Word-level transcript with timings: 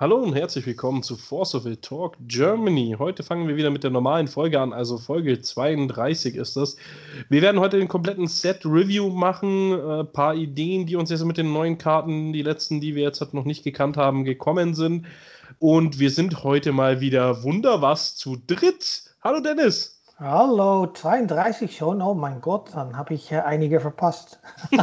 Hallo 0.00 0.16
und 0.16 0.34
herzlich 0.34 0.64
willkommen 0.64 1.02
zu 1.02 1.14
Force 1.14 1.54
of 1.54 1.66
It 1.66 1.82
Talk 1.82 2.16
Germany. 2.20 2.96
Heute 2.98 3.22
fangen 3.22 3.46
wir 3.48 3.56
wieder 3.56 3.68
mit 3.68 3.84
der 3.84 3.90
normalen 3.90 4.28
Folge 4.28 4.58
an, 4.58 4.72
also 4.72 4.96
Folge 4.96 5.42
32 5.42 6.36
ist 6.36 6.56
das. 6.56 6.76
Wir 7.28 7.42
werden 7.42 7.60
heute 7.60 7.78
den 7.78 7.86
kompletten 7.86 8.26
Set-Review 8.26 9.10
machen, 9.10 9.74
ein 9.74 10.00
äh, 10.00 10.04
paar 10.04 10.34
Ideen, 10.34 10.86
die 10.86 10.96
uns 10.96 11.10
jetzt 11.10 11.22
mit 11.26 11.36
den 11.36 11.52
neuen 11.52 11.76
Karten, 11.76 12.32
die 12.32 12.40
letzten, 12.40 12.80
die 12.80 12.94
wir 12.94 13.02
jetzt 13.02 13.34
noch 13.34 13.44
nicht 13.44 13.62
gekannt 13.62 13.98
haben, 13.98 14.24
gekommen 14.24 14.72
sind. 14.72 15.04
Und 15.58 15.98
wir 15.98 16.10
sind 16.10 16.44
heute 16.44 16.72
mal 16.72 17.02
wieder 17.02 17.42
wunderwas 17.42 18.16
zu 18.16 18.38
dritt. 18.46 19.02
Hallo 19.22 19.40
Dennis. 19.40 20.00
Hallo, 20.18 20.86
32 20.86 21.76
schon. 21.76 22.00
Oh 22.00 22.14
mein 22.14 22.40
Gott, 22.40 22.70
dann 22.72 22.96
habe 22.96 23.12
ich 23.12 23.30
äh, 23.32 23.40
einige 23.40 23.80
verpasst. 23.80 24.40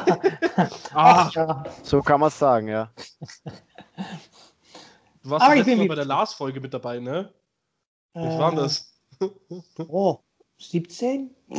ah, 0.94 1.28
ja. 1.34 1.64
So 1.82 2.04
kann 2.04 2.20
man 2.20 2.28
es 2.28 2.38
sagen, 2.38 2.68
ja. 2.68 2.92
Du 5.28 5.32
warst 5.32 5.46
Aber 5.46 5.58
ich 5.58 5.66
bin 5.66 5.86
bei 5.90 5.96
der 5.96 6.06
Lars-Folge 6.06 6.62
mit 6.62 6.74
dabei, 6.74 7.00
ne? 7.00 7.34
Äh, 8.14 8.22
Wie 8.22 8.40
war 8.40 8.56
das? 8.56 8.98
oh, 9.90 10.20
17? 10.58 11.36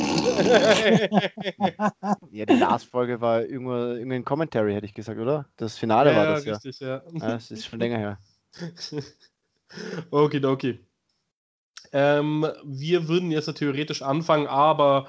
ja, 2.31 2.47
die 2.47 2.55
Lars-Folge 2.55 3.21
war 3.21 3.43
irgendwo, 3.43 3.75
irgendein 3.75 4.25
Commentary, 4.25 4.73
hätte 4.73 4.87
ich 4.87 4.95
gesagt, 4.95 5.21
oder? 5.21 5.51
Das 5.59 5.77
Finale 5.77 6.13
ja, 6.13 6.17
war 6.17 6.25
das, 6.29 6.47
richtig, 6.47 6.81
ja. 6.81 7.03
ja. 7.13 7.19
Das 7.21 7.51
ist 7.51 7.67
schon 7.67 7.79
länger 7.79 7.99
her. 7.99 8.19
okay, 10.11 10.43
okay. 10.43 10.81
Ähm, 11.93 12.47
wir 12.65 13.07
würden 13.07 13.31
jetzt 13.31 13.49
ja 13.49 13.53
theoretisch 13.53 14.01
anfangen, 14.01 14.47
aber 14.47 15.09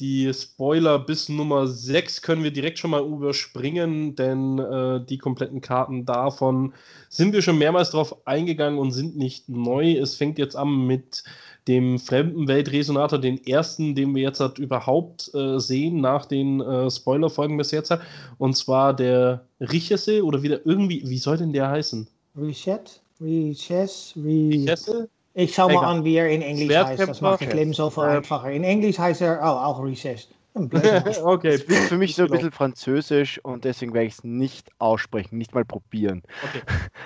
die 0.00 0.32
Spoiler 0.34 0.98
bis 0.98 1.28
Nummer 1.28 1.68
6 1.68 2.22
können 2.22 2.42
wir 2.42 2.50
direkt 2.50 2.78
schon 2.78 2.90
mal 2.90 3.04
überspringen, 3.04 4.16
denn 4.16 4.58
äh, 4.58 5.04
die 5.04 5.18
kompletten 5.18 5.60
Karten 5.60 6.04
davon 6.04 6.74
sind 7.08 7.32
wir 7.32 7.42
schon 7.42 7.58
mehrmals 7.58 7.90
drauf 7.90 8.26
eingegangen 8.26 8.78
und 8.78 8.90
sind 8.90 9.16
nicht 9.16 9.48
neu. 9.48 9.92
Es 9.92 10.16
fängt 10.16 10.38
jetzt 10.38 10.56
an 10.56 10.86
mit 10.86 11.22
dem 11.68 11.98
Fremdenweltresonator, 11.98 13.18
den 13.18 13.44
ersten, 13.46 13.94
den 13.94 14.14
wir 14.14 14.22
jetzt 14.22 14.40
halt 14.40 14.58
überhaupt 14.58 15.32
äh, 15.34 15.58
sehen 15.58 16.00
nach 16.00 16.26
den 16.26 16.60
äh, 16.60 16.90
Spoiler-Folgen 16.90 17.56
bis 17.56 17.70
jetzt. 17.70 17.96
Und 18.38 18.56
zwar 18.56 18.94
der 18.94 19.46
Richesse 19.60 20.24
oder 20.24 20.42
wieder 20.42 20.66
irgendwie, 20.66 21.02
wie 21.08 21.18
soll 21.18 21.36
denn 21.36 21.52
der 21.52 21.70
heißen? 21.70 22.08
Reset? 22.36 22.80
Recess? 23.20 24.12
Re 24.16 24.48
Richesse? 24.50 25.08
Ich 25.34 25.54
schau 25.54 25.68
mal 25.68 25.84
an, 25.84 26.04
wie 26.04 26.14
er 26.14 26.30
in 26.30 26.42
Englisch 26.42 26.74
heißt. 26.74 27.08
Das 27.08 27.20
macht 27.20 27.42
das 27.42 27.52
Leben 27.52 27.72
so 27.72 27.90
viel 27.90 28.04
einfacher. 28.04 28.50
In 28.50 28.64
Englisch 28.64 28.98
heißt 28.98 29.20
er 29.20 29.40
oh, 29.42 29.46
auch 29.46 29.82
Recess. 29.82 30.28
okay. 30.54 31.48
Es 31.48 31.66
klingt 31.66 31.88
für 31.88 31.98
mich 31.98 32.14
so 32.14 32.22
ein 32.22 32.30
bisschen 32.30 32.52
französisch 32.52 33.40
und 33.44 33.64
deswegen 33.64 33.92
werde 33.92 34.06
ich 34.06 34.14
es 34.14 34.24
nicht 34.24 34.68
aussprechen, 34.78 35.36
nicht 35.36 35.52
mal 35.52 35.64
probieren. 35.64 36.22
Okay. 36.44 36.62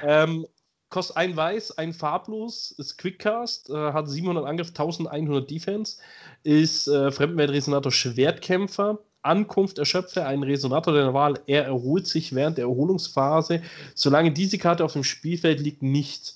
ähm, 0.07 0.47
kostet 0.91 1.17
ein 1.17 1.37
Weiß, 1.37 1.79
ein 1.79 1.95
Farblos, 1.95 2.73
ist 2.73 2.99
Quickcast, 2.99 3.71
äh, 3.71 3.93
hat 3.93 4.09
700 4.09 4.45
Angriff, 4.45 4.69
1100 4.69 5.51
Defense, 5.51 5.97
ist 6.43 6.89
äh, 6.89 7.11
Fremdenweltresonator 7.11 7.93
Schwertkämpfer, 7.93 8.99
Ankunft 9.23 9.79
erschöpfe 9.79 10.27
einen 10.27 10.43
Resonator 10.43 10.93
der 10.93 11.15
Wahl, 11.15 11.41
er 11.47 11.65
erholt 11.65 12.07
sich 12.07 12.35
während 12.35 12.59
der 12.59 12.65
Erholungsphase, 12.65 13.63
solange 13.95 14.33
diese 14.33 14.59
Karte 14.59 14.85
auf 14.85 14.93
dem 14.93 15.05
Spielfeld 15.05 15.61
liegt, 15.61 15.83
nicht. 15.83 16.35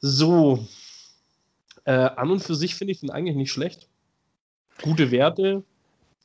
So, 0.00 0.66
äh, 1.88 2.10
an 2.16 2.30
und 2.30 2.40
für 2.40 2.54
sich 2.54 2.74
finde 2.74 2.92
ich 2.92 3.00
den 3.00 3.10
eigentlich 3.10 3.34
nicht 3.34 3.50
schlecht. 3.50 3.88
Gute 4.82 5.10
Werte, 5.10 5.64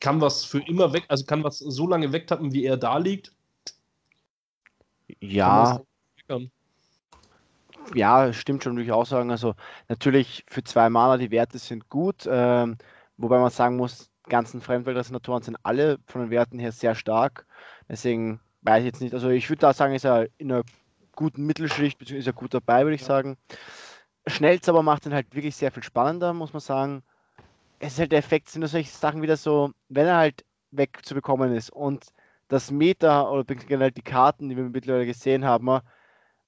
kann 0.02 0.20
was 0.20 0.44
für 0.44 0.60
immer 0.60 0.92
weg, 0.92 1.06
also 1.08 1.24
kann 1.24 1.46
was 1.46 1.60
so 1.60 1.88
lange 1.88 2.12
wegtappen, 2.12 2.52
wie 2.52 2.66
er 2.66 2.76
da 2.76 2.98
liegt. 2.98 3.32
Ja. 5.22 5.82
Ja, 7.96 8.34
stimmt 8.34 8.64
schon, 8.64 8.74
würde 8.74 8.84
ich 8.84 8.92
auch 8.92 9.06
sagen. 9.06 9.32
Also 9.32 9.56
natürlich 9.88 10.44
für 10.50 10.66
zwei 10.66 10.90
Mana 10.90 11.16
die 11.16 11.32
Werte 11.32 11.58
sind 11.60 11.88
gut, 11.88 12.28
ähm, 12.30 12.78
wobei 13.16 13.40
man 13.40 13.50
sagen 13.50 13.78
muss, 13.78 14.10
ganzen 14.28 14.60
Fremdweltresonatoren 14.60 15.44
sind 15.44 15.58
alle 15.64 15.98
von 16.08 16.22
den 16.22 16.30
Werten 16.30 16.60
her 16.60 16.74
sehr 16.74 16.96
stark. 16.96 17.46
Deswegen 17.88 18.42
weiß 18.64 18.80
ich 18.80 18.88
jetzt 18.88 19.02
nicht. 19.02 19.14
Also 19.14 19.30
ich 19.30 19.50
würde 19.50 19.62
da 19.62 19.74
sagen, 19.74 19.96
ist 19.96 20.04
er 20.04 20.28
in 20.38 20.52
einer 20.52 20.64
guten 21.16 21.46
Mittelschicht, 21.46 21.98
beziehungsweise 21.98 22.30
ist 22.30 22.36
er 22.36 22.40
gut 22.40 22.54
dabei, 22.54 22.84
würde 22.84 22.96
ich 22.96 23.02
ja. 23.02 23.08
sagen. 23.08 23.38
Schnellzauber 24.28 24.84
macht 24.84 25.06
ihn 25.06 25.14
halt 25.14 25.34
wirklich 25.36 25.56
sehr 25.56 25.72
viel 25.72 25.84
spannender, 25.84 26.34
muss 26.34 26.54
man 26.54 26.62
sagen. 26.62 27.04
Es 27.80 27.94
ist 27.94 28.00
halt 28.00 28.12
der 28.12 28.20
Effekt, 28.20 28.50
sind 28.50 28.66
solche 28.66 28.90
Sachen 28.90 29.22
wieder 29.22 29.38
so, 29.38 29.72
wenn 29.90 30.08
er 30.08 30.18
halt 30.18 30.46
wegzubekommen 30.72 31.54
ist 31.54 31.70
und 31.70 32.14
das 32.48 32.72
Meta 32.72 33.30
oder 33.30 33.44
generell 33.56 33.92
die 33.92 34.02
Karten, 34.02 34.50
die 34.50 34.56
wir 34.56 34.64
mittlerweile 34.64 35.06
gesehen 35.06 35.44
haben, 35.44 35.82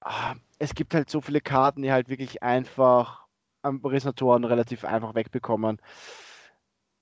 ah, 0.01 0.35
es 0.59 0.73
gibt 0.73 0.93
halt 0.93 1.09
so 1.09 1.19
viele 1.21 1.41
Karten, 1.41 1.81
die 1.81 1.91
halt 1.91 2.09
wirklich 2.09 2.41
einfach 2.43 3.25
am 3.61 3.83
Resonatoren 3.83 4.43
relativ 4.43 4.85
einfach 4.85 5.15
wegbekommen. 5.15 5.79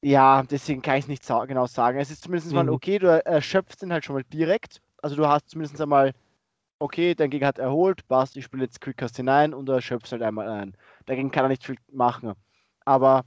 Ja, 0.01 0.43
deswegen 0.43 0.81
kann 0.81 0.97
ich 0.97 1.05
es 1.05 1.07
nicht 1.07 1.27
genau 1.27 1.65
sagen. 1.65 1.99
Es 1.99 2.11
ist 2.11 2.23
zumindest 2.23 2.51
mhm. 2.51 2.55
mal 2.57 2.69
okay, 2.69 2.99
du 2.99 3.07
erschöpfst 3.07 3.83
ihn 3.83 3.93
halt 3.93 4.05
schon 4.05 4.15
mal 4.15 4.23
direkt. 4.23 4.81
Also 5.01 5.15
du 5.15 5.27
hast 5.27 5.49
zumindest 5.49 5.79
einmal 5.81 6.13
okay, 6.79 7.15
dein 7.15 7.29
Gegner 7.29 7.47
hat 7.47 7.59
erholt, 7.59 8.07
passt, 8.07 8.37
ich 8.37 8.45
spiele 8.45 8.63
jetzt 8.63 8.81
Quickcast 8.81 9.15
hinein 9.17 9.53
und 9.53 9.69
er 9.69 9.81
schöpft 9.81 10.11
halt 10.11 10.21
einmal 10.21 10.49
ein. 10.49 10.75
Dagegen 11.05 11.31
kann 11.31 11.45
er 11.45 11.49
nicht 11.49 11.65
viel 11.65 11.77
machen. 11.91 12.33
Aber 12.85 13.23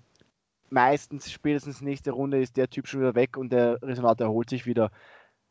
meistens, 0.70 1.30
spätestens 1.30 1.80
nächste 1.80 2.10
Runde, 2.10 2.40
ist 2.40 2.56
der 2.56 2.68
Typ 2.68 2.86
schon 2.86 3.00
wieder 3.00 3.14
weg 3.14 3.36
und 3.36 3.50
der 3.52 3.80
Resonator 3.82 4.26
erholt 4.26 4.50
sich 4.50 4.66
wieder. 4.66 4.90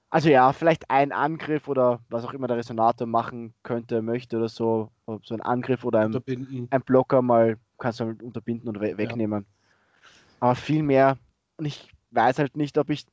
Also 0.09 0.29
ja, 0.29 0.53
vielleicht 0.53 0.89
ein 0.89 1.11
Angriff 1.11 1.67
oder 1.67 1.99
was 2.09 2.23
auch 2.23 2.33
immer 2.33 2.47
der 2.47 2.57
Resonator 2.57 3.07
machen 3.07 3.53
könnte, 3.63 4.01
möchte 4.01 4.37
oder 4.37 4.49
so. 4.49 4.91
So 5.23 5.33
ein 5.33 5.41
Angriff 5.41 5.83
oder 5.83 5.99
ein, 5.99 6.15
ein 6.69 6.81
Blocker 6.81 7.21
mal 7.21 7.57
kannst 7.77 7.99
du 7.99 8.05
halt 8.05 8.23
unterbinden 8.23 8.69
und 8.69 8.79
wegnehmen. 8.79 9.45
Ja. 9.45 10.07
Aber 10.39 10.55
viel 10.55 10.83
mehr. 10.83 11.17
Und 11.57 11.65
ich 11.65 11.89
weiß 12.11 12.39
halt 12.39 12.55
nicht, 12.55 12.77
ob 12.77 12.89
ich 12.89 13.05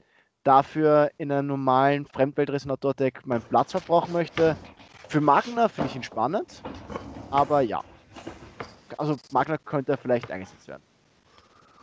dafür 0.44 1.10
in 1.19 1.30
einem 1.30 1.48
normalen 1.48 2.06
Fremdwelt-Resonator-Deck 2.06 3.26
meinen 3.26 3.42
Platz 3.42 3.72
verbrauchen 3.72 4.12
möchte. 4.12 4.56
Für 5.08 5.20
Magna 5.20 5.69
finde 5.69 5.91
ich 5.91 5.97
ihn 5.97 6.03
spannend, 6.03 6.62
aber 7.30 7.60
ja. 7.60 7.82
Also 8.98 9.16
Magna 9.31 9.58
könnte 9.58 9.97
vielleicht 9.97 10.31
eingesetzt 10.31 10.69
werden. 10.69 10.82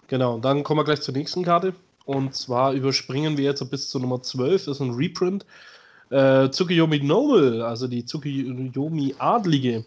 Genau, 0.07 0.39
dann 0.39 0.63
kommen 0.63 0.79
wir 0.79 0.83
gleich 0.83 1.01
zur 1.01 1.13
nächsten 1.13 1.43
Karte. 1.43 1.73
Und 2.05 2.33
zwar 2.33 2.73
überspringen 2.73 3.37
wir 3.37 3.45
jetzt 3.45 3.69
bis 3.69 3.89
zur 3.89 4.01
Nummer 4.01 4.21
12, 4.21 4.65
das 4.65 4.77
ist 4.77 4.81
ein 4.81 4.95
Reprint. 4.95 5.45
Äh, 6.09 6.49
Tsukiyomi 6.49 7.01
Noble, 7.01 7.63
also 7.63 7.87
die 7.87 8.03
Tsukiyomi 8.03 9.15
Adlige. 9.19 9.85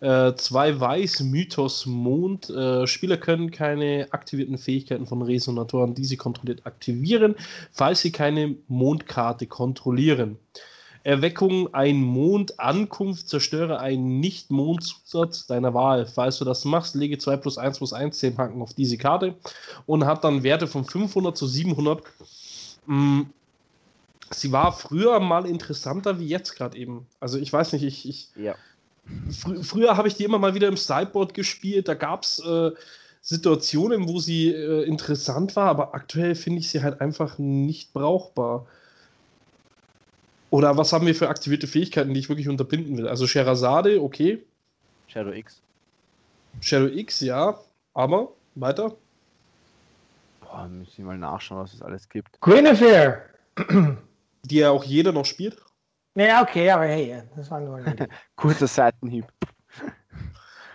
Äh, 0.00 0.34
zwei 0.34 0.78
Weiß, 0.78 1.20
Mythos, 1.20 1.86
Mond. 1.86 2.50
Äh, 2.50 2.86
Spieler 2.86 3.16
können 3.16 3.50
keine 3.50 4.06
aktivierten 4.10 4.56
Fähigkeiten 4.56 5.06
von 5.06 5.22
Resonatoren, 5.22 5.94
die 5.94 6.04
sie 6.04 6.16
kontrolliert, 6.16 6.66
aktivieren, 6.66 7.34
falls 7.72 8.00
sie 8.00 8.12
keine 8.12 8.56
Mondkarte 8.68 9.46
kontrollieren. 9.46 10.38
Erweckung 11.02 11.72
ein 11.74 12.02
Mond, 12.02 12.60
Ankunft, 12.60 13.28
zerstöre 13.28 13.80
einen 13.80 14.20
Nicht-Mond-Zusatz 14.20 15.46
deiner 15.46 15.72
Wahl. 15.74 16.06
Falls 16.06 16.38
du 16.38 16.44
das 16.44 16.64
machst, 16.64 16.94
lege 16.94 17.18
2 17.18 17.36
plus 17.38 17.58
1 17.58 17.78
plus 17.78 17.92
1 17.92 18.18
10 18.18 18.36
Haken 18.36 18.62
auf 18.62 18.74
diese 18.74 18.98
Karte 18.98 19.34
und 19.86 20.04
hat 20.04 20.22
dann 20.22 20.42
Werte 20.42 20.66
von 20.66 20.84
500 20.84 21.36
zu 21.36 21.46
700. 21.46 22.02
Mm, 22.86 23.22
sie 24.30 24.52
war 24.52 24.72
früher 24.72 25.18
mal 25.20 25.46
interessanter 25.46 26.18
wie 26.20 26.26
jetzt 26.26 26.54
gerade 26.56 26.76
eben. 26.76 27.06
Also 27.20 27.38
ich 27.38 27.52
weiß 27.52 27.72
nicht, 27.72 27.84
ich. 27.84 28.08
ich 28.08 28.28
ja. 28.36 28.54
Fr 29.30 29.62
früher 29.62 29.96
habe 29.96 30.08
ich 30.08 30.14
die 30.14 30.24
immer 30.24 30.38
mal 30.38 30.54
wieder 30.54 30.68
im 30.68 30.76
Sideboard 30.76 31.34
gespielt. 31.34 31.88
Da 31.88 31.94
gab 31.94 32.22
es 32.24 32.38
äh, 32.40 32.70
Situationen, 33.22 34.08
wo 34.08 34.20
sie 34.20 34.50
äh, 34.52 34.84
interessant 34.84 35.56
war, 35.56 35.68
aber 35.68 35.94
aktuell 35.94 36.34
finde 36.34 36.60
ich 36.60 36.70
sie 36.70 36.82
halt 36.82 37.00
einfach 37.00 37.38
nicht 37.38 37.92
brauchbar. 37.92 38.66
Oder 40.50 40.76
was 40.76 40.92
haben 40.92 41.06
wir 41.06 41.14
für 41.14 41.28
aktivierte 41.28 41.66
Fähigkeiten, 41.66 42.14
die 42.14 42.20
ich 42.20 42.28
wirklich 42.28 42.48
unterbinden 42.48 42.96
will? 42.96 43.06
Also 43.06 43.26
Sherazade, 43.26 44.02
okay. 44.02 44.42
Shadow 45.08 45.32
X. 45.32 45.60
Shadow 46.60 46.86
X, 46.86 47.20
ja. 47.20 47.58
Aber 47.92 48.32
weiter. 48.54 48.96
Boah, 50.40 50.66
müssen 50.68 50.98
wir 50.98 51.04
mal 51.04 51.18
nachschauen, 51.18 51.62
was 51.62 51.74
es 51.74 51.82
alles 51.82 52.08
gibt. 52.08 52.40
Guinevere! 52.40 53.22
Die 54.44 54.56
ja 54.56 54.70
auch 54.70 54.84
jeder 54.84 55.12
noch 55.12 55.26
spielt. 55.26 55.58
Ja, 56.18 56.42
okay, 56.42 56.68
aber 56.70 56.84
hey, 56.86 57.22
das 57.36 57.48
war 57.50 57.60
nur 57.60 57.76
ein 57.76 58.08
Kurzer 58.36 58.66
Seitenhieb. 58.66 59.26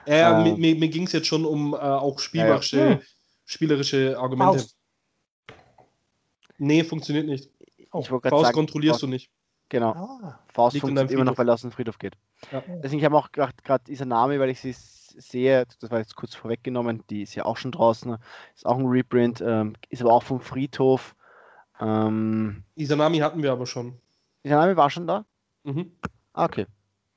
Ja, 0.06 0.46
äh, 0.46 0.58
mir, 0.58 0.76
mir 0.76 0.90
ging 0.90 1.06
es 1.06 1.14
jetzt 1.14 1.28
schon 1.28 1.46
um 1.46 1.74
äh, 1.74 1.78
auch 1.78 2.20
spielmarische, 2.20 2.78
ja, 2.78 2.90
ja. 2.90 3.00
spielerische 3.46 4.20
Argumente. 4.20 4.60
Faust. 4.60 4.78
Nee, 6.58 6.84
funktioniert 6.84 7.26
nicht. 7.26 7.50
Ich 7.78 7.88
Faust 7.90 8.10
sagen, 8.10 8.54
kontrollierst 8.54 8.96
Faust. 8.96 9.04
du 9.04 9.08
nicht. 9.08 9.32
Genau. 9.70 9.92
Ah, 9.92 10.40
Faust 10.54 10.78
funktioniert 10.78 11.10
immer 11.10 11.24
noch, 11.24 11.38
weil 11.38 11.48
er 11.48 11.54
aus 11.54 11.62
dem 11.62 11.72
Friedhof 11.72 12.00
geht. 12.00 12.18
Ja. 12.52 12.62
Deswegen 12.84 13.02
habe 13.06 13.16
ich 13.16 13.42
auch 13.42 13.54
gerade 13.64 13.84
dieser 13.86 14.04
Name, 14.04 14.42
weil 14.42 14.50
ich 14.50 14.60
sie 14.60 14.74
sehe, 14.74 15.66
das 15.80 15.90
war 15.90 16.00
jetzt 16.00 16.18
kurz 16.18 16.36
vorweggenommen, 16.36 17.04
die 17.10 17.22
ist 17.22 17.36
ja 17.36 17.46
auch 17.46 17.56
schon 17.56 17.72
draußen, 17.72 18.18
ist 18.56 18.66
auch 18.66 18.78
ein 18.78 18.88
Reprint, 18.88 19.40
ähm, 19.40 19.76
ist 19.88 20.02
aber 20.02 20.12
auch 20.12 20.24
vom 20.24 20.42
Friedhof. 20.42 21.16
Ähm, 21.80 22.66
Isanami 22.76 23.20
hatten 23.20 23.42
wir 23.42 23.54
aber 23.54 23.66
schon. 23.66 23.98
Isanami 24.44 24.76
war 24.76 24.90
schon 24.90 25.08
da? 25.08 25.26
Mhm. 25.64 25.92
Ah, 26.34 26.46
okay. 26.46 26.66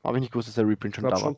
Habe 0.05 0.19
ich 0.19 0.21
nicht 0.21 0.33
gewusst, 0.33 0.49
dass 0.49 0.55
der 0.55 0.69
Reprint 0.69 0.95
schon 0.95 1.05
da 1.05 1.21
war. 1.21 1.37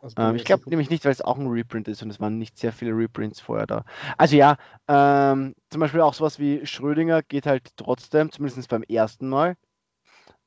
Also 0.00 0.16
ähm, 0.18 0.34
ich 0.36 0.44
glaube 0.44 0.64
nämlich 0.70 0.90
nicht, 0.90 1.04
weil 1.04 1.12
es 1.12 1.20
auch 1.22 1.38
ein 1.38 1.46
Reprint 1.46 1.88
ist 1.88 2.02
und 2.02 2.10
es 2.10 2.20
waren 2.20 2.38
nicht 2.38 2.58
sehr 2.58 2.72
viele 2.72 2.92
Reprints 2.92 3.40
vorher 3.40 3.66
da. 3.66 3.84
Also 4.16 4.36
ja, 4.36 4.56
ähm, 4.88 5.54
zum 5.70 5.80
Beispiel 5.80 6.00
auch 6.00 6.14
sowas 6.14 6.38
wie 6.38 6.64
Schrödinger 6.66 7.22
geht 7.22 7.46
halt 7.46 7.76
trotzdem, 7.76 8.32
zumindest 8.32 8.68
beim 8.68 8.82
ersten 8.82 9.28
Mal. 9.28 9.56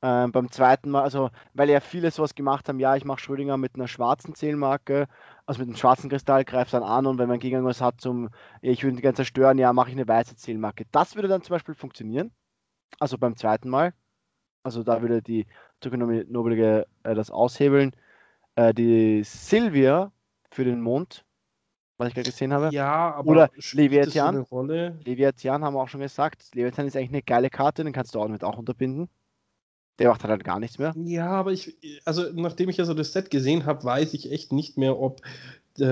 Ähm, 0.02 0.32
beim 0.32 0.50
zweiten 0.50 0.90
Mal, 0.90 1.02
also 1.02 1.30
weil 1.54 1.70
ja 1.70 1.80
viele 1.80 2.10
sowas 2.10 2.34
gemacht 2.34 2.68
haben, 2.68 2.80
ja, 2.80 2.96
ich 2.96 3.04
mache 3.04 3.20
Schrödinger 3.20 3.56
mit 3.56 3.76
einer 3.76 3.86
schwarzen 3.88 4.34
Zählmarke, 4.34 5.06
also 5.46 5.60
mit 5.60 5.68
einem 5.68 5.76
schwarzen 5.76 6.10
Kristall, 6.10 6.44
greift 6.44 6.74
dann 6.74 6.82
an 6.82 7.06
und 7.06 7.18
wenn 7.18 7.28
mein 7.28 7.38
Gegner 7.38 7.64
was 7.64 7.80
hat 7.80 8.00
zum, 8.00 8.28
ich 8.62 8.82
würde 8.82 8.96
ihn 8.96 9.00
gerne 9.00 9.14
zerstören, 9.14 9.58
ja, 9.58 9.72
mache 9.72 9.90
ich 9.90 9.94
eine 9.96 10.08
weiße 10.08 10.36
Zählmarke. 10.36 10.86
Das 10.90 11.14
würde 11.14 11.28
dann 11.28 11.42
zum 11.42 11.54
Beispiel 11.54 11.74
funktionieren. 11.74 12.32
Also 13.00 13.18
beim 13.18 13.36
zweiten 13.36 13.68
Mal. 13.70 13.94
Also 14.62 14.82
da 14.82 15.02
würde 15.02 15.22
die 15.22 15.46
Nobelige 15.84 16.86
äh, 17.02 17.14
das 17.14 17.30
aushebeln. 17.30 17.92
Äh, 18.54 18.74
die 18.74 19.22
Silvia 19.24 20.12
für 20.50 20.64
den 20.64 20.80
Mond, 20.80 21.24
was 21.96 22.08
ich 22.08 22.14
gerade 22.14 22.30
gesehen 22.30 22.52
habe. 22.52 22.70
Ja, 22.72 23.14
aber 23.14 23.30
Oder 23.30 23.50
Leviathan. 23.72 24.46
Leviathan 25.04 25.64
haben 25.64 25.74
wir 25.74 25.82
auch 25.82 25.88
schon 25.88 26.00
gesagt. 26.00 26.54
Leviathan 26.54 26.86
ist 26.86 26.96
eigentlich 26.96 27.10
eine 27.10 27.22
geile 27.22 27.50
Karte, 27.50 27.84
den 27.84 27.92
kannst 27.92 28.14
du 28.14 28.20
auch 28.20 28.28
mit 28.28 28.44
auch 28.44 28.58
unterbinden. 28.58 29.08
Der 29.98 30.08
macht 30.08 30.24
halt 30.24 30.44
gar 30.44 30.58
nichts 30.58 30.78
mehr. 30.78 30.94
Ja, 30.96 31.28
aber 31.28 31.52
ich, 31.52 31.76
also 32.04 32.24
nachdem 32.32 32.68
ich 32.68 32.78
ja 32.78 32.84
so 32.84 32.94
das 32.94 33.12
Set 33.12 33.30
gesehen 33.30 33.66
habe, 33.66 33.84
weiß 33.84 34.14
ich 34.14 34.32
echt 34.32 34.52
nicht 34.52 34.78
mehr, 34.78 34.98
ob 34.98 35.20
äh, 35.78 35.84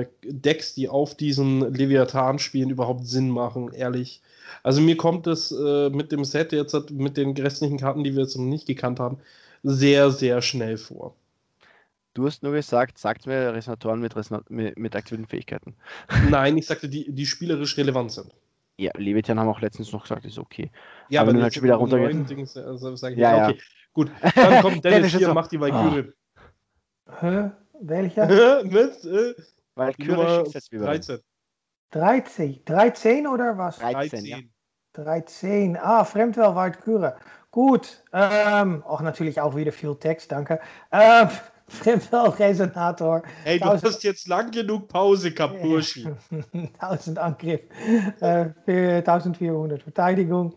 äh, 0.00 0.06
Decks, 0.24 0.74
die 0.74 0.88
auf 0.88 1.16
diesen 1.16 1.72
Leviathan 1.72 2.38
spielen, 2.38 2.70
überhaupt 2.70 3.06
Sinn 3.06 3.30
machen, 3.30 3.72
ehrlich. 3.72 4.22
Also 4.62 4.80
mir 4.80 4.96
kommt 4.96 5.26
es 5.26 5.52
äh, 5.52 5.90
mit 5.90 6.12
dem 6.12 6.24
Set 6.24 6.52
jetzt, 6.52 6.90
mit 6.90 7.16
den 7.16 7.36
restlichen 7.36 7.78
Karten, 7.78 8.04
die 8.04 8.14
wir 8.14 8.22
jetzt 8.22 8.36
noch 8.36 8.44
nicht 8.44 8.66
gekannt 8.66 9.00
haben, 9.00 9.18
sehr, 9.62 10.10
sehr 10.10 10.42
schnell 10.42 10.76
vor. 10.76 11.14
Du 12.14 12.26
hast 12.26 12.42
nur 12.42 12.52
gesagt, 12.52 12.98
sagt 12.98 13.26
mir 13.26 13.54
Resonatoren 13.54 14.00
mit, 14.00 14.14
Resonat 14.16 14.50
mit, 14.50 14.78
mit 14.78 14.94
aktiven 14.94 15.26
Fähigkeiten. 15.26 15.74
Nein, 16.30 16.58
ich 16.58 16.66
sagte, 16.66 16.88
die, 16.88 17.10
die 17.10 17.26
spielerisch 17.26 17.76
relevant 17.78 18.12
sind. 18.12 18.30
Ja, 18.78 18.90
Leviathan 18.96 19.38
haben 19.38 19.48
auch 19.48 19.60
letztens 19.60 19.92
noch 19.92 20.02
gesagt, 20.02 20.24
ist 20.24 20.38
okay. 20.38 20.70
Ja, 21.08 21.20
aber, 21.20 21.30
aber 21.30 21.36
wenn 21.36 21.42
halt 21.44 21.54
schon 21.54 21.62
wieder 21.62 21.76
runtergehen. 21.76 22.26
Dings, 22.26 22.56
also 22.56 22.94
ja, 23.08 23.36
ja, 23.36 23.48
okay. 23.48 23.58
Gut, 23.92 24.10
dann 24.34 24.62
kommt 24.62 24.84
Dennis, 24.84 25.14
hier, 25.14 25.32
macht 25.32 25.52
die 25.52 25.60
Valkyrie. 25.60 26.10
Oh. 27.06 27.12
Hä? 27.20 27.50
Welcher? 27.80 28.64
Mit, 28.64 29.04
äh, 29.04 29.34
Valkyrie 29.74 30.44
13. 30.70 31.18
13. 31.92 32.64
13 32.64 33.26
oder 33.26 33.56
was? 33.56 33.78
13, 33.78 34.24
13. 34.24 34.24
Ja. 34.24 34.38
13. 34.94 35.76
Ah, 35.76 36.04
Fremdwel 36.04 36.54
Valkyrie. 36.54 37.12
Gut. 37.50 38.02
Ähm, 38.12 38.82
auch 38.84 39.00
natürlich 39.02 39.40
auch 39.40 39.54
wieder 39.54 39.72
viel 39.72 39.94
Text, 39.96 40.32
danke. 40.32 40.60
Ähm, 40.92 41.28
Fremdwel-Resonator. 41.68 43.22
Hey, 43.44 43.58
du 43.58 43.64
1000... 43.64 43.84
hast 43.84 44.04
jetzt 44.04 44.28
lang 44.28 44.50
genug 44.50 44.88
Pause, 44.88 45.32
Kapurschi. 45.32 46.06
1000 46.78 47.18
Angriff 47.18 47.60
äh, 48.20 48.46
für 48.64 48.96
1400 48.96 49.82
Verteidigung. 49.82 50.54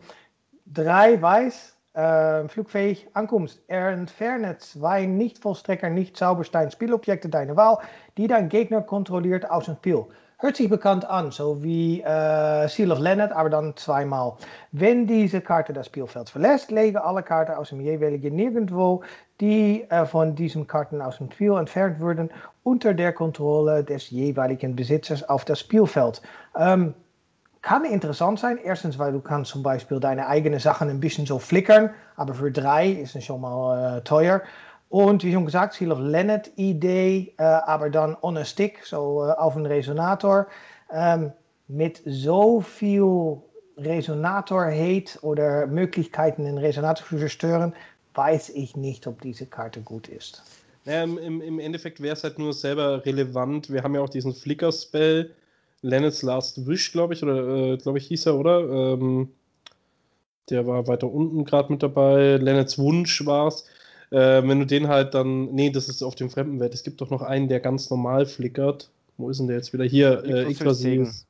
3 0.66 1.22
Weiß, 1.22 1.76
äh, 1.94 2.46
flugfähig, 2.48 3.08
Ankunft. 3.14 3.60
Entferne 3.68 4.58
zwei 4.58 5.06
Nicht-Vollstrecker, 5.06 5.88
Nicht-Zauberstein 5.88 6.70
Spielobjekte 6.70 7.30
deiner 7.30 7.56
Wahl, 7.56 7.78
die 8.18 8.26
dein 8.26 8.50
Gegner 8.50 8.82
kontrolliert 8.82 9.50
aus 9.50 9.66
dem 9.66 9.76
Spiel. 9.76 10.04
Hört 10.38 10.56
sich 10.56 10.68
bekannt 10.68 11.08
an, 11.08 11.30
so 11.30 11.62
wie 11.62 12.02
äh, 12.02 12.68
Seal 12.68 12.92
of 12.92 12.98
Leonard, 12.98 13.32
aber 13.32 13.48
dann 13.48 13.74
zweimal. 13.74 14.34
Wenn 14.70 15.06
diese 15.06 15.40
Karte 15.40 15.72
das 15.72 15.86
Spielfeld 15.86 16.28
verlässt, 16.28 16.70
legen 16.70 16.98
alle 16.98 17.22
Karten 17.22 17.52
aus 17.52 17.70
dem 17.70 17.80
jeweiligen 17.80 18.36
Nirgendwo, 18.36 19.02
die 19.40 19.86
äh, 19.88 20.04
von 20.04 20.34
diesen 20.34 20.66
Karten 20.66 21.00
aus 21.00 21.16
dem 21.16 21.30
Spiel 21.30 21.54
entfernt 21.54 22.00
wurden, 22.00 22.30
unter 22.64 22.92
der 22.92 23.14
Kontrolle 23.14 23.82
des 23.82 24.10
jeweiligen 24.10 24.76
Besitzers 24.76 25.26
auf 25.26 25.46
das 25.46 25.60
Spielfeld. 25.60 26.20
Ähm, 26.54 26.92
kann 27.62 27.86
interessant 27.86 28.38
sein. 28.38 28.58
Erstens, 28.62 28.98
weil 28.98 29.12
du 29.12 29.20
kannst 29.20 29.50
zum 29.50 29.62
Beispiel 29.62 30.00
deine 30.00 30.26
eigenen 30.26 30.60
Sachen 30.60 30.90
ein 30.90 31.00
bisschen 31.00 31.24
so 31.24 31.38
flickern, 31.38 31.90
aber 32.14 32.34
für 32.34 32.52
drei 32.52 32.90
ist 32.90 33.16
es 33.16 33.24
schon 33.24 33.40
mal 33.40 33.96
äh, 33.96 34.00
teuer. 34.02 34.42
Und 34.88 35.24
wie 35.24 35.32
schon 35.32 35.44
gesagt, 35.44 35.74
Seal 35.74 35.92
of 35.92 35.98
Leonard 35.98 36.50
Idee, 36.56 37.34
äh, 37.38 37.42
aber 37.42 37.90
dann 37.90 38.16
on 38.22 38.36
a 38.36 38.44
stick, 38.44 38.84
so 38.84 39.24
äh, 39.24 39.32
auf 39.32 39.56
einen 39.56 39.66
Resonator. 39.66 40.46
Ähm, 40.92 41.32
mit 41.68 42.00
so 42.04 42.60
viel 42.60 43.38
Resonator-Hate 43.76 45.18
oder 45.22 45.66
Möglichkeiten, 45.66 46.44
den 46.44 46.58
Resonator 46.58 47.04
zu 47.04 47.18
zerstören, 47.18 47.72
weiß 48.14 48.50
ich 48.50 48.76
nicht, 48.76 49.06
ob 49.06 49.20
diese 49.20 49.46
Karte 49.46 49.80
gut 49.80 50.08
ist. 50.08 50.42
Naja, 50.84 51.02
im, 51.02 51.40
Im 51.40 51.58
Endeffekt 51.58 52.00
wäre 52.00 52.14
es 52.14 52.22
halt 52.22 52.38
nur 52.38 52.52
selber 52.52 53.04
relevant. 53.04 53.70
Wir 53.70 53.82
haben 53.82 53.94
ja 53.94 54.00
auch 54.00 54.08
diesen 54.08 54.32
Flicker-Spell, 54.32 55.32
Leonard's 55.82 56.22
Last 56.22 56.66
Wish, 56.66 56.92
glaube 56.92 57.14
ich, 57.14 57.22
oder 57.22 57.46
äh, 57.46 57.76
glaube 57.76 57.98
ich 57.98 58.06
hieß 58.06 58.26
er, 58.26 58.36
oder? 58.36 58.60
Ähm, 58.60 59.30
der 60.48 60.66
war 60.66 60.86
weiter 60.86 61.10
unten 61.10 61.44
gerade 61.44 61.72
mit 61.72 61.82
dabei. 61.82 62.36
Leonard's 62.36 62.78
Wunsch 62.78 63.26
war 63.26 63.48
es. 63.48 63.66
Äh, 64.10 64.42
wenn 64.46 64.60
du 64.60 64.66
den 64.66 64.88
halt 64.88 65.14
dann. 65.14 65.46
Nee, 65.54 65.70
das 65.70 65.88
ist 65.88 66.02
auf 66.02 66.14
dem 66.14 66.30
Fremdenwelt. 66.30 66.74
Es 66.74 66.82
gibt 66.82 67.00
doch 67.00 67.10
noch 67.10 67.22
einen, 67.22 67.48
der 67.48 67.60
ganz 67.60 67.90
normal 67.90 68.26
flickert. 68.26 68.90
Wo 69.16 69.30
ist 69.30 69.38
denn 69.38 69.46
der 69.46 69.56
jetzt 69.56 69.72
wieder? 69.72 69.84
Hier, 69.84 70.24
äh, 70.24 70.50
Icarus. 70.50 71.26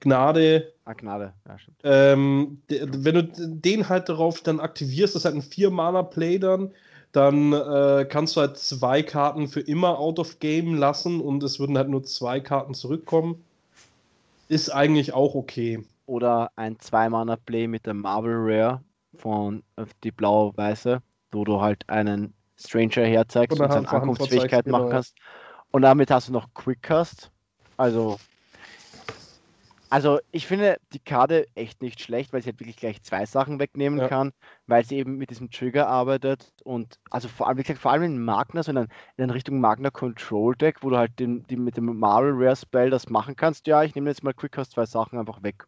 Gnade. 0.00 0.72
Ah, 0.84 0.92
Gnade, 0.92 1.32
ja, 1.48 1.58
stimmt. 1.58 1.78
Ähm, 1.82 2.62
wenn 2.68 3.14
du 3.14 3.22
den 3.24 3.88
halt 3.88 4.08
darauf 4.08 4.40
dann 4.42 4.60
aktivierst, 4.60 5.14
das 5.14 5.22
ist 5.22 5.24
halt 5.24 5.34
ein 5.36 5.42
4-Mana-Play 5.42 6.38
dann, 6.38 6.70
dann 7.12 7.52
äh, 7.52 8.06
kannst 8.08 8.36
du 8.36 8.40
halt 8.40 8.58
zwei 8.58 9.02
Karten 9.02 9.48
für 9.48 9.60
immer 9.60 9.98
out 9.98 10.18
of 10.18 10.38
game 10.38 10.74
lassen 10.74 11.20
und 11.20 11.42
es 11.42 11.58
würden 11.58 11.78
halt 11.78 11.88
nur 11.88 12.04
zwei 12.04 12.40
Karten 12.40 12.74
zurückkommen. 12.74 13.42
Ist 14.48 14.70
eigentlich 14.70 15.12
auch 15.12 15.34
okay. 15.34 15.82
Oder 16.04 16.50
ein 16.56 16.76
2-Mana-Play 16.76 17.66
mit 17.66 17.86
der 17.86 17.94
Marvel 17.94 18.36
Rare 18.36 18.82
von 19.16 19.62
äh, 19.76 19.86
die 20.04 20.12
blau-weiße 20.12 21.00
wo 21.36 21.44
du 21.44 21.60
halt 21.60 21.88
einen 21.88 22.34
Stranger 22.58 23.04
herzeigst 23.04 23.60
und 23.60 23.70
seine 23.70 23.88
Ankunftsfähigkeit 23.88 24.66
machen 24.66 24.90
kannst. 24.90 25.16
Und 25.70 25.82
damit 25.82 26.10
hast 26.10 26.28
du 26.28 26.32
noch 26.32 26.48
Quickcast. 26.54 27.30
Also, 27.76 28.18
also 29.90 30.18
ich 30.32 30.46
finde 30.46 30.78
die 30.92 30.98
Karte 30.98 31.46
echt 31.54 31.82
nicht 31.82 32.00
schlecht, 32.00 32.32
weil 32.32 32.42
sie 32.42 32.50
halt 32.50 32.60
wirklich 32.60 32.76
gleich 32.76 33.02
zwei 33.02 33.26
Sachen 33.26 33.60
wegnehmen 33.60 33.98
ja. 33.98 34.08
kann, 34.08 34.32
weil 34.66 34.84
sie 34.84 34.96
eben 34.96 35.16
mit 35.16 35.30
diesem 35.30 35.50
Trigger 35.50 35.86
arbeitet 35.86 36.52
und 36.64 36.98
also 37.10 37.28
vor 37.28 37.46
allem, 37.46 37.58
wie 37.58 37.62
gesagt, 37.62 37.80
vor 37.80 37.92
allem 37.92 38.02
in 38.02 38.24
Magna, 38.24 38.62
sondern 38.62 38.88
in 39.16 39.30
Richtung 39.30 39.60
Magna 39.60 39.90
Control 39.90 40.56
Deck, 40.56 40.82
wo 40.82 40.90
du 40.90 40.96
halt 40.96 41.18
den, 41.18 41.46
die 41.48 41.56
mit 41.56 41.76
dem 41.76 41.98
Marvel 41.98 42.32
Rare 42.34 42.56
Spell 42.56 42.90
das 42.90 43.10
machen 43.10 43.36
kannst. 43.36 43.66
Ja, 43.66 43.82
ich 43.82 43.94
nehme 43.94 44.08
jetzt 44.10 44.24
mal 44.24 44.34
Quickcast 44.34 44.72
zwei 44.72 44.86
Sachen 44.86 45.18
einfach 45.18 45.42
weg. 45.42 45.66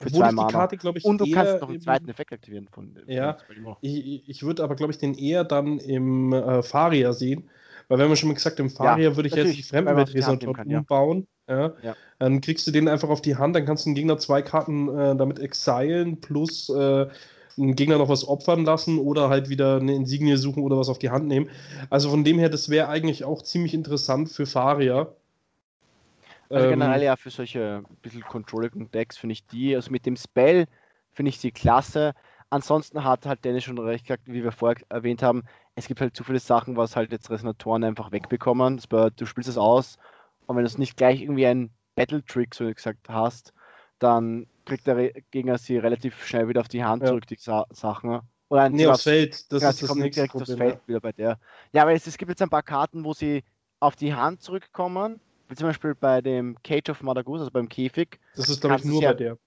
Für 0.00 0.12
zwei 0.12 0.32
Mana. 0.32 0.50
Karte, 0.50 0.76
ich, 0.76 1.04
Und 1.04 1.20
du 1.20 1.30
kannst 1.30 1.60
noch 1.60 1.68
einen 1.68 1.80
zweiten 1.80 2.08
Effekt 2.08 2.32
aktivieren 2.32 2.68
von 2.70 2.96
Ja, 3.06 3.38
ich, 3.80 4.28
ich 4.28 4.42
würde 4.44 4.62
aber, 4.62 4.76
glaube 4.76 4.92
ich, 4.92 4.98
den 4.98 5.14
eher 5.14 5.44
dann 5.44 5.78
im 5.78 6.32
äh, 6.32 6.62
Faria 6.62 7.12
sehen. 7.12 7.50
Weil, 7.88 7.98
wenn 7.98 8.08
man 8.08 8.16
schon 8.16 8.28
mal 8.28 8.34
gesagt, 8.34 8.60
im 8.60 8.70
Faria 8.70 9.08
ja, 9.10 9.16
würde 9.16 9.28
ich 9.28 9.34
jetzt 9.34 9.56
die 9.56 9.62
Fremdenwelt-Resonatoren 9.62 10.76
umbauen. 10.76 11.26
Ja. 11.48 11.72
ja. 11.82 11.96
Dann 12.18 12.40
kriegst 12.40 12.66
du 12.66 12.70
den 12.70 12.86
einfach 12.86 13.08
auf 13.08 13.22
die 13.22 13.36
Hand, 13.36 13.56
dann 13.56 13.64
kannst 13.64 13.86
du 13.86 13.90
den 13.90 13.94
Gegner 13.94 14.18
zwei 14.18 14.42
Karten 14.42 14.88
äh, 14.88 15.16
damit 15.16 15.38
exilen, 15.38 16.20
plus 16.20 16.68
äh, 16.68 17.06
einen 17.56 17.74
Gegner 17.74 17.98
noch 17.98 18.08
was 18.08 18.28
opfern 18.28 18.64
lassen 18.64 18.98
oder 18.98 19.30
halt 19.30 19.48
wieder 19.48 19.78
eine 19.80 19.94
Insignie 19.94 20.36
suchen 20.36 20.62
oder 20.62 20.76
was 20.76 20.88
auf 20.88 20.98
die 20.98 21.10
Hand 21.10 21.26
nehmen. 21.26 21.48
Also 21.90 22.10
von 22.10 22.22
dem 22.22 22.38
her, 22.38 22.50
das 22.50 22.68
wäre 22.68 22.88
eigentlich 22.88 23.24
auch 23.24 23.42
ziemlich 23.42 23.74
interessant 23.74 24.28
für 24.28 24.46
Faria. 24.46 25.08
Also 26.50 26.66
ähm, 26.66 26.78
generell 26.78 27.02
ja 27.02 27.16
für 27.16 27.30
solche 27.30 27.82
bisschen 28.02 28.22
controlligen 28.22 28.90
Decks 28.90 29.16
finde 29.16 29.34
ich 29.34 29.46
die, 29.46 29.74
also 29.74 29.90
mit 29.90 30.06
dem 30.06 30.16
Spell 30.16 30.66
finde 31.12 31.30
ich 31.30 31.38
sie 31.38 31.52
klasse. 31.52 32.14
Ansonsten 32.50 33.04
hat 33.04 33.26
halt 33.26 33.44
Dennis 33.44 33.64
schon 33.64 33.78
recht 33.78 34.06
gesagt, 34.06 34.22
wie 34.26 34.42
wir 34.42 34.52
vorher 34.52 34.82
erwähnt 34.88 35.22
haben, 35.22 35.44
es 35.74 35.86
gibt 35.86 36.00
halt 36.00 36.16
zu 36.16 36.24
viele 36.24 36.38
Sachen, 36.38 36.76
was 36.76 36.96
halt 36.96 37.12
jetzt 37.12 37.30
Resonatoren 37.30 37.84
einfach 37.84 38.10
wegbekommen. 38.10 38.80
Du 39.16 39.26
spielst 39.26 39.48
es 39.48 39.58
aus 39.58 39.98
und 40.46 40.56
wenn 40.56 40.64
du 40.64 40.68
es 40.68 40.78
nicht 40.78 40.96
gleich 40.96 41.20
irgendwie 41.20 41.46
ein 41.46 41.70
Battle-Trick, 41.94 42.54
so 42.54 42.72
gesagt, 42.72 43.08
hast, 43.08 43.52
dann 43.98 44.46
kriegt 44.64 44.86
der 44.86 45.12
Gegner 45.30 45.58
sie 45.58 45.78
relativ 45.78 46.24
schnell 46.24 46.48
wieder 46.48 46.60
auf 46.60 46.68
die 46.68 46.84
Hand 46.84 47.02
ja. 47.02 47.08
zurück, 47.08 47.26
die 47.26 47.36
Sa 47.36 47.66
Sachen. 47.70 48.20
Oder 48.48 48.62
ein 48.62 48.72
nee, 48.72 48.86
aufs 48.86 49.02
Feld. 49.02 49.52
Das 49.52 49.62
ja, 49.62 49.70
ist 49.70 49.82
das 49.82 49.88
kommt 49.88 50.00
direkt 50.00 50.32
Problem, 50.32 50.42
aufs 50.42 50.56
Feld 50.56 50.88
wieder 50.88 51.00
bei 51.00 51.12
der. 51.12 51.38
Ja, 51.72 51.82
aber 51.82 51.92
es, 51.92 52.06
es 52.06 52.16
gibt 52.16 52.30
jetzt 52.30 52.40
ein 52.40 52.48
paar 52.48 52.62
Karten, 52.62 53.04
wo 53.04 53.12
sie 53.12 53.44
auf 53.80 53.94
die 53.94 54.14
Hand 54.14 54.42
zurückkommen 54.42 55.20
wie 55.48 55.54
zum 55.54 55.66
Beispiel 55.66 55.94
bei 55.94 56.20
dem 56.20 56.56
Cage 56.62 56.90
of 56.90 57.02
Madagus, 57.02 57.40
also 57.40 57.50
beim 57.50 57.68
Käfig. 57.68 58.18
Das 58.36 58.48
ist, 58.48 58.60
glaube 58.60 58.76
ich, 58.76 58.84
nur 58.84 59.02
ja, 59.02 59.10
bei 59.10 59.16
der. 59.16 59.38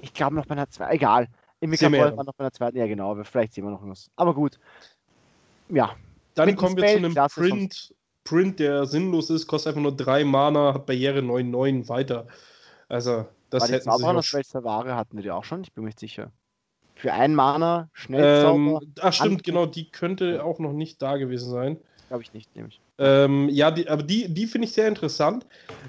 Ich 0.00 0.14
glaube 0.14 0.34
noch 0.34 0.46
bei 0.46 0.52
einer 0.52 0.68
zweiten, 0.68 0.92
egal. 0.92 1.28
Im 1.60 1.70
Mikrofon 1.70 2.16
war 2.16 2.24
noch 2.24 2.34
bei 2.34 2.44
einer 2.44 2.52
zweiten, 2.52 2.78
ja 2.78 2.86
genau, 2.86 3.10
aber 3.10 3.24
vielleicht 3.24 3.52
sehen 3.52 3.64
wir 3.64 3.70
noch 3.70 3.86
was. 3.86 4.10
Aber 4.16 4.34
gut. 4.34 4.58
Ja. 5.68 5.94
Dann 6.34 6.56
kommen 6.56 6.76
wir 6.76 6.86
zu 6.86 6.96
einem 6.96 7.14
Print, 7.14 7.94
Print, 8.24 8.60
der 8.60 8.86
sinnlos 8.86 9.28
ist, 9.28 9.46
kostet 9.46 9.70
einfach 9.70 9.82
nur 9.82 9.96
3 9.96 10.24
Mana, 10.24 10.74
hat 10.74 10.86
Barriere 10.86 11.20
9,9 11.20 11.88
weiter. 11.88 12.26
Also, 12.88 13.26
das 13.50 13.62
war 13.62 13.68
hätten 13.68 13.90
sie 13.90 14.12
noch... 14.12 14.22
Schwester 14.22 14.64
Ware 14.64 14.96
hatten 14.96 15.16
wir 15.16 15.22
die 15.22 15.30
auch 15.30 15.44
schon, 15.44 15.62
ich 15.62 15.72
bin 15.72 15.84
mir 15.84 15.88
nicht 15.88 16.00
sicher. 16.00 16.32
Für 16.94 17.12
einen 17.12 17.34
Mana, 17.34 17.88
schnell 17.92 18.46
ähm, 18.46 18.78
Ach 19.00 19.12
stimmt, 19.12 19.42
genau, 19.42 19.66
die 19.66 19.90
könnte 19.90 20.44
auch 20.44 20.58
noch 20.58 20.72
nicht 20.72 21.00
da 21.02 21.16
gewesen 21.16 21.50
sein. 21.50 21.78
Glaube 22.08 22.22
ich 22.22 22.32
nicht, 22.32 22.54
nämlich. 22.56 22.80
Ähm, 23.02 23.48
ja, 23.48 23.70
die, 23.70 23.88
aber 23.88 24.02
die, 24.02 24.28
die 24.28 24.46
finde 24.46 24.66
ich 24.66 24.74
sehr 24.74 24.86
interessant. 24.86 25.46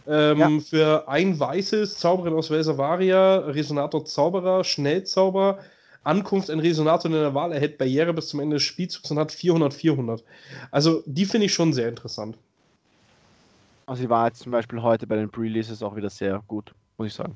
Ähm, 0.07 0.39
Ja. 0.39 0.49
Für 0.61 1.09
ein 1.09 1.37
weißes 1.37 1.97
Zauberin 1.97 2.33
aus 2.33 2.47
Velsavaria, 2.47 3.39
Resonator 3.39 4.05
Zauberer, 4.05 4.63
Schnellzauber, 4.63 5.59
Ankunft 6.03 6.49
ein 6.49 6.59
Resonator 6.59 7.11
in 7.11 7.17
der 7.17 7.33
Wahl, 7.35 7.51
erhält 7.51 7.77
Barriere 7.77 8.13
bis 8.13 8.29
zum 8.29 8.39
Ende 8.39 8.55
des 8.55 8.63
Spielzugs 8.63 9.11
und 9.11 9.19
hat 9.19 9.33
400, 9.33 9.73
400. 9.73 10.23
Also 10.71 11.03
die 11.05 11.25
finde 11.25 11.47
ich 11.47 11.53
schon 11.53 11.73
sehr 11.73 11.89
interessant. 11.89 12.37
Also 13.85 14.03
die 14.03 14.09
war 14.09 14.27
jetzt 14.27 14.39
zum 14.39 14.53
Beispiel 14.53 14.81
heute 14.81 15.05
bei 15.05 15.17
den 15.17 15.29
Pre-Releases 15.29 15.83
auch 15.83 15.97
wieder 15.97 16.09
sehr 16.09 16.41
gut, 16.47 16.73
muss 16.97 17.07
ich 17.07 17.13
sagen. 17.13 17.35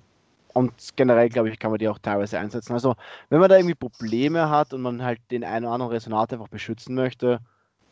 Und 0.54 0.72
generell, 0.96 1.28
glaube 1.28 1.50
ich, 1.50 1.60
kann 1.60 1.70
man 1.70 1.80
die 1.80 1.90
auch 1.90 2.00
teilweise 2.00 2.40
einsetzen. 2.40 2.72
Also, 2.72 2.96
wenn 3.30 3.42
man 3.42 3.50
da 3.50 3.58
irgendwie 3.58 3.76
Probleme 3.76 4.50
hat 4.50 4.74
und 4.74 4.82
man 4.82 5.04
halt 5.04 5.20
den 5.30 5.44
einen 5.44 5.66
oder 5.66 5.74
anderen 5.74 5.92
Resonator 5.92 6.40
einfach 6.40 6.48
beschützen 6.48 6.96
möchte, 6.96 7.42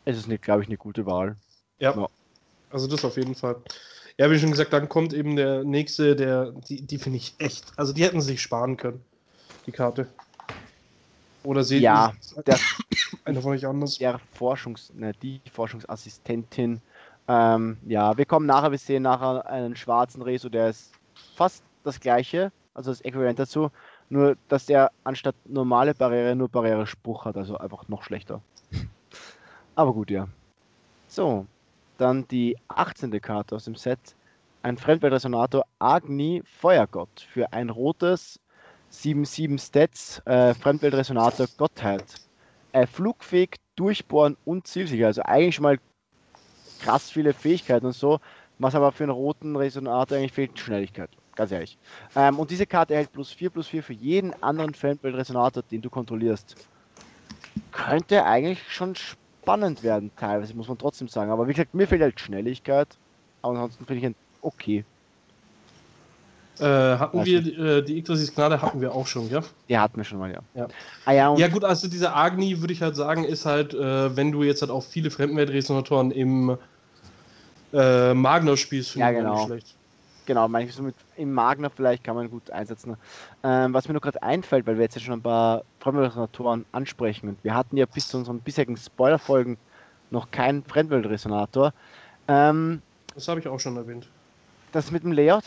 ist 0.06 0.16
es, 0.16 0.40
glaube 0.40 0.62
ich, 0.62 0.68
eine 0.68 0.78
gute 0.78 1.04
Wahl. 1.04 1.36
Ja. 1.80 1.96
Ja. 1.96 2.08
Also 2.70 2.88
das 2.88 3.04
auf 3.04 3.16
jeden 3.16 3.34
Fall. 3.34 3.62
Ja, 4.18 4.30
wie 4.30 4.38
schon 4.38 4.50
gesagt, 4.50 4.72
dann 4.72 4.88
kommt 4.88 5.12
eben 5.12 5.36
der 5.36 5.64
nächste, 5.64 6.14
der, 6.14 6.52
die, 6.68 6.82
die 6.86 6.98
finde 6.98 7.18
ich 7.18 7.34
echt. 7.38 7.72
Also 7.76 7.92
die 7.92 8.04
hätten 8.04 8.20
sich 8.20 8.40
sparen 8.40 8.76
können, 8.76 9.04
die 9.66 9.72
Karte. 9.72 10.08
Oder 11.44 11.62
sehen 11.64 11.82
Ja, 11.82 12.12
der, 12.46 12.58
einer 13.24 13.42
von 13.42 13.52
euch 13.52 13.66
anders? 13.66 13.98
der 13.98 14.20
Forschungs-, 14.36 14.92
ne, 14.94 15.12
die 15.22 15.40
Forschungsassistentin. 15.52 16.80
Ähm, 17.26 17.78
ja, 17.86 18.16
wir 18.16 18.24
kommen 18.26 18.46
nachher, 18.46 18.70
wir 18.70 18.78
sehen 18.78 19.02
nachher 19.02 19.46
einen 19.46 19.76
schwarzen 19.76 20.22
Reso, 20.22 20.48
der 20.48 20.70
ist 20.70 20.92
fast 21.34 21.64
das 21.82 22.00
gleiche, 22.00 22.52
also 22.74 22.90
das 22.90 23.00
Äquivalent 23.00 23.38
dazu, 23.38 23.70
nur 24.08 24.36
dass 24.48 24.66
der 24.66 24.90
anstatt 25.04 25.36
normale 25.44 25.94
Barriere 25.94 26.34
nur 26.36 26.48
Barriere-Spruch 26.48 27.24
hat, 27.24 27.36
also 27.36 27.56
einfach 27.56 27.88
noch 27.88 28.02
schlechter. 28.02 28.42
Aber 29.74 29.92
gut, 29.92 30.10
ja. 30.10 30.28
So, 31.08 31.46
dann 31.98 32.26
die 32.28 32.56
18. 32.68 33.20
Karte 33.20 33.56
aus 33.56 33.64
dem 33.64 33.74
Set. 33.74 33.98
Ein 34.62 34.78
Fremdweltresonator 34.78 35.64
Agni 35.78 36.42
Feuergott 36.44 37.26
für 37.30 37.52
ein 37.52 37.70
rotes 37.70 38.40
7-7 38.92 39.60
Stats 39.60 40.22
äh, 40.26 40.54
Fremdweltresonator 40.54 41.46
Gottheit. 41.56 42.04
Äh, 42.72 42.86
flugfähig, 42.86 43.56
durchbohren 43.76 44.36
und 44.44 44.66
zielsicher. 44.66 45.06
Also 45.06 45.22
eigentlich 45.22 45.56
schon 45.56 45.64
mal 45.64 45.78
krass 46.80 47.10
viele 47.10 47.32
Fähigkeiten 47.32 47.86
und 47.86 47.92
so. 47.92 48.20
Was 48.58 48.74
aber 48.74 48.92
für 48.92 49.04
einen 49.04 49.12
roten 49.12 49.56
Resonator 49.56 50.16
eigentlich 50.16 50.32
fehlt, 50.32 50.58
Schnelligkeit. 50.58 51.10
Ganz 51.34 51.50
ehrlich. 51.50 51.76
Ähm, 52.14 52.38
und 52.38 52.50
diese 52.50 52.66
Karte 52.66 52.94
erhält 52.94 53.12
plus 53.12 53.32
4 53.32 53.50
plus 53.50 53.66
4 53.66 53.82
für 53.82 53.92
jeden 53.92 54.32
anderen 54.42 54.74
Fremdweltresonator, 54.74 55.64
den 55.64 55.82
du 55.82 55.90
kontrollierst. 55.90 56.54
Könnte 57.72 58.24
eigentlich 58.24 58.62
schon 58.72 58.94
spannend 58.94 59.23
werden, 59.46 60.10
teilweise, 60.16 60.54
muss 60.54 60.68
man 60.68 60.78
trotzdem 60.78 61.08
sagen. 61.08 61.30
Aber 61.30 61.46
wie 61.48 61.52
gesagt, 61.52 61.74
mir 61.74 61.86
fehlt 61.86 62.02
halt 62.02 62.18
Schnelligkeit. 62.20 62.88
Aber 63.42 63.54
ansonsten 63.54 63.84
finde 63.86 63.98
ich 63.98 64.04
ihn 64.04 64.14
okay. 64.42 64.84
Äh, 66.60 66.64
hatten 66.64 67.18
Ja, 67.18 67.24
wir 67.24 67.58
äh, 67.58 67.82
die 67.82 67.98
Yggdrasis 67.98 68.32
Gnade 68.32 68.62
hatten 68.62 68.80
wir 68.80 68.94
auch 68.94 69.06
schon, 69.06 69.28
ja? 69.28 69.42
Der 69.68 69.80
hatten 69.80 69.96
wir 69.96 70.04
schon 70.04 70.18
mal, 70.18 70.30
ja. 70.30 70.38
Ja. 70.54 70.68
Ah 71.04 71.12
ja, 71.12 71.36
Ja 71.36 71.48
gut, 71.48 71.64
also 71.64 71.88
dieser 71.88 72.14
Agni 72.16 72.60
würde 72.60 72.72
ich 72.72 72.80
halt 72.80 72.94
sagen, 72.94 73.24
ist 73.24 73.44
halt, 73.44 73.74
äh, 73.74 74.16
wenn 74.16 74.30
du 74.30 74.44
jetzt 74.44 74.62
halt 74.62 74.70
auch 74.70 74.84
viele 74.84 75.10
Fremdweltresonatoren 75.10 76.12
im 76.12 76.56
äh, 77.72 78.14
Magner 78.14 78.56
spielst, 78.56 78.92
finde 78.92 79.06
Ja, 79.06 79.12
genau. 79.12 79.34
nicht 79.34 79.46
schlecht. 79.46 79.74
Genau, 80.26 80.48
manchmal 80.48 80.72
so 80.72 80.82
mit 80.82 80.94
im 81.16 81.32
Magner 81.32 81.68
vielleicht 81.70 82.02
kann 82.04 82.16
man 82.16 82.30
gut 82.30 82.50
einsetzen. 82.50 82.96
Ähm, 83.42 83.74
was 83.74 83.86
mir 83.88 83.92
nur 83.94 84.00
gerade 84.00 84.22
einfällt, 84.22 84.66
weil 84.66 84.76
wir 84.76 84.82
jetzt 84.84 84.94
ja 84.94 85.00
schon 85.02 85.14
ein 85.14 85.22
paar 85.22 85.62
Fremdweltresonatoren 85.80 86.64
ansprechen 86.72 87.28
und 87.28 87.44
wir 87.44 87.54
hatten 87.54 87.76
ja 87.76 87.86
bis 87.86 88.08
zu 88.08 88.16
unseren 88.18 88.40
bisherigen 88.40 88.76
Spoilerfolgen 88.76 89.58
noch 90.10 90.30
keinen 90.30 90.64
Fremdweltresonator. 90.64 91.72
Ähm, 92.28 92.80
Das 93.14 93.28
habe 93.28 93.40
ich 93.40 93.48
auch 93.48 93.60
schon 93.60 93.76
erwähnt. 93.76 94.08
das 94.72 94.90
mit 94.90 95.02
dem 95.04 95.12
Layout? 95.12 95.44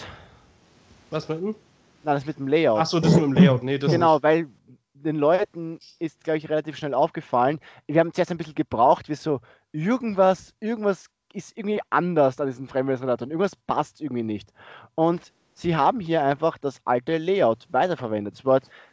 Was 1.10 1.28
mit 1.28 1.40
dem? 1.42 1.56
Nein, 2.04 2.16
das 2.16 2.26
mit 2.26 2.38
dem 2.38 2.48
Layout. 2.48 2.80
Achso, 2.80 3.00
das 3.00 3.16
mit 3.16 3.24
dem 3.24 3.34
Layout. 3.34 3.64
Nee, 3.64 3.78
das 3.78 3.92
genau, 3.92 4.16
nicht. 4.16 4.24
weil 4.24 4.48
den 4.94 5.16
Leuten 5.16 5.80
ist, 6.00 6.24
glaube 6.24 6.38
ich, 6.38 6.50
relativ 6.50 6.76
schnell 6.78 6.94
aufgefallen. 6.94 7.60
Wir 7.88 8.00
haben 8.00 8.14
zuerst 8.14 8.32
ein 8.32 8.38
bisschen 8.38 8.56
gebraucht, 8.56 9.10
wie 9.10 9.16
so 9.16 9.42
irgendwas, 9.72 10.54
irgendwas 10.60 11.08
ist 11.38 11.58
irgendwie 11.58 11.80
anders 11.90 12.40
an 12.42 12.48
diesen 12.48 12.68
Fremdweltresonatoren. 12.68 13.32
Irgendwas 13.32 13.56
passt 13.56 14.02
irgendwie 14.02 14.24
nicht. 14.24 14.52
Und 14.96 15.32
sie 15.54 15.76
haben 15.76 16.00
hier 16.00 16.24
einfach 16.24 16.58
das 16.58 16.82
alte 16.86 17.18
Layout 17.18 17.68
weiterverwendet. 17.70 18.42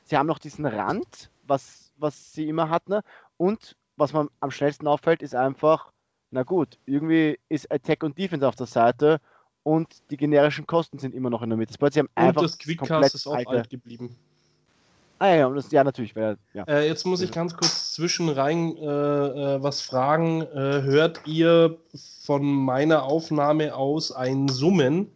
Sie 0.05 0.17
haben 0.17 0.27
noch 0.27 0.39
diesen 0.39 0.67
Rand, 0.67 1.31
was, 1.45 1.93
was 1.97 2.33
sie 2.33 2.49
immer 2.49 2.69
hatten. 2.69 3.01
Und 3.37 3.77
was 3.97 4.13
man 4.13 4.29
am 4.41 4.51
schnellsten 4.51 4.87
auffällt, 4.87 5.23
ist 5.23 5.35
einfach, 5.35 5.93
na 6.31 6.43
gut, 6.43 6.79
irgendwie 6.85 7.39
ist 7.49 7.71
Attack 7.73 8.03
und 8.03 8.19
Defense 8.19 8.47
auf 8.47 8.57
der 8.57 8.67
Seite 8.67 9.21
und 9.63 10.11
die 10.11 10.17
generischen 10.17 10.67
Kosten 10.67 10.99
sind 10.99 11.15
immer 11.15 11.31
noch 11.31 11.43
in 11.43 11.49
der 11.51 11.57
Mitte. 11.57 11.73
Sie 11.73 11.99
haben 11.99 12.09
Und 12.15 12.23
einfach 12.23 12.43
das 12.43 12.59
Quickcast 12.59 13.15
ist 13.15 13.27
auch 13.27 13.35
alte- 13.35 13.49
alt 13.51 13.71
geblieben. 13.71 14.17
Ah 15.19 15.35
ja, 15.35 15.49
das, 15.49 15.71
ja 15.71 15.85
natürlich, 15.85 16.17
weil, 16.17 16.37
ja. 16.55 16.65
Äh, 16.65 16.89
jetzt 16.89 17.07
muss 17.07 17.21
ich 17.21 17.31
ganz 17.31 17.57
kurz 17.57 17.93
zwischen 17.93 18.29
rein 18.29 18.77
äh, 18.77 18.85
äh, 18.85 19.63
was 19.63 19.81
fragen. 19.81 20.43
Äh, 20.43 20.83
hört 20.83 21.21
ihr 21.27 21.79
von 22.23 22.45
meiner 22.45 23.05
Aufnahme 23.05 23.75
aus 23.75 24.13
ein 24.13 24.49
Summen? 24.49 25.11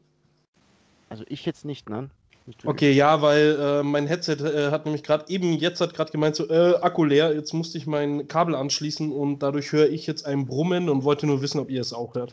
Also 1.09 1.25
ich 1.29 1.45
jetzt 1.45 1.65
nicht, 1.65 1.89
ne? 1.91 2.11
Nicht 2.47 2.65
wirklich. 2.65 2.71
Okay, 2.71 2.93
ja, 2.93 3.21
weil 3.23 3.59
äh, 3.61 3.83
mein 3.83 4.07
Headset 4.07 4.37
äh, 4.37 4.71
hat 4.71 4.87
nämlich 4.87 5.03
gerade 5.03 5.25
eben 5.29 5.55
jetzt 5.55 5.81
hat 5.81 5.95
gerade 5.95 6.13
gemeint 6.13 6.37
so 6.37 6.49
äh, 6.49 6.77
Akku 6.77 7.05
leer. 7.05 7.35
Jetzt 7.35 7.53
musste 7.53 7.77
ich 7.77 7.87
mein 7.87 8.29
Kabel 8.29 8.55
anschließen 8.55 9.13
und 9.13 9.41
dadurch 9.41 9.73
höre 9.73 9.91
ich 9.91 10.07
jetzt 10.07 10.25
ein 10.25 10.47
Brummen 10.47 10.89
und 10.89 11.05
wollte 11.05 11.27
nur 11.27 11.43
wissen, 11.43 11.61
ob 11.61 11.71
ihr 11.71 11.81
es 11.81 11.93
auch 11.93 12.15
hört. 12.15 12.33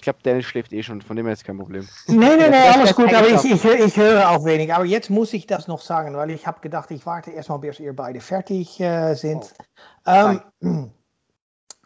Ich 0.00 0.04
glaube, 0.04 0.20
Dennis 0.24 0.46
schläft 0.46 0.72
eh 0.72 0.82
schon, 0.82 1.02
von 1.02 1.14
dem 1.14 1.26
her 1.26 1.34
ist 1.34 1.44
kein 1.44 1.58
Problem. 1.58 1.86
Nee, 2.06 2.16
nee, 2.16 2.48
nee, 2.48 2.56
alles 2.56 2.94
gut, 2.94 3.12
aber 3.12 3.28
ich, 3.28 3.44
ich, 3.44 3.62
ich 3.62 3.96
höre 3.98 4.30
auch 4.30 4.46
wenig. 4.46 4.72
Aber 4.72 4.86
jetzt 4.86 5.10
muss 5.10 5.34
ich 5.34 5.46
das 5.46 5.68
noch 5.68 5.82
sagen, 5.82 6.16
weil 6.16 6.30
ich 6.30 6.46
habe 6.46 6.58
gedacht, 6.62 6.90
ich 6.90 7.04
warte 7.04 7.32
erstmal, 7.32 7.58
bis 7.58 7.78
ihr 7.80 7.94
beide 7.94 8.18
fertig 8.18 8.80
äh, 8.80 9.12
sind. 9.12 9.52
Ähm, 10.06 10.90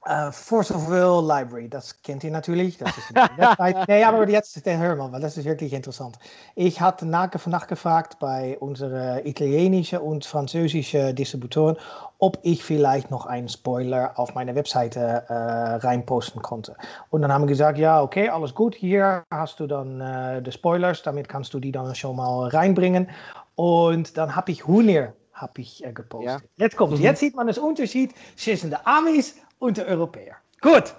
äh, 0.06 0.32
Force 0.32 0.70
of 0.70 0.88
Will 0.88 1.26
Library, 1.26 1.68
das 1.68 2.00
kennt 2.02 2.24
ihr 2.24 2.30
natürlich. 2.30 2.78
Das 2.78 2.96
ist 2.96 3.16
eine 3.16 3.28
Website. 3.38 3.88
Nee, 3.88 4.04
aber 4.04 4.28
jetzt 4.28 4.60
hör 4.64 4.96
mal, 4.96 5.12
weil 5.12 5.20
das 5.20 5.36
ist 5.36 5.44
wirklich 5.44 5.72
interessant. 5.72 6.18
Ich 6.54 6.80
hatte 6.80 7.06
nach, 7.06 7.30
nachgefragt 7.46 8.18
bei 8.18 8.58
unseren 8.58 9.24
italienischen 9.26 9.98
und 9.98 10.24
französischen 10.24 11.14
Distributoren, 11.14 11.76
ob 12.18 12.38
ich 12.42 12.62
vielleicht 12.64 13.10
noch 13.10 13.26
einen 13.26 13.48
Spoiler 13.48 14.12
auf 14.16 14.34
meine 14.34 14.54
Webseite 14.54 15.24
äh, 15.28 15.34
reinposten 15.34 16.42
konnte. 16.42 16.76
Und 17.10 17.22
dann 17.22 17.32
haben 17.32 17.46
gesagt, 17.46 17.78
ja, 17.78 18.02
okay, 18.02 18.28
alles 18.28 18.54
gut. 18.54 18.74
Hier 18.74 19.24
hast 19.30 19.60
du 19.60 19.66
dann 19.66 20.00
äh, 20.00 20.42
de 20.42 20.52
Spoilers, 20.52 21.02
damit 21.02 21.28
kannst 21.28 21.54
du 21.54 21.60
die 21.60 21.72
dann 21.72 21.94
schon 21.94 22.16
mal 22.16 22.48
reinbringen. 22.48 23.08
Und 23.56 24.16
dann 24.16 24.34
habe 24.34 24.50
ich 24.52 24.66
Hunir 24.66 25.14
hab 25.34 25.58
ich, 25.58 25.84
äh, 25.84 25.92
gepostet. 25.92 26.42
Ja. 26.56 26.64
Jetzt 26.64 26.76
kommt, 26.76 26.92
Mhm. 26.92 27.02
jetzt 27.02 27.20
sieht 27.20 27.34
man 27.34 27.46
das 27.48 27.58
Unterschied 27.58 28.14
zwischen 28.36 28.70
den 28.70 28.78
Amis 28.84 29.34
und 29.64 29.78
den 29.78 29.86
Europäern. 29.86 30.36
Gut, 30.60 30.94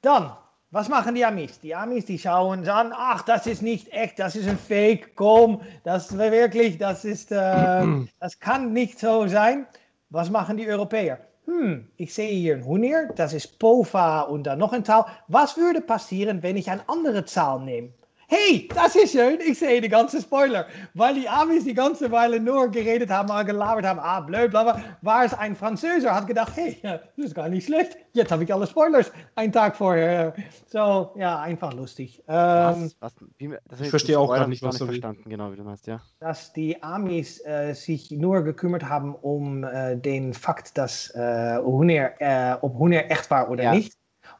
dann, 0.00 0.32
was 0.70 0.88
machen 0.88 1.16
die 1.16 1.24
Amis? 1.24 1.58
Die 1.60 1.74
Amis, 1.74 2.04
die 2.04 2.18
schauen 2.18 2.66
an, 2.68 2.92
ach, 2.94 3.22
das 3.22 3.46
ist 3.46 3.60
nicht 3.60 3.92
echt, 3.92 4.18
das 4.20 4.36
ist 4.36 4.48
ein 4.48 4.58
Fake, 4.58 5.16
komm, 5.16 5.60
das 5.82 6.16
war 6.16 6.30
wirklich, 6.30 6.78
das 6.78 7.04
ist, 7.04 7.32
äh, 7.32 7.84
das 8.20 8.38
kann 8.38 8.72
nicht 8.72 9.00
so 9.00 9.26
sein. 9.26 9.66
Was 10.10 10.30
machen 10.30 10.56
die 10.56 10.68
Europäer? 10.68 11.18
Hm, 11.46 11.88
ich 11.96 12.14
sehe 12.14 12.30
hier 12.30 12.54
ein 12.54 12.64
Hunir, 12.64 13.10
das 13.16 13.32
ist 13.32 13.58
Pova 13.58 14.20
und 14.20 14.44
dann 14.44 14.60
noch 14.60 14.72
ein 14.72 14.84
Zahl. 14.84 15.06
Was 15.26 15.56
würde 15.56 15.80
passieren, 15.80 16.42
wenn 16.42 16.56
ich 16.56 16.70
eine 16.70 16.88
andere 16.88 17.24
Zahl 17.24 17.60
nehme? 17.60 17.88
Hey, 18.36 18.66
das 18.74 18.96
ist 18.96 19.12
schön, 19.12 19.38
ich 19.46 19.60
sehe 19.60 19.80
die 19.80 19.88
ganze 19.88 20.20
Spoiler. 20.20 20.66
Weil 20.94 21.14
die 21.14 21.28
Amis 21.28 21.62
die 21.64 21.74
ganze 21.74 22.10
Weile 22.10 22.40
nur 22.40 22.68
geredet 22.68 23.08
haben, 23.08 23.30
und 23.30 23.46
gelabert 23.46 23.86
haben, 23.86 24.00
ah, 24.00 24.20
blöd, 24.20 24.50
bla, 24.50 24.64
bla, 24.64 24.82
war 25.02 25.24
es 25.24 25.32
ein 25.34 25.54
Französer, 25.54 26.12
hat 26.12 26.26
gedacht, 26.26 26.52
hey, 26.56 26.76
ja, 26.82 26.98
das 27.16 27.26
ist 27.26 27.34
gar 27.36 27.48
nicht 27.48 27.66
schlecht. 27.66 27.96
Jetzt 28.12 28.32
habe 28.32 28.42
ich 28.42 28.52
alle 28.52 28.66
Spoilers 28.66 29.12
einen 29.36 29.52
Tag 29.52 29.76
vorher. 29.76 30.34
So, 30.66 31.12
ja, 31.16 31.40
einfach 31.42 31.72
lustig. 31.74 32.24
Ähm, 32.26 32.34
Was? 32.34 32.96
Was? 32.98 33.14
Wie, 33.38 33.54
Ich 33.80 33.90
verstehe 33.90 34.18
auch 34.18 34.34
gar 34.34 34.48
nicht, 34.48 34.64
was 34.64 34.80
will. 34.80 34.88
verstanden, 34.88 35.30
genau, 35.30 35.52
wie 35.52 35.56
du 35.56 35.62
meinst, 35.62 35.86
ja. 35.86 36.00
dass 36.18 36.52
die 36.52 36.82
Amis 36.82 37.38
äh, 37.46 37.72
sich 37.74 38.10
nur 38.10 38.42
gekümmert 38.42 38.88
haben 38.88 39.14
um 39.14 39.62
äh, 39.62 39.96
den 39.96 40.34
Fakt, 40.34 40.76
dass 40.76 41.10
äh, 41.14 41.58
Hunir, 41.58 42.14
äh, 42.18 42.56
ob 42.60 42.78
Hunir 42.78 43.08
echt 43.12 43.30
war 43.30 43.48
oder 43.48 43.62
Ja. 43.62 43.74
nicht. 43.74 43.92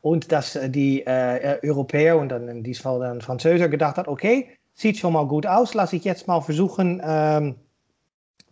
Und 0.05 0.33
dass 0.33 0.55
äh, 0.55 0.69
die 0.69 1.01
äh, 1.07 1.55
äh, 1.55 1.67
Europäer 1.67 2.19
und 2.19 2.29
dann 2.29 2.47
in 2.49 2.63
diesem 2.63 2.83
Fall 2.83 3.01
dann 3.01 3.23
Französer 3.23 3.71
gedacht 3.71 3.97
hat, 3.97 4.07
okay, 4.07 4.51
sieht 4.75 4.99
schon 4.99 5.15
mal 5.15 5.27
gut 5.27 5.47
aus, 5.47 5.73
lass 5.73 5.95
ich 5.95 6.05
jetzt 6.05 6.29
mal 6.29 6.43
versuchen 6.43 7.01
ähm, 7.03 7.55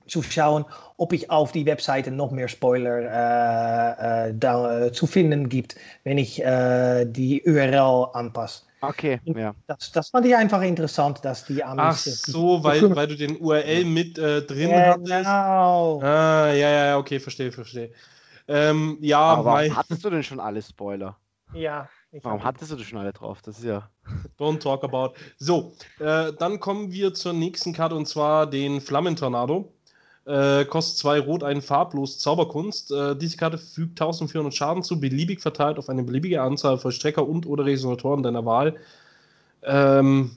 zu 0.07 0.23
schauen, 0.23 0.65
ob 0.97 1.13
ich 1.13 1.31
auf 1.31 1.53
die 1.53 1.67
Webseite 1.67 2.11
noch 2.11 2.31
mehr 2.31 2.49
Spoiler 2.49 3.01
äh, 3.03 4.29
äh, 4.31 4.35
da, 4.35 4.87
äh, 4.87 4.93
zu 4.93 5.07
finden 5.07 5.51
gibt, 5.51 5.77
wenn 6.05 6.17
ich 6.17 6.43
äh, 6.43 7.05
die 7.05 7.43
URL 7.45 8.09
anpasse. 8.15 8.63
Okay, 8.81 9.21
ja. 9.27 9.55
Das, 9.67 9.93
das 9.93 10.09
fand 10.09 10.25
ich 10.25 10.35
einfach 10.35 10.63
interessant, 10.63 11.23
dass 11.23 11.45
die 11.45 11.63
Amis 11.63 11.85
Ach 11.85 12.33
so, 12.33 12.65
weil, 12.65 12.97
weil 12.97 13.09
du 13.09 13.17
den 13.17 13.39
URL 13.39 13.85
mit 13.85 14.17
äh, 14.17 14.41
drin 14.41 14.71
hattest. 14.75 15.07
Genau. 15.07 16.01
Ah, 16.01 16.47
ja, 16.49 16.55
ja, 16.55 16.87
ja, 16.87 16.97
okay, 16.97 17.21
verstehe, 17.21 17.53
verstehe. 17.53 17.91
Ähm, 18.49 18.97
ja, 19.03 19.21
Aber 19.21 19.53
mein, 19.53 19.77
hattest 19.77 20.03
du 20.03 20.09
denn 20.09 20.23
schon 20.23 20.41
alle 20.41 20.63
Spoiler? 20.63 21.19
Ja. 21.55 21.89
Ich 22.11 22.23
Warum 22.25 22.45
hattest 22.45 22.71
du 22.71 22.77
das 22.77 22.87
schon 22.87 22.99
alle 22.99 23.13
drauf? 23.13 23.41
Das 23.43 23.59
ist 23.59 23.65
ja. 23.65 23.91
Don't 24.39 24.61
talk 24.61 24.85
about. 24.85 25.15
So, 25.39 25.73
äh, 25.99 26.33
dann 26.39 26.61
kommen 26.61 26.93
wir 26.93 27.15
zur 27.15 27.33
nächsten 27.33 27.73
Karte 27.73 27.95
und 27.95 28.07
zwar 28.07 28.47
den 28.47 28.81
Flammentornado. 28.81 29.73
Äh, 30.25 30.67
kostet 30.67 30.99
zwei 30.99 31.19
Rot, 31.19 31.43
einen 31.43 31.63
farblos 31.63 32.19
Zauberkunst. 32.19 32.93
Äh, 32.93 33.17
diese 33.17 33.37
Karte 33.37 33.59
fügt 33.59 34.01
1400 34.01 34.55
Schaden 34.55 34.83
zu, 34.83 35.01
beliebig 35.01 35.41
verteilt 35.41 35.79
auf 35.79 35.89
eine 35.89 36.05
beliebige 36.05 36.43
Anzahl 36.43 36.79
Vollstrecker 36.79 37.27
und 37.27 37.47
oder 37.47 37.65
Resonatoren 37.65 38.23
deiner 38.23 38.45
Wahl. 38.45 38.77
Ähm, 39.63 40.37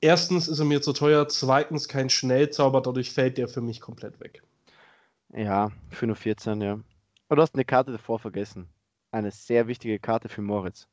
erstens 0.00 0.48
ist 0.48 0.58
er 0.58 0.66
mir 0.66 0.82
zu 0.82 0.92
teuer, 0.92 1.28
zweitens 1.28 1.88
kein 1.88 2.10
Schnellzauber, 2.10 2.82
dadurch 2.82 3.10
fällt 3.12 3.38
der 3.38 3.48
für 3.48 3.62
mich 3.62 3.80
komplett 3.80 4.20
weg. 4.20 4.42
Ja, 5.32 5.70
für 5.88 6.06
nur 6.06 6.16
14, 6.16 6.60
ja. 6.60 6.78
Aber 7.28 7.36
du 7.36 7.42
hast 7.42 7.54
eine 7.54 7.64
Karte 7.64 7.92
davor 7.92 8.18
vergessen. 8.18 8.68
Eine 9.14 9.30
sehr 9.30 9.68
wichtige 9.68 10.00
Karte 10.00 10.28
für 10.28 10.42
Moritz. 10.42 10.88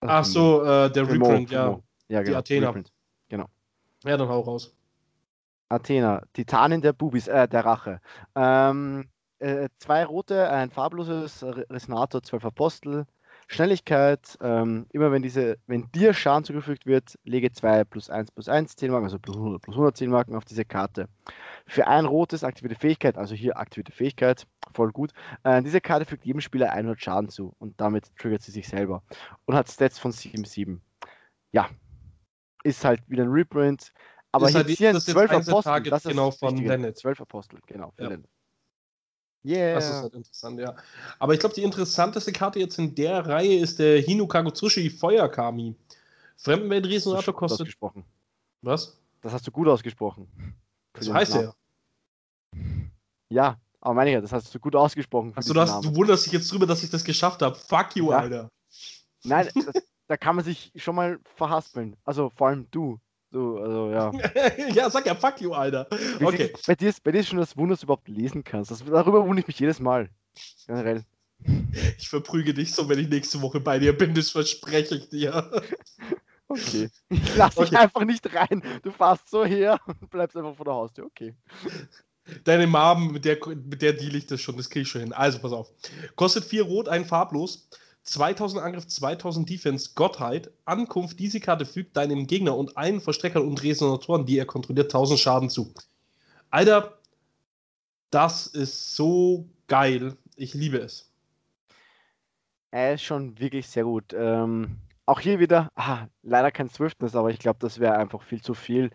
Also 0.00 0.14
Ach 0.14 0.24
so, 0.24 0.64
äh, 0.64 0.90
der 0.90 1.04
Mo. 1.04 1.14
Mo, 1.14 1.26
Reprint, 1.26 1.48
für 1.50 1.54
ja. 1.54 1.70
Mo. 1.70 1.82
Ja, 2.08 2.20
Die 2.20 2.26
genau. 2.26 2.38
Athena. 2.38 2.66
Reprint. 2.68 2.92
Ja, 4.04 4.16
dann 4.16 4.28
hau 4.28 4.40
raus. 4.40 4.72
Athena, 5.68 6.22
Titanin 6.32 6.80
der 6.80 6.92
Bubis, 6.92 7.26
äh, 7.28 7.48
der 7.48 7.64
Rache. 7.64 8.00
Ähm, 8.34 9.10
äh, 9.40 9.68
zwei 9.78 10.04
rote, 10.04 10.48
ein 10.48 10.70
farbloses 10.70 11.42
Re- 11.42 11.66
Resonator, 11.68 12.22
zwölf 12.22 12.44
Apostel. 12.44 13.04
Schnelligkeit, 13.48 14.36
ähm, 14.40 14.86
immer 14.90 15.12
wenn 15.12 15.22
diese, 15.22 15.56
wenn 15.66 15.90
dir 15.92 16.12
Schaden 16.14 16.44
zugefügt 16.44 16.84
wird, 16.84 17.16
lege 17.24 17.52
2 17.52 17.84
plus 17.84 18.10
1 18.10 18.32
plus 18.32 18.48
1 18.48 18.74
10 18.76 18.90
Marken, 18.90 19.04
also 19.04 19.18
plus 19.18 19.36
100 19.36 19.62
plus 19.62 19.76
110 19.76 20.10
Marken 20.10 20.34
auf 20.34 20.44
diese 20.44 20.64
Karte. 20.64 21.08
Für 21.66 21.86
ein 21.86 22.06
rotes 22.06 22.42
aktivierte 22.42 22.78
Fähigkeit, 22.78 23.16
also 23.16 23.34
hier 23.34 23.56
aktivierte 23.56 23.92
Fähigkeit, 23.92 24.46
voll 24.72 24.90
gut. 24.90 25.12
Äh, 25.44 25.62
diese 25.62 25.80
Karte 25.80 26.04
fügt 26.06 26.24
jedem 26.24 26.40
Spieler 26.40 26.72
100 26.72 27.00
Schaden 27.00 27.28
zu 27.28 27.54
und 27.58 27.80
damit 27.80 28.10
triggert 28.16 28.42
sie 28.42 28.50
sich 28.52 28.66
selber 28.68 29.02
und 29.44 29.54
hat 29.54 29.70
Stats 29.70 29.98
von 29.98 30.10
7-7. 30.12 30.80
Ja, 31.52 31.70
ist 32.64 32.84
halt 32.84 33.00
wieder 33.08 33.22
ein 33.22 33.30
Reprint. 33.30 33.92
Aber 34.32 34.46
Ist 34.46 34.52
hier 34.52 34.88
halt- 34.88 34.96
das 34.96 35.06
jetzt 35.06 35.12
12 35.14 35.30
eins 35.30 35.46
der 35.46 35.54
Apostel, 35.54 35.82
das 35.90 36.04
ist 36.04 36.10
genau 36.10 36.30
von? 36.30 36.94
12 36.94 37.20
Apostel, 37.20 37.60
genau. 37.66 37.92
Ja. 37.98 38.08
Yeah. 39.46 39.74
Das 39.74 39.88
ist 39.88 40.02
halt 40.02 40.14
interessant, 40.14 40.58
ja. 40.58 40.74
Aber 41.18 41.34
ich 41.34 41.40
glaube, 41.40 41.54
die 41.54 41.62
interessanteste 41.62 42.32
Karte 42.32 42.58
jetzt 42.58 42.78
in 42.78 42.94
der 42.94 43.24
Reihe 43.26 43.58
ist 43.58 43.78
der 43.78 44.00
Hino 44.00 44.26
Kagutsushi 44.26 44.90
Feuerkami. 44.90 45.74
Das 45.88 45.96
hast 46.36 46.44
Fremdenwelt-Resonator 46.44 47.22
du 47.22 47.32
gut 47.32 47.38
kostet. 47.38 47.60
ausgesprochen. 47.60 48.04
Was? 48.62 48.98
Das 49.22 49.32
hast 49.32 49.46
du 49.46 49.50
gut 49.52 49.68
ausgesprochen. 49.68 50.26
Den 51.00 51.14
heißt 51.14 51.36
er 51.36 51.54
ja. 53.28 53.58
Aber 53.80 53.94
meine 53.94 54.10
ich 54.10 54.14
ja, 54.14 54.20
das 54.20 54.32
hast 54.32 54.52
du 54.54 54.58
gut 54.58 54.74
ausgesprochen. 54.74 55.32
diesen 55.36 55.54
du, 55.54 55.60
hast, 55.60 55.84
du 55.84 55.94
wunderst 55.94 56.26
dich 56.26 56.32
jetzt 56.32 56.50
drüber, 56.50 56.66
dass 56.66 56.82
ich 56.82 56.90
das 56.90 57.04
geschafft 57.04 57.42
habe. 57.42 57.54
Fuck 57.54 57.94
you, 57.94 58.10
Ja. 58.10 58.18
Alter. 58.18 58.50
Nein, 59.24 59.48
das, 59.54 59.82
da 60.08 60.16
kann 60.16 60.36
man 60.36 60.44
sich 60.44 60.72
schon 60.76 60.96
mal 60.96 61.20
verhaspeln. 61.36 61.96
Also 62.04 62.30
vor 62.34 62.48
allem 62.48 62.68
du. 62.70 62.98
Du, 63.30 63.58
also 63.58 63.90
ja. 63.90 64.12
ja, 64.74 64.88
sag 64.88 65.06
ja, 65.06 65.14
fuck 65.14 65.40
you, 65.40 65.52
Alter. 65.52 65.86
Okay. 66.22 66.52
Bei 66.66 66.74
dir, 66.74 66.88
ist, 66.88 67.02
bei 67.02 67.12
dir 67.12 67.20
ist 67.20 67.28
schon 67.28 67.38
das 67.38 67.56
Wunder, 67.56 67.72
dass 67.72 67.80
du 67.80 67.86
überhaupt 67.86 68.08
lesen 68.08 68.44
kannst. 68.44 68.70
Das, 68.70 68.84
darüber 68.84 69.22
wundere 69.22 69.40
ich 69.40 69.46
mich 69.46 69.58
jedes 69.58 69.80
Mal. 69.80 70.08
Generell. 70.66 71.04
Ich 71.98 72.08
verprüge 72.08 72.54
dich 72.54 72.72
so, 72.72 72.88
wenn 72.88 72.98
ich 72.98 73.08
nächste 73.08 73.42
Woche 73.42 73.60
bei 73.60 73.78
dir 73.78 73.96
bin, 73.96 74.14
das 74.14 74.30
verspreche 74.30 74.96
ich 74.96 75.08
dir. 75.08 75.50
Okay. 76.48 76.88
Ich 77.08 77.34
lass 77.34 77.56
dich 77.56 77.66
Okay. 77.66 77.76
einfach 77.76 78.04
nicht 78.04 78.32
rein. 78.32 78.62
Du 78.82 78.92
fährst 78.92 79.28
so 79.28 79.44
her 79.44 79.80
und 79.86 80.08
bleibst 80.08 80.36
einfach 80.36 80.54
vor 80.54 80.64
der 80.64 80.74
Haustür. 80.74 81.06
Okay. 81.06 81.34
Deine 82.44 82.68
Mom, 82.68 83.12
mit 83.12 83.24
der, 83.24 83.36
mit 83.48 83.82
der 83.82 83.92
deal 83.94 84.14
ich 84.14 84.26
das 84.26 84.40
schon, 84.40 84.56
das 84.56 84.70
kriege 84.70 84.82
ich 84.82 84.88
schon 84.88 85.00
hin. 85.00 85.12
Also, 85.12 85.40
pass 85.40 85.52
auf. 85.52 85.72
Kostet 86.14 86.44
4 86.44 86.62
Rot, 86.62 86.88
ein 86.88 87.04
farblos. 87.04 87.68
2000 88.06 88.62
Angriff, 88.62 88.86
2000 88.86 89.48
Defense, 89.48 89.90
Gottheit. 89.94 90.50
Ankunft, 90.64 91.18
diese 91.18 91.40
Karte 91.40 91.66
fügt 91.66 91.96
deinem 91.96 92.26
Gegner 92.26 92.56
und 92.56 92.76
allen 92.76 93.00
Verstreckern 93.00 93.46
und 93.46 93.62
Resonatoren, 93.62 94.26
die 94.26 94.38
er 94.38 94.46
kontrolliert, 94.46 94.86
1000 94.86 95.20
Schaden 95.20 95.50
zu. 95.50 95.72
Alter, 96.50 96.98
das 98.10 98.46
ist 98.46 98.94
so 98.94 99.48
geil. 99.66 100.16
Ich 100.36 100.54
liebe 100.54 100.78
es. 100.78 101.10
Er 102.70 102.94
ist 102.94 103.02
schon 103.02 103.38
wirklich 103.38 103.66
sehr 103.66 103.84
gut. 103.84 104.14
Ähm, 104.16 104.78
auch 105.06 105.20
hier 105.20 105.40
wieder, 105.40 105.70
ah, 105.76 106.06
leider 106.22 106.50
kein 106.50 106.68
Swiftness, 106.68 107.14
aber 107.14 107.30
ich 107.30 107.38
glaube, 107.38 107.58
das 107.60 107.78
wäre 107.78 107.96
einfach 107.96 108.22
viel 108.22 108.42
zu 108.42 108.54
viel. 108.54 108.90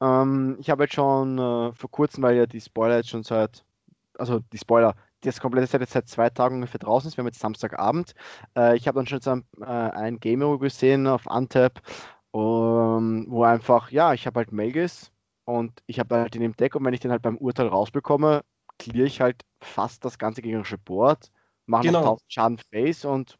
Ähm, 0.00 0.56
ich 0.58 0.70
habe 0.70 0.84
jetzt 0.84 0.94
schon 0.94 1.38
äh, 1.38 1.72
vor 1.72 1.90
kurzem, 1.90 2.22
weil 2.22 2.36
ja 2.36 2.46
die 2.46 2.60
Spoiler 2.60 2.96
jetzt 2.96 3.10
schon 3.10 3.22
seit, 3.22 3.64
also 4.18 4.40
die 4.40 4.58
Spoiler, 4.58 4.94
das 5.22 5.40
komplette 5.40 5.66
Set 5.66 5.80
jetzt 5.80 5.92
seit 5.92 6.08
zwei 6.08 6.30
Tagen 6.30 6.56
ungefähr 6.56 6.78
draußen 6.80 7.08
ist. 7.08 7.16
Wir 7.16 7.22
haben 7.22 7.28
jetzt 7.28 7.40
Samstagabend. 7.40 8.14
Äh, 8.56 8.76
ich 8.76 8.86
habe 8.88 8.96
dann 8.98 9.06
schon 9.06 9.16
jetzt 9.18 9.28
ein, 9.28 9.44
äh, 9.60 9.64
ein 9.64 10.20
Game 10.20 10.58
gesehen 10.58 11.06
auf 11.06 11.26
Untap, 11.26 11.80
ähm, 12.34 13.26
wo 13.28 13.44
einfach, 13.44 13.90
ja, 13.90 14.12
ich 14.14 14.26
habe 14.26 14.38
halt 14.40 14.52
Melgis 14.52 15.12
und 15.44 15.82
ich 15.86 15.98
habe 15.98 16.16
halt 16.16 16.34
in 16.34 16.42
dem 16.42 16.56
Deck 16.56 16.74
und 16.74 16.84
wenn 16.84 16.94
ich 16.94 17.00
den 17.00 17.10
halt 17.10 17.22
beim 17.22 17.36
Urteil 17.38 17.68
rausbekomme, 17.68 18.42
clear 18.78 19.06
ich 19.06 19.20
halt 19.20 19.42
fast 19.60 20.04
das 20.04 20.18
ganze 20.18 20.42
gegnerische 20.42 20.78
Board, 20.78 21.30
mache 21.66 21.84
Genau. 21.86 22.00
noch 22.00 22.06
1000 22.12 22.32
Schaden 22.32 22.58
Face 22.72 23.04
und 23.04 23.38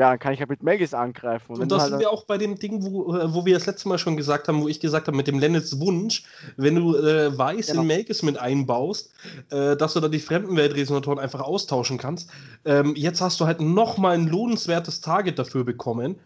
ja, 0.00 0.08
dann 0.08 0.18
kann 0.18 0.32
ich 0.32 0.40
halt 0.40 0.48
mit 0.48 0.62
Melgis 0.62 0.94
angreifen. 0.94 1.52
Und 1.52 1.60
du 1.60 1.66
das 1.66 1.82
halt, 1.82 1.90
sind 1.90 2.00
wir 2.00 2.10
auch 2.10 2.24
bei 2.24 2.38
dem 2.38 2.58
Ding, 2.58 2.82
wo, 2.82 3.14
äh, 3.14 3.34
wo 3.34 3.44
wir 3.44 3.52
das 3.52 3.66
letzte 3.66 3.86
Mal 3.86 3.98
schon 3.98 4.16
gesagt 4.16 4.48
haben, 4.48 4.62
wo 4.62 4.68
ich 4.68 4.80
gesagt 4.80 5.08
habe, 5.08 5.16
mit 5.16 5.26
dem 5.26 5.38
Lennets 5.38 5.78
Wunsch, 5.78 6.24
wenn 6.56 6.74
du 6.74 6.96
äh, 6.96 7.36
Weiß 7.36 7.66
Genau. 7.66 7.82
in 7.82 7.86
Melkis 7.86 8.22
mit 8.22 8.38
einbaust, 8.38 9.12
äh, 9.50 9.76
dass 9.76 9.92
du 9.92 10.00
da 10.00 10.08
die 10.08 10.18
Fremdenweltresonatoren 10.18 11.18
einfach 11.18 11.40
austauschen 11.40 11.98
kannst. 11.98 12.30
Ähm, 12.64 12.94
jetzt 12.96 13.20
hast 13.20 13.40
du 13.40 13.44
halt 13.44 13.60
nochmal 13.60 14.14
ein 14.14 14.26
lohnenswertes 14.26 15.02
Target 15.02 15.38
dafür 15.38 15.64
bekommen. 15.64 16.18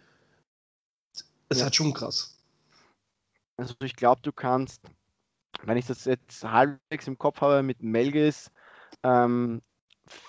Ist 1.48 1.58
Ja. 1.58 1.64
halt 1.64 1.74
schon 1.74 1.92
krass. 1.92 2.38
Also 3.56 3.74
ich 3.82 3.96
glaube, 3.96 4.20
du 4.22 4.30
kannst, 4.30 4.82
wenn 5.64 5.76
ich 5.76 5.86
das 5.86 6.04
jetzt 6.04 6.44
halbwegs 6.44 7.08
im 7.08 7.18
Kopf 7.18 7.40
habe 7.40 7.64
mit 7.64 7.82
Melgis, 7.82 8.52
ähm, 9.02 9.62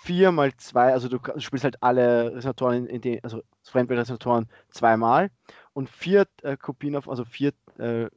vier 0.04 0.32
mal 0.32 0.54
zwei, 0.58 0.94
also 0.94 1.08
du, 1.08 1.18
du 1.18 1.40
spielst 1.40 1.64
halt 1.64 1.82
alle 1.82 2.36
Resonatoren 2.36 2.86
in, 2.86 2.88
in 2.88 3.02
den, 3.02 3.24
also 3.24 3.42
Fremdwelt-Resonatoren 3.64 4.48
zweimal 4.70 5.30
und 5.74 5.90
vier 5.90 6.28
äh, 6.44 6.58
Kopien 6.58 6.96
auf, 6.96 7.08
also 7.10 7.26
vier 7.26 7.54
äh, 7.78 8.08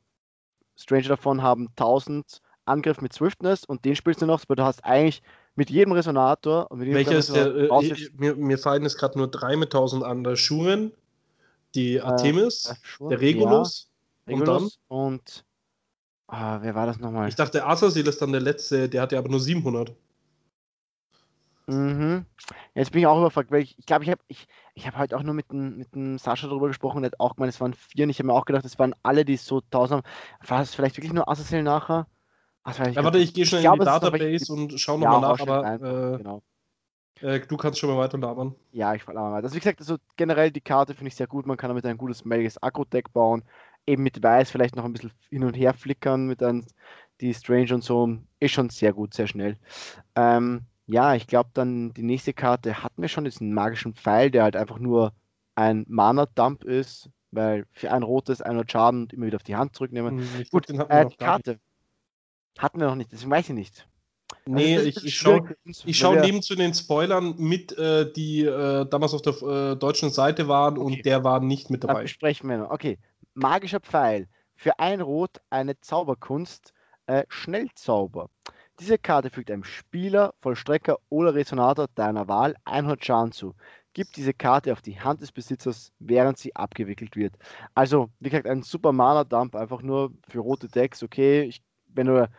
Stranger 0.77 1.09
davon 1.09 1.43
haben 1.43 1.69
1000 1.71 2.41
Angriff 2.65 3.01
mit 3.01 3.13
Swiftness 3.13 3.65
und 3.65 3.85
den 3.85 3.97
spielst 3.97 4.21
du 4.23 4.27
noch, 4.27 4.43
aber 4.45 4.57
du 4.57 4.65
hast 4.65 4.85
eigentlich 4.85 5.23
mit 5.55 5.71
jedem 5.71 5.93
Resonator 5.93 6.71
und 6.71 6.79
mit 6.79 6.89
jedem 6.89 6.99
Welcher 6.99 7.19
ist 7.19 7.35
der? 7.35 7.55
Resonator 7.55 7.83
Äh, 7.83 7.89
äh, 8.05 8.11
mir, 8.17 8.37
mir 8.37 8.59
fallen 8.59 8.83
jetzt 8.83 8.99
gerade 8.99 9.19
nur 9.19 9.29
drei 9.29 9.57
mit 9.57 9.69
1000 9.75 10.05
an. 10.05 10.23
Der 10.23 10.37
Schuren, 10.37 10.93
die 11.75 12.01
Artemis, 12.01 12.65
jetzt- 12.69 12.87
schon- 12.87 13.09
der 13.09 13.21
Regulus. 13.21 13.91
ja, 14.27 14.35
und 14.35 14.41
Regulus 14.43 14.79
und, 14.89 15.45
ah, 16.29 16.59
wer 16.63 16.75
war 16.75 16.87
das 16.87 16.99
nochmal? 16.99 17.29
Ich 17.29 17.35
dachte, 17.35 17.53
der 17.59 17.69
Azazel 17.69 18.07
ist 18.07 18.21
dann 18.23 18.33
der 18.33 18.41
letzte, 18.43 18.89
der 18.89 19.03
hat 19.03 19.13
ja 19.13 19.19
aber 19.19 19.31
nur 19.31 19.41
700. 19.41 19.93
Mhm. 21.69 22.25
Jetzt 22.75 22.93
bin 22.93 23.01
ich 23.01 23.07
auch 23.07 23.19
überfragt, 23.19 23.51
weil 23.51 23.61
ich 23.61 23.77
glaube, 23.77 23.81
ich 23.81 23.87
glaube, 23.87 24.05
ich 24.05 24.11
habe 24.11 24.23
ich, 24.29 24.49
ich 24.75 24.87
hab 24.87 24.97
heute 24.97 25.17
auch 25.17 25.23
nur 25.23 25.35
mit 25.35 25.53
dem, 25.53 25.77
mit 25.77 25.95
dem 25.95 26.19
Sascha 26.19 26.49
darüber 26.49 26.69
gesprochen, 26.69 27.03
der 27.03 27.11
hat 27.11 27.21
auch 27.21 27.37
gemeint, 27.37 27.53
es 27.53 27.61
waren 27.61 27.75
vier 27.75 28.05
und 28.05 28.11
ich 28.11 28.19
habe 28.19 28.29
mir 28.29 28.33
auch 28.33 28.47
gedacht, 28.47 28.65
es 28.65 28.79
waren 28.79 28.95
alle, 29.03 29.25
die 29.27 29.37
so 29.37 29.61
1000 29.61 30.03
haben. 30.03 30.15
War 30.49 30.63
es 30.63 30.75
vielleicht 30.75 30.97
wirklich 30.97 31.13
nur 31.13 31.29
Azazel 31.29 31.63
nachher? 31.63 32.07
Ach, 32.65 32.79
weiß 32.79 32.95
Ja, 32.97 33.05
warte, 33.05 33.19
ich 33.19 33.35
gehe 33.35 33.45
schnell 33.45 33.61
glaube, 33.63 33.77
in 33.77 33.81
die 33.83 33.87
Database 33.87 34.53
und 34.53 34.81
schau 34.81 34.97
ja, 34.97 35.11
nochmal 35.11 35.23
war 35.23 35.31
nach, 35.33 35.39
schon 35.39 35.51
aber 35.51 35.69
einfach, 35.69 36.19
genau. 36.19 36.43
äh, 37.23 37.37
äh, 37.37 37.47
du 37.47 37.57
kannst 37.57 37.79
schon 37.79 37.91
mal 37.91 37.99
weiter 37.99 38.17
labern. 38.17 38.55
Ja, 38.73 38.95
ich 38.95 39.03
aber 39.07 39.15
mal. 39.15 39.43
Also 39.43 39.55
wie 39.55 39.61
gesagt, 39.61 39.81
also 39.81 39.97
generell 40.17 40.51
die 40.51 40.61
Karte 40.61 40.95
finde 40.95 41.09
ich 41.09 41.17
sehr 41.17 41.27
gut. 41.27 41.47
Man 41.47 41.57
kann 41.57 41.69
damit 41.69 41.85
ein 41.85 41.99
gutes 41.99 42.25
melliges 42.25 42.63
Agro-Deck 42.63 43.13
bauen. 43.13 43.43
Eben 43.87 44.03
mit 44.03 44.23
Weiß 44.23 44.51
vielleicht 44.51 44.77
noch 44.77 44.85
ein 44.85 44.93
bisschen 44.93 45.13
hin 45.31 45.45
und 45.45 45.55
her 45.55 45.75
flickern 45.75 46.27
mit 46.27 46.43
einem, 46.43 46.65
die 47.21 47.35
Strange 47.35 47.75
und 47.75 47.83
so. 47.83 48.17
Ist 48.41 48.53
schon 48.53 48.71
sehr 48.71 48.93
gut, 48.93 49.15
sehr 49.15 49.27
schnell. 49.27 49.59
Ähm, 50.15 50.63
ja, 50.89 51.15
ich 51.15 51.27
glaube 51.27 51.51
dann 51.55 51.93
die 51.95 52.03
nächste 52.03 52.33
Karte 52.35 52.83
hatten 52.83 53.03
wir 53.03 53.09
schon 53.09 53.25
diesen 53.25 53.55
magischen 53.55 53.95
Pfeil, 53.95 54.31
der 54.31 54.45
halt 54.45 54.57
einfach 54.57 54.79
nur 54.79 55.13
ein 55.55 55.85
Mana-Dump 55.89 56.65
ist, 56.65 57.11
weil 57.31 57.67
für 57.73 57.93
ein 57.93 58.03
rotes 58.03 58.41
100 58.43 58.71
Schaden 58.73 59.03
und 59.03 59.13
immer 59.13 59.27
wieder 59.27 59.37
auf 59.37 59.43
die 59.45 59.57
Hand 59.57 59.77
zurücknehmen. 59.77 60.19
Hm, 60.19 60.41
Ich 60.41 60.51
Gut, 60.51 60.67
glaub, 60.67 60.67
den 60.67 60.79
hatten 60.81 60.93
wir 60.93 61.01
äh, 61.01 61.05
noch 61.05 61.11
die 61.11 61.17
gar 61.19 61.37
nicht. 61.37 61.47
Karte 61.47 61.61
hatten 62.59 62.81
wir 62.81 62.87
noch 62.89 62.97
nicht, 62.97 63.13
deswegen 63.13 63.31
weiß 63.31 63.49
ich 63.51 63.55
nicht. 63.55 63.89
Nee, 64.47 64.75
Also 64.75 64.89
das 64.91 64.97
ist 64.97 64.97
ich, 64.97 65.05
ein 65.05 65.09
ich 65.09 65.15
schaue 65.17 65.57
schau 65.91 66.15
neben 66.15 66.43
zu 66.43 66.55
den 66.55 66.75
Spoilern 66.75 67.35
mit, 67.39 67.77
äh, 67.79 68.13
die 68.13 68.45
äh, 68.45 68.87
damals 68.89 69.15
auf 69.15 69.23
der 69.23 69.33
äh, 69.43 69.77
deutschen 69.77 70.11
Seite 70.11 70.49
waren 70.49 70.79
Okay. 70.79 70.85
und 70.85 71.07
der 71.07 71.25
war 71.25 71.41
nicht 71.41 71.71
mit 71.71 71.83
Dann 71.83 71.89
dabei. 71.89 72.03
besprechen 72.05 72.49
wir 72.51 72.59
noch. 72.59 72.71
Okay, 72.71 72.99
magischer 73.35 73.81
Pfeil. 73.81 74.29
Für 74.57 74.79
ein 74.81 75.01
Rot 75.01 75.41
eine 75.51 75.79
Zauberkunst, 75.81 76.73
äh, 77.07 77.25
Schnellzauber. 77.29 78.29
Diese 78.81 78.97
Karte 78.99 79.31
fügt 79.31 79.51
einem 79.51 79.65
Spieler, 79.65 80.35
Vollstrecker 80.41 80.99
oder 81.09 81.35
Resonator 81.35 81.89
deiner 81.95 82.29
Wahl 82.29 82.55
100 82.65 83.05
Schaden 83.05 83.33
zu. 83.33 83.55
Gib 83.93 84.13
diese 84.13 84.33
Karte 84.33 84.73
auf 84.73 84.83
die 84.83 85.01
Hand 85.01 85.21
des 85.21 85.33
Besitzers, 85.33 85.93
während 85.99 86.39
sie 86.39 86.55
abgewickelt 86.55 87.17
wird. 87.17 87.35
Also, 87.75 88.11
wie 88.21 88.31
gesagt, 88.31 88.47
ein 88.47 88.63
super 88.63 88.93
Mana-Dump, 88.93 89.57
einfach 89.57 89.83
nur 89.83 90.13
für 90.29 90.39
rote 90.39 90.69
Decks. 90.69 91.03
Okay, 91.03 91.43
ich, 91.43 91.63
wenn 91.89 92.07
du 92.07 92.31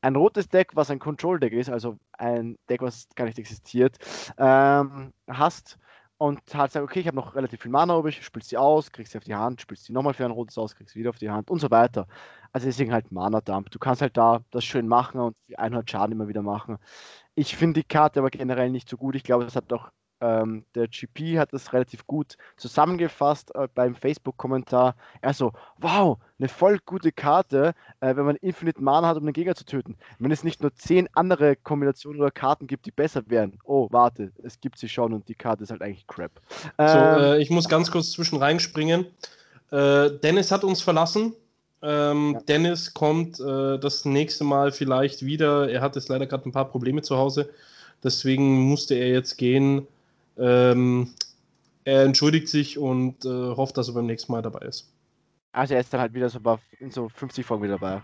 ein 0.00 0.14
rotes 0.14 0.48
Deck, 0.48 0.70
was 0.74 0.90
ein 0.90 1.00
Control-Deck 1.00 1.52
ist, 1.52 1.70
also 1.70 1.98
ein 2.12 2.56
Deck, 2.68 2.82
was 2.82 3.08
gar 3.16 3.24
nicht 3.24 3.38
existiert, 3.38 3.98
ähm, 4.38 5.12
hast 5.26 5.78
und 6.18 6.40
halt 6.54 6.72
sagt, 6.72 6.84
okay, 6.84 7.00
ich 7.00 7.06
habe 7.06 7.16
noch 7.16 7.34
relativ 7.34 7.62
viel 7.62 7.70
Mana 7.70 7.98
übrig, 7.98 8.24
spielst 8.24 8.50
sie 8.50 8.58
aus, 8.58 8.92
kriegst 8.92 9.12
sie 9.12 9.18
auf 9.18 9.24
die 9.24 9.34
Hand, 9.34 9.60
spielst 9.60 9.84
sie 9.84 9.92
nochmal 9.92 10.14
für 10.14 10.24
ein 10.24 10.32
rotes 10.32 10.58
aus, 10.58 10.74
kriegst 10.74 10.94
sie 10.94 11.00
wieder 11.00 11.10
auf 11.10 11.18
die 11.18 11.30
Hand 11.30 11.50
und 11.50 11.60
so 11.60 11.70
weiter. 11.70 12.06
Also 12.52 12.66
deswegen 12.66 12.92
halt 12.92 13.12
Mana-Dump. 13.12 13.70
Du 13.70 13.78
kannst 13.78 14.02
halt 14.02 14.16
da 14.16 14.40
das 14.50 14.64
schön 14.64 14.88
machen 14.88 15.20
und 15.20 15.36
100 15.56 15.88
Schaden 15.90 16.12
immer 16.12 16.28
wieder 16.28 16.42
machen. 16.42 16.78
Ich 17.34 17.56
finde 17.56 17.80
die 17.82 17.88
Karte 17.88 18.20
aber 18.20 18.30
generell 18.30 18.70
nicht 18.70 18.88
so 18.88 18.96
gut. 18.96 19.14
Ich 19.16 19.24
glaube, 19.24 19.44
das 19.44 19.56
hat 19.56 19.70
doch 19.72 19.92
ähm, 20.20 20.64
der 20.74 20.88
GP 20.88 21.38
hat 21.38 21.52
das 21.52 21.72
relativ 21.72 22.06
gut 22.06 22.36
zusammengefasst 22.56 23.54
äh, 23.54 23.68
beim 23.74 23.94
Facebook-Kommentar. 23.94 24.96
Er 25.20 25.32
so, 25.32 25.52
wow, 25.78 26.18
eine 26.38 26.48
voll 26.48 26.78
gute 26.84 27.12
Karte, 27.12 27.74
äh, 28.00 28.16
wenn 28.16 28.24
man 28.24 28.36
Infinite 28.36 28.82
Mana 28.82 29.08
hat, 29.08 29.16
um 29.16 29.24
den 29.24 29.32
Gegner 29.32 29.54
zu 29.54 29.64
töten. 29.64 29.96
Wenn 30.18 30.30
es 30.30 30.44
nicht 30.44 30.62
nur 30.62 30.74
zehn 30.74 31.08
andere 31.14 31.56
Kombinationen 31.56 32.20
oder 32.20 32.30
Karten 32.30 32.66
gibt, 32.66 32.86
die 32.86 32.90
besser 32.90 33.22
wären. 33.26 33.58
Oh, 33.64 33.88
warte, 33.90 34.32
es 34.42 34.60
gibt 34.60 34.78
sie 34.78 34.88
schon 34.88 35.12
und 35.12 35.28
die 35.28 35.34
Karte 35.34 35.64
ist 35.64 35.70
halt 35.70 35.82
eigentlich 35.82 36.06
crap. 36.06 36.32
Ähm, 36.78 36.88
so, 36.88 36.98
äh, 36.98 37.42
ich 37.42 37.50
muss 37.50 37.68
ganz 37.68 37.90
kurz 37.90 38.10
zwischen 38.10 38.38
reinspringen. 38.38 39.06
Äh, 39.70 40.10
Dennis 40.22 40.50
hat 40.50 40.64
uns 40.64 40.82
verlassen. 40.82 41.34
Ähm, 41.80 42.32
ja. 42.34 42.40
Dennis 42.40 42.92
kommt 42.92 43.38
äh, 43.38 43.78
das 43.78 44.04
nächste 44.04 44.44
Mal 44.44 44.72
vielleicht 44.72 45.24
wieder. 45.24 45.70
Er 45.70 45.80
hat 45.80 45.94
jetzt 45.94 46.08
leider 46.08 46.26
gerade 46.26 46.48
ein 46.48 46.52
paar 46.52 46.68
Probleme 46.68 47.02
zu 47.02 47.16
Hause. 47.16 47.50
Deswegen 48.02 48.68
musste 48.68 48.94
er 48.94 49.08
jetzt 49.08 49.36
gehen. 49.36 49.86
Ähm, 50.38 51.10
er 51.84 52.04
entschuldigt 52.04 52.48
sich 52.48 52.78
und 52.78 53.24
äh, 53.24 53.28
hofft, 53.28 53.76
dass 53.76 53.88
er 53.88 53.94
beim 53.94 54.06
nächsten 54.06 54.32
Mal 54.32 54.42
dabei 54.42 54.66
ist. 54.66 54.92
Also 55.52 55.74
er 55.74 55.80
ist 55.80 55.92
dann 55.92 56.00
halt 56.00 56.14
wieder 56.14 56.28
so 56.28 56.38
in 56.78 56.90
so 56.90 57.08
50 57.08 57.44
Folgen 57.44 57.64
wieder 57.64 57.78
dabei. 57.78 58.02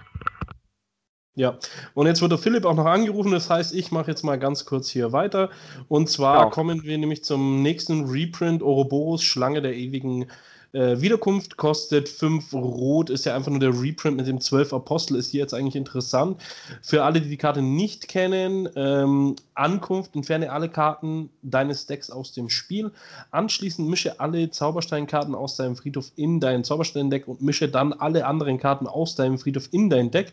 Ja, 1.36 1.58
und 1.94 2.06
jetzt 2.06 2.22
wird 2.22 2.30
der 2.30 2.38
Philipp 2.38 2.64
auch 2.64 2.76
noch 2.76 2.86
angerufen, 2.86 3.32
das 3.32 3.50
heißt, 3.50 3.74
ich 3.74 3.90
mache 3.90 4.10
jetzt 4.10 4.22
mal 4.22 4.38
ganz 4.38 4.64
kurz 4.64 4.88
hier 4.88 5.12
weiter. 5.12 5.50
Und 5.88 6.08
zwar 6.08 6.44
ja. 6.44 6.50
kommen 6.50 6.84
wir 6.84 6.96
nämlich 6.96 7.24
zum 7.24 7.60
nächsten 7.60 8.04
Reprint 8.04 8.62
Ouroboros 8.62 9.22
Schlange 9.22 9.60
der 9.60 9.74
ewigen 9.74 10.26
äh, 10.74 11.00
Wiederkunft 11.00 11.56
kostet 11.56 12.08
5 12.08 12.52
Rot, 12.52 13.08
ist 13.08 13.24
ja 13.24 13.34
einfach 13.34 13.50
nur 13.50 13.60
der 13.60 13.80
Reprint 13.80 14.16
mit 14.16 14.26
dem 14.26 14.40
12 14.40 14.72
Apostel, 14.72 15.16
ist 15.16 15.30
hier 15.30 15.40
jetzt 15.40 15.54
eigentlich 15.54 15.76
interessant. 15.76 16.42
Für 16.82 17.04
alle, 17.04 17.20
die 17.20 17.28
die 17.28 17.36
Karte 17.36 17.62
nicht 17.62 18.08
kennen, 18.08 18.68
ähm, 18.74 19.36
Ankunft, 19.54 20.16
entferne 20.16 20.50
alle 20.50 20.68
Karten 20.68 21.30
deines 21.42 21.86
Decks 21.86 22.10
aus 22.10 22.32
dem 22.32 22.50
Spiel. 22.50 22.90
Anschließend 23.30 23.88
mische 23.88 24.18
alle 24.18 24.50
Zaubersteinkarten 24.50 25.34
aus 25.34 25.56
deinem 25.56 25.76
Friedhof 25.76 26.10
in 26.16 26.40
dein 26.40 26.64
Zauberstein-Deck 26.64 27.28
und 27.28 27.40
mische 27.40 27.68
dann 27.68 27.92
alle 27.92 28.26
anderen 28.26 28.58
Karten 28.58 28.86
aus 28.88 29.14
deinem 29.14 29.38
Friedhof 29.38 29.68
in 29.70 29.90
dein 29.90 30.10
Deck. 30.10 30.32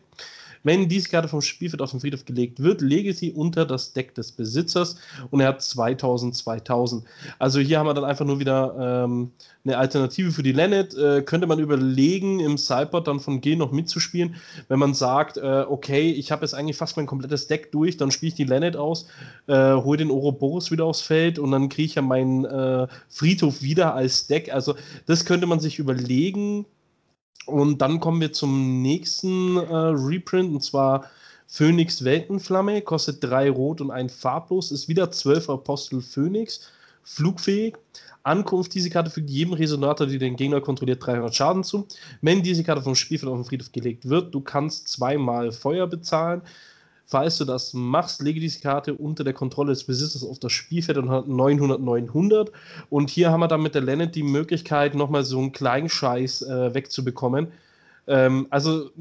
Wenn 0.64 0.90
diese 0.90 1.10
Karte 1.10 1.28
vom 1.28 1.42
Spielfeld 1.42 1.82
auf 1.82 1.92
den 1.92 2.00
Friedhof 2.00 2.26
gelegt 2.26 2.62
wird, 2.62 2.82
lege 2.82 3.14
sie 3.14 3.32
unter 3.32 3.66
das 3.66 3.94
Deck 3.94 4.14
des 4.16 4.32
Besitzers 4.32 4.98
und 5.30 5.40
er 5.40 5.50
hat 5.50 5.62
2000, 5.62 6.36
2000. 6.36 7.04
Also 7.40 7.60
hier 7.60 7.80
haben 7.80 7.88
wir 7.88 7.94
dann 7.94 8.04
einfach 8.04 8.26
nur 8.26 8.40
wieder 8.40 9.04
ähm, 9.06 9.32
eine 9.64 9.78
Alternative 9.78 10.32
für 10.32 10.44
die 10.44 10.52
Lennet. 10.52 10.96
Äh, 10.96 11.22
könnte 11.24 11.48
man 11.48 11.60
überlegen, 11.60 12.40
im 12.40 12.58
Cypod 12.58 13.08
dann 13.08 13.20
von 13.20 13.42
G 13.42 13.56
noch 13.56 13.72
mitzuspielen, 13.72 14.36
wenn 14.68 14.80
man 14.80 14.94
sagt, 14.94 15.38
äh, 15.38 15.66
okay, 15.68 16.12
ich 16.12 16.32
habe 16.32 16.44
jetzt 16.44 16.54
eigentlich 16.54 16.78
fast 16.78 16.98
mein 16.98 17.06
komplettes 17.06 17.48
Deck 17.48 17.72
durch, 17.72 17.98
dann 17.98 18.12
spiele 18.12 18.30
ich 18.30 18.36
die 18.36 18.44
Lennet 18.44 18.76
aus, 18.76 19.08
äh, 19.48 19.74
hole 19.74 19.98
den 19.98 20.12
Ouroboros 20.12 20.72
wieder 20.72 20.86
aufs 20.86 21.02
Feld 21.02 21.40
und 21.40 21.52
dann 21.52 21.70
kriege 21.70 21.86
ich 21.86 21.96
ja 21.96 22.02
meinen 22.02 22.46
äh, 22.46 22.88
Friedhof 23.10 23.62
wieder 23.62 23.96
als 23.96 24.28
Deck. 24.28 24.54
Also 24.54 24.76
das 25.06 25.26
könnte 25.26 25.48
man 25.48 25.60
sich 25.60 25.80
überlegen, 25.80 26.66
und 27.46 27.80
dann 27.80 28.00
kommen 28.00 28.22
wir 28.22 28.34
zum 28.34 28.82
nächsten 28.82 29.58
äh, 29.58 29.76
Reprint, 29.76 30.54
und 30.54 30.64
zwar 30.64 31.10
Phoenix 31.48 32.04
Weltenflamme, 32.04 32.82
kostet 32.82 33.24
drei 33.24 33.50
Rot 33.50 33.82
und 33.82 33.92
ein 33.92 34.10
Farblos, 34.10 34.72
ist 34.72 34.88
wieder 34.88 35.12
12 35.12 35.50
Apostel 35.50 36.02
Phoenix, 36.02 36.62
flugfähig. 37.04 37.76
Ankunft, 38.24 38.74
diese 38.76 38.90
Karte 38.90 39.10
fügt 39.10 39.30
jedem 39.30 39.54
Resonator, 39.54 40.06
die 40.06 40.20
den 40.20 40.36
Gegner 40.36 40.62
kontrolliert, 40.62 41.06
300 41.06 41.36
Schaden 41.36 41.64
zu. 41.64 41.88
Wenn 42.22 42.44
diese 42.44 42.64
Karte 42.64 42.84
vom 42.84 42.96
Spielfeld 42.96 43.32
auf 43.32 43.38
den 43.38 43.46
Friedhof 43.46 43.72
gelegt 43.72 44.08
wird, 44.08 44.34
du 44.34 44.42
kannst 44.42 44.88
zweimal 44.88 45.52
Feuer 45.52 45.88
bezahlen. 45.88 46.44
Falls 47.12 47.38
du 47.38 47.44
das 47.44 47.74
machst, 47.74 48.22
lege 48.22 48.40
diese 48.40 48.62
Karte 48.62 48.94
unter 48.94 49.26
der 49.26 49.34
Kontrolle 49.34 49.74
des 49.74 49.84
Besitzers 49.84 50.24
auf 50.24 50.40
das 50.40 50.54
Spielfeld 50.54 50.98
und 50.98 51.10
hat 51.10 51.28
900, 51.28 51.82
900. 51.82 52.54
Und 52.90 53.10
hier 53.10 53.32
haben 53.32 53.42
wir 53.42 53.50
dann 53.50 53.62
mit 53.62 53.76
der 53.76 53.82
Lennet 53.82 54.16
die 54.16 54.24
Möglichkeit, 54.24 54.96
nochmal 54.96 55.26
so 55.26 55.38
einen 55.38 55.52
kleinen 55.52 55.90
Scheiß 55.90 56.44
äh, 56.44 56.74
wegzubekommen. 56.74 57.52
Ähm, 58.08 58.48
also 58.50 58.92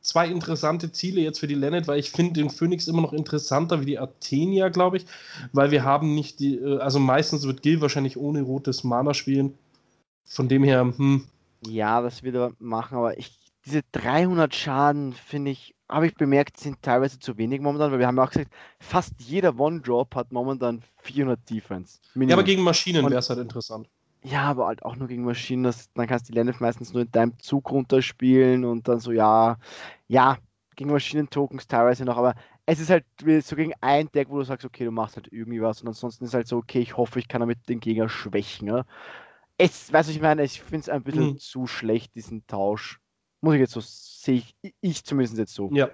zwei 0.00 0.26
interessante 0.26 0.90
Ziele 0.90 1.20
jetzt 1.20 1.38
für 1.38 1.46
die 1.46 1.54
Lennet, 1.54 1.86
weil 1.86 2.00
ich 2.00 2.10
finde 2.10 2.32
den 2.32 2.50
Phoenix 2.50 2.88
immer 2.88 3.02
noch 3.02 3.12
interessanter 3.12 3.80
wie 3.80 3.86
die 3.86 4.00
Athenia, 4.00 4.68
glaube 4.68 4.96
ich, 4.96 5.06
weil 5.52 5.70
wir 5.70 5.84
haben 5.84 6.12
nicht 6.12 6.40
die, 6.40 6.56
äh, 6.56 6.78
also 6.78 6.98
meistens 6.98 7.46
wird 7.46 7.62
Gil 7.62 7.80
wahrscheinlich 7.80 8.16
ohne 8.16 8.42
rotes 8.42 8.82
Mana 8.82 9.14
spielen. 9.14 9.56
Von 10.24 10.48
dem 10.48 10.64
her, 10.64 10.92
hm. 10.96 11.24
Ja, 11.68 12.02
das 12.02 12.24
wird 12.24 12.34
er 12.34 12.50
machen, 12.58 12.98
aber 12.98 13.16
ich, 13.16 13.38
diese 13.64 13.82
300 13.92 14.52
Schaden 14.56 15.12
finde 15.12 15.52
ich 15.52 15.76
habe 15.88 16.06
ich 16.06 16.14
bemerkt, 16.14 16.56
sind 16.58 16.80
teilweise 16.82 17.18
zu 17.18 17.36
wenig 17.36 17.60
momentan, 17.60 17.92
weil 17.92 17.98
wir 17.98 18.06
haben 18.06 18.16
ja 18.16 18.24
auch 18.24 18.30
gesagt, 18.30 18.52
fast 18.80 19.12
jeder 19.18 19.58
One-Drop 19.58 20.14
hat 20.14 20.32
momentan 20.32 20.82
400 21.02 21.38
Defense. 21.48 22.00
Minimum. 22.14 22.30
Ja, 22.30 22.36
aber 22.36 22.44
gegen 22.44 22.62
Maschinen 22.62 23.04
wäre 23.04 23.18
es 23.18 23.28
halt 23.28 23.40
interessant. 23.40 23.88
Ja, 24.22 24.44
aber 24.44 24.66
halt 24.66 24.82
auch 24.82 24.96
nur 24.96 25.08
gegen 25.08 25.24
Maschinen, 25.24 25.64
das, 25.64 25.92
dann 25.92 26.06
kannst 26.06 26.28
du 26.28 26.32
die 26.32 26.38
Landef 26.38 26.58
meistens 26.58 26.94
nur 26.94 27.02
in 27.02 27.10
deinem 27.10 27.38
Zug 27.38 27.70
runterspielen 27.70 28.64
und 28.64 28.88
dann 28.88 28.98
so, 28.98 29.12
ja, 29.12 29.58
ja, 30.08 30.38
gegen 30.76 30.90
Maschinen-Tokens 30.90 31.66
teilweise 31.66 32.06
noch, 32.06 32.16
aber 32.16 32.34
es 32.66 32.80
ist 32.80 32.88
halt 32.90 33.04
so 33.42 33.56
gegen 33.56 33.74
ein 33.82 34.10
Deck, 34.12 34.30
wo 34.30 34.38
du 34.38 34.44
sagst, 34.44 34.64
okay, 34.64 34.84
du 34.84 34.90
machst 34.90 35.16
halt 35.16 35.28
irgendwie 35.30 35.60
was 35.60 35.82
und 35.82 35.88
ansonsten 35.88 36.24
ist 36.24 36.32
halt 36.32 36.48
so, 36.48 36.56
okay, 36.56 36.80
ich 36.80 36.96
hoffe, 36.96 37.18
ich 37.18 37.28
kann 37.28 37.40
damit 37.40 37.68
den 37.68 37.80
Gegner 37.80 38.08
schwächen. 38.08 38.68
Ja? 38.68 38.86
Es, 39.58 39.92
weißt 39.92 40.08
du, 40.08 40.12
ich 40.12 40.22
meine, 40.22 40.42
ich 40.42 40.62
finde 40.62 40.80
es 40.80 40.88
ein 40.88 41.02
bisschen 41.02 41.32
mhm. 41.32 41.38
zu 41.38 41.66
schlecht, 41.66 42.14
diesen 42.14 42.46
Tausch. 42.46 43.00
Muss 43.44 43.54
ich 43.54 43.60
jetzt 43.60 43.72
so 43.72 43.80
sehe 43.80 44.42
ich, 44.62 44.74
ich 44.80 45.04
zumindest 45.04 45.36
jetzt 45.36 45.54
so. 45.54 45.70
Ja. 45.74 45.90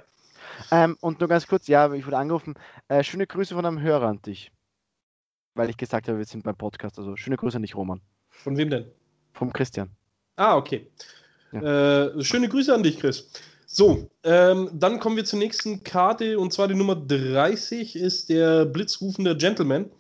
Ähm, 0.71 0.97
und 1.01 1.19
nur 1.19 1.29
ganz 1.29 1.49
kurz, 1.49 1.67
ja, 1.67 1.93
ich 1.93 2.07
wurde 2.07 2.17
angerufen. 2.17 2.55
Äh, 2.87 3.03
schöne 3.03 3.27
Grüße 3.27 3.57
von 3.57 3.67
einem 3.67 3.81
Hörer 3.81 4.07
an 4.07 4.23
dich. 4.23 4.53
Weil 5.55 5.69
ich 5.69 5.77
gesagt 5.77 6.07
habe, 6.07 6.19
wir 6.19 6.25
sind 6.25 6.45
beim 6.45 6.55
Podcast. 6.55 6.97
Also 6.99 7.17
schöne 7.17 7.37
Grüße 7.37 7.57
an 7.57 7.63
dich, 7.63 7.75
Roman. 7.75 8.01
Von 8.29 8.57
wem 8.57 8.71
denn? 8.71 8.87
Vom 9.33 9.53
Christian. 9.53 9.91
Ah, 10.37 10.57
okay. 10.57 10.87
Ja. 11.51 12.07
Äh, 12.07 12.23
schöne 12.23 12.49
Grüße 12.49 12.73
an 12.73 12.85
dich, 12.85 13.01
Chris. 13.01 13.33
So, 13.67 14.09
ähm, 14.23 14.71
dann 14.73 15.01
kommen 15.01 15.17
wir 15.17 15.25
zur 15.25 15.41
nächsten 15.41 15.83
Karte 15.83 16.39
und 16.39 16.53
zwar 16.53 16.69
die 16.69 16.77
Nummer 16.77 16.95
30 16.95 17.97
ist 17.97 18.29
der 18.29 18.65
blitzrufende 18.65 19.37
Gentleman 19.37 19.91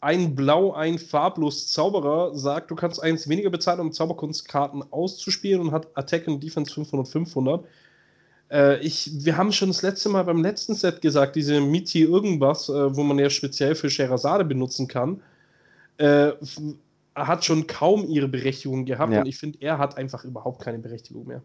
ein 0.00 0.34
Blau, 0.34 0.72
ein 0.72 0.98
farblos 0.98 1.72
Zauberer 1.72 2.34
sagt, 2.34 2.70
du 2.70 2.76
kannst 2.76 3.02
eins 3.02 3.28
weniger 3.28 3.50
bezahlen, 3.50 3.80
um 3.80 3.92
Zauberkunstkarten 3.92 4.84
auszuspielen 4.92 5.60
und 5.60 5.72
hat 5.72 5.88
Attack 5.94 6.28
und 6.28 6.42
Defense 6.42 6.72
500, 6.72 7.08
500. 7.08 7.64
Äh, 8.50 8.78
ich, 8.80 9.10
wir 9.24 9.36
haben 9.36 9.52
schon 9.52 9.68
das 9.68 9.82
letzte 9.82 10.08
Mal 10.08 10.22
beim 10.24 10.42
letzten 10.42 10.74
Set 10.74 11.00
gesagt, 11.00 11.36
diese 11.36 11.60
Miti 11.60 12.02
irgendwas, 12.02 12.68
äh, 12.68 12.96
wo 12.96 13.02
man 13.02 13.18
ja 13.18 13.28
speziell 13.28 13.74
für 13.74 13.90
Sherazade 13.90 14.44
benutzen 14.44 14.86
kann, 14.86 15.20
äh, 15.98 16.32
hat 17.14 17.44
schon 17.44 17.66
kaum 17.66 18.06
ihre 18.08 18.28
Berechtigung 18.28 18.84
gehabt 18.84 19.12
ja. 19.12 19.20
und 19.20 19.26
ich 19.26 19.38
finde, 19.38 19.58
er 19.60 19.78
hat 19.78 19.98
einfach 19.98 20.24
überhaupt 20.24 20.62
keine 20.62 20.78
Berechtigung 20.78 21.26
mehr. 21.26 21.42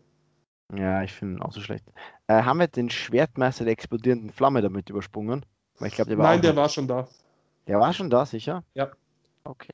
Ja, 0.76 1.04
ich 1.04 1.12
finde 1.12 1.38
ihn 1.38 1.42
auch 1.42 1.52
so 1.52 1.62
schlecht. 1.62 1.86
Äh, 2.28 2.44
haben 2.44 2.60
wir 2.60 2.68
den 2.68 2.90
Schwertmeister 2.90 3.64
der 3.64 3.74
explodierenden 3.74 4.32
Flamme 4.32 4.62
damit 4.62 4.90
übersprungen? 4.90 5.46
Weil 5.80 5.90
ich 5.90 5.96
glaub, 5.96 6.08
der 6.08 6.18
war 6.18 6.26
Nein, 6.26 6.42
der 6.42 6.56
war 6.56 6.70
schon 6.70 6.88
da. 6.88 7.08
Der 7.68 7.80
war 7.80 7.94
schon 7.94 8.10
da, 8.10 8.26
sicher? 8.26 8.64
Ja. 8.74 8.92
Okay. 9.44 9.74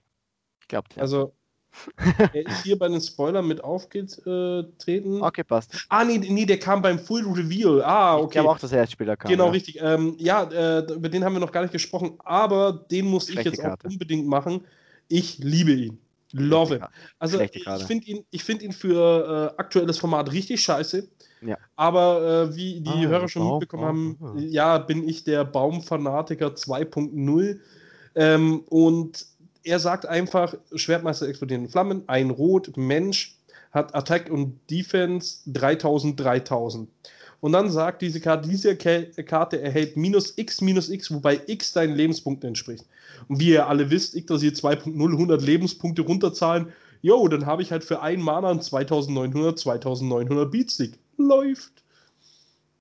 Ich 0.62 0.68
glaube. 0.68 0.88
Also, 0.98 1.34
er 2.34 2.46
ist 2.46 2.64
hier 2.64 2.78
bei 2.78 2.88
den 2.88 3.02
Spoilern 3.02 3.48
mit 3.48 3.64
aufgetreten. 3.64 5.22
Okay, 5.22 5.44
passt. 5.44 5.86
Ah, 5.90 6.04
nee, 6.04 6.18
nee, 6.18 6.46
der 6.46 6.60
kam 6.60 6.82
beim 6.82 7.00
Full 7.00 7.26
Reveal. 7.28 7.84
Ah, 7.84 8.18
okay. 8.18 8.26
Ich 8.26 8.32
glaube 8.32 8.50
auch, 8.50 8.60
dass 8.60 8.72
er 8.72 8.82
als 8.82 8.92
Spieler 8.92 9.16
kam. 9.16 9.30
Genau, 9.30 9.46
ja. 9.46 9.52
richtig. 9.52 9.80
Ähm, 9.82 10.16
ja, 10.18 10.44
äh, 10.44 10.94
über 10.94 11.10
den 11.10 11.24
haben 11.24 11.34
wir 11.34 11.40
noch 11.40 11.52
gar 11.52 11.62
nicht 11.62 11.72
gesprochen, 11.72 12.14
aber 12.20 12.74
den 12.74 13.06
muss 13.06 13.26
Schlechte 13.26 13.50
ich 13.50 13.56
jetzt 13.56 13.62
Karte. 13.62 13.88
auch 13.88 13.92
unbedingt 13.92 14.28
machen. 14.28 14.66
Ich 15.08 15.40
liebe 15.40 15.72
ihn. 15.72 16.00
Love 16.32 16.76
him. 16.76 16.86
Also, 17.18 17.40
ich 17.40 17.64
finde 17.88 18.06
ihn, 18.06 18.26
find 18.36 18.62
ihn 18.62 18.72
für 18.72 19.54
äh, 19.56 19.60
aktuelles 19.60 19.98
Format 19.98 20.32
richtig 20.32 20.62
scheiße. 20.62 21.08
Ja. 21.42 21.58
Aber 21.76 22.50
äh, 22.52 22.56
wie 22.56 22.82
die 22.82 23.06
ah, 23.06 23.08
Hörer 23.08 23.28
schon 23.28 23.44
Baum, 23.44 23.60
mitbekommen 23.60 24.18
Baum, 24.18 24.30
haben, 24.30 24.40
ja, 24.40 24.78
bin 24.78 25.08
ich 25.08 25.24
der 25.24 25.46
Baumfanatiker 25.46 26.48
2.0. 26.50 27.60
Ähm, 28.16 28.62
und 28.70 29.26
er 29.64 29.80
sagt 29.80 30.06
einfach: 30.06 30.56
Schwertmeister 30.76 31.28
explodieren 31.28 31.70
Flammen, 31.70 32.04
ein 32.08 32.30
Rot, 32.30 32.76
Mensch, 32.78 33.36
hat 33.72 33.94
Attack 33.96 34.30
und 34.30 34.60
Defense 34.70 35.40
3000, 35.48 36.20
3000. 36.20 36.90
Und 37.42 37.54
dann 37.54 37.70
sagt 37.70 38.02
diese 38.02 38.20
Karte, 38.20 38.50
diese 38.50 38.76
Karte 38.76 39.62
erhält 39.62 39.96
minus 39.96 40.38
x 40.38 40.60
minus 40.60 40.90
x, 40.90 41.12
wobei 41.12 41.40
x 41.48 41.72
deinen 41.72 41.96
Lebenspunkten 41.96 42.50
entspricht. 42.50 42.86
Und 43.28 43.40
wie 43.40 43.52
ihr 43.52 43.68
alle 43.68 43.90
wisst, 43.90 44.16
ich 44.16 44.26
dass 44.26 44.44
ihr 44.44 44.54
2.0 44.54 44.94
100 44.94 45.42
Lebenspunkte 45.42 46.02
runterzahlen, 46.02 46.74
jo, 47.02 47.28
dann 47.30 47.46
habe 47.46 47.62
ich 47.62 47.72
halt 47.72 47.86
für 47.86 48.02
einen 48.02 48.22
Mana 48.22 48.60
2900, 48.60 49.58
2900 49.58 50.52
Beatstick 50.52 51.00
läuft. 51.18 51.84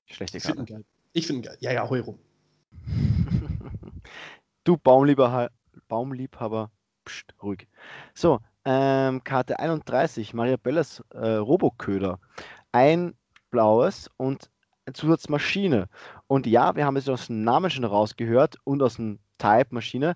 Schlechte 0.07 0.39
Karte. 0.39 0.49
Ich 0.49 0.57
finde 0.57 0.61
ihn 0.61 0.75
geil. 0.75 0.85
Ich 1.13 1.27
finde 1.27 1.41
ihn 1.41 1.45
geil. 1.45 1.57
Ja, 1.61 1.71
ja, 1.71 1.89
hoi 1.89 2.01
rum. 2.01 2.19
du 4.69 4.77
Baumliebhaber, 4.77 5.49
Baumliebhaber 5.87 6.69
ruhig. 7.41 7.67
So, 8.13 8.39
ähm, 8.65 9.23
Karte 9.23 9.57
31, 9.57 10.35
Maria 10.35 10.57
Bellas 10.57 11.03
äh, 11.09 11.37
Roboköder. 11.37 12.19
Ein 12.71 13.15
blaues 13.49 14.11
und 14.17 14.51
eine 14.85 14.93
Zusatzmaschine. 14.93 15.89
Und 16.27 16.45
ja, 16.45 16.75
wir 16.75 16.85
haben 16.85 16.97
es 16.97 17.09
aus 17.09 17.27
dem 17.27 17.43
Namen 17.43 17.71
schon 17.71 17.83
rausgehört 17.83 18.57
und 18.63 18.83
aus 18.83 18.97
dem 18.97 19.17
Type 19.39 19.69
Maschine. 19.71 20.15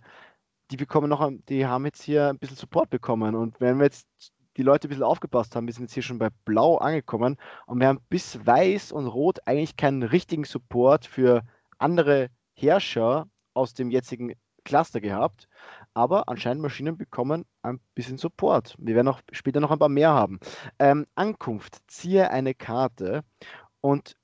Die 0.69 0.77
bekommen 0.77 1.09
noch, 1.09 1.31
die 1.49 1.65
haben 1.65 1.85
jetzt 1.85 2.03
hier 2.03 2.29
ein 2.29 2.37
bisschen 2.37 2.57
Support 2.57 2.91
bekommen. 2.91 3.33
Und 3.33 3.59
wenn 3.59 3.79
wir 3.79 3.85
jetzt 3.85 4.07
die 4.55 4.61
Leute 4.61 4.87
ein 4.87 4.89
bisschen 4.89 5.03
aufgepasst 5.03 5.55
haben, 5.55 5.65
wir 5.65 5.73
sind 5.73 5.85
jetzt 5.85 5.95
hier 5.95 6.03
schon 6.03 6.19
bei 6.19 6.29
Blau 6.45 6.77
angekommen 6.77 7.37
und 7.65 7.79
wir 7.79 7.87
haben 7.87 8.01
bis 8.09 8.45
Weiß 8.45 8.91
und 8.91 9.07
Rot 9.07 9.39
eigentlich 9.47 9.77
keinen 9.77 10.03
richtigen 10.03 10.43
Support 10.43 11.07
für 11.07 11.41
andere 11.79 12.29
Herrscher 12.53 13.25
aus 13.55 13.73
dem 13.73 13.89
jetzigen 13.89 14.33
Cluster 14.63 15.01
gehabt. 15.01 15.47
Aber 15.93 16.27
anscheinend 16.27 16.61
Maschinen 16.61 16.97
bekommen 16.97 17.45
ein 17.61 17.79
bisschen 17.95 18.17
Support. 18.17 18.75
Wir 18.79 18.95
werden 18.95 19.07
auch 19.07 19.21
später 19.31 19.59
noch 19.59 19.71
ein 19.71 19.79
paar 19.79 19.89
mehr 19.89 20.11
haben. 20.11 20.39
Ähm, 20.79 21.05
Ankunft, 21.15 21.77
ziehe 21.87 22.31
eine 22.31 22.53
Karte 22.53 23.23
und 23.81 24.15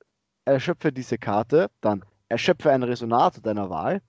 erschöpfe 0.45 0.91
diese 0.91 1.17
Karte, 1.17 1.69
dann 1.81 2.03
erschöpfe 2.27 2.71
einen 2.71 2.83
Resonator 2.83 3.41
deiner 3.41 3.69
Wahl, 3.69 4.01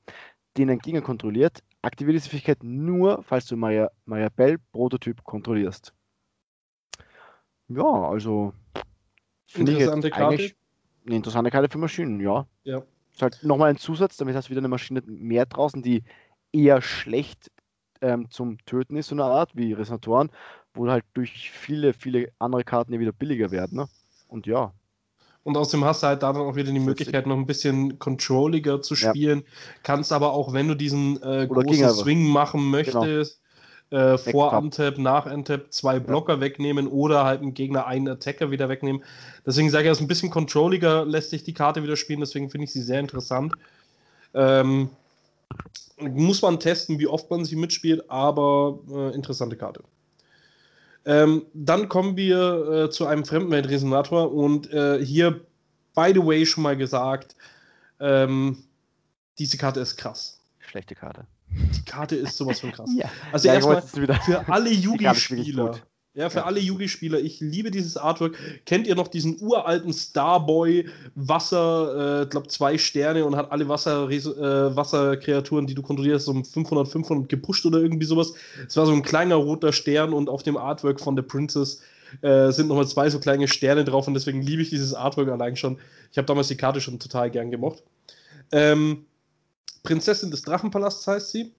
den 0.57 0.71
ein 0.71 0.79
Gegner 0.79 1.03
kontrolliert, 1.03 1.63
aktiviere 1.83 2.15
diese 2.15 2.31
Fähigkeit 2.31 2.63
nur, 2.63 3.23
falls 3.23 3.47
du 3.47 3.57
Maria, 3.57 3.91
Maria 4.07 4.29
Bell 4.31 4.59
Prototyp 4.73 5.23
kontrollierst. 5.25 5.93
Ja, 7.69 7.85
also 7.85 8.53
Interessante 9.55 10.11
Karte. 10.11 10.51
Eine 11.07 11.17
interessante 11.17 11.51
Karte 11.51 11.69
für 11.69 11.79
Maschinen, 11.79 12.21
ja. 12.21 12.47
Ja. 12.65 12.83
Ist 13.13 13.23
halt 13.23 13.43
nochmal 13.43 13.71
ein 13.71 13.77
Zusatz, 13.77 14.17
damit 14.17 14.35
hast 14.35 14.49
du 14.49 14.51
wieder 14.51 14.61
eine 14.61 14.69
Maschine 14.69 15.03
mehr 15.07 15.47
draußen, 15.47 15.83
die 15.83 16.05
eher 16.53 16.83
schlecht 16.83 17.51
ähm, 18.01 18.31
zum 18.31 18.59
Töten 18.65 18.97
ist, 18.97 19.09
so 19.09 19.15
eine 19.15 19.25
Art 19.25 19.55
wie 19.55 19.73
Resonatoren, 19.73 20.31
wo 20.75 20.89
halt 20.89 21.05
durch 21.15 21.51
viele, 21.51 21.93
viele 21.93 22.33
andere 22.39 22.65
Karten 22.65 22.93
ja 22.93 23.01
wieder 23.01 23.13
billiger 23.13 23.51
werden. 23.51 23.79
Ne? 23.79 23.89
Und 24.29 24.47
ja. 24.47 24.73
Und 25.43 25.57
außerdem 25.57 25.85
hast 25.85 26.03
du 26.03 26.09
halt 26.09 26.23
da 26.23 26.33
dann 26.33 26.43
auch 26.43 26.55
wieder 26.55 26.71
die 26.71 26.79
Möglichkeit, 26.79 27.27
noch 27.27 27.37
ein 27.37 27.47
bisschen 27.47 27.99
controlliger 27.99 28.83
zu 28.83 28.95
spielen. 28.95 29.41
Ja. 29.41 29.45
Kannst 29.83 30.13
aber 30.13 30.33
auch, 30.33 30.53
wenn 30.53 30.69
du 30.69 30.75
diesen 30.75 31.23
äh, 31.23 31.47
großen 31.47 31.89
Swing 31.91 32.27
machen 32.29 32.61
genau. 32.61 32.71
möchtest. 32.71 33.41
Äh, 33.91 34.19
vor 34.19 34.53
Untap, 34.53 34.99
nach 34.99 35.27
Untap 35.27 35.73
zwei 35.73 35.99
Blocker 35.99 36.35
ja. 36.35 36.41
wegnehmen 36.41 36.87
oder 36.87 37.25
halt 37.25 37.43
einen 37.43 37.55
Gegner 37.55 37.87
einen 37.87 38.09
Attacker 38.09 38.51
wieder 38.51 38.69
wegnehmen. 38.69 39.03
Deswegen 39.45 39.71
sage 39.71 39.85
ich, 39.85 39.89
also 39.91 40.05
ein 40.05 40.09
bisschen 40.09 40.31
controlliger 40.31 41.05
lässt 41.05 41.31
sich 41.31 41.43
die 41.45 41.55
Karte 41.55 41.83
wieder 41.83 41.97
spielen, 41.97 42.21
deswegen 42.21 42.51
finde 42.51 42.65
ich 42.65 42.73
sie 42.73 42.83
sehr 42.83 43.01
interessant. 43.01 43.55
Ähm, 44.35 44.91
muss 45.99 46.43
man 46.43 46.61
testen, 46.61 46.99
wie 46.99 47.07
oft 47.07 47.31
man 47.31 47.45
sie 47.45 47.57
mitspielt, 47.57 48.09
aber 48.11 48.79
äh, 48.91 49.15
interessante 49.15 49.57
Karte. 49.57 49.83
Ähm, 51.05 51.47
dann 51.55 51.89
kommen 51.89 52.17
wir 52.17 52.71
äh, 52.71 52.91
zu 52.91 53.07
einem 53.07 53.25
Fremdenweltresonator 53.25 54.33
und 54.33 54.71
äh, 54.73 55.05
hier, 55.05 55.41
by 55.95 56.13
the 56.15 56.25
way, 56.25 56.45
schon 56.45 56.63
mal 56.63 56.77
gesagt, 56.77 57.35
ähm, 57.99 58.59
diese 59.39 59.57
Karte 59.57 59.81
ist 59.81 59.97
krass. 59.97 60.39
Schlechte 60.59 60.95
Karte. 60.95 61.27
Die 61.51 61.85
Karte 61.85 62.17
ist 62.17 62.37
sowas 62.37 62.61
von 62.61 62.73
krass. 62.73 62.91
ja. 62.97 63.11
Also 63.33 63.49
ja, 63.49 63.55
erstmal 63.55 63.83
für 63.83 64.49
alle 64.49 64.71
Yugi-Spieler. 64.73 65.81
Ja, 66.13 66.29
für 66.29 66.39
ja. 66.39 66.45
alle 66.45 66.59
Yugi-Spieler, 66.59 67.21
ich 67.21 67.39
liebe 67.39 67.71
dieses 67.71 67.97
Artwork. 67.97 68.37
Kennt 68.67 68.89
ihr 68.89 68.97
noch 68.97 69.07
diesen 69.07 69.41
uralten 69.41 69.93
Starboy 69.93 70.89
Wasser, 71.15 72.23
äh, 72.23 72.27
glaube 72.27 72.49
zwei 72.49 72.79
Sterne 72.79 73.25
und 73.25 73.37
hat 73.37 73.53
alle 73.53 73.69
Wasser, 73.69 74.11
äh, 74.11 74.77
Wasserkreaturen, 74.77 75.69
die 75.69 75.75
du 75.75 75.83
kontrollierst, 75.83 76.29
um 76.29 76.45
500, 76.45 76.89
500 76.89 77.29
gepusht 77.29 77.65
oder 77.65 77.79
irgendwie 77.79 78.07
sowas. 78.07 78.35
Es 78.67 78.77
war 78.77 78.87
so 78.87 78.93
ein 78.93 79.03
kleiner 79.03 79.37
roter 79.37 79.73
Stern 79.73 80.13
und 80.13 80.29
auf 80.29 80.43
dem 80.43 80.57
Artwork 80.57 81.01
von 81.01 81.15
The 81.15 81.23
Princess 81.23 81.81
äh, 82.23 82.51
sind 82.51 82.67
nochmal 82.67 82.89
zwei 82.89 83.09
so 83.09 83.21
kleine 83.21 83.47
Sterne 83.47 83.85
drauf 83.85 84.09
und 84.09 84.15
deswegen 84.15 84.43
liebe 84.43 84.63
ich 84.63 84.71
dieses 84.71 84.95
Artwork 84.95 85.29
allein 85.29 85.55
schon. 85.55 85.79
Ich 86.11 86.19
habe 86.19 86.27
damals 86.27 86.49
die 86.49 86.57
Karte 86.57 86.81
schon 86.81 86.99
total 86.99 87.31
gern 87.31 87.53
gemocht. 87.53 87.85
Ähm, 88.51 89.07
Prinzessin 89.83 90.31
des 90.31 90.43
Drachenpalasts 90.43 91.07
heißt 91.07 91.31
sie. 91.31 91.53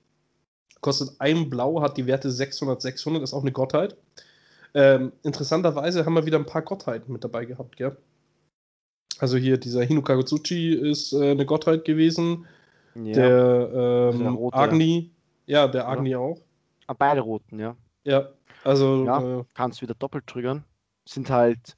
Kostet 0.81 1.11
ein 1.19 1.49
Blau, 1.49 1.81
hat 1.81 1.97
die 1.97 2.07
Werte 2.07 2.31
600, 2.31 2.81
600, 2.81 3.23
ist 3.23 3.33
auch 3.33 3.41
eine 3.41 3.51
Gottheit. 3.51 3.95
Ähm, 4.73 5.11
interessanterweise 5.23 6.05
haben 6.05 6.13
wir 6.13 6.25
wieder 6.25 6.39
ein 6.39 6.45
paar 6.45 6.61
Gottheiten 6.61 7.11
mit 7.11 7.23
dabei 7.23 7.45
gehabt, 7.45 7.77
gell? 7.77 7.97
Also 9.19 9.37
hier 9.37 9.57
dieser 9.57 9.83
Hinukagutsuchi 9.83 10.73
ist 10.73 11.13
äh, 11.13 11.31
eine 11.31 11.45
Gottheit 11.45 11.85
gewesen. 11.85 12.47
Ja. 12.95 13.13
Der, 13.13 13.69
ähm, 13.73 14.27
also 14.27 14.49
der 14.49 14.59
Agni, 14.59 15.11
ja, 15.45 15.67
der 15.67 15.87
Agni 15.87 16.11
ja. 16.11 16.17
auch. 16.17 16.41
Ah, 16.87 16.93
beide 16.93 17.21
roten, 17.21 17.59
ja. 17.59 17.75
Ja, 18.03 18.29
also. 18.63 19.05
Ja, 19.05 19.39
äh, 19.39 19.43
kannst 19.53 19.81
wieder 19.81 19.93
doppelt 19.93 20.25
triggern. 20.25 20.63
Sind 21.07 21.29
halt 21.29 21.77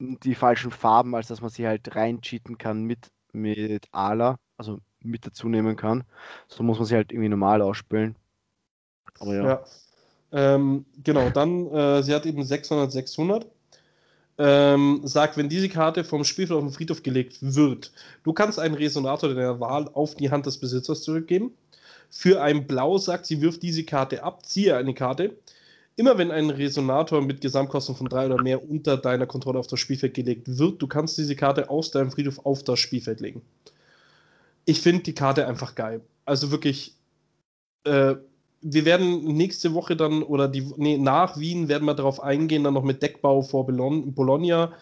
die 0.00 0.34
falschen 0.34 0.70
Farben, 0.70 1.14
als 1.14 1.28
dass 1.28 1.40
man 1.40 1.50
sie 1.50 1.66
halt 1.66 1.94
reincheaten 1.94 2.58
kann 2.58 2.84
mit, 2.84 3.08
mit 3.32 3.86
Ala, 3.92 4.38
also 4.56 4.78
mit 5.04 5.26
dazu 5.26 5.48
nehmen 5.48 5.76
kann. 5.76 6.04
So 6.48 6.62
muss 6.62 6.78
man 6.78 6.86
sie 6.86 6.94
halt 6.94 7.12
irgendwie 7.12 7.28
normal 7.28 7.62
ausspielen. 7.62 8.16
Aber 9.18 9.34
ja. 9.34 9.44
ja. 9.44 9.64
Ähm, 10.32 10.84
genau, 11.02 11.30
dann, 11.30 11.68
äh, 11.68 12.02
sie 12.02 12.14
hat 12.14 12.26
eben 12.26 12.42
600, 12.42 12.90
600. 12.90 13.46
Ähm, 14.36 15.00
sagt, 15.04 15.36
wenn 15.36 15.48
diese 15.48 15.68
Karte 15.68 16.02
vom 16.02 16.24
Spielfeld 16.24 16.58
auf 16.58 16.64
den 16.64 16.72
Friedhof 16.72 17.04
gelegt 17.04 17.36
wird, 17.40 17.92
du 18.24 18.32
kannst 18.32 18.58
einen 18.58 18.74
Resonator 18.74 19.32
deiner 19.32 19.60
Wahl 19.60 19.88
auf 19.94 20.16
die 20.16 20.28
Hand 20.30 20.46
des 20.46 20.58
Besitzers 20.58 21.02
zurückgeben. 21.02 21.52
Für 22.10 22.42
ein 22.42 22.66
Blau 22.66 22.98
sagt, 22.98 23.26
sie 23.26 23.40
wirft 23.40 23.62
diese 23.62 23.84
Karte 23.84 24.24
ab, 24.24 24.44
ziehe 24.44 24.76
eine 24.76 24.92
Karte. 24.92 25.36
Immer 25.96 26.18
wenn 26.18 26.32
ein 26.32 26.50
Resonator 26.50 27.22
mit 27.22 27.40
Gesamtkosten 27.40 27.94
von 27.94 28.08
drei 28.08 28.26
oder 28.26 28.42
mehr 28.42 28.68
unter 28.68 28.96
deiner 28.96 29.26
Kontrolle 29.26 29.60
auf 29.60 29.68
das 29.68 29.78
Spielfeld 29.78 30.14
gelegt 30.14 30.58
wird, 30.58 30.82
du 30.82 30.88
kannst 30.88 31.16
diese 31.16 31.36
Karte 31.36 31.70
aus 31.70 31.92
deinem 31.92 32.10
Friedhof 32.10 32.44
auf 32.44 32.64
das 32.64 32.80
Spielfeld 32.80 33.20
legen. 33.20 33.42
Ich 34.64 34.80
finde 34.80 35.02
die 35.02 35.14
Karte 35.14 35.46
einfach 35.46 35.74
geil. 35.74 36.00
Also 36.24 36.50
wirklich, 36.50 36.94
äh, 37.84 38.14
wir 38.62 38.84
werden 38.84 39.24
nächste 39.36 39.74
Woche 39.74 39.96
dann, 39.96 40.22
oder 40.22 40.48
die, 40.48 40.72
nee, 40.76 40.96
nach 40.96 41.38
Wien 41.38 41.68
werden 41.68 41.84
wir 41.84 41.94
darauf 41.94 42.22
eingehen, 42.22 42.64
dann 42.64 42.74
noch 42.74 42.82
mit 42.82 43.02
Deckbau 43.02 43.42
vor 43.42 43.66
Bologna 43.66 44.72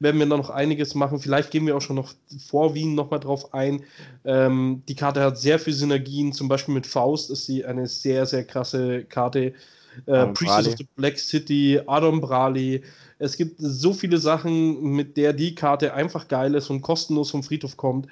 werden 0.00 0.18
wir 0.18 0.26
dann 0.26 0.38
noch 0.38 0.50
einiges 0.50 0.94
machen. 0.94 1.18
Vielleicht 1.18 1.50
gehen 1.50 1.66
wir 1.66 1.76
auch 1.76 1.82
schon 1.82 1.96
noch 1.96 2.14
vor 2.46 2.74
Wien 2.74 2.94
nochmal 2.94 3.20
drauf 3.20 3.54
ein. 3.54 3.84
Ähm, 4.24 4.82
die 4.88 4.94
Karte 4.94 5.20
hat 5.22 5.38
sehr 5.38 5.58
viele 5.58 5.76
Synergien, 5.76 6.32
zum 6.32 6.48
Beispiel 6.48 6.74
mit 6.74 6.86
Faust 6.86 7.30
ist 7.30 7.46
sie 7.46 7.64
eine 7.64 7.86
sehr, 7.86 8.26
sehr 8.26 8.44
krasse 8.44 9.04
Karte. 9.04 9.54
Äh, 10.06 10.26
Priestess 10.28 10.68
of 10.68 10.76
the 10.76 10.86
Black 10.96 11.18
City, 11.18 11.80
Adam 11.86 12.20
Brali. 12.20 12.82
Es 13.18 13.36
gibt 13.36 13.56
so 13.58 13.92
viele 13.92 14.18
Sachen, 14.18 14.82
mit 14.82 15.16
der 15.16 15.32
die 15.32 15.54
Karte 15.54 15.94
einfach 15.94 16.26
geil 16.26 16.54
ist 16.54 16.70
und 16.70 16.82
kostenlos 16.82 17.30
vom 17.30 17.44
Friedhof 17.44 17.76
kommt. 17.76 18.08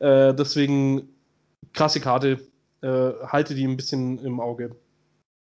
Äh, 0.00 0.34
deswegen 0.34 1.08
krasse 1.72 2.00
Karte, 2.00 2.40
äh, 2.82 3.12
halte 3.26 3.54
die 3.54 3.64
ein 3.64 3.76
bisschen 3.76 4.18
im 4.24 4.40
Auge. 4.40 4.74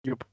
Jupp. 0.04 0.24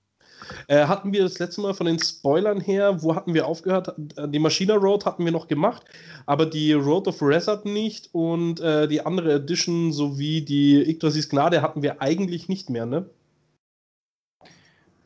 Äh, 0.68 0.86
hatten 0.86 1.12
wir 1.14 1.24
das 1.24 1.40
letzte 1.40 1.62
Mal 1.62 1.74
von 1.74 1.88
den 1.88 2.00
Spoilern 2.00 2.60
her, 2.60 3.02
wo 3.02 3.16
hatten 3.16 3.34
wir 3.34 3.48
aufgehört? 3.48 3.94
Die 3.98 4.40
Machina 4.40 4.76
Road 4.76 5.06
hatten 5.06 5.26
wir 5.26 5.32
noch 5.32 5.48
gemacht, 5.48 5.84
aber 6.26 6.46
die 6.46 6.74
Road 6.74 7.08
of 7.08 7.22
Resort 7.22 7.66
nicht 7.66 8.10
und 8.14 8.60
äh, 8.60 8.88
die 8.88 9.06
andere 9.06 9.36
Edition 9.36 9.92
sowie 9.92 10.42
die 10.42 10.90
Yggdrasis 10.90 11.30
Gnade 11.30 11.62
hatten 11.62 11.82
wir 11.82 12.02
eigentlich 12.02 12.50
nicht 12.50 12.70
mehr, 12.70 12.86
ne? 12.86 13.10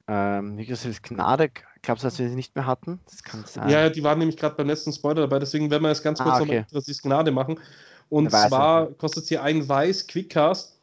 Ähm, 0.08 0.58
Yggdrasis 0.58 1.02
Gnade, 1.02 1.52
glaubst 1.84 2.04
du, 2.04 2.08
dass 2.08 2.20
wir 2.20 2.28
sie 2.28 2.36
nicht 2.36 2.56
mehr 2.56 2.66
hatten? 2.66 3.00
Das 3.06 3.24
kann 3.24 3.44
sein. 3.46 3.70
Ja, 3.70 3.90
die 3.90 4.04
waren 4.04 4.20
nämlich 4.20 4.38
gerade 4.38 4.56
beim 4.56 4.68
letzten 4.68 4.92
Spoiler 4.92 5.22
dabei, 5.22 5.40
deswegen 5.40 5.70
werden 5.70 5.84
wir 5.84 5.90
jetzt 5.90 6.04
ganz 6.04 6.20
kurz 6.20 6.36
ah, 6.36 6.42
okay. 6.42 6.46
nochmal 6.46 6.64
Yggdrasis 6.64 7.02
Gnade 7.02 7.32
machen. 7.32 7.60
Und 8.10 8.32
zwar 8.32 8.88
kostet 8.94 9.26
sie 9.26 9.38
ein 9.38 9.68
Weiß 9.68 10.08
Quickcast 10.08 10.76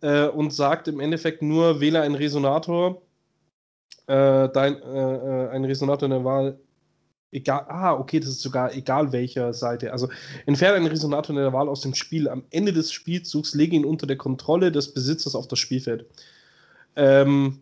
äh, 0.00 0.26
und 0.26 0.52
sagt 0.52 0.88
im 0.88 1.00
Endeffekt 1.00 1.42
nur, 1.42 1.80
wähle 1.80 2.00
einen 2.00 2.14
Resonator, 2.14 3.02
äh, 4.06 4.48
dein, 4.48 4.80
äh, 4.82 5.14
äh, 5.14 5.48
einen 5.50 5.64
Resonator 5.64 6.04
in 6.04 6.10
der 6.10 6.24
Wahl, 6.24 6.58
egal, 7.32 7.66
ah, 7.68 7.94
okay, 7.94 8.20
das 8.20 8.30
ist 8.30 8.42
sogar 8.42 8.74
egal 8.74 9.12
welcher 9.12 9.52
Seite. 9.52 9.92
Also 9.92 10.08
entferne 10.46 10.76
einen 10.76 10.86
Resonator 10.86 11.34
in 11.36 11.42
der 11.42 11.52
Wahl 11.52 11.68
aus 11.68 11.80
dem 11.80 11.94
Spiel. 11.94 12.28
Am 12.28 12.44
Ende 12.50 12.72
des 12.72 12.92
Spielzugs 12.92 13.54
lege 13.54 13.76
ihn 13.76 13.84
unter 13.84 14.06
der 14.06 14.16
Kontrolle 14.16 14.72
des 14.72 14.94
Besitzers 14.94 15.34
auf 15.34 15.48
das 15.48 15.58
Spielfeld. 15.58 16.06
Ähm, 16.96 17.60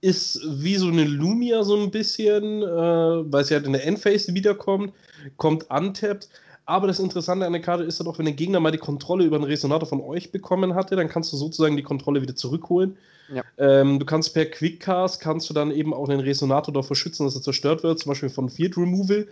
ist 0.00 0.40
wie 0.44 0.76
so 0.76 0.88
eine 0.88 1.04
Lumia 1.04 1.62
so 1.62 1.80
ein 1.80 1.90
bisschen, 1.90 2.62
äh, 2.62 2.66
weil 2.66 3.44
sie 3.44 3.54
halt 3.54 3.66
in 3.66 3.72
der 3.72 3.86
Endphase 3.86 4.34
wiederkommt, 4.34 4.92
kommt 5.36 5.70
untappt, 5.70 6.28
aber 6.64 6.86
das 6.86 7.00
Interessante 7.00 7.46
an 7.46 7.52
der 7.52 7.62
Karte 7.62 7.84
ist 7.84 7.98
dann 7.98 8.06
auch, 8.06 8.18
wenn 8.18 8.26
der 8.26 8.34
Gegner 8.34 8.60
mal 8.60 8.70
die 8.70 8.78
Kontrolle 8.78 9.24
über 9.24 9.36
einen 9.36 9.44
Resonator 9.44 9.88
von 9.88 10.00
euch 10.00 10.30
bekommen 10.30 10.74
hatte, 10.74 10.96
dann 10.96 11.08
kannst 11.08 11.32
du 11.32 11.36
sozusagen 11.36 11.76
die 11.76 11.82
Kontrolle 11.82 12.22
wieder 12.22 12.36
zurückholen. 12.36 12.96
Ja. 13.32 13.42
Ähm, 13.58 13.98
du 13.98 14.06
kannst 14.06 14.34
per 14.34 14.46
Quickcast, 14.46 15.20
kannst 15.20 15.50
du 15.50 15.54
dann 15.54 15.70
eben 15.70 15.92
auch 15.92 16.08
den 16.08 16.20
Resonator 16.20 16.72
davor 16.72 16.96
schützen, 16.96 17.24
dass 17.24 17.34
er 17.34 17.42
zerstört 17.42 17.82
wird, 17.82 17.98
zum 17.98 18.10
Beispiel 18.10 18.28
von 18.28 18.48
Field 18.48 18.76
Removal 18.76 19.26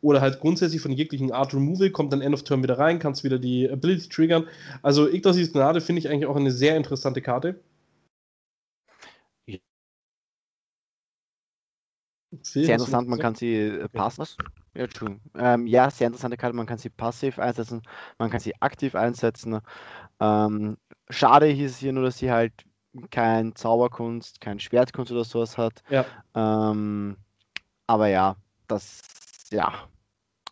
oder 0.00 0.20
halt 0.20 0.38
grundsätzlich 0.40 0.80
von 0.80 0.92
jeglichen 0.92 1.32
Art 1.32 1.52
Removal, 1.52 1.90
kommt 1.90 2.12
dann 2.12 2.20
End 2.20 2.34
of 2.34 2.44
Turn 2.44 2.62
wieder 2.62 2.78
rein, 2.78 3.00
kannst 3.00 3.24
wieder 3.24 3.38
die 3.38 3.68
Ability 3.68 4.08
triggern. 4.08 4.46
Also 4.82 5.08
Yggdrasis 5.08 5.52
Gnade 5.52 5.80
finde 5.80 6.00
ich 6.00 6.08
eigentlich 6.08 6.26
auch 6.26 6.36
eine 6.36 6.52
sehr 6.52 6.76
interessante 6.76 7.20
Karte. 7.20 7.60
sehr 12.42 12.74
interessant, 12.74 13.08
man 13.08 13.18
kann 13.18 13.34
sie 13.34 13.54
äh, 13.54 13.88
passiv. 13.88 14.36
Ja, 14.78 14.86
ähm, 15.34 15.66
ja, 15.66 15.90
sehr 15.90 16.06
interessante 16.06 16.36
Karte, 16.36 16.54
man 16.54 16.66
kann 16.66 16.78
sie 16.78 16.88
passiv 16.88 17.40
einsetzen, 17.40 17.82
man 18.16 18.30
kann 18.30 18.38
sie 18.38 18.54
aktiv 18.62 18.94
einsetzen. 18.94 19.60
Ähm, 20.20 20.76
schade 21.10 21.46
hieß 21.46 21.72
es 21.72 21.78
hier 21.78 21.92
nur, 21.92 22.04
dass 22.04 22.18
sie 22.18 22.30
halt 22.30 22.52
kein 23.10 23.56
Zauberkunst, 23.56 24.40
kein 24.40 24.60
Schwertkunst 24.60 25.10
oder 25.10 25.24
sowas 25.24 25.58
hat. 25.58 25.82
Ja. 25.90 26.04
Ähm, 26.36 27.16
aber 27.88 28.06
ja, 28.06 28.36
das 28.68 29.00
ja, 29.50 29.88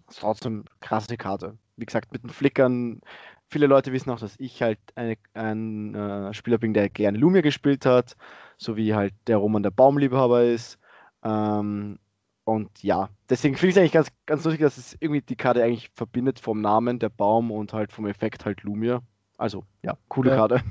ist 0.08 0.18
trotzdem 0.18 0.64
krasse 0.80 1.16
Karte. 1.16 1.56
Wie 1.76 1.86
gesagt, 1.86 2.12
mit 2.12 2.24
den 2.24 2.30
Flickern, 2.30 3.00
viele 3.48 3.68
Leute 3.68 3.92
wissen 3.92 4.10
auch, 4.10 4.18
dass 4.18 4.34
ich 4.40 4.60
halt 4.60 4.80
eine, 4.96 5.16
ein 5.34 5.94
äh, 5.94 6.34
Spieler 6.34 6.58
bin, 6.58 6.74
der 6.74 6.88
gerne 6.88 7.16
Lumia 7.16 7.42
gespielt 7.42 7.86
hat, 7.86 8.16
so 8.56 8.76
wie 8.76 8.92
halt 8.92 9.14
der 9.28 9.36
Roman 9.36 9.62
der 9.62 9.70
Baumliebhaber 9.70 10.42
ist. 10.42 10.80
Ähm, 11.22 12.00
und 12.46 12.84
ja, 12.84 13.10
deswegen 13.28 13.56
finde 13.56 13.70
ich 13.70 13.74
es 13.74 13.80
eigentlich 13.80 13.92
ganz, 13.92 14.08
ganz 14.24 14.44
lustig, 14.44 14.60
dass 14.60 14.78
es 14.78 14.96
irgendwie 15.00 15.20
die 15.20 15.34
Karte 15.34 15.64
eigentlich 15.64 15.90
verbindet 15.94 16.38
vom 16.38 16.60
Namen, 16.60 17.00
der 17.00 17.08
Baum 17.08 17.50
und 17.50 17.72
halt 17.72 17.90
vom 17.90 18.06
Effekt 18.06 18.44
halt 18.44 18.62
Lumia. 18.62 19.02
Also, 19.36 19.64
ja, 19.82 19.98
coole 20.06 20.30
ja. 20.30 20.36
Karte. 20.36 20.62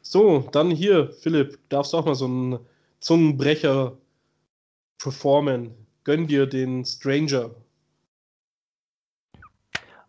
So, 0.00 0.48
dann 0.52 0.70
hier, 0.70 1.12
Philipp, 1.12 1.58
darfst 1.68 1.92
du 1.92 1.98
auch 1.98 2.06
mal 2.06 2.14
so 2.14 2.24
einen 2.24 2.58
Zungenbrecher 3.00 3.98
performen. 4.96 5.74
Gönn 6.04 6.26
dir 6.26 6.46
den 6.46 6.82
Stranger. 6.86 7.50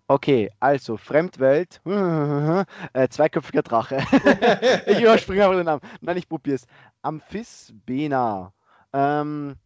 Okay, 0.08 0.50
also 0.62 0.96
Fremdwelt, 0.96 1.82
äh, 1.86 3.10
zweiköpfiger 3.10 3.62
Drache. 3.62 3.98
ich 4.86 5.02
überspringe 5.02 5.44
aber 5.44 5.56
den 5.56 5.66
Namen. 5.66 5.82
Nein, 6.00 6.16
ich 6.16 6.30
probier's. 6.30 6.66
Amphisbena. 7.02 8.54
Ähm, 8.94 9.58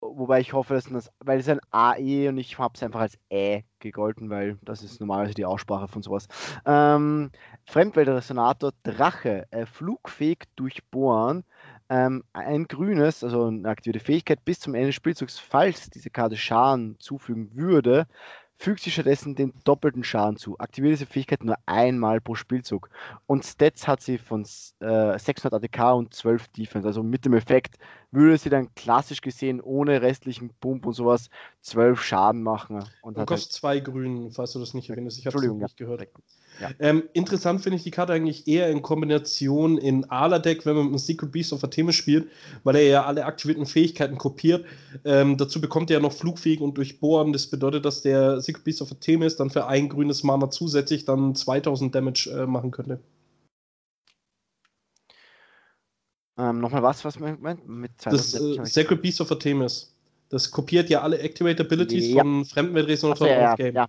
Wobei 0.00 0.40
ich 0.40 0.52
hoffe, 0.52 0.74
dass 0.74 0.84
das, 0.84 1.10
weil 1.20 1.40
es 1.40 1.48
ein 1.48 1.60
AE 1.70 2.28
und 2.28 2.38
ich 2.38 2.58
habe 2.58 2.74
es 2.74 2.82
einfach 2.82 3.00
als 3.00 3.18
Ä 3.32 3.64
gegolten, 3.80 4.30
weil 4.30 4.58
das 4.62 4.82
ist 4.82 5.00
normalerweise 5.00 5.34
die 5.34 5.44
Aussprache 5.44 5.88
von 5.88 6.02
sowas. 6.02 6.28
Ähm, 6.66 7.30
Fremdweltresonator 7.64 8.72
Drache, 8.82 9.46
äh, 9.50 9.66
flugfähig 9.66 10.44
durchbohren, 10.54 11.44
ähm, 11.88 12.24
ein 12.32 12.64
grünes, 12.64 13.24
also 13.24 13.46
eine 13.46 13.68
aktivierte 13.68 14.04
Fähigkeit 14.04 14.44
bis 14.44 14.60
zum 14.60 14.74
Ende 14.74 14.88
des 14.88 14.96
Spielzugs, 14.96 15.38
falls 15.38 15.88
diese 15.90 16.10
Karte 16.10 16.36
Schaden 16.36 16.96
zufügen 16.98 17.50
würde, 17.54 18.06
fügt 18.58 18.80
sie 18.80 18.90
stattdessen 18.90 19.34
den 19.34 19.52
doppelten 19.64 20.04
Schaden 20.04 20.36
zu. 20.36 20.58
Aktiviert 20.58 20.94
diese 20.94 21.06
Fähigkeit 21.06 21.44
nur 21.44 21.56
einmal 21.66 22.20
pro 22.20 22.34
Spielzug. 22.34 22.88
Und 23.26 23.44
Stats 23.44 23.86
hat 23.86 24.00
sie 24.00 24.18
von 24.18 24.42
äh, 24.80 25.18
600 25.18 25.54
ATK 25.54 25.94
und 25.94 26.14
12 26.14 26.48
Defense. 26.48 26.88
Also 26.88 27.02
mit 27.02 27.24
dem 27.24 27.34
Effekt 27.34 27.76
würde 28.10 28.38
sie 28.38 28.50
dann 28.50 28.74
klassisch 28.74 29.20
gesehen 29.20 29.60
ohne 29.60 30.00
restlichen 30.00 30.50
Pump 30.60 30.86
und 30.86 30.94
sowas 30.94 31.28
12 31.60 32.00
Schaden 32.02 32.42
machen. 32.42 32.84
Und, 33.02 33.16
und 33.16 33.26
kostet 33.26 33.52
halt 33.52 33.52
zwei 33.52 33.80
Grün, 33.80 34.30
falls 34.30 34.52
du 34.52 34.58
das 34.58 34.74
nicht 34.74 34.88
erwähnst. 34.88 35.18
Ich 35.18 35.26
habe 35.26 35.36
es 35.36 35.42
nicht 35.42 35.60
ja. 35.60 35.66
gehört. 35.76 36.08
Ja. 36.60 36.70
Ähm, 36.78 37.04
interessant 37.12 37.60
finde 37.60 37.76
ich 37.76 37.82
die 37.82 37.90
Karte 37.90 38.12
eigentlich 38.12 38.48
eher 38.48 38.70
in 38.70 38.82
Kombination 38.82 39.78
in 39.78 40.08
Ala-Deck, 40.10 40.64
wenn 40.64 40.76
man 40.76 40.90
mit 40.90 41.00
Secret 41.00 41.32
Beast 41.32 41.52
of 41.52 41.62
Artemis 41.62 41.94
spielt, 41.94 42.28
weil 42.64 42.76
er 42.76 42.82
ja 42.82 43.04
alle 43.04 43.24
aktivierten 43.26 43.66
Fähigkeiten 43.66 44.16
kopiert. 44.16 44.64
Ähm, 45.04 45.36
dazu 45.36 45.60
bekommt 45.60 45.90
er 45.90 45.98
ja 45.98 46.02
noch 46.02 46.12
flugfähig 46.12 46.60
und 46.60 46.76
durchbohren. 46.76 47.32
Das 47.32 47.46
bedeutet, 47.48 47.84
dass 47.84 48.02
der 48.02 48.40
Secret 48.40 48.64
Beast 48.64 48.82
of 48.82 48.90
Artemis 48.90 49.36
dann 49.36 49.50
für 49.50 49.66
ein 49.66 49.88
grünes 49.88 50.22
Mana 50.22 50.50
zusätzlich 50.50 51.04
dann 51.04 51.34
2000 51.34 51.94
Damage 51.94 52.30
äh, 52.30 52.46
machen 52.46 52.70
könnte. 52.70 53.00
Ähm, 56.38 56.60
Nochmal 56.60 56.82
was, 56.82 57.04
was 57.04 57.18
man 57.18 57.40
meint? 57.40 57.66
Mit 57.68 57.92
das 58.04 58.34
äh, 58.34 58.64
Sacred 58.64 59.02
Beast 59.02 59.20
of 59.20 59.30
Artemis. 59.30 59.92
Das 60.28 60.50
kopiert 60.50 60.90
ja 60.90 61.02
alle 61.02 61.18
Activate 61.18 61.62
Abilities 61.62 62.08
ja. 62.08 62.22
von 62.22 62.44
Fremdenweltresonatoren 62.44 63.32
so, 63.32 63.40
ja, 63.40 63.52
auf 63.52 63.58
Game. 63.58 63.74
Ja, 63.74 63.86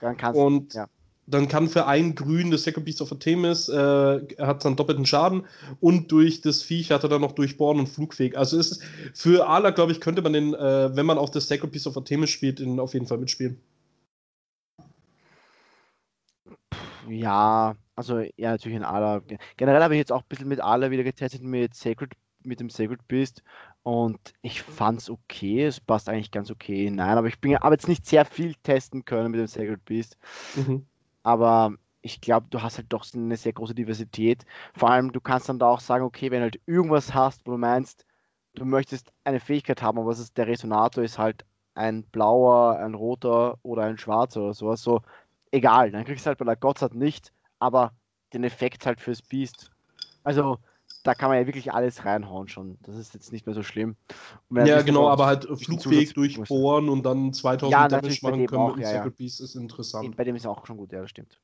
dann 0.00 0.16
kannst, 0.16 0.40
und 0.40 0.74
ja 0.74 0.88
dann 1.26 1.48
kann 1.48 1.68
für 1.68 1.86
ein 1.86 2.14
Grün 2.14 2.50
das 2.50 2.62
Second 2.62 2.84
Beast 2.84 3.02
of 3.02 3.10
Artemis, 3.10 3.68
äh, 3.68 4.20
hat 4.38 4.64
dann 4.64 4.76
doppelten 4.76 5.06
Schaden 5.06 5.44
und 5.80 6.12
durch 6.12 6.40
das 6.40 6.62
Viech 6.62 6.92
hat 6.92 7.02
er 7.02 7.08
dann 7.08 7.20
noch 7.20 7.32
durchbohren 7.32 7.80
und 7.80 7.88
flugfähig. 7.88 8.38
Also 8.38 8.58
ist 8.58 8.82
für 9.12 9.48
Ala, 9.48 9.70
glaube 9.70 9.92
ich, 9.92 10.00
könnte 10.00 10.22
man 10.22 10.32
den, 10.32 10.54
äh, 10.54 10.94
wenn 10.94 11.06
man 11.06 11.18
auf 11.18 11.30
das 11.30 11.48
Second 11.48 11.72
Beast 11.72 11.86
of 11.86 11.96
Artemis 11.96 12.30
spielt, 12.30 12.60
den 12.60 12.78
auf 12.78 12.94
jeden 12.94 13.06
Fall 13.06 13.18
mitspielen. 13.18 13.60
Ja, 17.08 17.76
also 17.94 18.18
ja, 18.36 18.50
natürlich 18.52 18.76
in 18.76 18.84
Ala. 18.84 19.22
Generell 19.56 19.82
habe 19.82 19.94
ich 19.94 19.98
jetzt 19.98 20.12
auch 20.12 20.22
ein 20.22 20.28
bisschen 20.28 20.48
mit 20.48 20.60
Ala 20.60 20.90
wieder 20.90 21.04
getestet 21.04 21.42
mit 21.42 21.74
Sacred, 21.74 22.12
mit 22.44 22.60
dem 22.60 22.70
Sacred 22.70 23.06
Beast 23.08 23.42
und 23.82 24.18
ich 24.42 24.62
fand 24.62 25.00
es 25.00 25.10
okay, 25.10 25.64
es 25.64 25.80
passt 25.80 26.08
eigentlich 26.08 26.30
ganz 26.30 26.50
okay 26.50 26.90
Nein, 26.90 27.18
aber 27.18 27.28
ich 27.28 27.40
bin 27.40 27.56
aber 27.56 27.74
jetzt 27.74 27.88
nicht 27.88 28.06
sehr 28.06 28.24
viel 28.24 28.54
testen 28.62 29.04
können 29.04 29.30
mit 29.32 29.40
dem 29.40 29.46
Sacred 29.46 29.84
Beast. 29.84 30.16
Mhm 30.54 30.86
aber 31.26 31.74
ich 32.02 32.20
glaube, 32.20 32.46
du 32.50 32.62
hast 32.62 32.78
halt 32.78 32.92
doch 32.92 33.04
eine 33.12 33.36
sehr 33.36 33.52
große 33.52 33.74
Diversität. 33.74 34.46
Vor 34.74 34.90
allem, 34.90 35.10
du 35.10 35.20
kannst 35.20 35.48
dann 35.48 35.58
da 35.58 35.66
auch 35.66 35.80
sagen, 35.80 36.04
okay, 36.04 36.30
wenn 36.30 36.38
du 36.38 36.44
halt 36.44 36.60
irgendwas 36.66 37.14
hast, 37.14 37.44
wo 37.46 37.50
du 37.50 37.58
meinst, 37.58 38.06
du 38.54 38.64
möchtest 38.64 39.12
eine 39.24 39.40
Fähigkeit 39.40 39.82
haben, 39.82 39.98
aber 39.98 40.12
ist 40.12 40.36
der 40.38 40.46
Resonator 40.46 41.02
ist 41.02 41.18
halt 41.18 41.44
ein 41.74 42.04
blauer, 42.04 42.78
ein 42.78 42.94
roter 42.94 43.58
oder 43.64 43.82
ein 43.82 43.98
schwarzer 43.98 44.40
oder 44.42 44.54
sowas, 44.54 44.82
so 44.82 45.02
egal, 45.50 45.90
dann 45.90 46.04
kriegst 46.04 46.26
du 46.26 46.28
halt 46.28 46.38
bei 46.38 46.44
der 46.44 46.54
Gotthard 46.54 46.94
nicht, 46.94 47.32
aber 47.58 47.92
den 48.32 48.44
Effekt 48.44 48.86
halt 48.86 49.00
fürs 49.00 49.20
Beast. 49.20 49.72
Also, 50.22 50.58
da 51.06 51.14
kann 51.14 51.30
man 51.30 51.38
ja 51.38 51.46
wirklich 51.46 51.72
alles 51.72 52.04
reinhauen 52.04 52.48
schon. 52.48 52.78
Das 52.82 52.96
ist 52.96 53.14
jetzt 53.14 53.32
nicht 53.32 53.46
mehr 53.46 53.54
so 53.54 53.62
schlimm. 53.62 53.96
Ja, 54.50 54.82
genau, 54.82 55.08
aber 55.08 55.26
halt 55.26 55.44
flugfähig 55.44 56.14
durchbohren 56.14 56.88
und 56.88 57.04
dann 57.04 57.32
2000 57.32 57.72
ja, 57.72 57.88
Damage 57.88 58.18
machen 58.22 58.46
können 58.46 58.62
auch, 58.62 58.76
mit 58.76 58.84
ja, 58.84 58.90
Sacred 58.90 59.12
ja. 59.12 59.16
Beast 59.16 59.40
ist 59.40 59.54
interessant. 59.54 60.16
Bei 60.16 60.24
dem 60.24 60.34
ist 60.34 60.46
auch 60.46 60.66
schon 60.66 60.76
gut, 60.76 60.92
ja, 60.92 61.00
das 61.00 61.10
stimmt. 61.10 61.38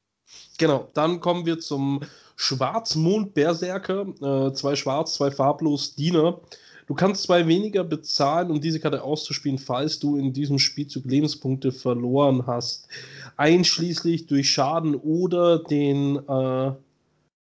Genau, 0.59 0.89
dann 0.95 1.21
kommen 1.21 1.47
wir 1.47 1.59
zum 1.59 2.01
Schwarzmond-Berserker. 2.37 4.49
Äh, 4.49 4.53
zwei 4.55 4.77
schwarz, 4.77 5.15
zwei 5.15 5.31
farblos 5.31 5.95
Diener. 5.95 6.41
Du 6.87 6.95
kannst 6.95 7.23
zwei 7.23 7.47
weniger 7.47 7.85
bezahlen, 7.85 8.51
um 8.51 8.61
diese 8.61 8.81
Karte 8.81 9.03
auszuspielen, 9.03 9.59
falls 9.59 9.99
du 9.99 10.17
in 10.17 10.33
diesem 10.33 10.59
Spielzug 10.59 11.05
Lebenspunkte 11.05 11.71
verloren 11.71 12.47
hast. 12.47 12.89
Einschließlich 13.37 14.27
durch 14.27 14.51
Schaden 14.51 14.95
oder 14.95 15.61
den 15.61 16.17
äh, 16.17 16.73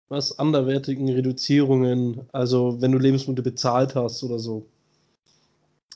was 0.09 0.39
anderwertigen 0.39 1.09
Reduzierungen, 1.09 2.21
also 2.33 2.81
wenn 2.81 2.93
du 2.93 2.99
Lebenspunkte 2.99 3.43
bezahlt 3.43 3.95
hast 3.95 4.23
oder 4.23 4.39
so. 4.39 4.67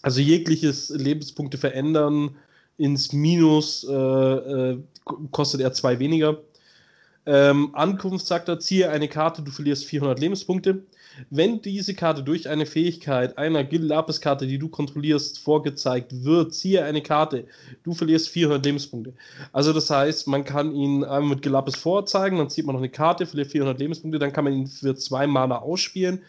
Also 0.02 0.20
jegliches 0.20 0.90
Lebenspunkte 0.90 1.58
verändern 1.58 2.36
ins 2.78 3.12
Minus 3.12 3.84
äh, 3.84 3.92
äh, 3.92 4.78
kostet 5.30 5.60
er 5.60 5.72
zwei 5.72 5.98
weniger. 5.98 6.38
Ähm, 7.26 7.74
Ankunft 7.74 8.26
sagt 8.26 8.48
er, 8.48 8.58
ziehe 8.58 8.90
eine 8.90 9.08
Karte, 9.08 9.42
du 9.42 9.50
verlierst 9.50 9.84
400 9.84 10.18
Lebenspunkte. 10.18 10.82
Wenn 11.28 11.60
diese 11.60 11.94
Karte 11.94 12.22
durch 12.22 12.48
eine 12.48 12.66
Fähigkeit 12.66 13.36
einer 13.36 13.64
Gil 13.64 13.82
Lapis 13.82 14.20
Karte, 14.20 14.46
die 14.46 14.58
du 14.58 14.68
kontrollierst, 14.68 15.38
vorgezeigt 15.38 16.24
wird, 16.24 16.54
ziehe 16.54 16.84
eine 16.84 17.02
Karte, 17.02 17.46
du 17.82 17.92
verlierst 17.92 18.28
400 18.30 18.64
Lebenspunkte. 18.64 19.12
Also 19.52 19.72
das 19.72 19.90
heißt, 19.90 20.28
man 20.28 20.44
kann 20.44 20.74
ihn 20.74 21.04
einmal 21.04 21.34
mit 21.34 21.42
Gil 21.42 21.52
Lapis 21.52 21.76
vorzeigen, 21.76 22.38
dann 22.38 22.48
zieht 22.50 22.64
man 22.66 22.74
noch 22.74 22.80
eine 22.80 22.90
Karte, 22.90 23.26
verliert 23.26 23.50
400 23.50 23.78
Lebenspunkte, 23.78 24.18
dann 24.18 24.32
kann 24.32 24.44
man 24.44 24.52
ihn 24.54 24.66
für 24.66 24.94
zwei 24.94 25.26
Mana 25.26 25.58
ausspielen, 25.58 26.22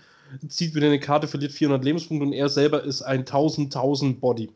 zieht 0.47 0.75
wieder 0.75 0.87
eine 0.87 0.99
Karte, 0.99 1.27
verliert 1.27 1.51
400 1.51 1.83
Lebenspunkte 1.83 2.25
und 2.25 2.33
er 2.33 2.49
selber 2.49 2.83
ist 2.83 3.01
ein 3.01 3.19
1000 3.19 3.75
1000 3.75 4.19
Body. 4.19 4.49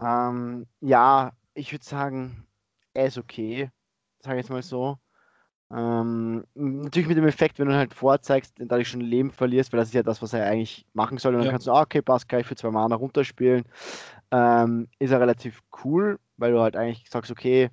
Ähm, 0.00 0.66
ja, 0.80 1.32
ich 1.54 1.72
würde 1.72 1.84
sagen, 1.84 2.46
er 2.94 3.06
ist 3.06 3.18
okay, 3.18 3.70
sage 4.20 4.36
ich 4.36 4.44
jetzt 4.44 4.50
mal 4.50 4.62
so. 4.62 4.98
Ähm, 5.72 6.44
natürlich 6.54 7.08
mit 7.08 7.16
dem 7.16 7.26
Effekt, 7.26 7.58
wenn 7.58 7.68
du 7.68 7.74
halt 7.74 7.94
vorzeigst, 7.94 8.54
dadurch 8.58 8.88
schon 8.88 9.00
Leben 9.00 9.30
verlierst, 9.30 9.72
weil 9.72 9.80
das 9.80 9.88
ist 9.88 9.94
ja 9.94 10.02
das, 10.02 10.22
was 10.22 10.32
er 10.32 10.46
eigentlich 10.46 10.86
machen 10.92 11.18
soll. 11.18 11.34
Und 11.34 11.42
dann 11.42 11.50
kannst 11.50 11.66
du, 11.66 11.72
ah, 11.72 11.82
okay, 11.82 12.02
passt 12.02 12.28
gleich 12.28 12.46
für 12.46 12.54
zwei 12.54 12.70
Mana 12.70 12.94
runterspielen. 12.94 13.64
Ähm, 14.30 14.88
ist 14.98 15.10
er 15.10 15.20
relativ 15.20 15.62
cool, 15.84 16.18
weil 16.36 16.52
du 16.52 16.60
halt 16.60 16.76
eigentlich 16.76 17.08
sagst, 17.10 17.30
okay, 17.30 17.70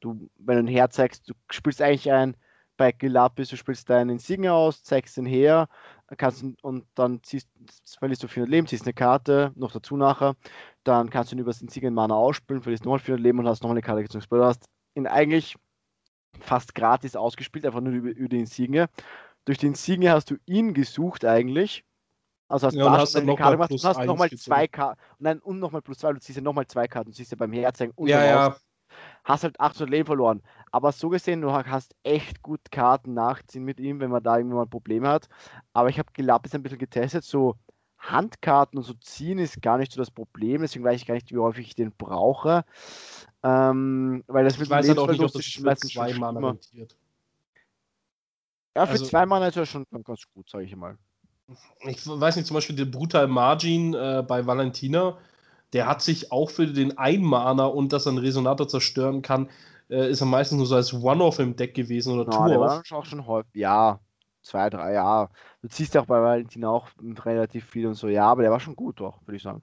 du, 0.00 0.30
wenn 0.38 0.56
du 0.56 0.62
ihn 0.70 0.76
herzeigst, 0.76 1.28
du 1.28 1.34
spielst 1.50 1.82
eigentlich 1.82 2.12
ein, 2.12 2.36
bei 2.76 2.92
Gelapis, 2.92 3.50
du 3.50 3.56
spielst 3.56 3.90
deinen 3.90 4.08
Insignia 4.08 4.52
aus, 4.52 4.82
zeigst 4.82 5.18
ihn 5.18 5.26
her, 5.26 5.68
kannst 6.16 6.42
und 6.62 6.86
dann 6.94 7.22
ziehst, 7.22 7.46
verlierst 7.98 8.22
du 8.22 8.28
400 8.28 8.50
Leben, 8.50 8.66
ziehst 8.66 8.86
eine 8.86 8.94
Karte, 8.94 9.52
noch 9.54 9.70
dazu 9.70 9.98
nachher, 9.98 10.34
dann 10.82 11.10
kannst 11.10 11.30
du 11.30 11.36
ihn 11.36 11.40
über 11.40 11.50
das 11.50 11.60
Insignia 11.60 11.90
Mana 11.90 12.14
ausspielen, 12.14 12.62
verlierst 12.62 12.86
nochmal 12.86 12.98
400 12.98 13.22
Leben 13.22 13.38
und 13.38 13.46
hast 13.46 13.62
nochmal 13.62 13.74
eine 13.74 13.82
Karte 13.82 14.02
gezogen. 14.02 14.24
Du 14.30 14.42
hast 14.42 14.64
ihn 14.94 15.06
eigentlich 15.06 15.56
fast 16.40 16.74
gratis 16.74 17.16
ausgespielt, 17.16 17.66
einfach 17.66 17.80
nur 17.80 17.92
über, 17.92 18.10
über 18.10 18.28
den 18.28 18.40
Insigne. 18.40 18.88
Durch 19.44 19.58
den 19.58 19.70
Insigne 19.70 20.12
hast 20.12 20.30
du 20.30 20.36
ihn 20.46 20.74
gesucht 20.74 21.24
eigentlich. 21.24 21.84
Also 22.48 22.66
hast, 22.66 22.74
ja, 22.74 22.90
hast 22.90 23.14
du 23.14 23.22
noch 23.22 23.36
Karte 23.36 23.56
gemacht 23.56 23.70
und 23.70 23.84
hast 23.84 24.04
nochmal 24.04 24.30
zwei 24.30 24.66
Karten. 24.66 25.00
Nein, 25.20 25.38
und 25.38 25.60
nochmal 25.60 25.82
plus 25.82 25.98
zwei, 25.98 26.12
du 26.12 26.18
ziehst 26.18 26.36
ja 26.36 26.42
nochmal 26.42 26.66
zwei 26.66 26.88
Karten, 26.88 27.10
du 27.10 27.16
ziehst 27.16 27.30
ja 27.30 27.36
beim 27.36 27.52
Herzeigen 27.52 27.92
und 27.94 28.08
ja, 28.08 28.24
ja. 28.24 28.56
Hast 29.22 29.44
halt 29.44 29.60
800 29.60 29.88
Leben 29.88 30.06
verloren. 30.06 30.42
Aber 30.72 30.90
so 30.90 31.08
gesehen, 31.10 31.42
du 31.42 31.52
hast 31.52 31.94
echt 32.02 32.42
gut 32.42 32.60
Karten 32.72 33.14
nachziehen 33.14 33.64
mit 33.64 33.78
ihm, 33.78 34.00
wenn 34.00 34.10
man 34.10 34.22
da 34.22 34.36
irgendwann 34.36 34.58
mal 34.58 34.66
Probleme 34.66 35.08
hat. 35.08 35.28
Aber 35.72 35.90
ich 35.90 35.98
habe 35.98 36.10
Gelapis 36.12 36.54
ein 36.54 36.62
bisschen 36.64 36.78
getestet, 36.78 37.22
so 37.22 37.54
Handkarten 38.00 38.78
und 38.78 38.84
so 38.84 38.94
ziehen 38.94 39.38
ist 39.38 39.60
gar 39.62 39.78
nicht 39.78 39.92
so 39.92 40.00
das 40.00 40.10
Problem, 40.10 40.62
deswegen 40.62 40.84
weiß 40.84 41.00
ich 41.00 41.06
gar 41.06 41.14
nicht, 41.14 41.30
wie 41.32 41.38
häufig 41.38 41.68
ich 41.68 41.74
den 41.74 41.92
brauche. 41.92 42.64
Ähm, 43.42 44.24
weil 44.26 44.44
das 44.44 44.54
Ich 44.54 44.60
mit 44.60 44.70
weiß 44.70 44.88
halt 44.88 44.98
auch 44.98 45.06
nicht, 45.08 45.20
ob 45.20 45.32
das 45.32 45.46
für 45.46 45.76
zwei 45.76 46.12
Mana 46.14 46.40
rentiert. 46.40 46.96
Ja, 48.76 48.86
für 48.86 48.92
Also- 48.92 49.06
zwei 49.06 49.26
Mana 49.26 49.48
ist 49.48 49.56
er 49.56 49.66
schon 49.66 49.84
ganz 50.04 50.22
gut, 50.34 50.48
sage 50.48 50.64
ich 50.64 50.74
mal. 50.74 50.96
Ich 51.80 52.06
weiß 52.06 52.36
nicht, 52.36 52.46
zum 52.46 52.54
Beispiel 52.54 52.76
der 52.76 52.84
Brutal 52.84 53.26
Margin 53.26 53.92
äh, 53.94 54.24
bei 54.26 54.46
Valentina, 54.46 55.18
der 55.72 55.86
hat 55.86 56.00
sich 56.00 56.30
auch 56.30 56.48
für 56.50 56.66
den 56.66 56.96
Einmaner 56.96 57.74
und 57.74 57.92
dass 57.92 58.06
er 58.06 58.10
einen 58.10 58.18
Resonator 58.18 58.68
zerstören 58.68 59.20
kann, 59.22 59.50
äh, 59.88 60.08
ist 60.10 60.20
er 60.20 60.26
meistens 60.28 60.58
nur 60.58 60.66
so 60.66 60.76
als 60.76 60.92
One-Off 60.94 61.40
im 61.40 61.56
Deck 61.56 61.74
gewesen 61.74 62.12
oder 62.18 62.30
Ja, 62.32 62.46
der 62.48 62.56
Two-Off. 62.56 62.70
war 62.70 62.84
schon 62.84 62.98
auch 62.98 63.04
schon 63.04 63.26
häufig, 63.26 63.50
ja, 63.54 63.98
zwei, 64.50 64.68
drei, 64.70 64.92
ja. 64.94 65.28
Du 65.62 65.68
ziehst 65.68 65.94
ja 65.94 66.00
auch 66.02 66.06
bei 66.06 66.20
Valentin 66.20 66.64
auch 66.64 66.88
relativ 67.00 67.64
viel 67.66 67.86
und 67.86 67.94
so, 67.94 68.08
ja, 68.08 68.26
aber 68.26 68.42
der 68.42 68.50
war 68.50 68.60
schon 68.60 68.76
gut 68.76 69.00
doch, 69.00 69.20
würde 69.26 69.36
ich 69.36 69.42
sagen. 69.42 69.62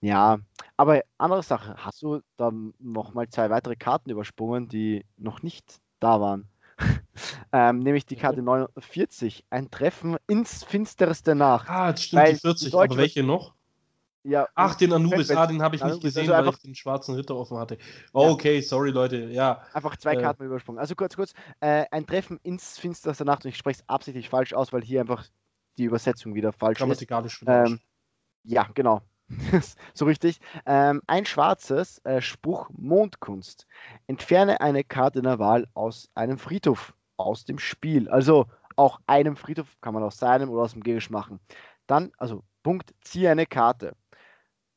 Ja, 0.00 0.38
aber 0.76 1.02
andere 1.18 1.42
Sache, 1.44 1.76
hast 1.78 2.02
du 2.02 2.20
dann 2.36 2.74
nochmal 2.80 3.28
zwei 3.28 3.50
weitere 3.50 3.76
Karten 3.76 4.10
übersprungen, 4.10 4.68
die 4.68 5.04
noch 5.16 5.42
nicht 5.42 5.80
da 6.00 6.20
waren? 6.20 6.48
ähm, 7.52 7.78
nämlich 7.78 8.04
die 8.06 8.16
Karte 8.16 8.42
49, 8.42 9.44
ein 9.50 9.70
Treffen 9.70 10.16
ins 10.26 10.64
finsterste 10.64 11.36
Nacht. 11.36 11.70
Ah, 11.70 11.90
jetzt 11.90 12.02
stimmt 12.02 12.22
Weil 12.22 12.34
die 12.34 12.40
40, 12.40 12.66
die 12.66 12.70
Deutsche- 12.72 12.90
aber 12.92 12.96
welche 13.00 13.22
noch? 13.22 13.54
Ja, 14.24 14.46
Ach, 14.54 14.76
den 14.76 14.92
Anubis, 14.92 15.30
ah, 15.32 15.46
den 15.48 15.62
habe 15.62 15.74
ich 15.74 15.82
nicht 15.82 16.00
gesehen, 16.00 16.30
also 16.30 16.46
weil 16.46 16.54
ich 16.54 16.62
den 16.62 16.74
schwarzen 16.76 17.16
Ritter 17.16 17.34
offen 17.34 17.58
hatte. 17.58 17.76
Oh, 18.12 18.28
okay, 18.30 18.60
sorry 18.60 18.90
Leute, 18.90 19.16
ja. 19.30 19.62
Einfach 19.72 19.96
zwei 19.96 20.14
Äh. 20.14 20.22
Karten 20.22 20.44
übersprungen. 20.44 20.78
Also 20.78 20.94
kurz, 20.94 21.16
kurz. 21.16 21.32
Äh, 21.60 21.86
ein 21.90 22.06
Treffen 22.06 22.38
ins 22.44 22.78
finsterste 22.78 23.24
Nacht 23.24 23.44
und 23.44 23.48
ich 23.48 23.56
spreche 23.56 23.80
es 23.80 23.88
absichtlich 23.88 24.28
falsch 24.28 24.52
aus, 24.54 24.72
weil 24.72 24.82
hier 24.82 25.00
einfach 25.00 25.26
die 25.76 25.84
Übersetzung 25.84 26.34
wieder 26.34 26.52
falsch 26.52 26.76
ist. 26.76 26.78
Grammatikalisch 26.78 27.34
schon 27.34 27.48
Ähm, 27.48 27.80
ja, 28.44 28.68
genau. 28.74 29.02
so 29.94 30.04
richtig. 30.04 30.38
Ähm, 30.66 31.02
ein 31.06 31.26
schwarzes 31.26 31.98
äh, 32.04 32.20
Spruch 32.20 32.70
Mondkunst. 32.76 33.66
Entferne 34.06 34.60
eine 34.60 34.84
Karte 34.84 35.22
der 35.22 35.38
Wahl 35.40 35.66
aus 35.74 36.10
einem 36.14 36.38
Friedhof, 36.38 36.94
aus 37.16 37.44
dem 37.44 37.58
Spiel. 37.58 38.08
Also 38.08 38.46
auch 38.76 39.00
einem 39.06 39.36
Friedhof 39.36 39.68
kann 39.80 39.94
man 39.94 40.02
aus 40.02 40.18
seinem 40.18 40.50
oder 40.50 40.62
aus 40.62 40.72
dem 40.72 40.82
Gerisch 40.82 41.10
machen. 41.10 41.40
Dann, 41.86 42.12
also 42.18 42.44
Punkt, 42.62 42.94
ziehe 43.00 43.30
eine 43.30 43.46
Karte. 43.46 43.96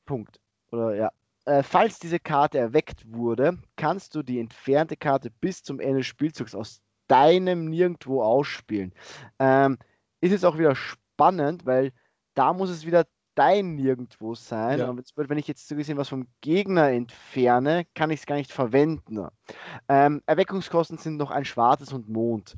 Punkt. 0.05 0.39
Oder 0.71 0.95
ja. 0.95 1.11
Äh, 1.45 1.61
falls 1.61 1.99
diese 1.99 2.19
Karte 2.19 2.57
erweckt 2.57 3.05
wurde, 3.07 3.59
kannst 3.75 4.15
du 4.15 4.23
die 4.23 4.39
entfernte 4.39 4.97
Karte 4.97 5.29
bis 5.29 5.61
zum 5.61 5.79
Ende 5.79 5.99
des 5.99 6.07
Spielzugs 6.07 6.55
aus 6.55 6.81
deinem 7.07 7.65
Nirgendwo 7.65 8.23
ausspielen. 8.23 8.93
Ähm, 9.37 9.77
ist 10.21 10.31
jetzt 10.31 10.45
auch 10.45 10.57
wieder 10.57 10.75
spannend, 10.75 11.65
weil 11.65 11.91
da 12.33 12.53
muss 12.53 12.71
es 12.71 12.85
wieder 12.85 13.05
dein 13.35 13.75
Nirgendwo 13.75 14.33
sein. 14.33 14.79
Ja. 14.79 14.89
Und 14.89 15.13
wenn 15.15 15.37
ich 15.37 15.47
jetzt 15.47 15.67
so 15.67 15.75
gesehen 15.75 15.97
was 15.97 16.09
vom 16.09 16.27
Gegner 16.41 16.89
entferne, 16.89 17.85
kann 17.93 18.09
ich 18.09 18.21
es 18.21 18.25
gar 18.25 18.37
nicht 18.37 18.51
verwenden. 18.51 19.27
Ähm, 19.87 20.23
Erweckungskosten 20.25 20.97
sind 20.97 21.17
noch 21.17 21.31
ein 21.31 21.45
schwarzes 21.45 21.93
und 21.93 22.09
Mond. 22.09 22.57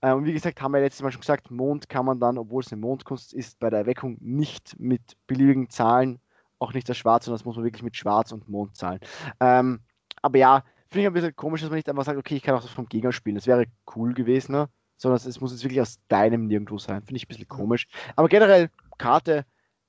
Äh, 0.00 0.12
und 0.12 0.24
wie 0.24 0.32
gesagt, 0.32 0.62
haben 0.62 0.72
wir 0.72 0.80
letztes 0.80 1.02
Mal 1.02 1.12
schon 1.12 1.20
gesagt, 1.20 1.50
Mond 1.50 1.88
kann 1.88 2.06
man 2.06 2.20
dann, 2.20 2.38
obwohl 2.38 2.62
es 2.62 2.72
eine 2.72 2.80
Mondkunst 2.80 3.34
ist, 3.34 3.58
bei 3.58 3.68
der 3.68 3.80
Erweckung 3.80 4.16
nicht 4.20 4.78
mit 4.78 5.02
beliebigen 5.26 5.68
Zahlen, 5.68 6.20
auch 6.62 6.72
nicht 6.72 6.88
das 6.88 6.96
Schwarz, 6.96 7.24
sondern 7.24 7.38
das 7.38 7.44
muss 7.44 7.56
man 7.56 7.64
wirklich 7.64 7.82
mit 7.82 7.96
Schwarz 7.96 8.32
und 8.32 8.48
Mond 8.48 8.76
zahlen. 8.76 9.00
Ähm, 9.40 9.80
aber 10.22 10.38
ja, 10.38 10.64
finde 10.88 11.02
ich 11.02 11.06
ein 11.08 11.12
bisschen 11.12 11.36
komisch, 11.36 11.60
dass 11.60 11.70
man 11.70 11.76
nicht 11.76 11.88
einfach 11.88 12.04
sagt, 12.04 12.18
okay, 12.18 12.36
ich 12.36 12.42
kann 12.42 12.54
auch 12.54 12.62
das 12.62 12.70
vom 12.70 12.88
Gegner 12.88 13.12
spielen. 13.12 13.36
Das 13.36 13.46
wäre 13.46 13.66
cool 13.94 14.14
gewesen, 14.14 14.52
ne? 14.52 14.68
sondern 14.96 15.20
es 15.28 15.40
muss 15.40 15.52
jetzt 15.52 15.64
wirklich 15.64 15.80
aus 15.80 15.98
deinem 16.08 16.46
Nirgendwo 16.46 16.78
sein. 16.78 17.02
Finde 17.02 17.16
ich 17.16 17.24
ein 17.24 17.28
bisschen 17.28 17.48
komisch. 17.48 17.88
Aber 18.14 18.28
generell, 18.28 18.70
Karte 18.98 19.44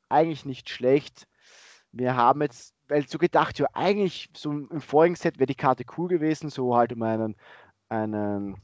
eigentlich 0.09 0.45
nicht 0.45 0.69
schlecht. 0.69 1.27
Wir 1.91 2.15
haben 2.15 2.41
jetzt, 2.41 2.73
weil 2.87 3.07
so 3.07 3.19
gedacht, 3.19 3.59
ja, 3.59 3.67
eigentlich 3.73 4.29
so 4.35 4.51
im 4.51 4.81
vorigen 4.81 5.15
Set 5.15 5.37
wäre 5.37 5.45
die 5.45 5.55
Karte 5.55 5.83
cool 5.97 6.07
gewesen, 6.07 6.49
so 6.49 6.75
halt 6.75 6.93
um 6.93 7.03
einen, 7.03 7.35
einen, 7.89 8.57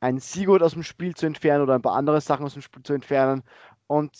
einen 0.00 0.20
Sigurd 0.20 0.62
aus 0.62 0.72
dem 0.72 0.82
Spiel 0.82 1.14
zu 1.14 1.26
entfernen 1.26 1.62
oder 1.62 1.74
ein 1.74 1.82
paar 1.82 1.96
andere 1.96 2.20
Sachen 2.22 2.46
aus 2.46 2.54
dem 2.54 2.62
Spiel 2.62 2.82
zu 2.82 2.94
entfernen. 2.94 3.42
Und 3.86 4.16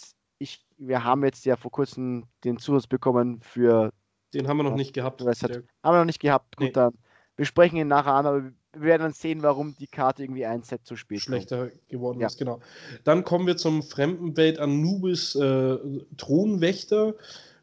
wir 0.81 1.05
haben 1.05 1.25
jetzt 1.25 1.45
ja 1.45 1.57
vor 1.57 1.71
kurzem 1.71 2.25
den 2.45 2.59
Zusatz 2.59 2.87
bekommen 2.87 3.41
für, 3.43 3.91
Den 4.35 4.49
haben 4.49 4.57
wir 4.57 4.63
noch 4.65 4.75
nicht 4.77 4.93
gehabt. 4.95 5.21
Hat- 5.23 5.43
haben 5.43 5.63
wir 5.83 5.99
noch 5.99 6.05
nicht 6.05 6.21
gehabt, 6.21 6.57
gut 6.57 6.67
Nee. 6.69 6.73
dann. 6.73 6.95
Wir 7.37 7.45
sprechen 7.47 7.77
ihn 7.77 7.89
nachher 7.89 8.15
an, 8.15 8.27
aber 8.27 8.43
wir 8.73 8.83
werden 8.83 9.03
dann 9.03 9.13
sehen, 9.13 9.43
warum 9.43 9.75
die 9.79 9.87
Karte 9.87 10.23
irgendwie 10.23 10.47
ein 10.47 10.63
Set 10.63 10.85
zu 10.85 10.97
spät 10.97 11.19
kommt. 11.19 11.23
schlechter 11.23 11.71
geworden 11.89 12.21
Ja. 12.21 12.27
ist, 12.29 12.39
genau. 12.39 12.61
Dann 13.05 13.25
kommen 13.25 13.47
wir 13.47 13.57
zum 13.57 13.83
Fremdenwelt 13.83 14.59
Anubis 14.59 15.35
äh, 15.37 15.77
Thronwächter. 16.17 17.15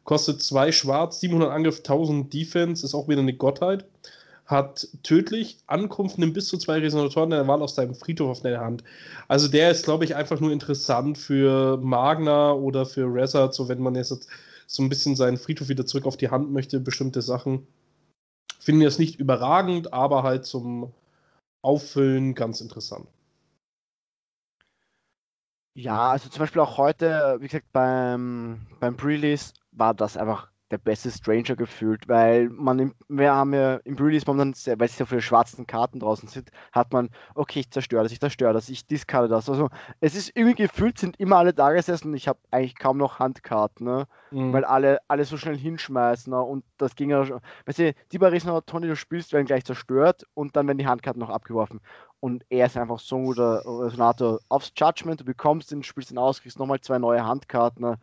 Kostet 0.04 0.42
2 0.42 0.72
schwarz, 0.72 1.20
700 1.20 1.50
Angriff, 1.50 1.78
1000 1.78 2.32
Defense, 2.32 2.84
ist 2.84 2.94
auch 2.94 3.08
wieder 3.08 3.20
eine 3.20 3.34
Gottheit. 3.34 3.84
Hat 4.48 4.88
tödlich, 5.02 5.58
Ankunft, 5.66 6.18
nimmt 6.18 6.32
bis 6.32 6.48
zu 6.48 6.56
zwei 6.56 6.78
Resonatoren 6.78 7.30
der 7.30 7.46
Wahl 7.46 7.62
aus 7.62 7.74
deinem 7.74 7.94
Friedhof 7.94 8.30
auf 8.30 8.40
deine 8.40 8.60
Hand. 8.60 8.82
Also 9.28 9.46
der 9.46 9.70
ist, 9.70 9.84
glaube 9.84 10.04
ich, 10.04 10.16
einfach 10.16 10.40
nur 10.40 10.50
interessant 10.52 11.18
für 11.18 11.76
Magna 11.76 12.52
oder 12.52 12.86
für 12.86 13.12
Resart, 13.12 13.54
so 13.54 13.68
wenn 13.68 13.80
man 13.80 13.94
jetzt 13.94 14.26
so 14.66 14.82
ein 14.82 14.88
bisschen 14.88 15.16
seinen 15.16 15.36
Friedhof 15.36 15.68
wieder 15.68 15.84
zurück 15.84 16.06
auf 16.06 16.16
die 16.16 16.30
Hand 16.30 16.50
möchte, 16.50 16.80
bestimmte 16.80 17.20
Sachen. 17.20 17.66
Finde 18.58 18.86
jetzt 18.86 18.98
nicht 18.98 19.20
überragend, 19.20 19.92
aber 19.92 20.22
halt 20.22 20.46
zum 20.46 20.92
Auffüllen 21.62 22.34
ganz 22.34 22.62
interessant. 22.62 23.06
Ja, 25.74 26.10
also 26.10 26.30
zum 26.30 26.40
Beispiel 26.40 26.62
auch 26.62 26.78
heute, 26.78 27.36
wie 27.40 27.46
gesagt, 27.46 27.70
beim, 27.72 28.66
beim 28.80 28.96
Pre-Release 28.96 29.52
war 29.72 29.94
das 29.94 30.16
einfach 30.16 30.50
der 30.70 30.78
beste 30.78 31.10
Stranger 31.10 31.56
gefühlt, 31.56 32.08
weil 32.08 32.48
man, 32.50 32.78
im, 32.78 32.94
wir 33.08 33.32
haben 33.34 33.54
ja 33.54 33.76
im 33.84 33.96
momentan, 33.96 34.52
sehr- 34.54 34.78
weil 34.78 34.86
es 34.86 34.96
so 34.98 35.06
viele 35.06 35.22
schwarzen 35.22 35.66
Karten 35.66 36.00
draußen 36.00 36.28
sind, 36.28 36.50
hat 36.72 36.92
man, 36.92 37.10
okay, 37.34 37.60
ich 37.60 37.70
zerstöre 37.70 38.02
das, 38.02 38.12
ich 38.12 38.20
zerstöre 38.20 38.52
das, 38.52 38.68
ich 38.68 38.86
discarde 38.86 39.28
das. 39.28 39.48
Also 39.48 39.68
es 40.00 40.14
ist 40.14 40.32
irgendwie 40.34 40.62
gefühlt, 40.62 40.98
sind 40.98 41.18
immer 41.18 41.36
alle 41.38 41.54
da 41.54 41.72
gesessen 41.72 42.08
und 42.08 42.14
ich 42.14 42.28
habe 42.28 42.38
eigentlich 42.50 42.76
kaum 42.78 42.98
noch 42.98 43.18
Handkarten, 43.18 43.86
ne? 43.86 44.06
Mhm. 44.30 44.52
weil 44.52 44.64
alle, 44.64 44.98
alle 45.08 45.24
so 45.24 45.38
schnell 45.38 45.56
hinschmeißen 45.56 46.30
ne? 46.30 46.40
und 46.42 46.62
das 46.76 46.94
ging 46.96 47.08
ja 47.10 47.24
schon. 47.24 47.40
Weißt 47.64 47.78
du, 47.78 47.94
die 48.12 48.18
bei 48.18 48.28
Resonatoren, 48.28 48.82
die 48.82 48.88
du 48.88 48.96
spielst, 48.96 49.32
werden 49.32 49.46
gleich 49.46 49.64
zerstört 49.64 50.24
und 50.34 50.54
dann 50.54 50.66
werden 50.66 50.76
die 50.78 50.86
Handkarten 50.86 51.20
noch 51.20 51.30
abgeworfen. 51.30 51.80
Und 52.20 52.44
er 52.50 52.66
ist 52.66 52.76
einfach 52.76 52.98
so 52.98 53.16
ein 53.16 53.24
guter 53.26 53.62
Resonator 53.64 54.40
aufs 54.48 54.72
Judgment, 54.76 55.20
du 55.20 55.24
bekommst 55.24 55.70
ihn, 55.72 55.82
spielst 55.84 56.10
ihn 56.10 56.18
aus, 56.18 56.42
kriegst 56.42 56.58
nochmal 56.58 56.80
zwei 56.80 56.98
neue 56.98 57.24
Handkarten. 57.24 57.82
Ne? 57.84 57.98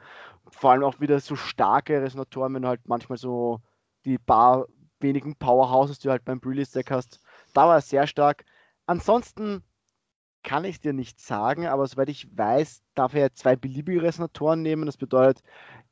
Vor 0.49 0.71
allem 0.71 0.83
auch 0.83 0.99
wieder 0.99 1.19
so 1.19 1.35
starke 1.35 2.01
Resonatoren, 2.01 2.53
wenn 2.53 2.61
du 2.61 2.67
halt 2.67 2.87
manchmal 2.87 3.17
so 3.17 3.61
die 4.05 4.17
paar 4.17 4.67
wenigen 4.99 5.35
Powerhouses, 5.35 5.99
die 5.99 6.07
du 6.07 6.11
halt 6.11 6.25
beim 6.25 6.39
Release-Deck 6.43 6.91
hast. 6.91 7.19
Da 7.53 7.67
war 7.67 7.75
er 7.75 7.81
sehr 7.81 8.07
stark. 8.07 8.45
Ansonsten 8.85 9.63
kann 10.43 10.63
ich 10.63 10.79
dir 10.79 10.93
nicht 10.93 11.19
sagen, 11.19 11.65
aber 11.65 11.87
soweit 11.87 12.09
ich 12.09 12.27
weiß, 12.37 12.83
darf 12.93 13.15
er 13.15 13.33
zwei 13.33 13.55
beliebige 13.55 14.03
Resonatoren 14.03 14.61
nehmen. 14.61 14.85
Das 14.85 14.97
bedeutet, 14.97 15.43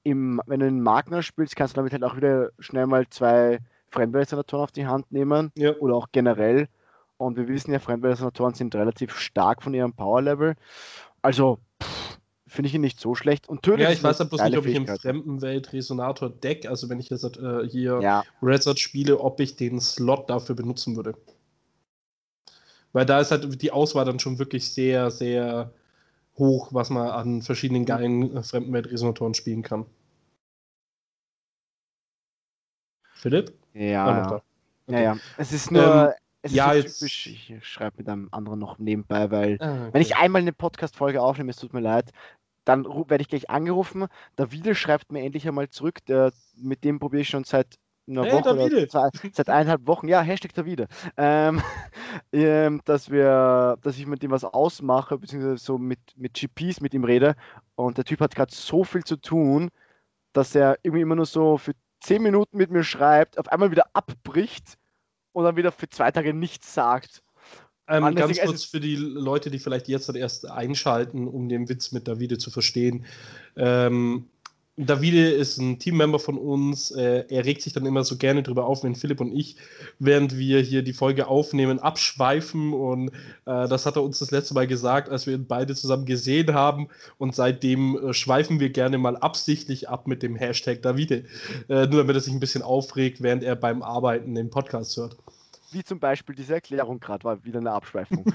im, 0.04 0.40
wenn 0.46 0.60
du 0.60 0.68
einen 0.68 0.82
Magner 0.82 1.24
spielst, 1.24 1.56
kannst 1.56 1.76
du 1.76 1.78
damit 1.78 1.94
halt 1.94 2.04
auch 2.04 2.16
wieder 2.16 2.52
schnell 2.60 2.86
mal 2.86 3.08
zwei 3.10 3.60
Fremdresonatoren 3.90 4.64
auf 4.64 4.72
die 4.72 4.86
Hand 4.86 5.12
nehmen 5.12 5.52
Ja. 5.56 5.76
oder 5.78 5.96
auch 5.96 6.08
generell. 6.12 6.68
Und 7.18 7.38
wir 7.38 7.48
wissen 7.48 7.72
ja, 7.72 7.80
Fremdresonatoren 7.80 8.54
sind 8.54 8.76
relativ 8.76 9.18
stark 9.18 9.64
von 9.64 9.74
ihrem 9.74 9.94
Power-Level. 9.94 10.56
Also 11.22 11.56
pff, 11.56 11.73
finde 12.54 12.68
ich 12.70 12.76
ihn 12.76 12.82
nicht 12.82 13.00
so 13.00 13.16
schlecht. 13.16 13.50
Und 13.50 13.64
tödlich 13.64 13.84
Ja, 13.84 13.90
ist 13.90 13.98
ich 13.98 14.04
weiß 14.04 14.20
halt 14.20 14.30
bloß 14.30 14.44
nicht, 14.44 14.58
ob 14.58 14.66
ich 14.66 14.76
im. 14.76 14.88
Fremdenwelt-Resonator-Deck, 14.88 16.68
also 16.68 16.88
wenn 16.90 17.00
ich 17.00 17.10
jetzt 17.10 17.24
äh, 17.38 17.68
hier 17.68 18.00
Ja, 18.02 18.24
Resort 18.42 18.80
spiele, 18.80 19.20
ob 19.20 19.40
ich 19.40 19.56
den 19.56 19.80
Slot 19.82 20.30
dafür 20.30 20.56
benutzen 20.56 20.96
würde. 20.96 21.16
Weil 22.94 23.06
da 23.06 23.20
ist 23.20 23.32
halt 23.32 23.62
die 23.62 23.72
Auswahl 23.72 24.06
dann 24.06 24.20
schon 24.20 24.38
wirklich 24.40 24.72
sehr, 24.72 25.10
sehr 25.10 25.74
hoch, 26.38 26.70
was 26.74 26.90
man 26.92 27.08
an 27.10 27.42
verschiedenen 27.42 27.86
geilen 27.86 28.38
äh, 28.38 28.44
Fremdenwelt-Resonatoren 28.44 29.34
spielen 29.34 29.64
kann. 29.64 29.86
Philipp? 33.14 33.54
ja, 33.74 34.06
Ah, 34.06 34.22
noch 34.22 34.32
ja. 34.32 34.38
ja, 34.38 34.42
Okay. 34.88 35.04
ja. 35.04 35.18
Es 35.38 35.52
ist 35.54 35.72
nur, 35.72 35.82
Ähm, 35.84 36.14
es 36.42 36.52
ist 36.52 36.58
ja, 36.58 36.70
so 36.70 36.76
jetzt- 36.76 37.00
typisch. 37.00 37.28
Ich 37.28 37.54
schreibe 37.68 37.98
mit 37.98 38.10
einem 38.10 38.28
anderen 38.32 38.60
noch 38.60 38.78
nebenbei, 38.80 39.32
weil 39.32 39.58
Ah, 39.62 39.90
Wenn 39.92 40.02
ich 40.02 40.14
okay. 40.14 40.24
einmal 40.24 40.42
eine 40.42 40.54
Podcast-Folge 40.54 41.22
aufnehme, 41.22 41.52
es 41.52 41.58
tut 41.58 41.74
mir 41.74 41.80
leid, 41.80 42.12
dann 42.66 42.86
werde 42.86 43.22
ich 43.22 43.28
gleich 43.28 43.50
angerufen. 43.50 44.08
Davide 44.36 44.76
schreibt 44.76 45.12
mir 45.12 45.24
endlich 45.24 45.48
einmal 45.48 45.70
zurück. 45.70 46.06
Der, 46.08 46.32
mit 46.56 46.84
dem 46.84 47.00
probiere 47.00 47.22
ich 47.22 47.30
schon 47.30 47.44
seit 47.44 47.76
einer 48.08 48.24
Hey, 48.24 48.34
Woche 48.34 48.44
Davide! 48.44 48.78
oder 48.78 48.90
zwei, 48.90 49.10
seit 49.32 49.50
eineinhalb 49.50 49.88
Wochen. 49.88 50.08
Ja, 50.08 50.22
Hashtag 50.22 50.54
Davide. 50.54 50.88
Ähm, 51.18 51.62
ähm, 52.34 52.82
dass 52.86 53.10
wir, 53.10 53.78
dass 53.82 53.98
ich 53.98 54.06
mit 54.08 54.24
dem 54.24 54.32
was 54.32 54.44
ausmache, 54.44 55.18
beziehungsweise 55.18 55.58
so 55.58 55.78
mit, 55.78 56.00
mit 56.16 56.34
GPs 56.34 56.82
mit 56.82 56.94
ihm 56.94 57.04
rede. 57.04 57.36
Und 57.76 57.98
der 57.98 58.06
Typ 58.06 58.22
hat 58.22 58.36
gerade 58.36 58.54
so 58.54 58.84
viel 58.84 59.04
zu 59.04 59.18
tun, 59.18 59.70
dass 60.34 60.56
er 60.56 60.78
irgendwie 60.84 61.02
immer 61.02 61.16
nur 61.16 61.26
so 61.26 61.58
für 61.58 61.74
zehn 62.02 62.22
Minuten 62.22 62.58
mit 62.58 62.72
mir 62.72 62.84
schreibt, 62.84 63.38
auf 63.40 63.48
einmal 63.48 63.72
wieder 63.72 63.88
abbricht 63.94 64.78
und 65.32 65.46
dann 65.46 65.56
wieder 65.56 65.72
für 65.72 65.90
zwei 65.90 66.12
Tage 66.12 66.34
nichts 66.34 66.74
sagt. 66.74 67.24
Ähm, 67.88 68.16
ganz 68.16 68.40
kurz 68.40 68.64
für 68.64 68.80
die 68.80 68.96
Leute, 68.96 69.52
die 69.52 69.60
vielleicht 69.60 69.88
jetzt 69.88 70.14
erst 70.14 70.50
einschalten, 70.50 71.28
um 71.28 71.50
den 71.50 71.68
Witz 71.68 71.92
mit 71.92 72.08
Davide 72.08 72.38
zu 72.38 72.50
verstehen. 72.50 73.06
Ähm, 73.58 74.28
Davide 74.76 75.30
ist 75.30 75.60
ein 75.60 75.78
Teammember 75.78 76.18
von 76.18 76.36
uns. 76.36 76.90
Äh, 76.90 77.26
er 77.30 77.46
regt 77.46 77.62
sich 77.62 77.74
dann 77.74 77.86
immer 77.86 78.04
so 78.04 78.18
gerne 78.18 78.42
drüber 78.42 78.66
auf, 78.66 78.84
wenn 78.84 78.96
Philipp 78.96 79.22
und 79.22 79.32
ich, 79.32 79.56
während 80.00 80.36
wir 80.36 80.62
hier 80.62 80.82
die 80.82 80.94
Folge 80.94 81.28
aufnehmen, 81.28 81.78
abschweifen. 81.78 82.74
Und 82.74 83.10
äh, 83.46 83.68
das 83.68 83.86
hat 83.86 83.98
er 83.98 84.04
uns 84.04 84.18
das 84.18 84.32
letzte 84.32 84.56
Mal 84.56 84.66
gesagt, 84.66 85.10
als 85.10 85.28
wir 85.28 85.36
ihn 85.36 85.46
beide 85.46 85.76
zusammen 85.76 86.06
gesehen 86.06 86.56
haben. 86.56 86.88
Und 87.20 87.36
seitdem 87.36 87.98
äh, 87.98 88.14
schweifen 88.14 88.60
wir 88.60 88.72
gerne 88.72 88.98
mal 88.98 89.16
absichtlich 89.16 89.90
ab 89.90 90.08
mit 90.08 90.24
dem 90.24 90.36
Hashtag 90.36 90.82
Davide. 90.82 91.26
Äh, 91.70 91.86
nur 91.86 92.00
damit 92.00 92.16
er 92.16 92.22
sich 92.22 92.34
ein 92.34 92.40
bisschen 92.40 92.64
aufregt, 92.64 93.22
während 93.22 93.44
er 93.44 93.56
beim 93.56 93.84
Arbeiten 93.84 94.34
den 94.34 94.50
Podcast 94.50 94.98
hört. 94.98 95.18
Wie 95.74 95.84
zum 95.84 96.00
Beispiel 96.00 96.36
diese 96.36 96.54
Erklärung 96.54 97.00
gerade 97.00 97.24
war 97.24 97.44
wieder 97.44 97.60
eine 97.60 97.72
Abschweifung. 97.72 98.26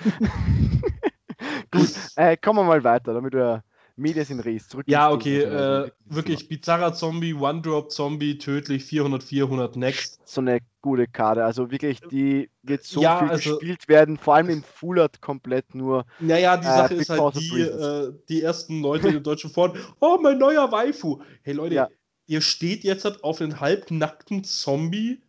Gut, 1.70 1.90
äh, 2.16 2.36
kommen 2.36 2.60
wir 2.60 2.64
mal 2.64 2.82
weiter, 2.84 3.14
damit 3.14 3.32
wir 3.32 3.62
Medias 3.98 4.30
in 4.30 4.40
Res 4.40 4.68
zurück. 4.68 4.86
Ja, 4.88 5.10
okay, 5.10 5.42
äh, 5.42 5.90
wirklich 6.06 6.48
bizarrer 6.48 6.94
Zombie, 6.94 7.34
One-Drop-Zombie, 7.34 8.38
tödlich, 8.38 8.84
400, 8.84 9.22
400, 9.22 9.76
next. 9.76 10.20
So 10.24 10.40
eine 10.40 10.60
gute 10.80 11.06
Karte, 11.06 11.44
also 11.44 11.70
wirklich, 11.70 12.00
die 12.00 12.48
wird 12.62 12.84
so 12.84 13.02
ja, 13.02 13.18
viel 13.18 13.28
also, 13.28 13.50
gespielt 13.50 13.88
werden, 13.88 14.16
vor 14.16 14.36
allem 14.36 14.50
in 14.50 14.62
Full 14.62 15.00
Art 15.00 15.20
komplett 15.20 15.74
nur. 15.74 16.06
Naja, 16.20 16.56
die 16.56 16.66
Sache 16.66 16.94
äh, 16.94 16.98
ist 16.98 17.10
halt, 17.10 17.34
die, 17.36 17.60
äh, 17.60 18.12
die 18.28 18.42
ersten 18.42 18.80
Leute 18.80 19.08
in 19.08 19.22
deutschen 19.22 19.50
Foren, 19.50 19.72
oh, 20.00 20.18
mein 20.22 20.38
neuer 20.38 20.70
Waifu. 20.70 21.20
Hey 21.42 21.54
Leute, 21.54 21.74
ja. 21.74 21.88
ihr 22.26 22.40
steht 22.40 22.84
jetzt 22.84 23.04
halt 23.04 23.24
auf 23.24 23.40
einen 23.40 23.60
halbnackten 23.60 24.44
Zombie. 24.44 25.20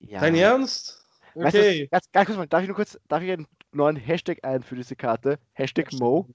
Ja. 0.00 0.20
Dein 0.20 0.34
Ernst? 0.34 1.04
Okay. 1.34 1.88
Weißt 1.90 2.06
du, 2.06 2.10
ganz, 2.12 2.26
kurz 2.26 2.38
mal, 2.38 2.46
darf 2.46 2.62
ich 2.62 2.68
nur 2.68 2.76
kurz, 2.76 2.98
darf 3.08 3.22
ich 3.22 3.30
einen 3.30 3.46
neuen 3.72 3.96
Hashtag 3.96 4.38
ein 4.42 4.62
für 4.62 4.74
diese 4.74 4.96
Karte? 4.96 5.38
Hashtag, 5.52 5.92
Mo. 5.92 6.28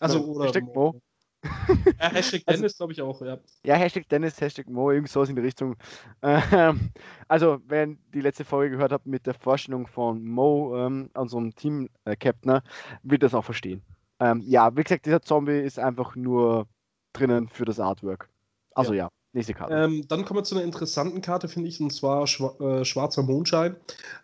Also, 0.00 0.24
oder 0.24 0.46
Hashtag 0.46 0.64
Mo. 0.64 1.00
ja, 1.44 2.10
Hashtag 2.10 2.42
also 2.46 2.62
Dennis, 2.62 2.62
also, 2.62 2.76
glaube 2.78 2.92
ich 2.92 3.02
auch, 3.02 3.20
ja. 3.22 3.38
Ja, 3.64 3.76
Hashtag 3.76 4.08
Dennis, 4.08 4.40
Hashtag 4.40 4.68
Mo, 4.68 4.90
irgend 4.90 5.08
sowas 5.08 5.28
in 5.28 5.36
die 5.36 5.42
Richtung. 5.42 5.76
Ähm, 6.22 6.90
also, 7.28 7.60
wenn 7.66 7.98
die 8.12 8.20
letzte 8.20 8.44
Folge 8.44 8.72
gehört 8.76 8.90
habt 8.90 9.06
mit 9.06 9.26
der 9.26 9.34
Vorstellung 9.34 9.86
von 9.86 10.24
Mo, 10.24 10.76
ähm, 10.76 11.10
unserem 11.14 11.54
Team-Captain, 11.54 12.50
äh, 12.50 12.60
wird 13.04 13.22
das 13.22 13.34
auch 13.34 13.44
verstehen. 13.44 13.82
Ähm, 14.20 14.42
ja, 14.44 14.76
wie 14.76 14.82
gesagt, 14.82 15.06
dieser 15.06 15.22
Zombie 15.22 15.60
ist 15.60 15.78
einfach 15.78 16.16
nur 16.16 16.66
drinnen 17.12 17.48
für 17.48 17.64
das 17.64 17.78
Artwork. 17.78 18.28
Also 18.74 18.94
ja. 18.94 19.04
ja. 19.04 19.10
Nächste 19.38 19.54
Karte. 19.54 19.72
Ähm, 19.72 20.04
dann 20.08 20.24
kommen 20.24 20.40
wir 20.40 20.44
zu 20.44 20.56
einer 20.56 20.64
interessanten 20.64 21.20
Karte, 21.20 21.46
finde 21.46 21.68
ich, 21.68 21.80
und 21.80 21.92
zwar 21.92 22.26
Schwa 22.26 22.56
äh, 22.58 22.84
Schwarzer 22.84 23.22
Mondschein. 23.22 23.76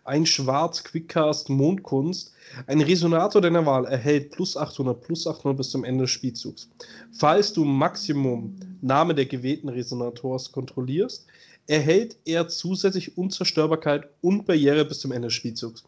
Ein 0.03 0.25
Schwarz 0.25 0.83
Quickcast 0.83 1.49
Mondkunst. 1.49 2.33
Ein 2.67 2.81
Resonator 2.81 3.41
deiner 3.41 3.65
Wahl 3.65 3.85
erhält 3.85 4.31
plus 4.31 4.57
800, 4.57 4.99
plus 5.01 5.25
800 5.25 5.55
bis 5.57 5.69
zum 5.69 5.85
Ende 5.85 6.03
des 6.03 6.11
Spielzugs. 6.11 6.69
Falls 7.13 7.53
du 7.53 7.63
Maximum 7.63 8.57
Name 8.81 9.15
der 9.15 9.25
gewählten 9.25 9.69
Resonators 9.69 10.51
kontrollierst, 10.51 11.25
erhält 11.67 12.17
er 12.25 12.47
zusätzlich 12.47 13.17
Unzerstörbarkeit 13.17 14.07
und 14.21 14.45
Barriere 14.45 14.85
bis 14.85 14.99
zum 14.99 15.11
Ende 15.13 15.29
des 15.29 15.33
Spielzugs. 15.33 15.83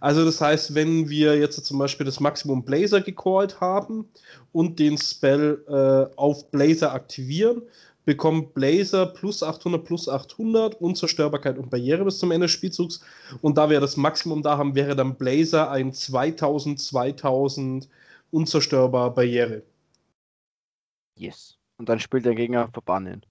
Also 0.00 0.24
das 0.24 0.40
heißt, 0.40 0.74
wenn 0.74 1.08
wir 1.08 1.36
jetzt 1.36 1.62
zum 1.64 1.78
Beispiel 1.78 2.06
das 2.06 2.20
Maximum 2.20 2.64
Blazer 2.64 3.00
gecallt 3.00 3.60
haben 3.60 4.08
und 4.52 4.78
den 4.78 4.96
Spell 4.96 5.62
äh, 5.68 6.16
auf 6.16 6.50
Blazer 6.50 6.92
aktivieren, 6.92 7.62
bekommt 8.08 8.54
Blazer 8.54 9.04
plus 9.04 9.42
800 9.42 9.84
plus 9.84 10.08
800, 10.08 10.76
Unzerstörbarkeit 10.76 11.58
und 11.58 11.68
Barriere 11.68 12.06
bis 12.06 12.18
zum 12.18 12.30
Ende 12.30 12.46
des 12.46 12.52
Spielzugs. 12.52 13.04
Und 13.42 13.58
da 13.58 13.68
wir 13.68 13.80
das 13.80 13.98
Maximum 13.98 14.42
da 14.42 14.56
haben, 14.56 14.74
wäre 14.74 14.96
dann 14.96 15.16
Blazer 15.16 15.70
ein 15.70 15.92
2000, 15.92 16.80
2000 16.80 17.86
unzerstörbar 18.30 19.12
Barriere. 19.12 19.62
Yes. 21.16 21.58
Und 21.76 21.90
dann 21.90 22.00
spielt 22.00 22.24
der 22.24 22.34
Gegner 22.34 22.70
verbannen. 22.72 23.26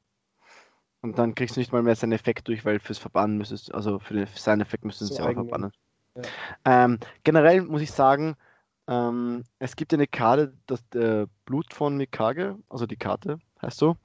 Und 1.01 1.17
dann 1.17 1.33
kriegst 1.33 1.55
du 1.55 1.59
nicht 1.59 1.71
mal 1.71 1.81
mehr 1.81 1.95
seinen 1.95 2.11
Effekt 2.11 2.47
durch, 2.47 2.63
weil 2.63 2.79
fürs 2.79 2.99
Verbannen 2.99 3.39
müsstest, 3.39 3.73
also 3.73 3.97
für, 3.97 4.13
den, 4.13 4.27
für 4.27 4.37
seinen 4.37 4.61
Effekt 4.61 4.85
müsstest 4.85 5.09
du 5.09 5.15
so 5.15 5.23
ja 5.23 5.29
auch 5.29 5.33
verbannen. 5.33 5.71
Ja. 6.13 6.85
Ähm, 6.85 6.99
generell 7.23 7.63
muss 7.63 7.81
ich 7.81 7.89
sagen, 7.89 8.35
ähm, 8.87 9.43
es 9.57 9.75
gibt 9.75 9.91
eine 9.91 10.05
Karte, 10.05 10.53
das 10.67 10.83
äh, 10.93 11.25
Blut 11.45 11.73
von 11.73 11.97
Mikage, 11.97 12.59
also 12.69 12.85
die 12.85 12.95
Karte 12.95 13.39
heißt 13.61 13.77
so. 13.77 13.95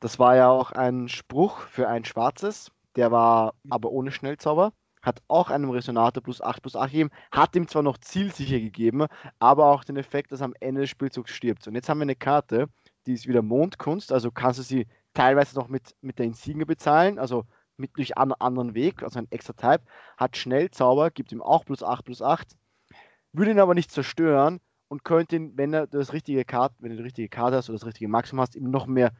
Das 0.00 0.18
war 0.18 0.36
ja 0.36 0.48
auch 0.48 0.72
ein 0.72 1.08
Spruch 1.08 1.60
für 1.60 1.88
ein 1.88 2.04
schwarzes, 2.04 2.70
der 2.96 3.10
war 3.10 3.54
aber 3.70 3.90
ohne 3.90 4.10
Schnellzauber, 4.10 4.72
hat 5.02 5.22
auch 5.28 5.50
einem 5.50 5.70
Resonator 5.70 6.22
plus 6.22 6.40
8 6.40 6.62
plus 6.62 6.76
8 6.76 6.90
gegeben, 6.90 7.10
hat 7.30 7.54
ihm 7.54 7.68
zwar 7.68 7.82
noch 7.82 7.98
zielsicher 7.98 8.58
gegeben, 8.58 9.06
aber 9.38 9.66
auch 9.66 9.84
den 9.84 9.96
Effekt, 9.96 10.32
dass 10.32 10.40
er 10.40 10.46
am 10.46 10.54
Ende 10.60 10.82
des 10.82 10.90
Spielzugs 10.90 11.30
stirbt. 11.30 11.66
Und 11.66 11.74
jetzt 11.74 11.88
haben 11.88 11.98
wir 11.98 12.02
eine 12.02 12.16
Karte, 12.16 12.68
die 13.06 13.12
ist 13.14 13.26
wieder 13.26 13.42
Mondkunst, 13.42 14.12
also 14.12 14.30
kannst 14.30 14.58
du 14.58 14.62
sie 14.62 14.86
teilweise 15.14 15.56
noch 15.56 15.68
mit, 15.68 15.94
mit 16.00 16.18
der 16.18 16.26
Insigne 16.26 16.66
bezahlen, 16.66 17.18
also 17.18 17.44
mit 17.76 17.96
durch 17.96 18.18
einen 18.18 18.32
anderen 18.32 18.74
Weg, 18.74 19.02
also 19.02 19.18
ein 19.18 19.30
extra 19.30 19.52
Type, 19.52 19.84
hat 20.16 20.36
Schnellzauber, 20.36 21.10
gibt 21.10 21.32
ihm 21.32 21.42
auch 21.42 21.64
plus 21.64 21.82
8 21.82 22.04
plus 22.04 22.22
8, 22.22 22.56
würde 23.32 23.50
ihn 23.50 23.60
aber 23.60 23.74
nicht 23.74 23.90
zerstören 23.90 24.60
und 24.88 25.04
könnte 25.04 25.36
ihn, 25.36 25.56
wenn 25.56 25.72
er 25.72 25.86
das 25.86 26.12
richtige 26.12 26.44
Karte, 26.44 26.76
wenn 26.78 26.90
du 26.90 26.96
die 26.96 27.02
richtige 27.02 27.28
Karte 27.28 27.56
hast 27.56 27.68
oder 27.68 27.78
das 27.78 27.86
richtige 27.86 28.08
Maximum 28.08 28.40
hast, 28.40 28.56
ihm 28.56 28.70
noch 28.70 28.86
mehr 28.86 29.12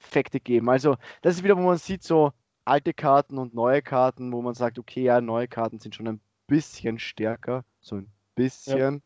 Effekte 0.00 0.40
geben. 0.40 0.68
Also 0.68 0.96
das 1.22 1.36
ist 1.36 1.44
wieder, 1.44 1.56
wo 1.56 1.62
man 1.62 1.78
sieht, 1.78 2.02
so 2.02 2.32
alte 2.64 2.92
Karten 2.94 3.38
und 3.38 3.54
neue 3.54 3.82
Karten, 3.82 4.32
wo 4.32 4.42
man 4.42 4.54
sagt, 4.54 4.78
okay, 4.78 5.02
ja, 5.02 5.20
neue 5.20 5.48
Karten 5.48 5.80
sind 5.80 5.94
schon 5.94 6.06
ein 6.06 6.20
bisschen 6.46 6.98
stärker. 6.98 7.64
So 7.80 7.96
ein 7.96 8.10
bisschen. 8.34 9.02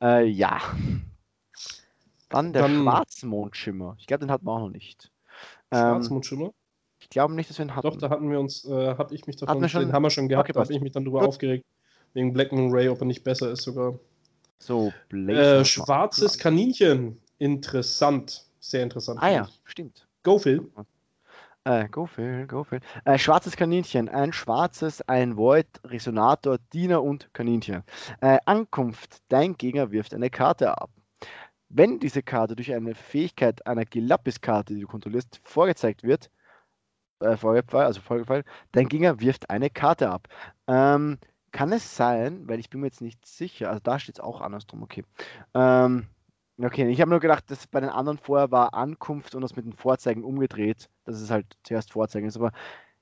Ja. 0.00 0.18
äh, 0.18 0.26
ja. 0.26 0.60
Dann 2.28 2.52
der 2.52 2.62
Dann, 2.62 2.82
Schwarzmondschimmer. 2.82 3.96
Ich 3.98 4.06
glaube, 4.06 4.24
den 4.24 4.30
hatten 4.30 4.46
wir 4.46 4.52
auch 4.52 4.60
noch 4.60 4.70
nicht. 4.70 5.10
Ähm, 5.70 5.78
Schwarzmondschimmer? 5.78 6.46
Ähm, 6.46 6.52
ich 6.98 7.10
glaube 7.10 7.34
nicht, 7.34 7.50
dass 7.50 7.58
wir 7.58 7.66
ihn 7.66 7.74
hatten. 7.74 7.88
Doch, 7.88 7.96
da 7.96 8.10
hatten 8.10 8.30
wir 8.30 8.40
uns, 8.40 8.64
äh, 8.64 8.94
habe 8.96 9.14
ich 9.14 9.26
mich 9.26 9.36
davon, 9.36 9.68
schon, 9.68 9.82
den 9.82 9.92
haben 9.92 10.02
wir 10.02 10.10
schon 10.10 10.28
gehabt, 10.28 10.48
okay, 10.48 10.52
da 10.54 10.60
habe 10.60 10.72
ich 10.72 10.80
mich 10.80 10.92
dann 10.92 11.04
drüber 11.04 11.20
Gut. 11.20 11.28
aufgeregt. 11.28 11.64
Wegen 12.14 12.32
Black 12.32 12.52
Moon 12.52 12.70
Ray, 12.70 12.88
ob 12.88 13.00
er 13.00 13.06
nicht 13.06 13.24
besser 13.24 13.50
ist 13.50 13.62
sogar. 13.62 13.98
So, 14.62 14.92
äh, 15.10 15.64
Schwarzes 15.64 16.38
Kaninchen. 16.38 17.20
Interessant. 17.38 18.46
Sehr 18.60 18.84
interessant. 18.84 19.18
Ah 19.20 19.30
ja, 19.30 19.48
stimmt. 19.64 20.06
Go, 20.22 20.38
Phil. 20.38 20.70
Äh, 21.64 21.88
go, 21.88 22.06
Phil, 22.06 22.46
go, 22.46 22.62
Phil. 22.62 22.78
Äh, 23.04 23.18
schwarzes 23.18 23.56
Kaninchen. 23.56 24.08
Ein 24.08 24.32
schwarzes, 24.32 25.02
ein 25.08 25.36
Void, 25.36 25.66
Resonator, 25.84 26.58
Diener 26.72 27.02
und 27.02 27.34
Kaninchen. 27.34 27.82
Äh, 28.20 28.38
Ankunft. 28.46 29.22
Dein 29.28 29.54
Gegner 29.54 29.90
wirft 29.90 30.14
eine 30.14 30.30
Karte 30.30 30.80
ab. 30.80 30.90
Wenn 31.68 31.98
diese 31.98 32.22
Karte 32.22 32.54
durch 32.54 32.72
eine 32.72 32.94
Fähigkeit 32.94 33.66
einer 33.66 33.84
Gelappis-Karte, 33.84 34.74
die 34.74 34.82
du 34.82 34.86
kontrollierst, 34.86 35.40
vorgezeigt 35.42 36.04
wird, 36.04 36.30
äh, 37.18 37.36
vorgefallen, 37.36 37.86
also 37.86 38.00
vorgefallen, 38.00 38.44
dein 38.70 38.88
Gegner 38.88 39.18
wirft 39.20 39.50
eine 39.50 39.70
Karte 39.70 40.08
ab. 40.08 40.28
Ähm, 40.68 41.18
kann 41.52 41.72
es 41.72 41.96
sein, 41.96 42.48
weil 42.48 42.58
ich 42.58 42.70
bin 42.70 42.80
mir 42.80 42.86
jetzt 42.86 43.02
nicht 43.02 43.24
sicher, 43.24 43.68
also 43.68 43.80
da 43.82 43.98
steht 43.98 44.16
es 44.16 44.20
auch 44.20 44.40
andersrum, 44.40 44.82
okay. 44.82 45.04
Ähm, 45.54 46.06
Okay, 46.58 46.88
ich 46.90 47.00
habe 47.00 47.10
nur 47.10 47.20
gedacht, 47.20 47.50
dass 47.50 47.66
bei 47.66 47.80
den 47.80 47.88
anderen 47.88 48.18
vorher 48.18 48.50
war 48.50 48.74
Ankunft 48.74 49.34
und 49.34 49.40
das 49.40 49.56
mit 49.56 49.64
den 49.64 49.72
Vorzeigen 49.72 50.22
umgedreht, 50.22 50.88
dass 51.04 51.20
es 51.20 51.30
halt 51.30 51.46
zuerst 51.64 51.92
Vorzeigen 51.92 52.28
ist. 52.28 52.36
Aber 52.36 52.52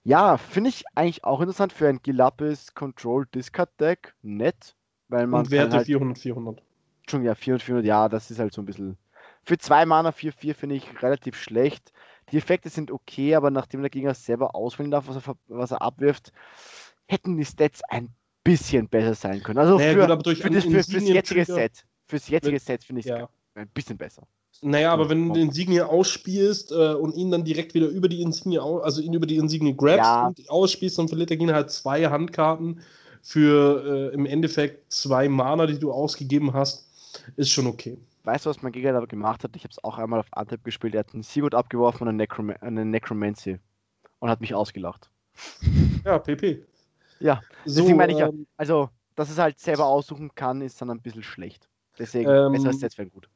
ja, 0.04 0.38
finde 0.38 0.70
ich 0.70 0.84
eigentlich 0.94 1.24
auch 1.24 1.40
interessant 1.40 1.72
für 1.72 1.88
ein 1.88 2.00
Gilapis 2.02 2.74
Control 2.74 3.26
Discard 3.34 3.68
Deck. 3.78 4.14
Nett, 4.22 4.76
weil 5.08 5.26
man. 5.26 5.40
Und 5.40 5.50
Werte 5.50 5.76
halt, 5.76 5.86
400, 5.86 6.18
400. 6.18 6.62
Schon 7.08 7.24
ja, 7.24 7.34
400, 7.34 7.62
400, 7.62 7.86
ja, 7.86 8.08
das 8.08 8.30
ist 8.30 8.38
halt 8.38 8.54
so 8.54 8.62
ein 8.62 8.66
bisschen. 8.66 8.96
Für 9.42 9.58
zwei 9.58 9.84
Mana 9.84 10.10
4-4 10.10 10.54
finde 10.54 10.76
ich 10.76 11.02
relativ 11.02 11.36
schlecht. 11.36 11.92
Die 12.30 12.38
Effekte 12.38 12.68
sind 12.68 12.90
okay, 12.90 13.34
aber 13.34 13.50
nachdem 13.50 13.80
der 13.80 13.90
Gegner 13.90 14.14
selber 14.14 14.54
auswählen 14.54 14.90
darf, 14.90 15.08
was 15.08 15.16
er, 15.16 15.34
was 15.48 15.70
er 15.72 15.82
abwirft, 15.82 16.32
hätten 17.06 17.36
die 17.36 17.44
Stats 17.44 17.82
ein 17.88 18.14
bisschen 18.44 18.88
besser 18.88 19.14
sein 19.14 19.42
können. 19.42 19.58
Also 19.58 19.78
naja, 19.78 19.92
für, 19.92 20.16
gut, 20.16 20.38
für, 20.38 20.50
das, 20.50 20.64
für, 20.64 20.70
fürs 20.70 21.08
jetzige 21.08 21.44
Set. 21.44 21.84
Fürs 22.06 22.28
jetzige 22.28 22.58
Set 22.58 22.84
finde 22.84 23.00
ich 23.00 23.06
es 23.06 23.10
ja 23.10 23.28
ein 23.54 23.68
bisschen 23.68 23.96
besser. 23.96 24.22
Naja, 24.62 24.92
aber 24.92 25.08
wenn 25.08 25.28
du 25.28 25.34
den 25.34 25.48
Insignie 25.48 25.80
ausspielst 25.80 26.72
äh, 26.72 26.94
und 26.94 27.14
ihn 27.14 27.30
dann 27.30 27.44
direkt 27.44 27.72
wieder 27.72 27.86
über 27.86 28.08
die 28.08 28.20
Insignie, 28.20 28.58
also 28.58 29.00
ihn 29.00 29.14
über 29.14 29.26
die 29.26 29.36
Insignie 29.36 29.74
grabst 29.74 29.98
ja. 29.98 30.26
und 30.26 30.50
ausspielst, 30.50 30.98
dann 30.98 31.08
verliert 31.08 31.30
der 31.30 31.38
Gegner 31.38 31.54
halt 31.54 31.70
zwei 31.70 32.04
Handkarten 32.04 32.80
für 33.22 34.10
äh, 34.12 34.14
im 34.14 34.26
Endeffekt 34.26 34.92
zwei 34.92 35.28
Mana, 35.28 35.66
die 35.66 35.78
du 35.78 35.92
ausgegeben 35.92 36.52
hast. 36.52 36.88
Ist 37.36 37.50
schon 37.50 37.66
okay. 37.66 37.96
Weißt 38.24 38.44
du, 38.44 38.50
was 38.50 38.60
mein 38.62 38.72
Gegner 38.72 38.92
da 38.92 39.04
gemacht 39.06 39.44
hat? 39.44 39.56
Ich 39.56 39.64
habe 39.64 39.72
es 39.72 39.82
auch 39.82 39.98
einmal 39.98 40.20
auf 40.20 40.26
Antep 40.32 40.62
gespielt. 40.64 40.94
Er 40.94 41.00
hat 41.00 41.14
einen 41.14 41.22
Seawood 41.22 41.54
abgeworfen 41.54 42.02
und 42.02 42.08
eine, 42.08 42.18
Necrom 42.18 42.52
eine 42.60 42.84
Necromancy 42.84 43.58
und 44.18 44.28
hat 44.28 44.40
mich 44.40 44.54
ausgelacht. 44.54 45.10
Ja, 46.04 46.18
PP. 46.18 46.64
Ja, 47.20 47.40
so, 47.64 47.80
deswegen 47.80 47.98
meine 47.98 48.12
ich 48.12 48.18
ja, 48.18 48.28
ähm, 48.28 48.46
also, 48.56 48.88
dass 49.14 49.30
es 49.30 49.38
halt 49.38 49.58
selber 49.58 49.86
aussuchen 49.86 50.34
kann, 50.34 50.62
ist 50.62 50.80
dann 50.80 50.90
ein 50.90 51.00
bisschen 51.00 51.22
schlecht. 51.22 51.68
Deswegen, 51.98 52.30
ähm, 52.30 52.52
besser 52.52 52.68
als 52.68 52.80
jetzt 52.80 52.98
wäre 52.98 53.08
gut. 53.08 53.28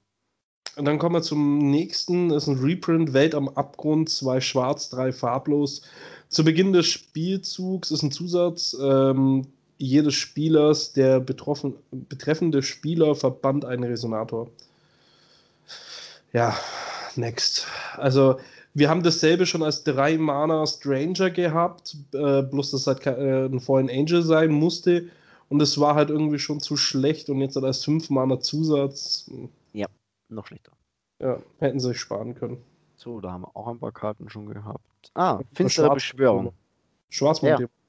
Und 0.76 0.87
dann 0.87 0.99
kommen 0.99 1.14
wir 1.14 1.22
zum 1.22 1.59
nächsten. 1.59 2.30
Das 2.30 2.45
ist 2.45 2.49
ein 2.49 2.59
Reprint, 2.59 3.12
Welt 3.12 3.35
am 3.35 3.49
Abgrund, 3.49 4.09
zwei 4.09 4.41
schwarz, 4.41 4.91
drei 4.91 5.12
farblos. 5.12 5.82
Zu 6.28 6.43
Beginn 6.43 6.72
des 6.72 6.87
Spielzugs 6.87 7.91
ist 7.91 8.03
ein 8.03 8.11
Zusatz. 8.11 8.76
Ähm, 8.80 9.47
jedes 9.76 10.14
Spielers, 10.14 10.93
der 10.93 11.20
betroffen, 11.20 11.74
betreffende 11.91 12.62
Spieler 12.62 13.14
verbannt 13.14 13.64
einen 13.64 13.85
Resonator. 13.85 14.49
Ja, 16.32 16.57
next. 17.14 17.66
Also, 17.97 18.39
wir 18.75 18.91
haben 18.91 19.05
dasselbe 19.05 19.47
schon 19.47 19.62
als 19.62 19.85
3 19.85 20.18
Mana 20.18 20.66
Stranger 20.66 21.31
gehabt, 21.31 21.97
äh, 22.12 22.43
bloß 22.43 22.72
dass 22.72 22.87
halt 22.87 23.07
äh, 23.07 23.47
ein 23.47 23.61
Fallen 23.61 23.89
Angel 23.89 24.22
sein 24.22 24.51
musste. 24.51 25.09
Und 25.49 25.62
es 25.62 25.79
war 25.79 25.95
halt 25.95 26.11
irgendwie 26.11 26.39
schon 26.41 26.59
zu 26.59 26.77
schlecht 26.77 27.29
und 27.31 27.41
jetzt 27.41 27.55
halt 27.55 27.64
als 27.64 27.85
5 27.85 28.11
Mana 28.11 28.41
Zusatz. 28.41 29.31
Ja, 29.72 29.87
noch 30.29 30.47
schlechter. 30.47 30.72
Ja, 31.20 31.39
hätten 31.61 31.79
sie 31.79 31.89
sich 31.89 32.01
sparen 32.01 32.35
können. 32.35 32.59
So, 32.97 33.20
da 33.20 33.33
haben 33.33 33.43
wir 33.43 33.57
auch 33.57 33.68
ein 33.68 33.79
paar 33.79 33.93
Karten 33.93 34.29
schon 34.29 34.47
gehabt. 34.47 35.12
Ah, 35.14 35.41
finstere 35.53 35.95
Beschwörung. 35.95 36.53
Schwarzmonddämon. 37.11 37.61
Ja. 37.61 37.85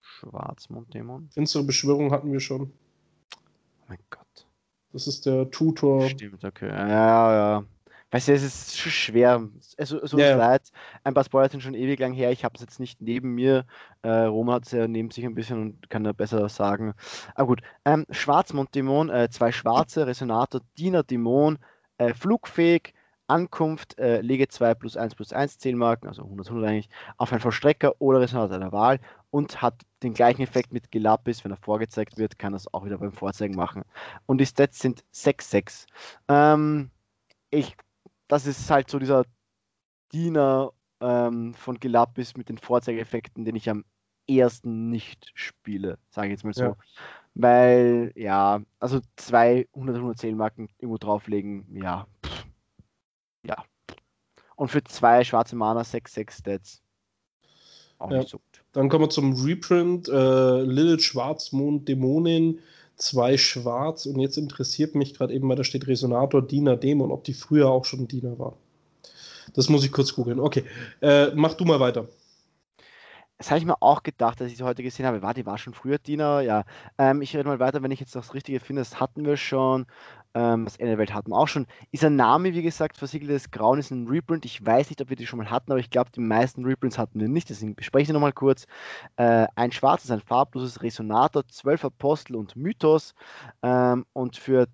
Schwarzmonddämon. 0.00 1.28
Finstere 1.30 1.62
Beschwörung 1.62 2.10
hatten 2.10 2.32
wir 2.32 2.40
schon. 2.40 2.72
Oh 3.36 3.84
mein 3.88 3.98
Gott. 4.10 4.46
Das 4.92 5.06
ist 5.06 5.26
der 5.26 5.50
Tutor. 5.50 6.08
Stimmt, 6.08 6.44
okay. 6.44 6.68
Ja, 6.68 7.32
ja. 7.32 7.64
Weißt 8.16 8.28
du, 8.28 8.32
es 8.32 8.42
ist 8.44 8.78
schon 8.78 8.92
schwer. 8.92 9.46
Also, 9.76 10.06
so 10.06 10.16
Ja, 10.16 10.28
ja. 10.30 10.36
leid. 10.36 10.62
Ein 11.04 11.12
paar 11.12 11.24
Spoiler 11.24 11.50
sind 11.50 11.62
schon 11.62 11.74
ewig 11.74 12.00
lang 12.00 12.14
her. 12.14 12.32
Ich 12.32 12.44
habe 12.44 12.54
es 12.54 12.62
jetzt 12.62 12.80
nicht 12.80 13.02
neben 13.02 13.34
mir. 13.34 13.66
Äh, 14.00 14.08
Roman 14.08 14.54
hat 14.54 14.64
es 14.64 14.72
ja 14.72 14.88
neben 14.88 15.10
sich 15.10 15.26
ein 15.26 15.34
bisschen 15.34 15.60
und 15.60 15.90
kann 15.90 16.02
da 16.02 16.12
besser 16.12 16.48
sagen. 16.48 16.94
Aber 17.34 17.48
gut. 17.48 17.60
Ähm, 17.84 18.06
Schwarzmonddämon, 18.08 19.10
äh, 19.10 19.28
zwei 19.28 19.52
schwarze, 19.52 20.06
Resonator, 20.06 20.62
Diener, 20.78 21.02
Dämon, 21.02 21.58
äh, 21.98 22.14
flugfähig, 22.14 22.94
Ankunft, 23.26 23.98
äh, 23.98 24.22
lege 24.22 24.48
2 24.48 24.72
plus 24.72 24.96
1 24.96 25.14
plus 25.14 25.34
1 25.34 25.58
Zählmarken, 25.58 26.08
also 26.08 26.22
100, 26.22 26.48
100 26.48 26.70
eigentlich, 26.70 26.88
auf 27.18 27.32
einen 27.32 27.42
Vollstrecker 27.42 28.00
oder 28.00 28.20
Resonator 28.20 28.48
deiner 28.48 28.72
Wahl 28.72 28.98
und 29.30 29.60
hat 29.60 29.82
den 30.02 30.14
gleichen 30.14 30.40
Effekt 30.40 30.72
mit 30.72 30.90
Gelapis. 30.90 31.44
Wenn 31.44 31.52
er 31.52 31.58
vorgezeigt 31.58 32.16
wird, 32.16 32.38
kann 32.38 32.54
er 32.54 32.56
es 32.56 32.72
auch 32.72 32.86
wieder 32.86 32.96
beim 32.96 33.12
Vorzeigen 33.12 33.56
machen. 33.56 33.82
Und 34.24 34.38
die 34.38 34.46
Stats 34.46 34.78
sind 34.78 35.04
6-6. 35.12 35.84
Ähm, 36.28 36.90
ich, 37.50 37.76
das 38.28 38.46
ist 38.46 38.70
halt 38.70 38.90
so 38.90 38.98
dieser 38.98 39.24
Diener 40.12 40.72
ähm, 41.00 41.54
von 41.54 41.78
Gelapis 41.78 42.36
mit 42.36 42.48
den 42.48 42.58
Vorzeigeffekten, 42.58 43.44
den 43.44 43.56
ich 43.56 43.68
am 43.68 43.84
ersten 44.28 44.90
nicht 44.90 45.30
spiele, 45.34 45.98
sage 46.10 46.28
ich 46.28 46.32
jetzt 46.32 46.44
mal 46.44 46.54
so. 46.54 46.62
Ja. 46.64 46.76
Weil, 47.34 48.12
ja, 48.16 48.62
also 48.80 49.00
200, 49.16 49.96
110 49.96 50.36
Marken 50.36 50.68
irgendwo 50.78 50.98
drauflegen, 50.98 51.66
ja. 51.70 52.06
pff, 52.24 52.46
Ja. 53.44 53.64
Und 54.56 54.68
für 54.68 54.82
zwei 54.84 55.22
schwarze 55.22 55.54
Mana 55.54 55.82
6-6 55.82 56.38
Stats. 56.40 56.82
Auch 57.98 58.10
Ja. 58.10 58.18
nicht 58.18 58.30
so 58.30 58.38
gut. 58.38 58.64
Dann 58.72 58.88
kommen 58.88 59.04
wir 59.04 59.10
zum 59.10 59.34
Reprint. 59.34 60.08
Äh, 60.08 60.62
Lilith 60.62 61.02
Schwarzmond 61.02 61.88
Dämonin, 61.88 62.60
zwei 62.96 63.36
schwarz. 63.36 64.06
Und 64.06 64.18
jetzt 64.18 64.36
interessiert 64.36 64.94
mich 64.94 65.14
gerade 65.14 65.34
eben, 65.34 65.48
weil 65.48 65.56
da 65.56 65.64
steht 65.64 65.86
Resonator, 65.86 66.42
Diener, 66.42 66.76
Dämon, 66.76 67.12
ob 67.12 67.24
die 67.24 67.34
früher 67.34 67.68
auch 67.68 67.84
schon 67.84 68.08
Diener 68.08 68.38
war. 68.38 68.56
Das 69.54 69.68
muss 69.68 69.84
ich 69.84 69.92
kurz 69.92 70.14
googeln. 70.14 70.40
Okay, 70.40 70.64
äh, 71.00 71.28
mach 71.34 71.54
du 71.54 71.64
mal 71.64 71.80
weiter. 71.80 72.08
Das 73.38 73.50
habe 73.50 73.58
ich 73.58 73.66
mir 73.66 73.82
auch 73.82 74.02
gedacht, 74.02 74.40
als 74.40 74.50
ich 74.50 74.56
sie 74.56 74.64
heute 74.64 74.82
gesehen 74.82 75.04
habe. 75.04 75.20
War, 75.20 75.34
die 75.34 75.44
war 75.44 75.58
schon 75.58 75.74
früher 75.74 75.98
Diener, 75.98 76.40
ja. 76.40 76.64
Ähm, 76.96 77.20
ich 77.20 77.36
rede 77.36 77.46
mal 77.48 77.58
weiter, 77.60 77.82
wenn 77.82 77.90
ich 77.90 78.00
jetzt 78.00 78.14
das 78.14 78.32
Richtige 78.32 78.60
finde. 78.60 78.80
Das 78.80 78.98
hatten 78.98 79.26
wir 79.26 79.36
schon. 79.36 79.86
Ähm, 80.34 80.64
das 80.64 80.76
Ende 80.76 80.92
der 80.92 80.98
Welt 80.98 81.12
hatten 81.12 81.30
wir 81.32 81.36
auch 81.36 81.48
schon. 81.48 81.66
Isanami, 81.92 82.54
wie 82.54 82.62
gesagt, 82.62 82.96
versiegeltes 82.96 83.50
Grauen 83.50 83.78
ist 83.78 83.90
ein 83.90 84.08
Reprint. 84.08 84.46
Ich 84.46 84.64
weiß 84.64 84.88
nicht, 84.88 85.02
ob 85.02 85.10
wir 85.10 85.16
die 85.16 85.26
schon 85.26 85.38
mal 85.38 85.50
hatten, 85.50 85.70
aber 85.70 85.80
ich 85.80 85.90
glaube, 85.90 86.10
die 86.12 86.20
meisten 86.20 86.64
Reprints 86.64 86.98
hatten 86.98 87.20
wir 87.20 87.28
nicht. 87.28 87.50
Deswegen 87.50 87.74
bespreche 87.74 88.02
ich 88.02 88.08
sie 88.08 88.14
nochmal 88.14 88.32
kurz. 88.32 88.66
Äh, 89.16 89.46
ein 89.54 89.72
schwarzes, 89.72 90.10
ein 90.10 90.20
farbloses 90.20 90.82
Resonator, 90.82 91.46
zwölf 91.48 91.84
Apostel 91.84 92.36
und 92.36 92.56
Mythos. 92.56 93.14
Ähm, 93.62 94.06
und 94.14 94.36
für 94.36 94.66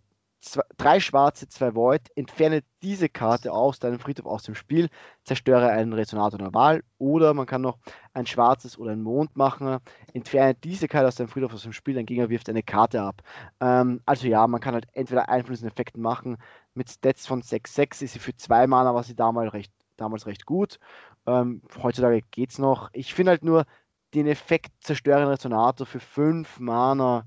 zwei, 0.43 0.63
drei 0.77 1.01
schwarze, 1.01 1.49
zwei 1.49 1.75
Void, 1.75 2.11
entferne 2.17 2.63
diese 2.83 3.09
Karte 3.09 3.53
aus 3.53 3.79
deinem 3.79 3.99
Friedhof 3.99 4.27
aus 4.27 4.43
dem 4.43 4.55
Spiel, 4.55 4.89
zerstöre 5.25 5.71
einen 5.71 5.93
Resonator 5.93 6.53
Wahl. 6.53 6.83
Oder 6.99 7.33
man 7.33 7.47
kann 7.47 7.63
noch 7.63 7.79
ein 8.13 8.27
schwarzes 8.27 8.77
oder 8.77 8.93
ein 8.93 9.03
Mond 9.03 9.37
machen, 9.37 9.79
entferne 10.13 10.55
diese 10.55 10.89
Karte 10.89 11.09
aus 11.09 11.15
deinem 11.15 11.29
Friedhof 11.29 11.55
aus 11.55 11.63
dem 11.63 11.73
Spiel, 11.73 11.95
dein 11.95 12.07
Gegner 12.07 12.29
wirft 12.29 12.49
eine 12.49 12.63
Karte 12.63 13.01
ab. 13.01 13.23
Ähm, 13.61 14.01
also 14.05 14.27
ja, 14.27 14.47
man 14.47 14.61
kann 14.61 14.75
halt 14.75 14.87
entweder 14.93 15.29
einflussende 15.29 15.73
Effekte 15.73 16.01
machen. 16.01 16.37
Mit 16.75 16.91
Stats 16.91 17.27
von 17.27 17.43
6-6 17.43 18.03
ist 18.03 18.13
sie 18.13 18.19
für 18.19 18.35
zwei 18.37 18.67
Mana, 18.67 18.95
war 18.95 19.05
sie 19.05 19.15
damals 19.15 19.53
recht, 19.53 19.73
damals 19.97 20.27
recht 20.27 20.45
gut. 20.45 20.79
Ähm, 21.27 21.63
heutzutage 21.81 22.23
geht's 22.33 22.59
noch. 22.59 22.91
Ich 22.93 23.15
finde 23.15 23.31
halt 23.31 23.45
nur 23.45 23.65
den 24.15 24.27
Effekt 24.27 24.73
zerstören 24.81 25.29
Resonator 25.29 25.87
für 25.87 26.01
5 26.01 26.59
Mana 26.59 27.27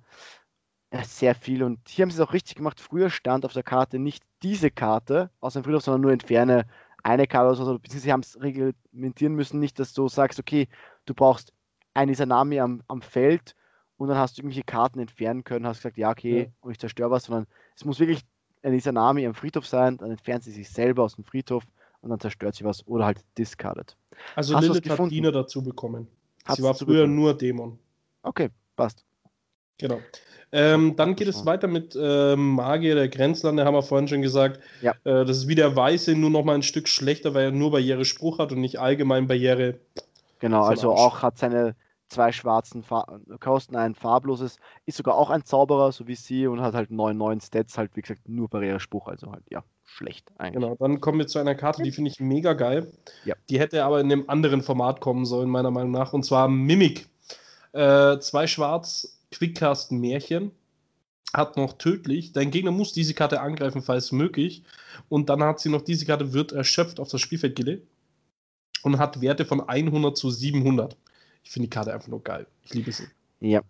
äh, 1.02 1.04
sehr 1.04 1.36
viel. 1.36 1.64
Und 1.64 1.80
hier 1.88 2.04
haben 2.04 2.12
sie 2.12 2.22
es 2.22 2.28
auch 2.28 2.34
richtig 2.34 2.56
gemacht. 2.56 2.80
Früher 2.80 3.10
stand 3.10 3.46
auf 3.46 3.54
der 3.54 3.64
Karte 3.64 4.00
nicht 4.00 4.24
diese 4.44 4.72
Karte 4.72 5.30
aus 5.40 5.54
dem 5.54 5.64
Friedhof, 5.64 5.84
sondern 5.84 6.02
nur 6.02 6.12
entferne 6.12 6.66
eine 7.04 7.28
Karte 7.28 7.48
oder 7.62 7.66
so. 7.66 7.74
Beziehungsweise 7.80 8.04
sie 8.04 8.12
haben 8.12 8.22
es 8.22 8.40
reglementieren 8.42 9.36
müssen, 9.36 9.60
nicht, 9.60 9.80
dass 9.80 9.94
du 9.94 10.08
sagst, 10.08 10.40
okay, 10.40 10.68
du 11.06 11.14
brauchst 11.14 11.54
ein 11.94 12.10
Isanami 12.10 12.60
am, 12.60 12.82
am 12.88 13.02
Feld 13.02 13.56
und 13.98 14.10
dann 14.10 14.18
hast 14.18 14.38
du 14.38 14.42
irgendwelche 14.42 14.64
Karten 14.64 15.00
entfernen 15.00 15.44
können, 15.44 15.66
hast 15.66 15.78
gesagt, 15.78 15.98
ja, 15.98 16.10
okay, 16.12 16.42
Ja. 16.44 16.46
und 16.62 16.72
ich 16.72 16.80
zerstöre 16.80 17.12
was, 17.12 17.26
sondern 17.26 17.48
es 17.76 17.86
muss 17.86 18.00
wirklich 18.00 18.22
ein 18.64 18.74
Isanami 18.74 19.26
am 19.26 19.34
Friedhof 19.36 19.66
sein, 19.68 19.98
dann 19.98 20.12
entfernt 20.12 20.44
sie 20.44 20.52
sich 20.52 20.70
selber 20.70 21.04
aus 21.04 21.16
dem 21.16 21.24
Friedhof 21.24 21.64
und 22.02 22.10
dann 22.10 22.20
zerstört 22.20 22.56
sie 22.56 22.66
was 22.66 22.86
oder 22.88 23.06
halt 23.06 23.24
discardet. 23.38 23.96
Also 24.36 24.56
Hast 24.56 24.64
Lilith 24.68 24.90
hat? 24.90 25.12
Diener 25.12 25.32
dazu 25.32 25.64
bekommen. 25.64 26.08
Hat's 26.46 26.58
Sie 26.58 26.64
war 26.64 26.74
früher 26.74 27.04
bekommen. 27.04 27.16
nur 27.16 27.38
Dämon. 27.38 27.80
Okay, 28.24 28.50
passt. 28.76 29.06
Genau. 29.78 30.00
Ähm, 30.52 30.96
dann 30.96 31.16
geht 31.16 31.28
es 31.28 31.46
weiter 31.46 31.68
mit 31.68 31.98
ähm, 32.00 32.54
Magier 32.54 32.96
der 32.96 33.10
Grenzlande, 33.10 33.66
haben 33.66 33.74
wir 33.74 33.84
vorhin 33.84 34.08
schon 34.08 34.22
gesagt. 34.22 34.62
Ja. 34.82 34.92
Äh, 35.04 35.26
das 35.26 35.38
ist 35.38 35.48
wie 35.48 35.56
der 35.56 35.76
Weiße, 35.76 36.16
nur 36.16 36.30
noch 36.30 36.46
mal 36.46 36.56
ein 36.56 36.64
Stück 36.64 36.88
schlechter, 36.88 37.34
weil 37.34 37.46
er 37.46 37.52
nur 37.52 37.72
Barriere-Spruch 37.72 38.40
hat 38.40 38.54
und 38.54 38.62
nicht 38.62 38.80
allgemein 38.80 39.28
Barriere. 39.28 39.80
Genau, 40.40 40.64
also 40.64 40.92
Arsch. 40.92 41.02
auch 41.02 41.22
hat 41.24 41.38
seine 41.38 41.76
zwei 42.08 42.32
schwarzen 42.32 42.84
Fa 42.84 43.20
Kosten, 43.40 43.76
ein 43.76 43.96
farbloses, 43.96 44.58
ist 44.86 44.98
sogar 44.98 45.16
auch 45.16 45.30
ein 45.30 45.44
Zauberer, 45.44 45.92
so 45.92 46.08
wie 46.08 46.16
sie, 46.16 46.48
und 46.48 46.62
hat 46.62 46.74
halt 46.74 46.92
9, 46.92 47.18
9 47.18 47.42
Stats, 47.42 47.78
halt 47.78 47.92
wie 47.96 48.02
gesagt 48.02 48.30
nur 48.30 48.48
Barrierespruch, 48.48 49.08
also 49.08 49.32
halt 49.32 49.44
ja, 49.50 49.64
schlecht 49.84 50.32
eigentlich. 50.38 50.64
Genau. 50.64 50.76
Dann 50.80 51.02
kommen 51.02 51.20
wir 51.20 51.28
zu 51.28 51.40
einer 51.40 51.56
Karte, 51.56 51.84
die 51.84 51.92
finde 51.92 52.12
ich 52.12 52.20
mega 52.20 52.54
geil. 52.54 52.92
Ja. 53.26 53.36
Die 53.50 53.60
hätte 53.60 53.84
aber 53.84 54.00
in 54.00 54.12
einem 54.12 54.26
anderen 54.28 54.62
Format 54.62 55.02
kommen 55.02 55.26
sollen, 55.26 55.50
meiner 55.50 55.72
Meinung 55.72 55.92
nach. 55.92 56.14
Und 56.14 56.24
zwar 56.24 56.48
Mimic. 56.48 57.10
Äh, 57.74 58.20
zwei 58.20 58.48
schwarz 58.48 59.15
Quickcast 59.38 59.92
Märchen. 59.92 60.52
Hat 61.34 61.58
noch 61.58 61.74
tödlich. 61.74 62.32
Dein 62.32 62.52
Gegner 62.52 62.72
muss 62.72 62.94
diese 62.94 63.14
Karte 63.14 63.42
angreifen, 63.42 63.82
falls 63.82 64.12
möglich. 64.12 64.64
Und 65.10 65.30
dann 65.30 65.44
hat 65.44 65.60
sie 65.60 65.70
noch, 65.70 65.82
diese 65.82 66.06
Karte 66.06 66.32
wird 66.34 66.54
erschöpft 66.54 67.00
auf 67.00 67.10
das 67.10 67.20
Spielfeld 67.20 67.56
gelegt. 67.56 67.88
Und 68.84 69.00
hat 69.00 69.20
Werte 69.22 69.46
von 69.46 69.62
100 69.62 70.16
zu 70.16 70.30
700. 70.30 70.96
Ich 71.44 71.52
finde 71.52 71.68
die 71.68 71.72
Karte 71.72 71.94
einfach 71.94 72.08
nur 72.08 72.24
geil. 72.24 72.48
Ich 72.64 72.74
liebe 72.74 72.92
sie. 72.92 73.08
Ja. 73.40 73.62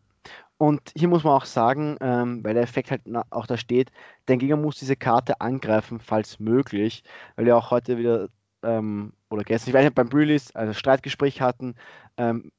Und 0.58 0.92
hier 0.96 1.08
muss 1.08 1.24
man 1.24 1.34
auch 1.34 1.46
sagen, 1.46 1.98
ähm, 2.00 2.44
weil 2.44 2.54
der 2.54 2.64
Effekt 2.64 2.92
halt 2.92 3.02
auch 3.30 3.48
da 3.48 3.58
steht, 3.58 3.92
dein 4.26 4.40
Gegner 4.40 4.56
muss 4.56 4.78
diese 4.78 4.96
Karte 4.96 5.42
angreifen, 5.42 6.00
falls 6.00 6.40
möglich, 6.40 7.04
weil 7.36 7.46
wir 7.46 7.58
auch 7.58 7.72
heute 7.72 7.98
wieder, 7.98 8.30
ähm, 8.64 9.12
oder 9.30 9.44
gestern, 9.44 9.70
ich 9.70 9.74
weiß 9.74 9.84
nicht, 9.84 9.96
beim 9.96 10.08
Brelis, 10.08 10.56
also 10.56 10.74
Streitgespräch 10.74 11.42
hatten, 11.42 11.76
ähm, 12.18 12.52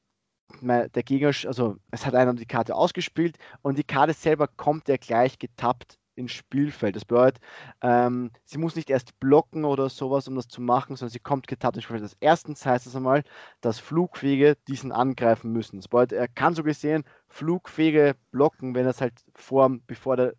der 0.61 1.03
Gegner, 1.03 1.27
also 1.27 1.77
es 1.91 2.05
hat 2.05 2.15
einer 2.15 2.33
die 2.33 2.45
Karte 2.45 2.75
ausgespielt 2.75 3.37
und 3.61 3.77
die 3.77 3.83
Karte 3.83 4.13
selber 4.13 4.47
kommt 4.47 4.87
ja 4.87 4.97
gleich 4.97 5.39
getappt 5.39 5.99
ins 6.15 6.31
Spielfeld. 6.31 6.95
Das 6.95 7.05
bedeutet, 7.05 7.39
ähm, 7.81 8.31
sie 8.43 8.57
muss 8.57 8.75
nicht 8.75 8.89
erst 8.89 9.19
blocken 9.19 9.65
oder 9.65 9.87
sowas, 9.89 10.27
um 10.27 10.35
das 10.35 10.47
zu 10.47 10.61
machen, 10.61 10.95
sondern 10.95 11.11
sie 11.11 11.19
kommt 11.19 11.45
getappt 11.47 11.75
ins 11.75 11.83
Spielfeld. 11.83 12.05
Das 12.05 12.17
erstens 12.19 12.65
heißt 12.65 12.87
das 12.87 12.95
einmal, 12.95 13.23
dass 13.61 13.77
Flugwege 13.77 14.57
diesen 14.67 14.91
angreifen 14.91 15.51
müssen. 15.51 15.77
Das 15.77 15.87
bedeutet, 15.87 16.17
er 16.17 16.27
kann 16.27 16.55
so 16.55 16.63
gesehen 16.63 17.03
Flugwege 17.27 18.15
blocken, 18.31 18.73
wenn 18.73 18.85
er 18.85 18.91
es 18.91 19.01
halt 19.01 19.13
vor, 19.35 19.69
bevor 19.85 20.17
der, 20.17 20.33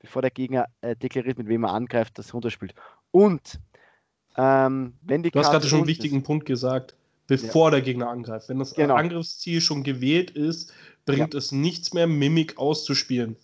bevor 0.00 0.20
der 0.22 0.32
Gegner 0.32 0.66
äh, 0.80 0.96
deklariert, 0.96 1.38
mit 1.38 1.46
wem 1.46 1.62
er 1.64 1.72
angreift, 1.74 2.18
das 2.18 2.34
runterspielt. 2.34 2.74
Und 3.12 3.60
ähm, 4.36 4.94
wenn 5.02 5.22
die 5.22 5.30
Du 5.30 5.38
hast 5.38 5.46
Karte 5.46 5.58
gerade 5.58 5.68
schon 5.68 5.76
einen 5.76 5.82
unten 5.82 5.90
ist- 5.92 5.98
wichtigen 6.02 6.22
Punkt 6.24 6.46
gesagt, 6.46 6.96
bevor 7.30 7.70
der 7.70 7.80
Gegner 7.80 8.08
angreift. 8.08 8.48
Wenn 8.48 8.58
das 8.58 8.74
Genau. 8.74 8.94
Angriffsziel 8.94 9.60
schon 9.60 9.84
gewählt 9.84 10.32
ist, 10.32 10.72
bringt 11.06 11.34
es 11.34 11.52
nichts 11.52 11.94
mehr, 11.94 12.06
Mimik 12.06 12.58
auszuspielen. 12.58 13.36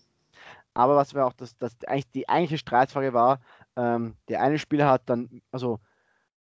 Aber 0.74 0.96
was 0.96 1.14
wir 1.14 1.24
auch, 1.24 1.32
das, 1.32 1.56
das 1.56 1.76
eigentlich 1.86 2.10
die 2.10 2.28
eigentliche 2.28 2.58
Streitfrage 2.58 3.14
war, 3.14 3.40
ähm, 3.76 4.16
der 4.28 4.42
eine 4.42 4.58
Spieler 4.58 4.88
hat 4.90 5.02
dann, 5.06 5.40
also 5.50 5.78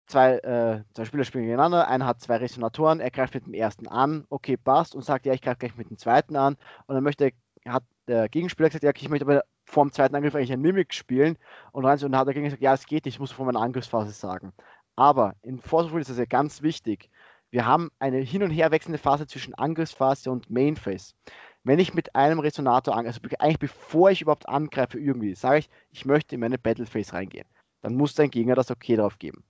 zwei, 0.08 0.38
äh, 0.40 0.84
zwei 0.94 1.06
Spieler 1.06 1.24
spielen 1.24 1.46
gegeneinander, 1.46 1.88
einer 1.88 2.06
hat 2.06 2.20
zwei 2.20 2.38
Resonatoren, 2.38 3.00
er 3.00 3.12
greift 3.12 3.34
mit 3.34 3.46
dem 3.46 3.54
ersten 3.54 3.88
an, 3.88 4.26
okay, 4.30 4.58
passt, 4.58 4.96
und 4.96 5.04
sagt, 5.06 5.26
ja, 5.26 5.34
ich 5.34 5.42
greife 5.42 5.60
gleich 5.60 5.78
mit 5.78 5.90
dem 5.90 5.98
zweiten 5.98 6.36
an. 6.36 6.58
Und 6.88 6.96
dann 6.96 7.04
möchte, 7.04 7.32
hat 7.66 7.84
der 8.08 8.28
Gegenspieler 8.28 8.70
gesagt, 8.70 8.84
ja, 8.84 8.90
okay, 8.90 9.06
ich 9.06 9.10
möchte 9.10 9.26
aber 9.26 9.44
vor 9.66 9.86
dem 9.86 9.92
zweiten 9.92 10.16
Angriff 10.16 10.36
eigentlich 10.36 10.52
ein 10.52 10.62
Mimik 10.62 10.94
spielen. 10.94 11.38
Und 11.72 11.84
dann, 11.84 11.94
und 11.94 12.12
dann 12.12 12.18
hat 12.18 12.28
der 12.28 12.34
Gegner 12.34 12.50
gesagt, 12.50 12.62
ja, 12.62 12.74
es 12.74 12.86
geht 12.86 13.06
nicht, 13.06 13.16
ich 13.16 13.20
muss 13.20 13.32
vor 13.32 13.46
meiner 13.46 13.62
Angriffsphase 13.62 14.12
sagen. 14.12 14.54
Aber 14.96 15.36
in 15.42 15.60
Force 15.60 15.88
of 15.88 15.94
Will 15.94 16.02
ist 16.02 16.10
das 16.10 16.18
ja 16.18 16.26
ganz 16.26 16.62
wichtig. 16.62 17.10
Wir 17.56 17.66
haben 17.66 17.90
eine 18.00 18.18
hin 18.18 18.44
und 18.44 18.52
her 18.52 18.72
wechselnde 18.72 18.98
Phase 18.98 19.28
zwischen 19.28 19.54
Angriffsphase 19.54 20.30
und 20.30 20.50
Mainphase. 20.50 21.14
Wenn 21.64 21.80
ich 21.80 21.94
mit 21.94 22.14
einem 22.14 22.40
Resonator 22.40 22.94
angreife, 22.94 23.22
also 23.24 23.38
eigentlich 23.40 23.60
bevor 23.60 24.12
ich 24.12 24.22
überhaupt 24.22 24.50
angreife 24.50 25.00
irgendwie, 25.00 25.36
sage 25.36 25.60
ich, 25.60 25.70
ich 25.90 26.04
möchte 26.04 26.36
in 26.36 26.42
meine 26.42 26.58
Battlephase 26.58 27.14
reingehen, 27.14 27.48
dann 27.82 27.96
muss 27.96 28.14
dein 28.14 28.30
Gegner 28.30 28.56
das 28.56 28.72
okay 28.72 28.98
drauf 28.98 29.20
geben. 29.20 29.46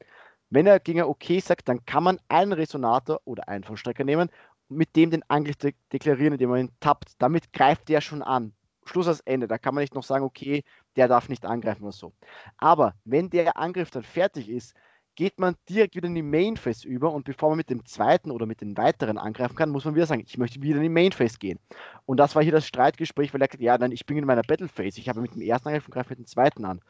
Wenn 0.51 0.65
der 0.65 0.79
Gegner 0.79 1.09
okay 1.09 1.39
sagt, 1.39 1.67
dann 1.67 1.83
kann 1.87 2.03
man 2.03 2.19
einen 2.27 2.53
Resonator 2.53 3.21
oder 3.25 3.49
einen 3.49 3.63
Vollstrecker 3.63 4.03
nehmen 4.03 4.29
mit 4.69 4.95
dem 4.95 5.09
den 5.09 5.23
Angriff 5.27 5.55
de 5.55 5.73
deklarieren, 5.91 6.33
indem 6.33 6.51
man 6.51 6.59
ihn 6.59 6.71
tappt. 6.81 7.13
Damit 7.17 7.53
greift 7.53 7.89
der 7.89 8.01
schon 8.01 8.21
an. 8.21 8.53
Schluss 8.85 9.07
als 9.07 9.21
Ende. 9.21 9.47
Da 9.47 9.57
kann 9.57 9.73
man 9.73 9.81
nicht 9.81 9.95
noch 9.95 10.03
sagen, 10.03 10.25
okay, 10.25 10.63
der 10.95 11.07
darf 11.07 11.27
nicht 11.27 11.43
angreifen 11.43 11.81
oder 11.81 11.91
so. 11.91 12.13
Aber 12.57 12.93
wenn 13.03 13.31
der 13.31 13.57
Angriff 13.57 13.89
dann 13.89 14.03
fertig 14.03 14.47
ist, 14.47 14.75
geht 15.15 15.39
man 15.39 15.55
direkt 15.69 15.95
wieder 15.95 16.07
in 16.07 16.15
die 16.15 16.21
Mainphase 16.21 16.87
über 16.87 17.11
und 17.11 17.25
bevor 17.25 17.49
man 17.49 17.57
mit 17.57 17.69
dem 17.69 17.85
zweiten 17.85 18.31
oder 18.31 18.45
mit 18.45 18.61
den 18.61 18.75
weiteren 18.77 19.17
angreifen 19.17 19.55
kann, 19.55 19.69
muss 19.69 19.85
man 19.85 19.95
wieder 19.95 20.05
sagen, 20.05 20.23
ich 20.25 20.37
möchte 20.37 20.61
wieder 20.61 20.77
in 20.77 20.83
die 20.83 20.89
Mainphase 20.89 21.37
gehen. 21.37 21.59
Und 22.05 22.17
das 22.17 22.35
war 22.35 22.43
hier 22.43 22.51
das 22.51 22.67
Streitgespräch, 22.67 23.33
weil 23.33 23.41
er 23.41 23.47
gesagt 23.47 23.63
ja, 23.63 23.77
nein, 23.77 23.91
ich 23.91 24.05
bin 24.05 24.17
in 24.17 24.25
meiner 24.25 24.43
Battlephase, 24.43 24.99
ich 24.99 25.09
habe 25.09 25.21
mit 25.21 25.33
dem 25.35 25.41
ersten 25.41 25.69
Angriff 25.69 25.85
und 25.85 25.93
greife 25.93 26.09
mit 26.09 26.19
dem 26.19 26.27
zweiten 26.27 26.65
an. 26.65 26.81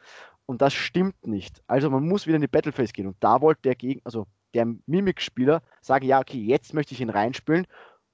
Und 0.44 0.62
das 0.62 0.74
stimmt 0.74 1.26
nicht. 1.26 1.62
Also 1.66 1.90
man 1.90 2.06
muss 2.06 2.26
wieder 2.26 2.36
in 2.36 2.42
die 2.42 2.48
Battlephase 2.48 2.92
gehen 2.92 3.06
und 3.06 3.16
da 3.20 3.40
wollte 3.40 3.62
der 3.62 3.74
Gegner, 3.74 4.02
also 4.04 4.26
der 4.54 4.66
Mimik-Spieler 4.86 5.62
sagen, 5.80 6.06
ja, 6.06 6.20
okay, 6.20 6.38
jetzt 6.38 6.74
möchte 6.74 6.94
ich 6.94 7.00
ihn 7.00 7.10
reinspielen 7.10 7.66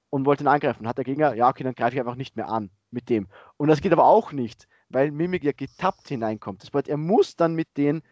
und 0.09 0.25
wollte 0.25 0.43
ihn 0.43 0.47
angreifen. 0.47 0.87
Hat 0.87 0.97
der 0.97 1.05
Gegner, 1.05 1.33
ja, 1.35 1.49
okay, 1.49 1.63
dann 1.63 1.73
greife 1.73 1.95
ich 1.95 1.99
einfach 1.99 2.15
nicht 2.15 2.35
mehr 2.35 2.49
an 2.49 2.69
mit 2.91 3.09
dem. 3.09 3.27
Und 3.57 3.69
das 3.69 3.81
geht 3.81 3.93
aber 3.93 4.05
auch 4.05 4.31
nicht, 4.31 4.67
weil 4.89 5.11
Mimik 5.11 5.43
ja 5.43 5.53
getappt 5.53 6.07
hineinkommt. 6.07 6.61
Das 6.61 6.69
bedeutet, 6.69 6.89
er 6.89 6.97
muss 6.97 7.35
dann 7.35 7.55
mit 7.55 7.77
denen 7.77 8.03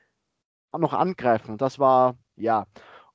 noch 0.80 0.94
angreifen. 0.94 1.52
Und 1.52 1.62
das 1.62 1.80
war, 1.80 2.16
ja. 2.36 2.66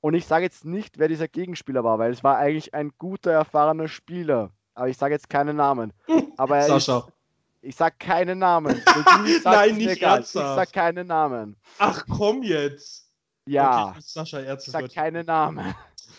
Und 0.01 0.15
ich 0.15 0.27
sage 0.27 0.45
jetzt 0.45 0.65
nicht, 0.65 0.99
wer 0.99 1.09
dieser 1.09 1.29
Gegenspieler 1.29 1.83
war, 1.83 1.99
weil 1.99 2.13
es 2.13 2.23
war 2.23 2.37
eigentlich 2.37 2.75
ein 2.75 2.93
guter, 2.99 3.33
erfahrener 3.33 3.89
Spieler. 3.89 4.51
Aber 4.75 4.89
ich 4.89 4.97
sage 4.97 5.15
jetzt 5.15 5.31
keine 5.31 5.55
Namen. 5.55 5.93
Aber 6.37 6.61
Sascha. 6.63 6.99
Ist, 6.99 7.13
ich 7.63 7.77
sage 7.77 7.97
keine 7.99 8.37
Namen. 8.37 8.81
Nein, 9.45 9.77
nicht 9.77 10.03
ernsthaft. 10.03 10.51
Ich 10.51 10.55
sage 10.55 10.71
keine 10.71 11.05
Namen. 11.05 11.57
Ach 11.79 12.05
komm 12.09 12.43
jetzt. 12.43 13.11
Ja. 13.47 13.91
Okay, 13.91 13.99
Sascha, 14.01 14.41
ich 14.41 14.61
sag 14.61 14.93
keine 14.93 15.25
Namen. 15.25 15.75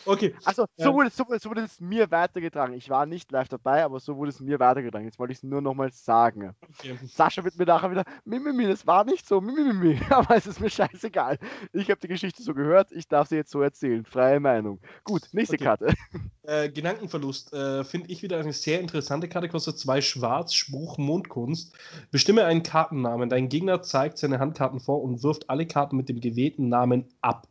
Okay. 0.06 0.36
Also, 0.46 0.66
so, 0.78 0.84
ja. 0.84 0.94
wurde, 0.94 1.10
so, 1.10 1.26
so, 1.40 1.50
wurde 1.50 1.62
es 1.62 1.80
mir 1.80 2.10
weitergetragen. 2.12 2.74
Ich 2.74 2.90
war 2.90 3.06
nicht 3.06 3.32
live 3.32 3.50
dabei, 3.50 3.84
aber 3.84 4.00
so 4.00 4.18
wurde 4.18 4.30
es 4.30 4.40
mir 4.40 4.60
weitergetragen. 4.60 5.06
Jetzt 5.06 5.20
wollte 5.20 5.34
ich 5.34 5.40
es 5.40 5.44
nur 5.44 5.62
nochmal 5.62 5.92
sagen. 5.92 6.56
Okay. 6.80 6.98
Sascha 7.06 7.44
wird 7.44 7.58
mir 7.58 7.66
nachher 7.66 7.92
wieder, 7.92 8.04
Mimimi, 8.26 8.68
das 8.68 8.86
war 8.86 9.04
nicht 9.04 9.28
so, 9.28 9.42
Mimimi. 9.42 10.00
Aber 10.10 10.36
es 10.36 10.48
ist 10.48 10.60
mir 10.60 10.70
scheißegal. 10.70 11.38
Ich 11.74 11.90
habe 11.90 12.00
die 12.00 12.08
Geschichte 12.08 12.44
so 12.44 12.54
gehört, 12.54 12.92
ich 12.92 13.08
darf 13.08 13.28
sie 13.28 13.36
jetzt 13.36 13.52
so 13.52 13.62
erzählen. 13.62 14.06
Freie 14.06 14.40
Meinung. 14.40 14.80
Gut, 15.04 15.24
nächste 15.32 15.56
okay. 15.56 15.64
Karte. 15.64 15.94
Äh, 16.48 16.70
Gedankenverlust 16.70 17.52
äh, 17.52 17.84
finde 17.84 18.10
ich 18.10 18.24
wieder 18.24 18.40
eine 18.40 18.54
sehr 18.54 18.80
interessante 18.80 19.28
Karte. 19.28 19.50
Kostet 19.50 19.80
zwei 19.80 20.00
Schwarz, 20.00 20.54
Spruch, 20.54 20.98
Mondkunst. 20.98 21.76
Bestimme 22.10 22.46
einen 22.46 22.64
Kartennamen. 22.64 23.28
Dein 23.28 23.50
Gegner 23.50 23.82
zeigt 23.82 24.18
seine 24.18 24.40
Handkarten 24.40 24.80
vor 24.80 25.04
und 25.04 25.24
wirft 25.24 25.50
alle 25.50 25.66
Karten 25.66 25.98
mit 25.98 26.08
dem 26.08 26.22
gewählten 26.22 26.70
Namen 26.70 27.04
ab. 27.20 27.50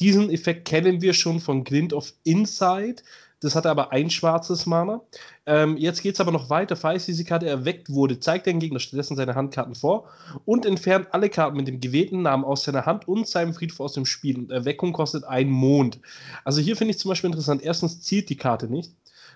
Diesen 0.00 0.30
Effekt 0.30 0.66
kennen 0.66 1.02
wir 1.02 1.12
schon 1.12 1.40
von 1.40 1.64
Glint 1.64 1.92
of 1.92 2.12
Insight. 2.24 3.02
Das 3.40 3.56
hatte 3.56 3.70
aber 3.70 3.90
ein 3.90 4.08
schwarzes 4.08 4.66
Mana. 4.66 5.00
Ähm, 5.46 5.76
jetzt 5.76 6.00
geht 6.00 6.14
es 6.14 6.20
aber 6.20 6.30
noch 6.30 6.48
weiter. 6.48 6.76
Falls 6.76 7.06
diese 7.06 7.24
Karte 7.24 7.48
erweckt 7.48 7.90
wurde, 7.90 8.20
zeigt 8.20 8.46
der 8.46 8.54
Gegner 8.54 8.78
stattdessen 8.78 9.16
seine 9.16 9.34
Handkarten 9.34 9.74
vor 9.74 10.08
und 10.44 10.64
entfernt 10.64 11.08
alle 11.10 11.28
Karten 11.28 11.56
mit 11.56 11.66
dem 11.66 11.80
gewählten 11.80 12.22
Namen 12.22 12.44
aus 12.44 12.62
seiner 12.62 12.86
Hand 12.86 13.08
und 13.08 13.26
seinem 13.26 13.52
Friedhof 13.52 13.80
aus 13.80 13.94
dem 13.94 14.06
Spiel. 14.06 14.38
Und 14.38 14.52
Erweckung 14.52 14.92
kostet 14.92 15.24
einen 15.24 15.50
Mond. 15.50 15.98
Also 16.44 16.60
hier 16.60 16.76
finde 16.76 16.92
ich 16.92 16.98
zum 16.98 17.08
Beispiel 17.08 17.30
interessant. 17.30 17.62
Erstens 17.62 18.00
zielt 18.00 18.28
die 18.28 18.36
Karte 18.36 18.68
nicht. 18.68 18.92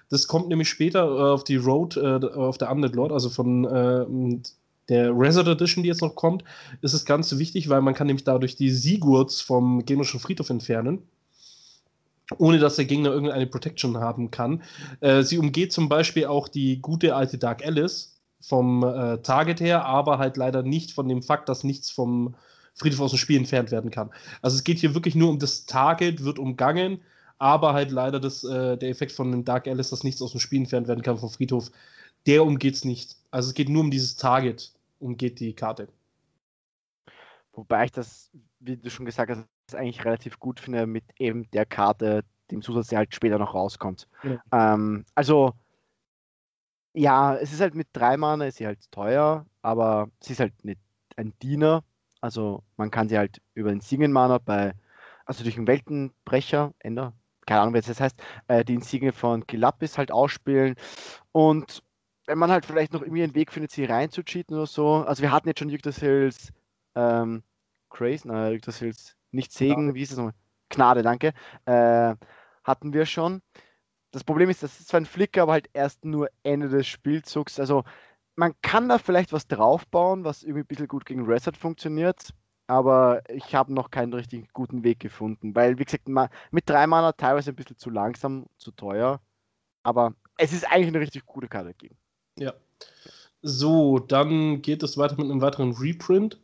Das 0.08 0.28
kommt 0.28 0.48
nämlich 0.48 0.68
später 0.68 1.04
äh, 1.04 1.32
auf 1.32 1.42
die 1.42 1.56
Road, 1.56 1.96
äh, 1.96 2.24
auf 2.24 2.58
der 2.58 2.70
Undead 2.70 2.94
Lord, 2.94 3.10
also 3.10 3.28
von 3.28 3.64
äh, 3.64 4.40
der 4.88 5.10
Resident 5.16 5.48
Edition, 5.48 5.82
die 5.82 5.88
jetzt 5.88 6.02
noch 6.02 6.14
kommt, 6.14 6.44
ist 6.80 6.92
es 6.92 7.04
ganz 7.04 7.36
wichtig, 7.38 7.68
weil 7.68 7.82
man 7.82 7.94
kann 7.94 8.06
nämlich 8.06 8.24
dadurch 8.24 8.56
die 8.56 8.70
Sigurds 8.70 9.40
vom 9.40 9.84
gegnerischen 9.84 10.20
Friedhof 10.20 10.50
entfernen, 10.50 11.02
ohne 12.38 12.58
dass 12.58 12.76
der 12.76 12.84
Gegner 12.84 13.10
irgendeine 13.10 13.46
Protection 13.46 13.98
haben 13.98 14.30
kann. 14.30 14.62
Äh, 15.00 15.22
sie 15.22 15.38
umgeht 15.38 15.72
zum 15.72 15.88
Beispiel 15.88 16.26
auch 16.26 16.48
die 16.48 16.80
gute 16.80 17.14
alte 17.14 17.38
Dark 17.38 17.64
Alice 17.64 18.20
vom 18.40 18.84
äh, 18.84 19.18
Target 19.18 19.60
her, 19.60 19.84
aber 19.84 20.18
halt 20.18 20.36
leider 20.36 20.62
nicht 20.62 20.92
von 20.92 21.08
dem 21.08 21.22
Fakt, 21.22 21.48
dass 21.48 21.64
nichts 21.64 21.90
vom 21.90 22.34
Friedhof 22.74 23.00
aus 23.00 23.10
dem 23.10 23.18
Spiel 23.18 23.38
entfernt 23.38 23.70
werden 23.70 23.90
kann. 23.90 24.10
Also 24.42 24.56
es 24.56 24.64
geht 24.64 24.78
hier 24.78 24.94
wirklich 24.94 25.14
nur 25.14 25.30
um 25.30 25.38
das 25.38 25.66
Target, 25.66 26.22
wird 26.22 26.38
umgangen, 26.38 27.00
aber 27.38 27.72
halt 27.72 27.90
leider 27.90 28.20
das, 28.20 28.44
äh, 28.44 28.76
der 28.76 28.90
Effekt 28.90 29.12
von 29.12 29.30
dem 29.30 29.44
Dark 29.44 29.66
Alice, 29.66 29.90
dass 29.90 30.04
nichts 30.04 30.22
aus 30.22 30.32
dem 30.32 30.40
Spiel 30.40 30.60
entfernt 30.60 30.86
werden 30.86 31.02
kann 31.02 31.18
vom 31.18 31.30
Friedhof, 31.30 31.70
der 32.26 32.44
umgeht 32.44 32.74
es 32.74 32.84
nicht. 32.84 33.16
Also 33.30 33.48
es 33.48 33.54
geht 33.54 33.68
nur 33.68 33.82
um 33.82 33.90
dieses 33.90 34.16
Target 34.16 34.72
umgeht 34.98 35.40
die 35.40 35.54
Karte. 35.54 35.88
Wobei 37.52 37.86
ich 37.86 37.92
das, 37.92 38.30
wie 38.60 38.76
du 38.76 38.90
schon 38.90 39.06
gesagt 39.06 39.30
hast, 39.30 39.74
eigentlich 39.74 40.04
relativ 40.04 40.38
gut 40.38 40.60
finde 40.60 40.86
mit 40.86 41.04
eben 41.18 41.50
der 41.52 41.66
Karte, 41.66 42.24
dem 42.50 42.62
Zusatz, 42.62 42.88
der 42.88 42.98
halt 42.98 43.14
später 43.14 43.38
noch 43.38 43.54
rauskommt. 43.54 44.08
Ja. 44.22 44.74
Ähm, 44.74 45.04
also, 45.14 45.52
ja, 46.92 47.34
es 47.36 47.52
ist 47.52 47.60
halt 47.60 47.74
mit 47.74 47.88
drei 47.92 48.16
Mana, 48.16 48.46
ist 48.46 48.58
sie 48.58 48.66
halt 48.66 48.90
teuer, 48.90 49.46
aber 49.62 50.10
sie 50.20 50.32
ist 50.32 50.40
halt 50.40 50.64
nicht 50.64 50.80
ein 51.16 51.32
Diener. 51.42 51.82
Also 52.20 52.62
man 52.76 52.90
kann 52.90 53.08
sie 53.08 53.18
halt 53.18 53.40
über 53.54 53.70
den 53.70 53.80
Singen-Mana 53.80 54.38
bei, 54.38 54.74
also 55.24 55.42
durch 55.42 55.56
einen 55.56 55.66
Weltenbrecher, 55.66 56.72
Ender, 56.78 57.12
keine 57.46 57.60
Ahnung, 57.60 57.74
wie 57.74 57.80
das 57.80 58.00
heißt, 58.00 58.20
äh, 58.48 58.64
die 58.64 58.74
Insigne 58.74 59.12
von 59.12 59.46
Kilapis 59.46 59.98
halt 59.98 60.10
ausspielen. 60.10 60.74
Und 61.32 61.82
wenn 62.26 62.38
man 62.38 62.50
halt 62.50 62.66
vielleicht 62.66 62.92
noch 62.92 63.02
irgendwie 63.02 63.22
einen 63.22 63.34
Weg 63.34 63.52
findet, 63.52 63.70
sie 63.70 63.84
reinzucheaten 63.84 64.56
oder 64.56 64.66
so. 64.66 64.96
Also 64.96 65.22
wir 65.22 65.32
hatten 65.32 65.48
jetzt 65.48 65.60
schon 65.60 65.70
Yggdrasil 65.70 66.08
Hills 66.08 66.52
ähm, 66.94 67.42
Craze, 67.90 68.28
nein, 68.28 68.54
Yggdrasil 68.54 68.86
Hills 68.86 69.16
nicht 69.30 69.52
Segen, 69.52 69.84
Gnade. 69.84 69.94
wie 69.94 70.02
ist 70.02 70.12
es 70.12 70.16
nochmal? 70.16 70.34
Gnade, 70.70 71.02
danke. 71.02 71.32
Äh, 71.66 72.16
hatten 72.64 72.92
wir 72.92 73.06
schon. 73.06 73.42
Das 74.10 74.24
Problem 74.24 74.50
ist, 74.50 74.62
das 74.62 74.80
ist 74.80 74.88
zwar 74.88 75.00
ein 75.00 75.06
Flicker, 75.06 75.42
aber 75.42 75.52
halt 75.52 75.68
erst 75.72 76.04
nur 76.04 76.28
Ende 76.42 76.68
des 76.68 76.86
Spielzugs. 76.86 77.60
Also 77.60 77.84
man 78.36 78.54
kann 78.62 78.88
da 78.88 78.98
vielleicht 78.98 79.32
was 79.32 79.46
draufbauen, 79.46 80.24
was 80.24 80.42
irgendwie 80.42 80.60
ein 80.60 80.66
bisschen 80.66 80.88
gut 80.88 81.06
gegen 81.06 81.26
Reset 81.26 81.52
funktioniert, 81.58 82.34
aber 82.66 83.22
ich 83.30 83.54
habe 83.54 83.72
noch 83.72 83.90
keinen 83.90 84.12
richtig 84.12 84.52
guten 84.52 84.84
Weg 84.84 85.00
gefunden, 85.00 85.54
weil, 85.54 85.78
wie 85.78 85.84
gesagt, 85.84 86.08
mit 86.08 86.68
drei 86.68 86.86
Mana 86.86 87.12
teilweise 87.12 87.50
ein 87.50 87.56
bisschen 87.56 87.78
zu 87.78 87.90
langsam, 87.90 88.46
zu 88.58 88.72
teuer, 88.72 89.20
aber 89.82 90.14
es 90.36 90.52
ist 90.52 90.70
eigentlich 90.70 90.88
eine 90.88 91.00
richtig 91.00 91.24
gute 91.24 91.48
Karte 91.48 91.68
dagegen. 91.68 91.96
Ja. 92.38 92.54
So, 93.42 93.98
dann 93.98 94.62
geht 94.62 94.82
es 94.82 94.98
weiter 94.98 95.16
mit 95.16 95.30
einem 95.30 95.40
weiteren 95.40 95.72
Reprint. 95.72 96.38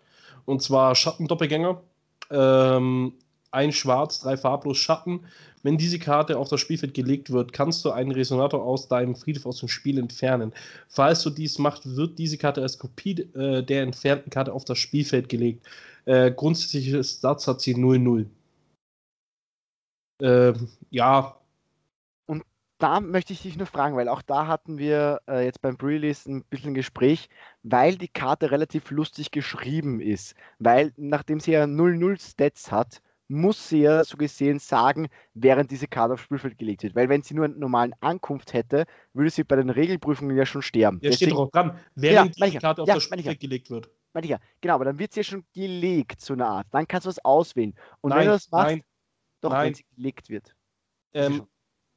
Und 0.44 0.62
zwar 0.62 0.94
Schattendoppelgänger. 0.94 1.82
Ähm, 2.30 3.14
ein 3.50 3.72
Schwarz, 3.72 4.20
drei 4.20 4.36
farblos 4.36 4.78
Schatten. 4.78 5.20
Wenn 5.62 5.76
diese 5.76 5.98
Karte 5.98 6.38
auf 6.38 6.48
das 6.48 6.60
Spielfeld 6.60 6.94
gelegt 6.94 7.30
wird, 7.30 7.52
kannst 7.52 7.84
du 7.84 7.90
einen 7.90 8.10
Resonator 8.10 8.64
aus 8.64 8.88
deinem 8.88 9.14
Friedhof 9.14 9.46
aus 9.46 9.60
dem 9.60 9.68
Spiel 9.68 9.98
entfernen. 9.98 10.52
Falls 10.88 11.22
du 11.22 11.30
dies 11.30 11.58
machst, 11.58 11.96
wird 11.96 12.18
diese 12.18 12.38
Karte 12.38 12.62
als 12.62 12.78
Kopie 12.78 13.20
äh, 13.34 13.62
der 13.62 13.82
entfernten 13.82 14.30
Karte 14.30 14.52
auf 14.52 14.64
das 14.64 14.78
Spielfeld 14.78 15.28
gelegt. 15.28 15.66
Äh, 16.06 16.32
grundsätzliches 16.32 17.18
Stats 17.18 17.46
hat 17.46 17.60
sie 17.60 17.74
0-0. 17.74 18.26
Äh, 20.20 20.54
ja, 20.90 21.36
da 22.82 23.00
möchte 23.00 23.32
ich 23.32 23.42
dich 23.42 23.56
nur 23.56 23.66
fragen, 23.66 23.96
weil 23.96 24.08
auch 24.08 24.22
da 24.22 24.48
hatten 24.48 24.76
wir 24.76 25.20
äh, 25.28 25.44
jetzt 25.44 25.62
beim 25.62 25.76
Pre-Release 25.76 26.28
ein 26.28 26.42
bisschen 26.44 26.74
Gespräch, 26.74 27.28
weil 27.62 27.96
die 27.96 28.08
Karte 28.08 28.50
relativ 28.50 28.90
lustig 28.90 29.30
geschrieben 29.30 30.00
ist. 30.00 30.34
Weil 30.58 30.92
nachdem 30.96 31.38
sie 31.38 31.52
ja 31.52 31.64
0-0 31.64 32.20
Stats 32.20 32.72
hat, 32.72 33.00
muss 33.28 33.68
sie 33.68 33.82
ja 33.82 34.02
so 34.02 34.16
gesehen 34.16 34.58
sagen, 34.58 35.08
während 35.32 35.70
diese 35.70 35.86
Karte 35.86 36.14
aufs 36.14 36.24
Spielfeld 36.24 36.58
gelegt 36.58 36.82
wird. 36.82 36.96
Weil 36.96 37.08
wenn 37.08 37.22
sie 37.22 37.34
nur 37.34 37.44
einen 37.44 37.60
normalen 37.60 37.94
Ankunft 38.00 38.52
hätte, 38.52 38.84
würde 39.12 39.30
sie 39.30 39.44
bei 39.44 39.56
den 39.56 39.70
Regelprüfungen 39.70 40.36
ja 40.36 40.44
schon 40.44 40.62
sterben. 40.62 40.98
Ja, 41.02 41.10
Deswegen, 41.10 41.30
steht 41.30 41.38
drauf 41.38 41.50
dran, 41.52 41.78
während 41.94 42.36
ja, 42.36 42.46
die 42.50 42.58
Karte 42.58 42.82
auf 42.82 42.88
ja, 42.88 42.94
das 42.94 43.04
Spielfeld 43.04 43.38
gelegt 43.38 43.70
wird. 43.70 43.90
Meine 44.12 44.24
ich 44.24 44.30
ja, 44.30 44.38
genau, 44.60 44.74
aber 44.74 44.86
dann 44.86 44.98
wird 44.98 45.12
sie 45.12 45.20
ja 45.20 45.24
schon 45.24 45.44
gelegt, 45.54 46.20
so 46.20 46.34
eine 46.34 46.46
Art. 46.46 46.66
Dann 46.72 46.86
kannst 46.88 47.06
du 47.06 47.08
was 47.08 47.24
auswählen. 47.24 47.74
Und 48.00 48.10
nein, 48.10 48.18
wenn 48.18 48.26
du 48.26 48.32
das 48.32 48.50
machst, 48.50 48.66
nein, 48.66 48.82
doch, 49.40 49.50
nein. 49.50 49.66
wenn 49.66 49.74
sie 49.74 49.84
gelegt 49.94 50.28
wird. 50.28 50.54
Ähm, 51.14 51.46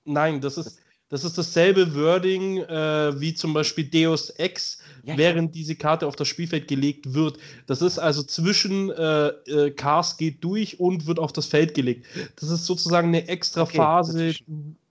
Nein, 0.06 0.39
das 0.39 0.58
ist, 0.58 0.80
das 1.10 1.24
ist 1.24 1.38
dasselbe 1.38 1.93
Wording 1.95 2.60
äh, 2.60 3.20
wie 3.20 3.34
zum 3.34 3.53
Beispiel 3.53 3.86
Deus 3.86 4.32
Ex, 4.32 4.80
ja, 5.03 5.18
während 5.18 5.49
ja. 5.49 5.62
diese 5.62 5.76
Karte 5.76 6.08
auf 6.08 6.16
das 6.16 6.28
Spielfeld 6.28 6.68
gelegt 6.68 7.14
wird. 7.14 7.38
Das 7.68 7.82
ist 7.82 7.99
also 7.99 8.24
zwischen 8.24 8.89
äh, 8.91 9.28
äh, 9.28 9.72
Cars 9.72 10.18
geht 10.18 10.43
durch 10.43 10.80
und 10.80 11.06
wird 11.06 11.20
auf 11.20 11.32
das 11.32 11.45
Feld 11.45 11.74
gelegt. 11.74 12.08
Das 12.38 12.49
ist 12.49 12.66
sozusagen 12.66 13.10
eine 13.10 13.28
extra 13.28 13.64
okay, 13.64 13.78
Phase. 13.78 14.34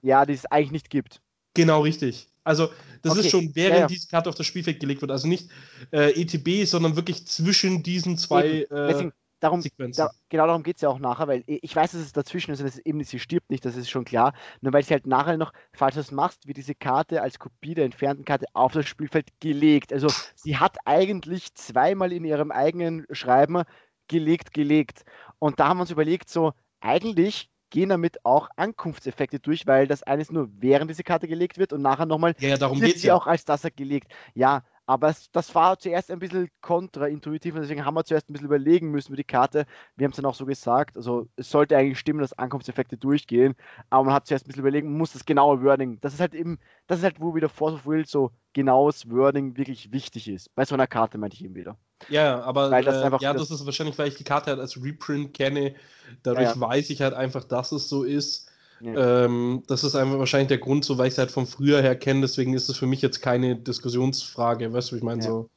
Ja, 0.03 0.25
die 0.25 0.35
es 0.35 0.47
eigentlich 0.47 0.73
nicht 0.73 0.91
gibt. 0.91 1.21
Genau, 1.55 1.81
richtig. 1.81 2.29
Also, 2.45 2.71
das 3.03 3.13
okay. 3.13 3.21
ist 3.21 3.31
schon 3.31 3.55
während 3.55 3.81
ja, 3.81 3.87
diese 3.87 4.07
Karte 4.09 4.29
auf 4.29 4.35
das 4.35 4.47
Spielfeld 4.47 4.79
gelegt 4.79 5.01
wird. 5.01 5.11
Also 5.11 5.27
nicht 5.27 5.49
äh, 5.93 6.11
ETB, 6.21 6.67
sondern 6.67 6.95
wirklich 6.95 7.27
zwischen 7.27 7.83
diesen 7.83 8.19
zwei. 8.19 8.63
Äh, 8.63 8.67
Deswegen, 8.71 9.13
darum, 9.45 9.63
da, 9.97 10.11
genau 10.29 10.47
darum 10.47 10.63
geht 10.63 10.77
es 10.77 10.83
ja 10.83 10.89
auch 10.89 10.99
nachher, 10.99 11.29
weil 11.29 11.45
ich 11.47 11.75
weiß, 11.75 11.93
dass 11.93 12.01
es 12.01 12.13
dazwischen 12.13 12.53
ist 12.53 12.61
und 12.61 12.67
es 12.67 12.79
eben 12.79 13.03
sie 13.05 13.19
stirbt 13.19 13.51
nicht, 13.51 13.65
das 13.65 13.77
ist 13.77 13.91
schon 13.91 14.05
klar. 14.05 14.33
Nur 14.61 14.73
weil 14.73 14.83
sie 14.83 14.95
halt 14.95 15.07
nachher 15.07 15.37
noch, 15.37 15.53
falls 15.73 15.95
du 15.95 16.01
es 16.01 16.11
machst, 16.11 16.47
wird 16.47 16.57
diese 16.57 16.75
Karte 16.75 17.23
als 17.23 17.39
Kopie 17.39 17.75
der 17.75 17.85
entfernten 17.85 18.25
Karte 18.25 18.47
auf 18.55 18.73
das 18.73 18.87
Spielfeld 18.87 19.29
gelegt. 19.41 19.93
Also 19.93 20.09
sie 20.35 20.57
hat 20.57 20.77
eigentlich 20.85 21.55
zweimal 21.55 22.13
in 22.13 22.25
ihrem 22.25 22.51
eigenen 22.51 23.07
Schreiben 23.11 23.63
gelegt, 24.09 24.53
gelegt. 24.53 25.05
Und 25.39 25.61
da 25.61 25.69
haben 25.69 25.79
wir 25.79 25.83
uns 25.83 25.91
überlegt, 25.91 26.29
so 26.29 26.53
eigentlich 26.81 27.51
gehen 27.71 27.89
damit 27.89 28.25
auch 28.25 28.49
Ankunftseffekte 28.57 29.41
durch, 29.41 29.67
weil 29.67 29.89
das 29.89 30.03
eines 30.05 30.31
nur 30.31 30.49
während 30.59 30.91
diese 30.91 31.03
Karte 31.03 31.27
gelegt 31.27 31.59
wird 31.59 31.73
und 31.73 31.83
nachher 31.83 32.07
nochmal 32.07 32.35
ja, 32.39 32.51
ja, 32.51 32.57
darum 32.57 32.81
wird 32.81 32.99
sie 32.99 33.09
ja. 33.09 33.15
auch 33.15 33.27
als 33.27 33.45
das 33.45 33.67
gelegt. 33.75 34.13
Ja, 34.35 34.63
aber 34.87 35.09
es, 35.09 35.31
das 35.33 35.55
war 35.55 35.79
zuerst 35.79 36.11
ein 36.11 36.19
bisschen 36.19 36.49
kontraintuitiv 36.61 37.55
und 37.55 37.63
deswegen 37.63 37.85
haben 37.85 37.95
wir 37.95 38.05
zuerst 38.05 38.29
ein 38.29 38.33
bisschen 38.33 38.47
überlegen 38.47 38.91
müssen 38.91 39.09
über 39.09 39.17
die 39.17 39.25
Karte. 39.25 39.67
Wir 39.97 40.05
haben 40.05 40.11
es 40.11 40.17
dann 40.17 40.27
auch 40.27 40.35
so 40.35 40.47
gesagt, 40.47 40.97
also 40.97 41.29
es 41.37 41.51
sollte 41.51 41.77
eigentlich 41.77 41.99
stimmen, 41.99 42.21
dass 42.21 42.39
Ankunftseffekte 42.39 42.97
durchgehen, 42.97 43.55
aber 43.91 44.05
man 44.05 44.15
hat 44.15 44.27
zuerst 44.27 44.45
ein 44.45 44.49
bisschen 44.49 44.63
überlegen, 44.63 44.89
man 44.89 44.99
muss 44.99 45.13
das 45.13 45.25
genaue 45.25 45.63
Wording, 45.63 45.99
das 46.01 46.15
ist 46.15 46.21
halt 46.21 46.35
eben, 46.35 46.59
das 46.87 46.99
ist 46.99 47.05
halt, 47.05 47.21
wo 47.21 47.35
wieder 47.35 47.49
Force 47.49 47.75
of 47.75 47.87
Will 47.87 48.07
so 48.07 48.31
genaues 48.53 49.11
Wording 49.11 49.57
wirklich 49.57 49.93
wichtig 49.93 50.29
ist. 50.29 50.55
Bei 50.55 50.65
so 50.65 50.75
einer 50.75 50.87
Karte 50.87 51.19
meinte 51.19 51.37
ich 51.37 51.45
eben 51.45 51.55
wieder. 51.55 51.77
Ja, 52.09 52.43
aber 52.43 52.71
das, 52.83 52.97
äh, 52.97 53.17
ja, 53.21 53.33
das 53.33 53.51
ist 53.51 53.65
wahrscheinlich, 53.65 53.99
weil 53.99 54.09
ich 54.09 54.17
die 54.17 54.25
Karte 54.25 54.51
halt 54.51 54.61
als 54.61 54.83
Reprint 54.83 55.35
kenne, 55.35 55.75
dadurch 56.23 56.45
ja, 56.45 56.55
ja. 56.55 56.61
weiß 56.61 56.91
ich 56.91 57.01
halt 57.01 57.15
einfach, 57.15 57.45
dass 57.45 57.73
es 57.73 57.89
so 57.89 58.05
ist. 58.05 58.51
Ja. 58.81 59.25
Ähm, 59.25 59.63
das 59.67 59.85
ist 59.85 59.95
einfach 59.95 60.19
wahrscheinlich 60.19 60.49
der 60.49 60.59
Grund, 60.59 60.85
so 60.85 60.99
weil 60.99 61.07
ich 61.07 61.15
es 61.15 61.19
halt 61.19 61.31
von 61.31 61.47
früher 61.47 61.81
her 61.81 61.97
kenne, 61.97 62.23
deswegen 62.23 62.55
ist 62.55 62.69
es 62.69 62.77
für 62.77 62.87
mich 62.87 63.03
jetzt 63.03 63.23
keine 63.23 63.57
Diskussionsfrage, 63.57 64.73
weißt 64.73 64.93
du, 64.93 64.97
ich 64.97 65.03
meine? 65.03 65.23
Ja. 65.23 65.31
So. 65.31 65.51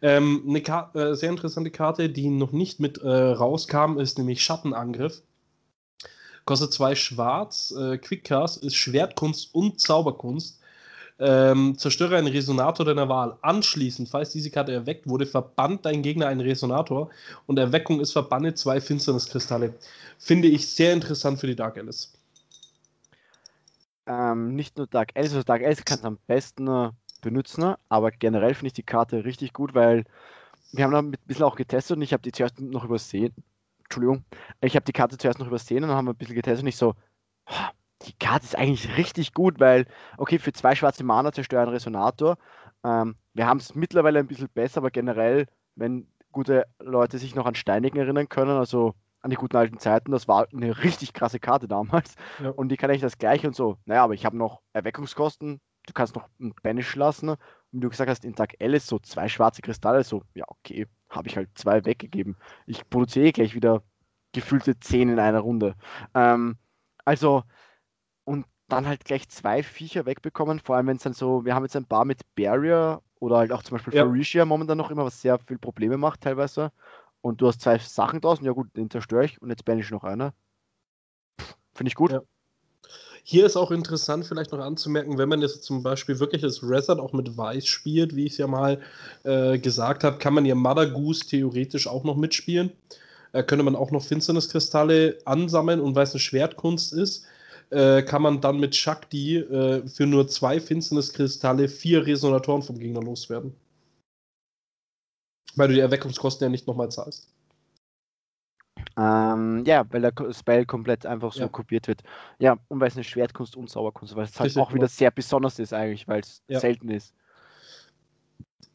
Ähm, 0.00 0.44
eine 0.48 0.62
Ka 0.62 0.90
äh, 0.94 1.14
sehr 1.14 1.30
interessante 1.30 1.70
Karte, 1.70 2.08
die 2.08 2.28
noch 2.28 2.52
nicht 2.52 2.80
mit 2.80 2.98
äh, 2.98 3.08
rauskam, 3.08 3.98
ist 3.98 4.18
nämlich 4.18 4.42
Schattenangriff. 4.42 5.22
Kostet 6.44 6.72
zwei 6.72 6.94
Schwarz, 6.94 7.74
äh, 7.76 7.98
Quickcast, 7.98 8.62
ist 8.64 8.76
Schwertkunst 8.76 9.54
und 9.54 9.80
Zauberkunst. 9.80 10.60
Ähm, 11.20 11.76
zerstöre 11.76 12.16
einen 12.16 12.28
Resonator 12.28 12.86
deiner 12.86 13.08
Wahl. 13.08 13.36
Anschließend, 13.42 14.08
falls 14.08 14.30
diese 14.30 14.50
Karte 14.50 14.72
erweckt 14.72 15.08
wurde, 15.08 15.26
verbannt 15.26 15.84
dein 15.84 16.00
Gegner 16.02 16.28
einen 16.28 16.40
Resonator 16.40 17.10
und 17.46 17.58
Erweckung 17.58 18.00
ist 18.00 18.12
verbanne 18.12 18.54
zwei 18.54 18.80
Finsterniskristalle. 18.80 19.74
Finde 20.16 20.46
ich 20.46 20.68
sehr 20.68 20.92
interessant 20.92 21.40
für 21.40 21.48
die 21.48 21.56
Dark 21.56 21.76
Alice 21.76 22.12
ähm, 24.08 24.54
nicht 24.54 24.78
nur 24.78 24.86
Dark 24.86 25.10
Alice, 25.14 25.32
also 25.32 25.44
Dark 25.44 25.62
Alice 25.62 25.84
kann 25.84 25.98
es 25.98 26.04
am 26.04 26.18
besten 26.26 26.66
äh, 26.66 26.90
benutzen, 27.20 27.74
aber 27.88 28.10
generell 28.10 28.54
finde 28.54 28.68
ich 28.68 28.72
die 28.72 28.82
Karte 28.82 29.24
richtig 29.24 29.52
gut, 29.52 29.74
weil 29.74 30.04
wir 30.72 30.84
haben 30.84 30.92
da 30.92 30.98
ein 30.98 31.14
bisschen 31.26 31.44
auch 31.44 31.56
getestet 31.56 31.96
und 31.96 32.02
ich 32.02 32.12
habe 32.12 32.22
die 32.22 32.32
zuerst 32.32 32.60
noch 32.60 32.84
übersehen. 32.84 33.34
Entschuldigung, 33.84 34.24
ich 34.60 34.74
habe 34.76 34.84
die 34.84 34.92
Karte 34.92 35.18
zuerst 35.18 35.38
noch 35.38 35.46
übersehen 35.46 35.82
und 35.82 35.90
dann 35.90 35.98
haben 35.98 36.06
wir 36.06 36.12
ein 36.14 36.16
bisschen 36.16 36.34
getestet 36.34 36.62
und 36.62 36.68
ich 36.68 36.76
so, 36.76 36.94
die 38.02 38.12
Karte 38.18 38.44
ist 38.44 38.56
eigentlich 38.56 38.96
richtig 38.96 39.34
gut, 39.34 39.60
weil, 39.60 39.86
okay, 40.16 40.38
für 40.38 40.52
zwei 40.52 40.74
schwarze 40.74 41.04
Mana 41.04 41.32
zerstören 41.32 41.68
Resonator. 41.68 42.38
Ähm, 42.84 43.16
wir 43.34 43.46
haben 43.46 43.58
es 43.58 43.74
mittlerweile 43.74 44.20
ein 44.20 44.26
bisschen 44.26 44.48
besser, 44.48 44.78
aber 44.78 44.90
generell, 44.90 45.46
wenn 45.74 46.06
gute 46.32 46.66
Leute 46.78 47.18
sich 47.18 47.34
noch 47.34 47.46
an 47.46 47.54
Steinigen 47.54 47.98
erinnern 47.98 48.28
können, 48.28 48.56
also 48.56 48.94
an 49.20 49.30
die 49.30 49.36
guten 49.36 49.56
alten 49.56 49.78
Zeiten. 49.78 50.12
Das 50.12 50.28
war 50.28 50.46
eine 50.52 50.82
richtig 50.82 51.12
krasse 51.12 51.40
Karte 51.40 51.68
damals. 51.68 52.14
Ja. 52.42 52.50
Und 52.50 52.68
die 52.68 52.76
kann 52.76 52.90
eigentlich 52.90 53.02
das 53.02 53.18
gleiche 53.18 53.46
und 53.46 53.56
so. 53.56 53.78
Naja, 53.84 54.04
aber 54.04 54.14
ich 54.14 54.24
habe 54.24 54.36
noch 54.36 54.60
Erweckungskosten. 54.72 55.60
Du 55.86 55.92
kannst 55.92 56.14
noch 56.14 56.28
ein 56.40 56.54
Banish 56.62 56.94
lassen. 56.96 57.30
Und 57.30 57.38
wie 57.72 57.80
du 57.80 57.88
gesagt 57.88 58.10
hast, 58.10 58.24
in 58.24 58.34
Tag 58.34 58.54
L 58.58 58.74
ist 58.74 58.86
so 58.86 58.98
zwei 58.98 59.28
schwarze 59.28 59.62
Kristalle. 59.62 60.04
So, 60.04 60.22
ja, 60.34 60.44
okay, 60.48 60.86
habe 61.08 61.28
ich 61.28 61.36
halt 61.36 61.50
zwei 61.54 61.84
weggegeben. 61.84 62.36
Ich 62.66 62.88
produziere 62.88 63.32
gleich 63.32 63.54
wieder 63.54 63.82
gefühlte 64.32 64.78
zehn 64.78 65.08
in 65.08 65.18
einer 65.18 65.40
Runde. 65.40 65.74
Ähm, 66.14 66.56
also, 67.04 67.42
und 68.24 68.46
dann 68.68 68.86
halt 68.86 69.04
gleich 69.04 69.28
zwei 69.30 69.62
Viecher 69.62 70.04
wegbekommen. 70.04 70.60
Vor 70.60 70.76
allem, 70.76 70.86
wenn 70.86 70.96
es 70.96 71.02
dann 71.02 71.14
so, 71.14 71.44
wir 71.44 71.54
haben 71.54 71.64
jetzt 71.64 71.76
ein 71.76 71.86
paar 71.86 72.04
mit 72.04 72.20
Barrier 72.34 73.00
oder 73.18 73.38
halt 73.38 73.52
auch 73.52 73.62
zum 73.62 73.76
Beispiel 73.76 73.94
ja. 73.94 74.04
Faricia 74.04 74.44
momentan 74.44 74.78
noch 74.78 74.90
immer, 74.90 75.06
was 75.06 75.22
sehr 75.22 75.38
viel 75.38 75.58
Probleme 75.58 75.96
macht 75.96 76.20
teilweise 76.20 76.70
und 77.20 77.40
du 77.40 77.48
hast 77.48 77.60
zwei 77.60 77.78
Sachen 77.78 78.20
draußen, 78.20 78.44
ja 78.44 78.52
gut, 78.52 78.68
den 78.76 78.90
zerstöre 78.90 79.24
ich 79.24 79.40
und 79.42 79.50
jetzt 79.50 79.64
bin 79.64 79.78
ich 79.78 79.90
noch 79.90 80.04
einer. 80.04 80.32
Finde 81.74 81.88
ich 81.88 81.94
gut. 81.94 82.12
Ja. 82.12 82.22
Hier 83.22 83.44
ist 83.44 83.56
auch 83.56 83.70
interessant, 83.70 84.24
vielleicht 84.24 84.52
noch 84.52 84.60
anzumerken, 84.60 85.18
wenn 85.18 85.28
man 85.28 85.42
jetzt 85.42 85.62
zum 85.62 85.82
Beispiel 85.82 86.18
wirklich 86.18 86.40
das 86.40 86.62
Resort 86.62 86.98
auch 86.98 87.12
mit 87.12 87.36
Weiß 87.36 87.66
spielt, 87.66 88.16
wie 88.16 88.24
ich 88.24 88.32
es 88.32 88.38
ja 88.38 88.46
mal 88.46 88.80
äh, 89.24 89.58
gesagt 89.58 90.02
habe, 90.02 90.18
kann 90.18 90.32
man 90.32 90.46
ja 90.46 90.54
Mother 90.54 90.86
Goose 90.86 91.26
theoretisch 91.26 91.86
auch 91.86 92.04
noch 92.04 92.16
mitspielen. 92.16 92.72
Äh, 93.32 93.42
könnte 93.42 93.64
man 93.64 93.76
auch 93.76 93.90
noch 93.90 94.02
Finsterniskristalle 94.02 95.18
ansammeln 95.26 95.80
und 95.80 95.94
weil 95.94 96.04
es 96.04 96.12
eine 96.12 96.20
Schwertkunst 96.20 96.94
ist, 96.94 97.26
äh, 97.70 98.02
kann 98.02 98.22
man 98.22 98.40
dann 98.40 98.58
mit 98.60 98.74
Shakti 98.74 99.36
äh, 99.36 99.86
für 99.86 100.06
nur 100.06 100.28
zwei 100.28 100.58
Finsterniskristalle 100.58 101.68
vier 101.68 102.06
Resonatoren 102.06 102.62
vom 102.62 102.78
Gegner 102.78 103.02
loswerden. 103.02 103.52
Weil 105.58 105.68
du 105.68 105.74
die 105.74 105.80
Erweckungskosten 105.80 106.44
ja 106.44 106.48
nicht 106.48 106.66
nochmal 106.66 106.90
zahlst. 106.90 107.28
Ähm, 108.96 109.64
ja, 109.66 109.84
weil 109.90 110.00
der 110.02 110.12
Spell 110.32 110.64
komplett 110.66 111.04
einfach 111.04 111.32
so 111.32 111.40
ja. 111.40 111.48
kopiert 111.48 111.88
wird. 111.88 112.02
Ja, 112.38 112.58
und 112.68 112.80
weil 112.80 112.88
es 112.88 112.94
eine 112.94 113.04
Schwertkunst 113.04 113.56
und 113.56 113.68
Zauberkunst, 113.68 114.14
weil 114.14 114.24
es 114.24 114.38
halt 114.38 114.56
auch 114.56 114.72
wieder 114.72 114.88
sehr 114.88 115.10
besonders 115.10 115.58
ist 115.58 115.72
eigentlich, 115.72 116.06
weil 116.06 116.20
es 116.20 116.42
ja. 116.48 116.60
selten 116.60 116.88
ist. 116.90 117.12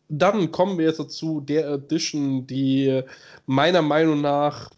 Dann 0.10 0.52
kommen 0.52 0.78
wir 0.78 0.88
jetzt 0.88 1.10
zu 1.12 1.42
der 1.42 1.68
Edition, 1.70 2.46
die 2.46 3.02
meiner 3.46 3.82
Meinung 3.82 4.22
nach 4.22 4.70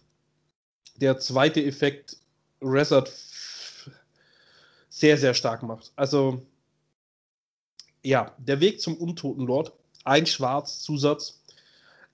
der 0.97 1.17
zweite 1.17 1.63
Effekt 1.63 2.17
Resort 2.61 3.11
sehr, 4.89 5.17
sehr 5.17 5.33
stark 5.33 5.63
macht. 5.63 5.91
Also, 5.95 6.41
ja, 8.03 8.31
der 8.37 8.59
Weg 8.59 8.79
zum 8.79 8.95
Untotenlord, 8.95 9.73
ein 10.05 10.25
Schwarz 10.25 10.79
Zusatz, 10.79 11.41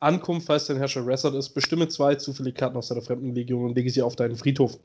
Ankunft, 0.01 0.47
falls 0.47 0.67
dein 0.67 0.77
Herrscher 0.77 1.05
Resort 1.05 1.35
ist, 1.35 1.49
bestimme 1.49 1.87
zwei 1.87 2.15
zufällige 2.15 2.57
Karten 2.57 2.77
aus 2.77 2.89
deiner 2.89 3.01
Fremdenlegion 3.01 3.65
und 3.65 3.75
lege 3.75 3.89
sie 3.89 4.01
auf 4.01 4.15
deinen 4.15 4.35
Friedhof. 4.35 4.77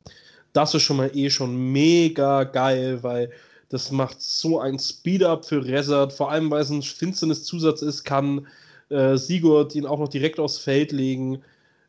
Das 0.52 0.74
ist 0.74 0.82
schon 0.82 0.98
mal 0.98 1.10
eh 1.14 1.30
schon 1.30 1.72
mega 1.72 2.44
geil, 2.44 3.02
weil 3.02 3.30
das 3.68 3.90
macht 3.90 4.20
so 4.20 4.60
ein 4.60 4.78
Speed-Up 4.78 5.44
für 5.44 5.64
Resort, 5.64 6.12
vor 6.12 6.30
allem 6.30 6.50
weil 6.50 6.62
es 6.62 6.70
ein 6.70 6.82
finsternes 6.82 7.44
Zusatz 7.44 7.82
ist, 7.82 8.04
kann 8.04 8.46
äh, 8.90 9.16
Sigurd 9.16 9.74
ihn 9.74 9.86
auch 9.86 9.98
noch 9.98 10.08
direkt 10.08 10.38
aufs 10.38 10.58
Feld 10.58 10.92
legen. 10.92 11.42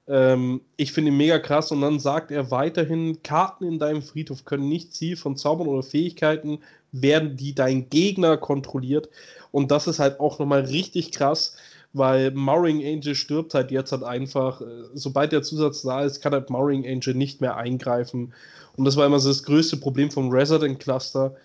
Ähm, 0.08 0.62
ich 0.78 0.92
finde 0.92 1.12
ihn 1.12 1.18
mega 1.18 1.38
krass 1.38 1.72
und 1.72 1.82
dann 1.82 2.00
sagt 2.00 2.32
er 2.32 2.50
weiterhin, 2.50 3.22
Karten 3.24 3.66
in 3.66 3.78
deinem 3.78 4.02
Friedhof 4.02 4.46
können 4.46 4.70
nicht 4.70 4.94
Ziel 4.94 5.18
von 5.18 5.36
Zaubern 5.36 5.68
oder 5.68 5.84
Fähigkeiten 5.84 6.60
werden, 6.92 7.36
die 7.36 7.54
dein 7.54 7.90
Gegner 7.90 8.38
kontrolliert. 8.38 9.10
Und 9.52 9.72
das 9.72 9.88
ist 9.88 10.00
halt 10.00 10.20
auch 10.20 10.40
nochmal 10.40 10.62
richtig 10.62 11.12
krass, 11.12 11.56
weil 11.98 12.32
Mowring 12.32 12.78
Angel 12.86 13.16
stirbt 13.16 13.54
halt 13.54 13.72
jetzt 13.72 13.92
halt 13.92 14.04
einfach, 14.04 14.62
äh, 14.62 14.66
sobald 14.94 15.32
der 15.32 15.44
Zusatz 15.44 15.82
da 15.82 16.04
ist, 16.04 16.22
kann 16.22 16.34
halt 16.34 16.50
Mowring 16.50 16.86
Angel 16.86 17.14
nicht 17.14 17.42
mehr 17.42 17.58
eingreifen. 17.58 18.34
Und 18.76 18.86
das 18.86 18.96
war 18.96 19.06
immer 19.06 19.20
so 19.20 19.30
das 19.30 19.44
größte 19.44 19.78
Problem 19.78 20.12
vom 20.12 20.30
Resident 20.30 20.80
Cluster. 20.80 21.36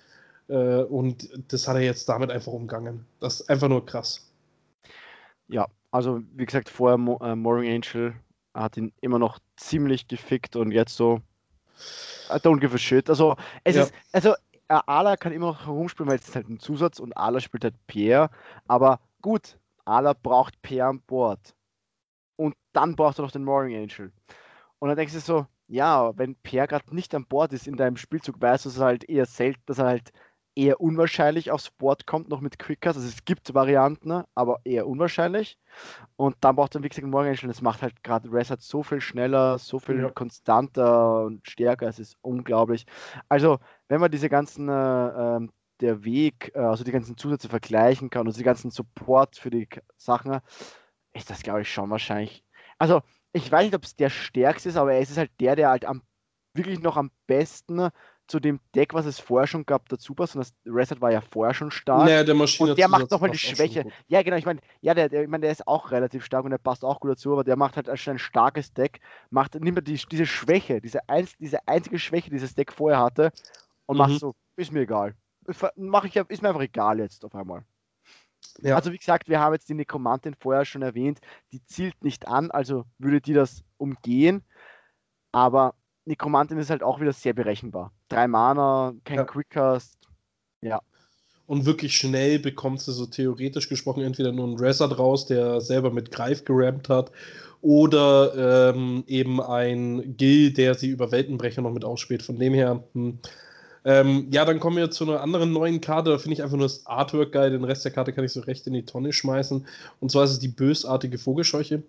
Äh, 0.48 0.82
und 0.82 1.28
das 1.48 1.66
hat 1.66 1.76
er 1.76 1.82
jetzt 1.82 2.08
damit 2.08 2.30
einfach 2.30 2.52
umgangen. 2.52 3.04
Das 3.20 3.40
ist 3.40 3.50
einfach 3.50 3.68
nur 3.68 3.84
krass. 3.84 4.28
Ja, 5.48 5.66
also 5.90 6.20
wie 6.34 6.46
gesagt, 6.46 6.68
vorher 6.68 6.98
Mo 6.98 7.18
äh, 7.22 7.34
Mowring 7.34 7.74
Angel 7.74 8.14
hat 8.54 8.76
ihn 8.76 8.92
immer 9.00 9.18
noch 9.18 9.38
ziemlich 9.56 10.08
gefickt 10.08 10.56
und 10.56 10.72
jetzt 10.72 10.96
so 10.96 11.20
I 12.30 12.36
don't 12.36 12.60
give 12.60 12.74
a 12.74 12.78
shit. 12.78 13.08
Also 13.08 13.36
es 13.64 13.76
ja. 13.76 13.82
ist, 13.82 13.94
also 14.12 14.34
Ala 14.68 15.16
kann 15.16 15.32
immer 15.32 15.46
noch 15.46 15.66
herumspielen, 15.66 16.08
weil 16.08 16.18
es 16.18 16.28
ist 16.28 16.36
halt 16.36 16.48
ein 16.48 16.58
Zusatz 16.58 16.98
und 16.98 17.16
Ala 17.16 17.40
spielt 17.40 17.64
halt 17.64 17.74
Pierre. 17.86 18.30
Aber 18.66 19.00
gut, 19.20 19.58
Ala 19.84 20.14
braucht 20.14 20.60
Peer 20.62 20.86
an 20.86 21.00
Bord. 21.02 21.54
Und 22.36 22.54
dann 22.72 22.96
braucht 22.96 23.18
er 23.18 23.22
noch 23.22 23.32
den 23.32 23.44
Mooring 23.44 23.76
Angel. 23.76 24.12
Und 24.78 24.88
dann 24.88 24.96
denkst 24.96 25.14
du 25.14 25.20
so, 25.20 25.46
ja, 25.68 26.16
wenn 26.18 26.34
Peer 26.36 26.66
gerade 26.66 26.94
nicht 26.94 27.14
an 27.14 27.26
Bord 27.26 27.52
ist 27.52 27.66
in 27.66 27.76
deinem 27.76 27.96
Spielzug, 27.96 28.40
weißt 28.40 28.64
du, 28.64 28.68
dass 28.68 28.78
er 28.78 28.86
halt 28.86 29.08
eher 29.08 29.26
selten, 29.26 29.62
dass 29.66 29.78
er 29.78 29.86
halt 29.86 30.12
eher 30.54 30.80
unwahrscheinlich 30.80 31.50
aufs 31.50 31.70
Board 31.70 32.06
kommt, 32.06 32.28
noch 32.28 32.40
mit 32.40 32.58
Quickers. 32.58 32.96
Also 32.96 33.08
es 33.08 33.24
gibt 33.24 33.54
Varianten, 33.54 34.24
aber 34.34 34.60
eher 34.64 34.86
unwahrscheinlich. 34.86 35.58
Und 36.16 36.36
dann 36.40 36.56
braucht 36.56 36.74
er, 36.74 36.82
wie 36.82 36.88
gesagt, 36.88 37.06
Morgan 37.06 37.30
Angel. 37.30 37.48
Das 37.48 37.62
macht 37.62 37.82
halt 37.82 38.02
gerade 38.02 38.30
Reset 38.30 38.58
so 38.60 38.82
viel 38.82 39.00
schneller, 39.00 39.58
so 39.58 39.78
viel 39.78 40.00
ja. 40.00 40.10
konstanter 40.10 41.24
und 41.24 41.48
stärker. 41.48 41.88
Es 41.88 41.98
ist 41.98 42.16
unglaublich. 42.20 42.86
Also, 43.28 43.58
wenn 43.88 44.00
man 44.00 44.10
diese 44.10 44.28
ganzen 44.28 44.68
äh, 44.68 44.72
ähm, 45.36 45.52
der 45.80 46.04
Weg, 46.04 46.52
äh, 46.54 46.60
also 46.60 46.84
die 46.84 46.92
ganzen 46.92 47.16
Zusätze 47.16 47.48
vergleichen 47.48 48.10
kann 48.10 48.26
und 48.26 48.36
die 48.36 48.42
ganzen 48.42 48.70
Support 48.70 49.36
für 49.36 49.50
die 49.50 49.68
Sachen, 49.96 50.40
ist 51.12 51.30
das, 51.30 51.42
glaube 51.42 51.62
ich, 51.62 51.72
schon 51.72 51.90
wahrscheinlich. 51.90 52.44
Also, 52.78 53.02
ich 53.32 53.50
weiß 53.50 53.64
nicht, 53.64 53.74
ob 53.74 53.84
es 53.84 53.96
der 53.96 54.10
stärkste 54.10 54.68
ist, 54.68 54.76
aber 54.76 54.94
es 54.94 55.10
ist 55.10 55.18
halt 55.18 55.30
der, 55.40 55.56
der 55.56 55.70
halt 55.70 55.84
am, 55.84 56.02
wirklich 56.54 56.80
noch 56.80 56.96
am 56.96 57.10
besten 57.26 57.88
zu 58.28 58.40
dem 58.40 58.60
Deck, 58.74 58.94
was 58.94 59.04
es 59.04 59.18
vorher 59.18 59.46
schon 59.46 59.66
gab, 59.66 59.88
dazu 59.88 60.14
passt. 60.14 60.36
Und 60.36 60.40
das 60.40 60.54
Reset 60.64 61.00
war 61.00 61.10
ja 61.10 61.20
vorher 61.20 61.54
schon 61.54 61.70
stark. 61.70 62.06
Naja, 62.06 62.24
der 62.24 62.34
Maschine 62.34 62.70
und 62.70 62.78
der 62.78 62.88
macht 62.88 63.10
nochmal 63.10 63.30
die 63.30 63.38
Schwäche. 63.38 63.84
Ja, 64.06 64.22
genau, 64.22 64.36
ich 64.36 64.46
meine, 64.46 64.60
ja, 64.80 64.94
der, 64.94 65.08
der, 65.08 65.22
ich 65.24 65.28
mein, 65.28 65.40
der 65.40 65.50
ist 65.50 65.66
auch 65.66 65.90
relativ 65.90 66.24
stark 66.24 66.44
und 66.44 66.50
der 66.50 66.58
passt 66.58 66.84
auch 66.84 67.00
gut 67.00 67.10
dazu, 67.10 67.32
aber 67.32 67.44
der 67.44 67.56
macht 67.56 67.76
halt 67.76 67.90
schon 67.98 68.14
ein 68.14 68.18
starkes 68.18 68.72
Deck, 68.72 69.00
macht, 69.30 69.54
nimmt 69.56 69.78
er 69.78 69.82
die, 69.82 70.00
diese 70.10 70.26
Schwäche, 70.26 70.80
diese, 70.80 71.08
einz, 71.08 71.36
diese 71.38 71.66
einzige 71.66 71.98
Schwäche, 71.98 72.30
die 72.30 72.36
dieses 72.36 72.54
Deck 72.54 72.72
vorher 72.72 73.00
hatte, 73.00 73.32
und 73.86 73.96
mhm. 73.96 73.98
macht 73.98 74.20
so, 74.20 74.34
ist 74.56 74.72
mir 74.72 74.80
egal. 74.80 75.14
Mach 75.76 76.04
ich, 76.04 76.16
ist 76.16 76.42
mir 76.42 76.48
einfach 76.48 76.62
egal 76.62 76.98
jetzt 76.98 77.24
auf 77.24 77.34
einmal. 77.34 77.64
Ja. 78.60 78.76
Also 78.76 78.92
wie 78.92 78.98
gesagt, 78.98 79.28
wir 79.28 79.40
haben 79.40 79.54
jetzt 79.54 79.68
die 79.68 79.74
Nekromantin 79.74 80.34
vorher 80.34 80.64
schon 80.64 80.82
erwähnt, 80.82 81.20
die 81.52 81.64
zielt 81.64 82.02
nicht 82.02 82.28
an, 82.28 82.50
also 82.50 82.84
würde 82.98 83.20
die 83.20 83.32
das 83.32 83.62
umgehen, 83.76 84.42
aber 85.30 85.74
Nekromantin 86.04 86.58
ist 86.58 86.70
halt 86.70 86.82
auch 86.82 87.00
wieder 87.00 87.12
sehr 87.12 87.32
berechenbar. 87.32 87.92
Drei 88.08 88.26
Mana, 88.26 88.94
kein 89.04 89.18
ja. 89.18 89.24
Quickcast, 89.24 89.96
ja. 90.60 90.80
Und 91.46 91.66
wirklich 91.66 91.96
schnell 91.96 92.38
bekommst 92.38 92.88
du 92.88 92.92
so 92.92 93.06
theoretisch 93.06 93.68
gesprochen 93.68 94.02
entweder 94.02 94.32
nur 94.32 94.46
einen 94.46 94.58
Resort 94.58 94.98
raus, 94.98 95.26
der 95.26 95.60
selber 95.60 95.90
mit 95.90 96.10
Greif 96.10 96.44
gerampt 96.44 96.88
hat, 96.88 97.12
oder 97.60 98.72
ähm, 98.74 99.04
eben 99.06 99.40
ein 99.40 100.16
Gil, 100.16 100.52
der 100.52 100.74
sie 100.74 100.88
über 100.88 101.12
Weltenbrecher 101.12 101.62
noch 101.62 101.72
mit 101.72 101.84
ausspielt. 101.84 102.22
Von 102.22 102.38
dem 102.38 102.54
her, 102.54 102.82
hm, 102.94 103.18
ähm, 103.84 104.28
ja, 104.30 104.44
dann 104.44 104.60
kommen 104.60 104.76
wir 104.76 104.90
zu 104.90 105.04
einer 105.04 105.20
anderen 105.20 105.52
neuen 105.52 105.80
Karte. 105.80 106.10
Da 106.10 106.18
finde 106.18 106.34
ich 106.34 106.42
einfach 106.42 106.56
nur 106.56 106.66
das 106.66 106.86
Artwork 106.86 107.32
geil. 107.32 107.50
Den 107.50 107.64
Rest 107.64 107.84
der 107.84 107.92
Karte 107.92 108.12
kann 108.12 108.24
ich 108.24 108.32
so 108.32 108.40
recht 108.40 108.66
in 108.66 108.74
die 108.74 108.84
Tonne 108.84 109.12
schmeißen. 109.12 109.66
Und 110.00 110.10
zwar 110.10 110.24
ist 110.24 110.32
es 110.32 110.38
die 110.38 110.48
bösartige 110.48 111.18
Vogelscheuche. 111.18 111.82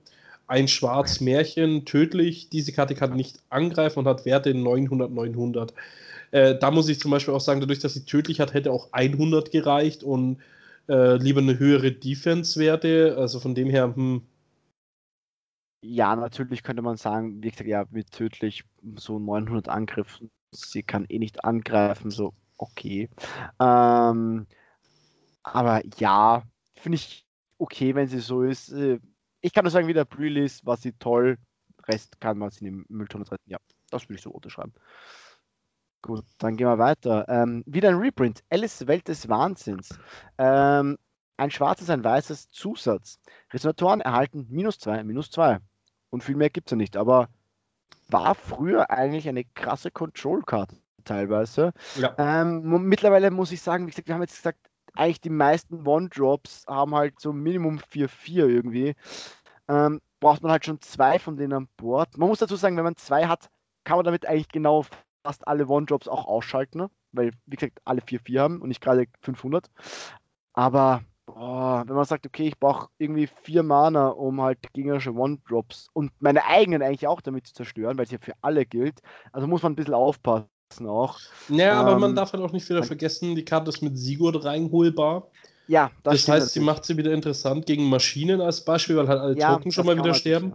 Ein 0.48 0.68
schwarz 0.68 1.22
Märchen, 1.22 1.86
tödlich. 1.86 2.50
Diese 2.50 2.72
Karte 2.74 2.96
kann 2.96 3.16
nicht 3.16 3.40
angreifen 3.50 4.00
und 4.00 4.08
hat 4.08 4.26
Werte 4.26 4.54
900, 4.54 5.12
900. 5.12 5.74
Äh, 6.32 6.58
da 6.60 6.72
muss 6.72 6.90
ich 6.90 7.00
zum 7.00 7.12
Beispiel 7.12 7.34
auch 7.34 7.42
sagen, 7.42 7.62
dadurch, 7.62 7.80
dass 7.80 7.94
sie 7.94 8.06
tödlich 8.06 8.40
hat, 8.40 8.54
hätte 8.54 8.72
auch 8.72 8.90
100 8.92 9.52
gereicht 9.52 10.04
und 10.04 10.40
äh, 10.90 11.18
lieber 11.18 11.42
eine 11.42 11.60
höhere 11.60 11.92
Defense-Werte. 11.92 13.16
Also 13.20 13.40
von 13.40 13.56
dem 13.56 13.70
her, 13.70 13.94
hm, 13.96 14.24
ja, 15.82 16.16
natürlich 16.16 16.64
könnte 16.64 16.82
man 16.82 16.98
sagen, 16.98 17.44
wie 17.44 17.52
gesagt, 17.52 17.70
ja, 17.70 17.86
mit 17.92 18.12
tödlich 18.12 18.64
so 18.96 19.20
900 19.20 19.70
Angriffen 19.70 20.32
sie 20.56 20.84
kann 20.84 21.06
eh 21.10 21.20
nicht 21.20 21.44
angreifen, 21.44 22.12
so 22.12 22.34
okay. 22.58 23.10
Ähm, 23.60 24.48
aber 25.44 25.82
ja, 25.98 26.44
finde 26.76 26.96
ich 26.98 27.26
okay, 27.58 27.96
wenn 27.96 28.08
sie 28.08 28.20
so 28.20 28.44
ist. 28.44 28.72
Äh, 28.72 29.00
ich 29.42 29.54
kann 29.54 29.66
nur 29.66 29.72
sagen, 29.72 29.88
wie 29.88 29.94
der 29.94 30.06
Brühl 30.06 30.38
ist, 30.38 30.66
war 30.66 30.78
sie 30.78 30.94
toll. 30.94 31.38
Rest 31.88 32.20
kann 32.22 32.38
man 32.38 32.50
sie 32.52 32.66
in 32.66 32.74
den 32.74 32.86
Mülltonne 32.88 33.26
treten. 33.26 33.50
Ja, 33.50 33.58
das 33.90 34.04
würde 34.04 34.16
ich 34.16 34.22
so 34.22 34.32
unterschreiben. 34.32 34.74
Gut, 36.02 36.26
dann 36.38 36.58
gehen 36.58 36.68
wir 36.68 36.80
weiter. 36.80 37.26
Ähm, 37.30 37.64
wieder 37.66 37.90
ein 37.90 37.96
Reprint. 37.96 38.44
Alice 38.50 38.88
Welt 38.88 39.08
des 39.08 39.30
Wahnsinns. 39.30 39.98
Ähm, 40.38 40.98
ein 41.38 41.52
schwarzes, 41.52 41.90
ein 41.90 42.04
weißes 42.04 42.50
Zusatz. 42.50 43.20
Resonatoren 43.52 44.02
erhalten 44.02 44.46
minus 44.50 44.80
2, 44.80 45.04
minus 45.04 45.32
2. 45.32 45.60
Und 46.10 46.24
viel 46.24 46.36
mehr 46.36 46.50
gibt 46.50 46.68
es 46.68 46.72
ja 46.72 46.78
nicht. 46.78 46.98
Aber 46.98 47.30
war 48.10 48.36
früher 48.36 48.90
eigentlich 48.90 49.28
eine 49.28 49.44
krasse 49.44 49.92
Control-Karte 49.92 50.78
teilweise. 51.04 51.74
Ja. 51.96 52.16
Ähm, 52.18 52.62
mittlerweile 52.88 53.32
muss 53.32 53.52
ich 53.52 53.62
sagen, 53.62 53.86
wie 53.86 53.92
gesagt, 53.92 54.08
wir 54.08 54.16
haben 54.16 54.22
jetzt 54.22 54.38
gesagt, 54.38 54.60
eigentlich 54.96 55.22
die 55.22 55.30
meisten 55.30 55.86
One-Drops 55.88 56.66
haben 56.68 56.96
halt 56.96 57.20
so 57.20 57.34
Minimum 57.34 57.80
4-4 57.80 58.48
irgendwie. 58.48 58.96
Ähm, 59.68 60.02
braucht 60.20 60.44
man 60.44 60.52
halt 60.52 60.66
schon 60.66 60.82
zwei 60.82 61.20
von 61.20 61.36
denen 61.36 61.54
an 61.54 61.68
Bord. 61.78 62.18
Man 62.18 62.30
muss 62.30 62.40
dazu 62.40 62.56
sagen, 62.56 62.78
wenn 62.78 62.84
man 62.84 62.96
zwei 62.96 63.28
hat, 63.28 63.50
kann 63.84 63.98
man 63.98 64.06
damit 64.06 64.26
eigentlich 64.26 64.50
genau 64.50 64.86
fast 65.26 65.48
alle 65.48 65.68
One-Drops 65.68 66.08
auch 66.08 66.26
ausschalten, 66.26 66.78
ne? 66.80 66.90
weil, 67.12 67.32
wie 67.46 67.56
gesagt, 67.56 67.82
alle 67.86 68.02
4-4 68.02 68.40
haben 68.40 68.62
und 68.62 68.70
nicht 68.70 68.82
gerade 68.82 69.08
500. 69.22 69.70
Aber 70.54 71.04
Oh, 71.28 71.82
wenn 71.86 71.96
man 71.96 72.06
sagt, 72.06 72.26
okay, 72.26 72.48
ich 72.48 72.60
brauche 72.60 72.90
irgendwie 72.98 73.30
vier 73.44 73.64
Mana, 73.64 74.10
um 74.10 74.42
halt 74.42 74.60
gegnerische 74.74 75.14
One-Drops 75.14 75.88
und 75.94 76.12
meine 76.20 76.46
eigenen 76.46 76.82
eigentlich 76.82 77.08
auch 77.08 77.22
damit 77.22 77.48
zu 77.48 77.54
zerstören, 77.54 77.98
weil 77.98 78.06
es 78.06 78.12
ja 78.12 78.18
für 78.20 78.34
alle 78.42 78.66
gilt. 78.66 79.00
Also 79.32 79.48
muss 79.48 79.64
man 79.64 79.72
ein 79.72 79.76
bisschen 79.76 79.94
aufpassen 79.94 80.50
auch. 80.82 81.20
Ja, 81.48 81.72
ähm, 81.72 81.88
aber 81.88 82.00
man 82.00 82.12
ähm, 82.12 82.16
darf 82.16 82.34
halt 82.34 82.44
auch 82.44 82.52
nicht 82.52 82.68
wieder 82.70 82.84
vergessen, 82.84 83.36
die 83.36 83.46
Karte 83.46 83.70
ist 83.70 83.82
mit 83.82 83.98
Sigurd 83.98 84.44
reinholbar. 84.44 85.30
Ja, 85.68 85.92
das, 86.04 86.26
das 86.26 86.28
heißt, 86.28 86.54
sie 86.54 86.60
macht 86.60 86.84
sie 86.84 86.98
wieder 86.98 87.14
interessant 87.14 87.66
gegen 87.66 87.90
Maschinen 87.90 88.42
als 88.42 88.66
Beispiel, 88.66 88.98
weil 88.98 89.08
halt 89.08 89.22
alle 89.22 89.38
ja, 89.38 89.56
Token 89.56 89.72
schon 89.72 89.86
mal 89.86 89.98
wieder 89.98 90.14
sterben. 90.14 90.54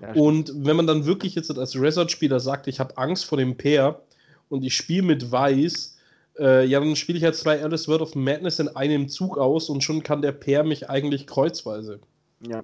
Ja, 0.00 0.12
und 0.14 0.50
wenn 0.56 0.76
man 0.76 0.86
dann 0.86 1.04
wirklich 1.04 1.34
jetzt 1.34 1.56
als 1.56 1.78
Resort-Spieler 1.78 2.40
sagt, 2.40 2.66
ich 2.68 2.80
habe 2.80 2.96
Angst 2.96 3.26
vor 3.26 3.36
dem 3.36 3.58
Pair 3.58 4.00
und 4.48 4.64
ich 4.64 4.74
spiele 4.74 5.02
mit 5.02 5.30
Weiß, 5.30 5.98
äh, 6.40 6.64
ja, 6.64 6.80
dann 6.80 6.96
spiele 6.96 7.18
ich 7.18 7.24
halt 7.24 7.36
zwei 7.36 7.62
Alice 7.62 7.86
World 7.86 8.00
of 8.00 8.14
Madness 8.14 8.58
in 8.58 8.68
einem 8.68 9.08
Zug 9.08 9.38
aus 9.38 9.68
und 9.68 9.84
schon 9.84 10.02
kann 10.02 10.22
der 10.22 10.32
Pair 10.32 10.64
mich 10.64 10.88
eigentlich 10.88 11.26
kreuzweise. 11.26 12.00
Ja. 12.40 12.62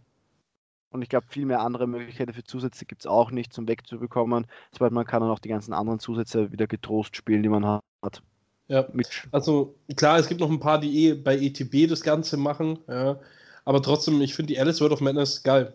Und 0.90 1.02
ich 1.02 1.10
glaube, 1.10 1.26
viel 1.28 1.44
mehr 1.44 1.60
andere 1.60 1.86
Möglichkeiten 1.86 2.32
für 2.32 2.42
Zusätze 2.42 2.86
gibt 2.86 3.02
es 3.02 3.06
auch 3.06 3.30
nicht 3.30 3.52
zum 3.52 3.68
wegzubekommen. 3.68 4.46
Sobald 4.72 4.92
man 4.92 5.04
kann 5.04 5.20
dann 5.20 5.30
auch 5.30 5.38
die 5.38 5.50
ganzen 5.50 5.74
anderen 5.74 5.98
Zusätze 5.98 6.52
wieder 6.52 6.66
getrost 6.66 7.16
spielen, 7.16 7.42
die 7.42 7.50
man 7.50 7.66
hat. 7.66 8.22
Ja, 8.68 8.88
also 9.30 9.76
klar, 9.94 10.18
es 10.18 10.26
gibt 10.26 10.40
noch 10.40 10.50
ein 10.50 10.58
paar, 10.58 10.80
die 10.80 11.06
eh 11.06 11.14
bei 11.14 11.36
ETB 11.36 11.88
das 11.88 12.00
Ganze 12.00 12.36
machen, 12.36 12.78
ja. 12.88 13.20
Aber 13.64 13.82
trotzdem, 13.82 14.20
ich 14.20 14.34
finde 14.34 14.52
die 14.52 14.60
Alice 14.60 14.80
World 14.80 14.92
of 14.92 15.00
Madness 15.00 15.42
geil. 15.42 15.74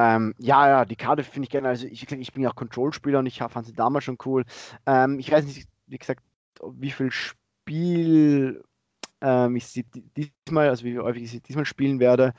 Ähm, 0.00 0.34
ja, 0.38 0.66
ja, 0.66 0.84
die 0.86 0.96
Karte 0.96 1.22
finde 1.22 1.44
ich 1.44 1.50
gerne. 1.50 1.68
Also 1.68 1.86
ich, 1.86 2.10
ich 2.10 2.32
bin 2.32 2.42
ja 2.42 2.48
auch 2.48 2.54
Control-Spieler 2.54 3.18
und 3.18 3.26
ich 3.26 3.38
fand 3.38 3.66
sie 3.66 3.74
damals 3.74 4.04
schon 4.04 4.16
cool. 4.24 4.46
Ähm, 4.86 5.18
ich 5.18 5.30
weiß 5.30 5.44
nicht, 5.44 5.68
wie 5.88 5.98
gesagt, 5.98 6.22
wie 6.72 6.90
viel 6.90 7.10
Spiel 7.10 8.64
ähm, 9.20 9.56
ich 9.56 9.66
sie 9.66 9.84
diesmal, 10.16 10.70
also 10.70 10.84
wie 10.84 10.98
häufig 10.98 11.24
ich 11.24 11.30
sie 11.32 11.40
diesmal 11.40 11.66
spielen 11.66 12.00
werde. 12.00 12.32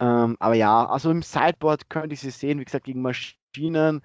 Ähm, 0.00 0.36
aber 0.38 0.54
ja, 0.54 0.84
also 0.84 1.10
im 1.10 1.22
Sideboard 1.22 1.88
könnte 1.88 2.12
ich 2.12 2.20
sie 2.20 2.30
sehen, 2.30 2.60
wie 2.60 2.66
gesagt, 2.66 2.84
gegen 2.84 3.00
Maschinen. 3.00 4.02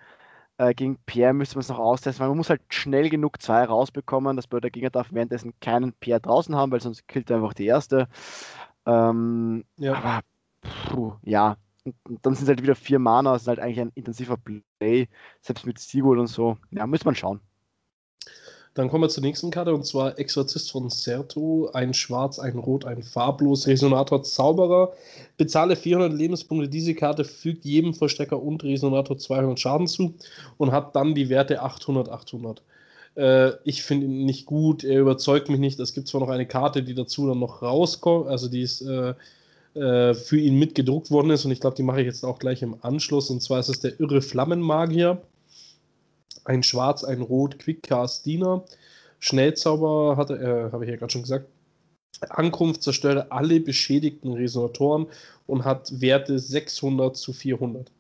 Äh, 0.58 0.74
gegen 0.74 0.98
Pierre 1.06 1.34
müsste 1.34 1.56
man 1.58 1.62
es 1.62 1.70
noch 1.70 1.80
austesten, 1.80 2.22
weil 2.22 2.30
man 2.30 2.38
muss 2.38 2.50
halt 2.50 2.62
schnell 2.70 3.10
genug 3.10 3.42
zwei 3.42 3.66
rausbekommen, 3.66 4.38
dass 4.38 4.48
der 4.48 4.72
Gegner 4.72 4.92
darf 4.92 5.08
währenddessen 5.12 5.54
keinen 5.60 5.92
Pierre 5.94 6.22
draußen 6.22 6.56
haben, 6.56 6.72
weil 6.72 6.80
sonst 6.80 7.06
killt 7.10 7.30
er 7.30 7.38
einfach 7.38 7.54
die 7.54 7.66
erste. 7.66 8.08
Ähm, 8.86 9.66
ja. 9.78 9.96
Aber 9.96 10.22
puh, 10.90 11.14
ja, 11.24 11.58
und, 11.84 11.96
dann 12.22 12.36
sind 12.36 12.44
es 12.44 12.50
halt 12.50 12.62
wieder 12.62 12.76
vier 12.76 13.00
Mana, 13.00 13.36
ist 13.36 13.48
halt 13.48 13.60
eigentlich 13.60 13.80
ein 13.80 13.92
intensiver 13.96 14.38
Play, 14.80 15.08
selbst 15.42 15.66
mit 15.66 15.80
Sigurd 15.80 16.20
und 16.20 16.28
so. 16.28 16.58
Ja, 16.72 16.88
muss 16.88 17.06
man 17.06 17.16
schauen. 17.16 17.40
Dann 18.74 18.90
kommen 18.90 19.04
wir 19.04 19.10
zur 19.10 19.22
nächsten 19.22 19.52
Karte 19.52 19.74
und 19.76 19.86
zwar 19.86 20.18
Exorzist 20.18 20.72
von 20.72 20.90
Certo. 20.90 21.70
Ein 21.74 21.94
Schwarz, 21.94 22.40
ein 22.40 22.58
Rot, 22.58 22.86
ein 22.86 23.04
Farblos, 23.04 23.68
Resonator 23.68 24.24
Zauberer. 24.24 24.94
Bezahle 25.38 25.76
400 25.76 26.12
Lebenspunkte. 26.12 26.68
Diese 26.68 26.96
Karte 26.96 27.24
fügt 27.24 27.66
jedem 27.66 27.94
Verstecker 27.94 28.42
und 28.42 28.64
Resonator 28.64 29.18
200 29.18 29.60
Schaden 29.60 29.88
zu 29.88 30.16
und 30.58 30.72
hat 30.72 30.96
dann 30.96 31.14
die 31.14 31.30
Werte 31.30 31.62
800, 31.62 32.10
800. 32.10 32.64
Äh, 33.16 33.52
ich 33.64 33.84
finde 33.84 34.08
ihn 34.08 34.26
nicht 34.26 34.48
gut, 34.48 34.84
er 34.84 35.02
überzeugt 35.02 35.50
mich 35.50 35.60
nicht. 35.60 35.80
Es 35.80 35.94
gibt 35.94 36.08
zwar 36.08 36.22
noch 36.22 36.30
eine 36.30 36.48
Karte, 36.48 36.82
die 36.82 36.96
dazu 36.96 37.28
dann 37.28 37.40
noch 37.40 37.62
rauskommt, 37.62 38.28
also 38.28 38.50
die 38.50 38.62
ist. 38.62 38.82
Äh, 38.82 39.14
äh, 39.76 40.14
für 40.14 40.38
ihn 40.38 40.60
mitgedruckt 40.60 41.12
worden 41.12 41.32
ist. 41.32 41.46
Und 41.46 41.52
ich 41.52 41.60
glaube, 41.60 41.76
die 41.76 41.84
mache 41.84 42.02
ich 42.02 42.06
jetzt 42.06 42.24
auch 42.24 42.40
gleich 42.40 42.62
im 42.62 42.78
Anschluss. 42.82 43.30
Und 43.30 43.42
zwar 43.42 43.60
ist 43.60 43.70
es 43.70 43.80
der 43.80 44.00
irre 44.00 44.22
Flammenmagier. 44.22 45.22
Ein 46.46 46.64
Schwarz, 46.64 47.04
ein 47.04 47.22
Rot, 47.22 47.60
Quickcast 47.60 48.26
Diener. 48.26 48.64
Schnellzauber 49.20 50.18
hatte, 50.18 50.36
äh, 50.36 50.72
habe 50.72 50.84
ich 50.86 50.92
ja 50.92 50.98
gerade 50.98 51.12
schon 51.12 51.24
gesagt. 51.24 51.48
Ankunft 52.30 52.84
zerstöre 52.84 53.32
alle 53.32 53.60
beschädigten 53.60 54.34
Resonatoren 54.34 55.08
und 55.48 55.66
hat 55.66 56.02
Werte 56.02 56.40
600 56.40 57.18
zu 57.18 57.34
400. 57.34 57.92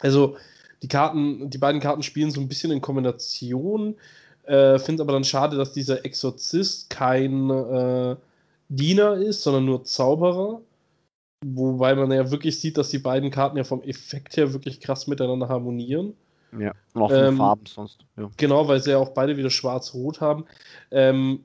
Also 0.00 0.36
die 0.82 0.88
Karten, 0.88 1.48
die 1.48 1.58
beiden 1.58 1.80
Karten 1.80 2.02
spielen 2.02 2.30
so 2.30 2.40
ein 2.40 2.48
bisschen 2.48 2.72
in 2.72 2.80
Kombination. 2.80 3.96
Äh, 4.44 4.78
Finde 4.78 5.02
aber 5.02 5.12
dann 5.12 5.24
schade, 5.24 5.56
dass 5.56 5.72
dieser 5.72 6.04
Exorzist 6.04 6.90
kein 6.90 7.50
äh, 7.50 8.16
Diener 8.68 9.14
ist, 9.14 9.42
sondern 9.42 9.64
nur 9.64 9.84
Zauberer. 9.84 10.60
Wobei 11.44 11.94
man 11.94 12.10
ja 12.12 12.30
wirklich 12.30 12.60
sieht, 12.60 12.78
dass 12.78 12.90
die 12.90 12.98
beiden 12.98 13.30
Karten 13.30 13.56
ja 13.56 13.64
vom 13.64 13.82
Effekt 13.82 14.36
her 14.36 14.52
wirklich 14.52 14.80
krass 14.80 15.06
miteinander 15.06 15.48
harmonieren. 15.48 16.14
Ja, 16.56 16.72
und 16.94 17.02
auch 17.02 17.10
von 17.10 17.24
ähm, 17.24 17.36
Farben 17.36 17.66
sonst. 17.66 18.04
Ja. 18.16 18.30
Genau, 18.36 18.68
weil 18.68 18.80
sie 18.80 18.90
ja 18.90 18.98
auch 18.98 19.10
beide 19.10 19.36
wieder 19.36 19.50
schwarz-rot 19.50 20.20
haben. 20.20 20.44
Ähm, 20.90 21.44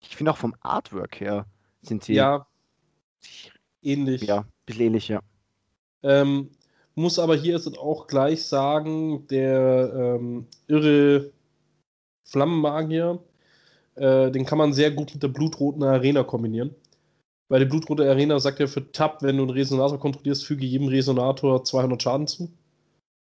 ich 0.00 0.16
finde 0.16 0.32
auch 0.32 0.36
vom 0.36 0.54
Artwork 0.60 1.20
her 1.20 1.46
sind 1.82 2.04
sie. 2.04 2.14
Ja, 2.14 2.46
ähnlich. 3.82 4.22
Ja, 4.22 4.40
ein 4.40 4.46
bisschen 4.66 4.86
ähnlich, 4.86 5.08
ja. 5.08 5.20
Ähm, 6.02 6.50
muss 6.94 7.18
aber 7.18 7.36
hier 7.36 7.54
jetzt 7.54 7.78
auch 7.78 8.06
gleich 8.06 8.44
sagen, 8.44 9.26
der 9.28 9.92
ähm, 9.94 10.46
irre 10.66 11.32
Flammenmagier, 12.24 13.20
äh, 13.94 14.30
den 14.30 14.44
kann 14.44 14.58
man 14.58 14.72
sehr 14.72 14.90
gut 14.90 15.14
mit 15.14 15.22
der 15.22 15.28
blutroten 15.28 15.82
Arena 15.82 16.24
kombinieren. 16.24 16.74
Weil 17.48 17.60
die 17.60 17.66
blutrote 17.66 18.08
Arena 18.08 18.38
sagt 18.38 18.60
ja 18.60 18.66
für 18.66 18.92
Tab, 18.92 19.22
wenn 19.22 19.38
du 19.38 19.44
einen 19.44 19.50
Resonator 19.50 19.98
kontrollierst, 19.98 20.44
füge 20.44 20.66
jedem 20.66 20.88
Resonator 20.88 21.64
200 21.64 22.02
Schaden 22.02 22.26
zu. 22.26 22.50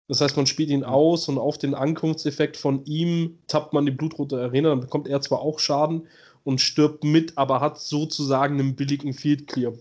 Das 0.07 0.20
heißt, 0.20 0.36
man 0.36 0.45
spielt 0.45 0.70
ihn 0.70 0.84
aus 0.84 1.30
und 1.30 1.38
auf 1.38 1.57
den 1.57 1.74
Ankunftseffekt 1.74 2.57
von 2.57 2.84
ihm 2.84 3.39
tappt 3.47 3.72
man 3.72 3.86
die 3.86 3.93
blutrote 3.93 4.41
Arena, 4.41 4.70
dann 4.70 4.82
bekommt 4.82 5.07
er 5.07 5.22
zwar 5.22 5.39
auch 5.39 5.59
Schaden 5.59 6.07
und 6.43 6.59
stirbt 6.59 7.05
mit, 7.05 7.38
aber 7.38 7.62
hat 7.62 7.80
sozusagen 7.80 8.59
einen 8.59 8.76
billigen 8.76 9.14
Field 9.14 9.47
Clear. 9.47 9.74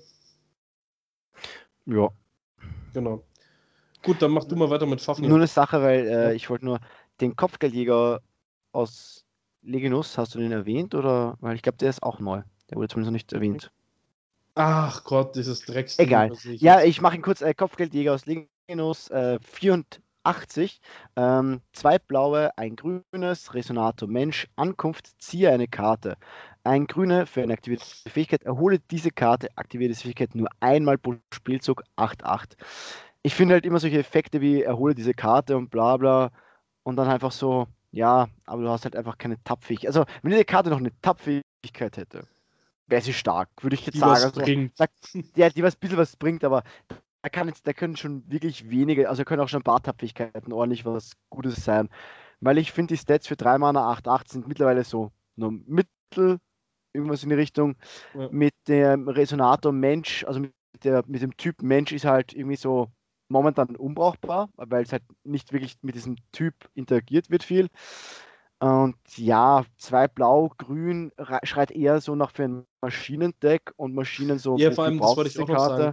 Ja. 1.86 2.10
Genau. 2.94 3.24
Gut, 4.02 4.22
dann 4.22 4.30
mach 4.30 4.44
du 4.44 4.54
mal 4.54 4.70
weiter 4.70 4.86
mit 4.86 5.00
Fafnir. 5.00 5.28
Nur 5.28 5.38
eine 5.38 5.46
Sache, 5.46 5.82
weil 5.82 6.06
äh, 6.06 6.34
ich 6.34 6.48
wollte 6.48 6.64
nur 6.64 6.80
den 7.20 7.34
Kopfgeldjäger 7.34 8.20
aus 8.72 9.24
Leginus, 9.62 10.16
hast 10.16 10.34
du 10.34 10.38
den 10.38 10.52
erwähnt 10.52 10.94
oder? 10.94 11.36
Weil 11.40 11.56
ich 11.56 11.62
glaube, 11.62 11.78
der 11.78 11.90
ist 11.90 12.02
auch 12.02 12.20
neu. 12.20 12.42
Der 12.70 12.76
wurde 12.76 12.88
zumindest 12.88 13.10
noch 13.10 13.12
nicht 13.12 13.32
erwähnt. 13.32 13.72
Ach 14.62 15.04
Gott, 15.04 15.36
dieses 15.36 15.60
Drecks. 15.60 15.98
Egal. 15.98 16.32
Ja, 16.44 16.82
ich 16.82 17.00
mache 17.00 17.16
ihn 17.16 17.22
kurz. 17.22 17.40
Äh, 17.40 17.54
Kopfgeldjäger 17.54 18.12
aus 18.12 18.26
Leginus, 18.26 19.08
äh, 19.08 19.38
84. 19.40 20.82
Ähm, 21.16 21.62
zwei 21.72 21.98
blaue, 21.98 22.50
ein 22.58 22.76
grünes, 22.76 23.54
Resonator 23.54 24.06
Mensch, 24.06 24.48
Ankunft, 24.56 25.18
ziehe 25.18 25.50
eine 25.50 25.66
Karte. 25.66 26.18
Ein 26.62 26.86
grüne 26.86 27.24
für 27.24 27.42
eine 27.42 27.54
aktivierte 27.54 27.86
Fähigkeit, 28.06 28.42
erhole 28.42 28.80
diese 28.90 29.10
Karte, 29.10 29.48
aktivierte 29.56 29.98
Fähigkeit 29.98 30.34
nur 30.34 30.50
einmal 30.60 30.98
pro 30.98 31.14
Spielzug, 31.32 31.82
8-8. 31.96 32.52
Ich 33.22 33.34
finde 33.34 33.54
halt 33.54 33.64
immer 33.64 33.80
solche 33.80 33.98
Effekte 33.98 34.42
wie 34.42 34.62
erhole 34.62 34.94
diese 34.94 35.14
Karte 35.14 35.56
und 35.56 35.70
bla 35.70 35.96
bla 35.96 36.32
und 36.82 36.96
dann 36.96 37.08
einfach 37.08 37.32
so, 37.32 37.66
ja, 37.92 38.28
aber 38.44 38.62
du 38.62 38.68
hast 38.68 38.84
halt 38.84 38.94
einfach 38.94 39.16
keine 39.16 39.42
Tappfähigkeit. 39.42 39.88
Also, 39.88 40.04
wenn 40.20 40.32
diese 40.32 40.44
Karte 40.44 40.68
noch 40.68 40.80
eine 40.80 40.92
Tappfähigkeit 41.00 41.96
hätte, 41.96 42.28
wäre 42.90 43.02
sie 43.02 43.12
stark, 43.12 43.48
würde 43.60 43.74
ich 43.74 43.86
jetzt 43.86 43.94
die 43.94 43.98
sagen. 43.98 44.12
was 44.12 44.24
Also, 44.24 44.40
bringt. 44.40 44.72
ja, 45.36 45.48
die 45.48 45.62
was 45.62 45.74
ein 45.74 45.80
bisschen 45.80 45.98
was 45.98 46.16
bringt, 46.16 46.44
aber 46.44 46.62
da 47.22 47.28
kann 47.28 47.48
jetzt, 47.48 47.66
da 47.66 47.72
können 47.72 47.96
schon 47.96 48.24
wirklich 48.30 48.70
wenige, 48.70 49.08
also 49.08 49.20
da 49.20 49.24
können 49.24 49.42
auch 49.42 49.48
schon 49.48 49.60
ein 49.60 49.64
paar 49.64 49.82
Tapfähigkeiten 49.82 50.52
ordentlich 50.52 50.84
was 50.84 51.12
Gutes 51.28 51.64
sein. 51.64 51.88
Weil 52.40 52.58
ich 52.58 52.72
finde, 52.72 52.94
die 52.94 52.98
Stats 52.98 53.26
für 53.26 53.36
3 53.36 53.58
Mana 53.58 53.92
8-8 53.92 54.32
sind 54.32 54.48
mittlerweile 54.48 54.84
so 54.84 55.12
nur 55.36 55.52
Mittel, 55.52 56.38
irgendwas 56.92 57.22
in 57.22 57.28
die 57.28 57.34
Richtung. 57.34 57.76
Ja. 58.14 58.28
Mit 58.30 58.54
dem 58.66 59.08
Resonator 59.08 59.72
Mensch, 59.72 60.24
also 60.24 60.40
mit, 60.40 60.52
der, 60.82 61.04
mit 61.06 61.22
dem 61.22 61.36
Typ 61.36 61.62
Mensch 61.62 61.92
ist 61.92 62.04
halt 62.04 62.32
irgendwie 62.32 62.56
so 62.56 62.88
momentan 63.28 63.76
unbrauchbar, 63.76 64.48
weil 64.56 64.82
es 64.82 64.92
halt 64.92 65.04
nicht 65.24 65.52
wirklich 65.52 65.76
mit 65.82 65.94
diesem 65.94 66.16
Typ 66.32 66.54
interagiert 66.74 67.30
wird 67.30 67.44
viel. 67.44 67.68
Und 68.60 68.96
ja, 69.16 69.64
zwei 69.78 70.06
Blau, 70.06 70.52
Grün 70.58 71.12
rei- 71.16 71.40
schreit 71.44 71.70
eher 71.70 72.00
so 72.00 72.14
nach 72.14 72.30
für 72.30 72.44
ein 72.44 72.66
Maschinendeck 72.82 73.72
und 73.76 73.94
Maschinen 73.94 74.38
so. 74.38 74.56
Ja, 74.58 74.70
vor 74.70 74.84
allem, 74.84 74.98
das 75.00 75.16
wollte 75.16 75.28
ich 75.28 75.32
diese 75.34 75.44
auch 75.44 75.48
noch 75.48 75.66
sagen. 75.66 75.92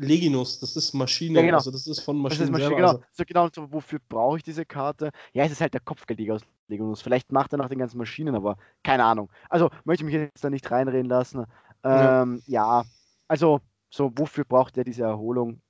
Leginus, 0.00 0.60
das 0.60 0.76
ist 0.76 0.94
Maschine, 0.94 1.40
Ja, 1.40 1.44
genau. 1.46 1.56
also 1.58 1.70
das 1.72 1.86
ist 1.86 2.00
von 2.00 2.22
Das 2.24 2.34
ist 2.34 2.50
Maschinen 2.50 2.52
Maschine, 2.52 2.76
genau. 2.76 2.88
Also, 2.88 3.02
So 3.12 3.24
genau, 3.26 3.48
so, 3.52 3.72
wofür 3.72 3.98
brauche 4.08 4.36
ich 4.36 4.42
diese 4.44 4.64
Karte? 4.64 5.10
Ja, 5.32 5.44
es 5.44 5.52
ist 5.52 5.60
halt 5.60 5.74
der 5.74 5.80
Kopfgeldjäger 5.80 6.34
aus 6.34 6.42
Legonus. 6.68 7.02
Vielleicht 7.02 7.32
macht 7.32 7.52
er 7.52 7.58
nach 7.58 7.68
den 7.68 7.78
ganzen 7.78 7.98
Maschinen, 7.98 8.34
aber 8.36 8.56
keine 8.84 9.04
Ahnung. 9.04 9.30
Also 9.48 9.70
möchte 9.84 10.04
ich 10.04 10.12
mich 10.12 10.14
jetzt 10.14 10.44
da 10.44 10.50
nicht 10.50 10.70
reinreden 10.70 11.08
lassen. 11.08 11.46
Ja. 11.84 12.22
Ähm, 12.22 12.42
ja. 12.46 12.84
also 13.26 13.60
so, 13.90 14.12
wofür 14.16 14.44
braucht 14.44 14.76
er 14.76 14.84
diese 14.84 15.02
Erholung 15.02 15.60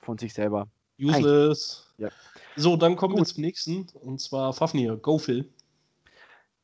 von 0.00 0.18
sich 0.18 0.32
selber? 0.34 0.68
useless. 1.00 1.92
Ja. 1.98 2.10
So, 2.54 2.76
dann 2.76 2.94
kommen 2.96 3.14
wir 3.14 3.18
Gut. 3.18 3.28
zum 3.28 3.42
nächsten, 3.42 3.88
und 3.94 4.20
zwar 4.20 4.52
Fafnir. 4.52 4.96
Go, 4.96 5.18
Phil. 5.18 5.48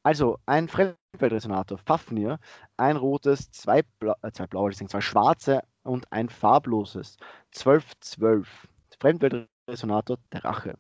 Also 0.09 0.39
ein 0.47 0.69
Fremdweltresonator, 0.69 1.77
Fafnir, 1.77 2.39
ein 2.79 2.97
rotes, 2.97 3.51
zwei, 3.51 3.83
Bla 3.99 4.17
äh, 4.23 4.33
zwei 4.33 4.47
blaue, 4.47 4.73
zwei 4.73 5.03
schwarze 5.03 5.61
und 5.83 6.11
ein 6.11 6.31
farbloses. 6.31 7.19
12-12. 7.55 8.47
Fremdweltresonator, 8.99 10.17
der 10.33 10.45
Rache. 10.47 10.79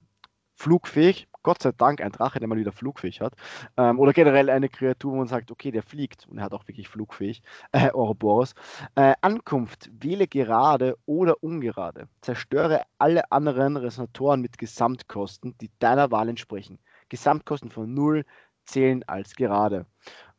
Flugfähig, 0.54 1.28
Gott 1.42 1.60
sei 1.60 1.72
Dank 1.72 2.00
ein 2.00 2.10
Drache, 2.10 2.38
der 2.38 2.48
mal 2.48 2.56
wieder 2.56 2.72
flugfähig 2.72 3.20
hat. 3.20 3.34
Ähm, 3.76 4.00
oder 4.00 4.14
generell 4.14 4.48
eine 4.48 4.70
Kreatur, 4.70 5.12
wo 5.12 5.16
man 5.16 5.28
sagt, 5.28 5.50
okay, 5.50 5.72
der 5.72 5.82
fliegt 5.82 6.26
und 6.26 6.38
er 6.38 6.44
hat 6.44 6.54
auch 6.54 6.66
wirklich 6.66 6.88
flugfähig. 6.88 7.42
Äh, 7.72 7.90
Ouroboros. 7.92 8.54
Äh, 8.94 9.12
Ankunft, 9.20 9.90
wähle 9.92 10.26
gerade 10.26 10.96
oder 11.04 11.42
ungerade. 11.42 12.08
Zerstöre 12.22 12.84
alle 12.96 13.30
anderen 13.30 13.76
Resonatoren 13.76 14.40
mit 14.40 14.56
Gesamtkosten, 14.56 15.54
die 15.60 15.70
deiner 15.80 16.10
Wahl 16.10 16.30
entsprechen. 16.30 16.78
Gesamtkosten 17.10 17.70
von 17.70 17.92
0 17.92 18.24
zählen 18.68 19.02
als 19.06 19.34
gerade. 19.34 19.86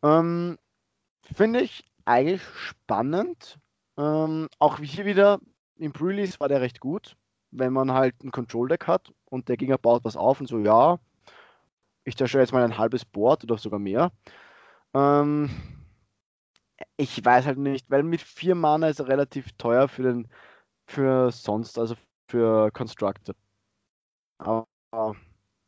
Ähm, 0.03 0.57
Finde 1.33 1.61
ich 1.61 1.85
eigentlich 2.05 2.43
spannend. 2.43 3.59
Ähm, 3.97 4.47
auch 4.59 4.79
hier 4.79 5.05
wieder 5.05 5.39
im 5.75 5.93
Pre-Release 5.93 6.39
war 6.39 6.47
der 6.49 6.61
recht 6.61 6.79
gut, 6.79 7.15
wenn 7.51 7.73
man 7.73 7.91
halt 7.93 8.23
ein 8.23 8.31
Control-Deck 8.31 8.87
hat 8.87 9.11
und 9.25 9.49
der 9.49 9.57
Gegner 9.57 9.77
baut 9.77 10.03
was 10.05 10.15
auf 10.17 10.39
und 10.39 10.47
so, 10.47 10.59
ja, 10.59 10.99
ich 12.03 12.17
zerstöre 12.17 12.43
jetzt 12.43 12.53
mal 12.53 12.63
ein 12.63 12.77
halbes 12.77 13.05
Board 13.05 13.43
oder 13.43 13.57
sogar 13.57 13.79
mehr. 13.79 14.11
Ähm, 14.93 15.49
ich 16.97 17.23
weiß 17.23 17.45
halt 17.45 17.57
nicht, 17.57 17.89
weil 17.89 18.03
mit 18.03 18.21
vier 18.21 18.55
Mana 18.55 18.89
ist 18.89 18.99
er 18.99 19.07
relativ 19.07 19.51
teuer 19.57 19.87
für 19.87 20.03
den 20.03 20.27
für 20.87 21.31
sonst, 21.31 21.77
also 21.77 21.95
für 22.27 22.71
Constructed. 22.71 23.35
Aber 24.39 24.67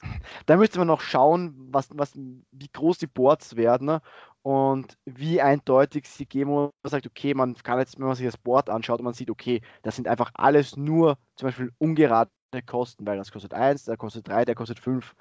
da 0.45 0.57
müsste 0.57 0.79
man 0.79 0.87
noch 0.87 1.01
schauen, 1.01 1.55
was, 1.71 1.89
was, 1.93 2.13
wie 2.15 2.69
groß 2.71 2.97
die 2.97 3.07
Boards 3.07 3.55
werden 3.55 3.87
ne? 3.87 4.01
und 4.41 4.97
wie 5.05 5.41
eindeutig 5.41 6.07
sie 6.07 6.27
man 6.45 6.71
sagt, 6.83 7.07
okay, 7.07 7.33
man 7.33 7.55
kann 7.55 7.79
jetzt, 7.79 7.99
wenn 7.99 8.07
man 8.07 8.15
sich 8.15 8.25
das 8.25 8.37
Board 8.37 8.69
anschaut 8.69 8.99
und 8.99 9.05
man 9.05 9.13
sieht, 9.13 9.29
okay, 9.29 9.61
das 9.83 9.95
sind 9.95 10.07
einfach 10.07 10.31
alles 10.33 10.77
nur 10.77 11.17
zum 11.35 11.47
Beispiel 11.47 11.71
ungerade 11.77 12.29
Kosten, 12.65 13.05
weil 13.05 13.17
das 13.17 13.31
kostet 13.31 13.53
1, 13.53 13.85
der 13.85 13.97
kostet 13.97 14.27
3, 14.27 14.45
der 14.45 14.55
kostet 14.55 14.79
5. 14.79 15.15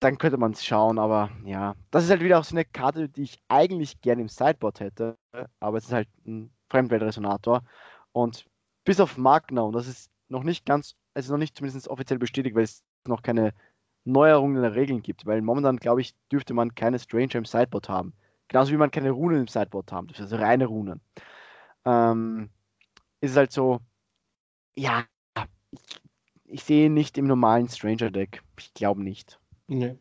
Dann 0.00 0.16
könnte 0.16 0.38
man 0.38 0.52
es 0.52 0.64
schauen, 0.64 0.98
aber 0.98 1.30
ja, 1.44 1.74
das 1.90 2.04
ist 2.04 2.10
halt 2.10 2.22
wieder 2.22 2.38
auch 2.38 2.44
so 2.44 2.54
eine 2.54 2.64
Karte, 2.64 3.08
die 3.08 3.24
ich 3.24 3.38
eigentlich 3.48 4.00
gerne 4.00 4.22
im 4.22 4.28
Sideboard 4.28 4.80
hätte, 4.80 5.18
aber 5.60 5.78
es 5.78 5.86
ist 5.86 5.92
halt 5.92 6.08
ein 6.24 6.52
Fremdweltresonator 6.70 7.62
und 8.12 8.46
bis 8.84 9.00
auf 9.00 9.18
Magna, 9.18 9.62
und 9.62 9.74
das 9.74 9.88
ist 9.88 10.10
noch 10.28 10.44
nicht 10.44 10.64
ganz, 10.64 10.94
also 11.14 11.32
noch 11.32 11.38
nicht 11.38 11.56
zumindest 11.56 11.88
offiziell 11.88 12.18
bestätigt, 12.18 12.54
weil 12.54 12.64
es 12.64 12.84
noch 13.08 13.22
keine 13.22 13.52
Neuerungen 14.04 14.56
in 14.56 14.62
den 14.62 14.72
Regeln 14.72 15.02
gibt, 15.02 15.26
weil 15.26 15.42
momentan, 15.42 15.76
glaube 15.76 16.00
ich, 16.00 16.14
dürfte 16.32 16.54
man 16.54 16.74
keine 16.74 16.98
Stranger 16.98 17.36
im 17.36 17.44
Sideboard 17.44 17.88
haben. 17.88 18.12
Genauso 18.48 18.72
wie 18.72 18.78
man 18.78 18.90
keine 18.90 19.10
Runen 19.10 19.40
im 19.40 19.48
Sideboard 19.48 19.92
haben 19.92 20.06
dürfte, 20.06 20.22
also 20.22 20.36
reine 20.36 20.66
Runen. 20.66 21.00
Ähm, 21.84 22.48
ist 23.20 23.36
halt 23.36 23.52
so, 23.52 23.80
ja, 24.76 25.04
ich, 25.70 26.00
ich 26.44 26.64
sehe 26.64 26.90
nicht 26.90 27.18
im 27.18 27.26
normalen 27.26 27.68
Stranger-Deck. 27.68 28.42
Ich 28.58 28.72
glaube 28.74 29.02
nicht. 29.02 29.38
Nee. 29.66 29.96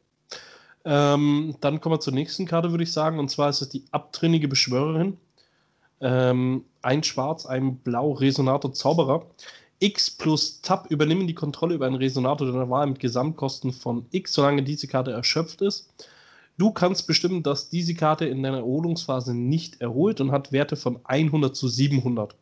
Ähm, 0.86 1.55
dann 1.60 1.82
kommen 1.82 1.95
wir 1.95 1.99
zur 1.99 2.14
nächsten 2.14 2.45
Karte, 2.45 2.72
würde 2.72 2.84
ich 2.84 2.93
sagen. 2.93 3.20
Und 3.20 3.30
zwar 3.30 3.49
ist 3.49 3.62
es 3.62 3.70
die 3.70 3.84
abtrünnige 3.91 4.47
Beschwörerin. 4.47 5.18
Ähm, 5.99 6.64
ein 6.82 7.03
Schwarz, 7.03 7.45
ein 7.45 7.78
Blau, 7.80 8.12
Resonator, 8.12 8.72
Zauberer. 8.72 9.26
X 9.80 10.10
plus 10.12 10.62
Tab 10.62 10.90
übernehmen 10.90 11.28
die 11.28 11.36
Kontrolle 11.36 11.76
über 11.76 11.86
einen 11.86 11.96
Resonator 11.96 12.48
deiner 12.48 12.70
Wahl 12.70 12.88
mit 12.88 13.00
Gesamtkosten 13.00 13.72
von 13.72 14.06
X, 14.12 14.34
solange 14.34 14.64
diese 14.64 14.88
Karte 14.88 15.12
erschöpft 15.12 15.62
ist. 15.62 15.90
Du 16.58 16.72
kannst 16.72 17.06
bestimmen, 17.06 17.44
dass 17.44 17.70
diese 17.70 17.94
Karte 17.94 18.26
in 18.26 18.41
deiner 18.41 18.58
Erholungsphase 18.58 19.36
nicht 19.36 19.80
erholt 19.80 20.20
und 20.20 20.32
hat 20.32 20.52
Werte 20.52 20.76
von 20.76 20.99
100 21.04 21.56
zu 21.56 21.68
700. 21.68 22.36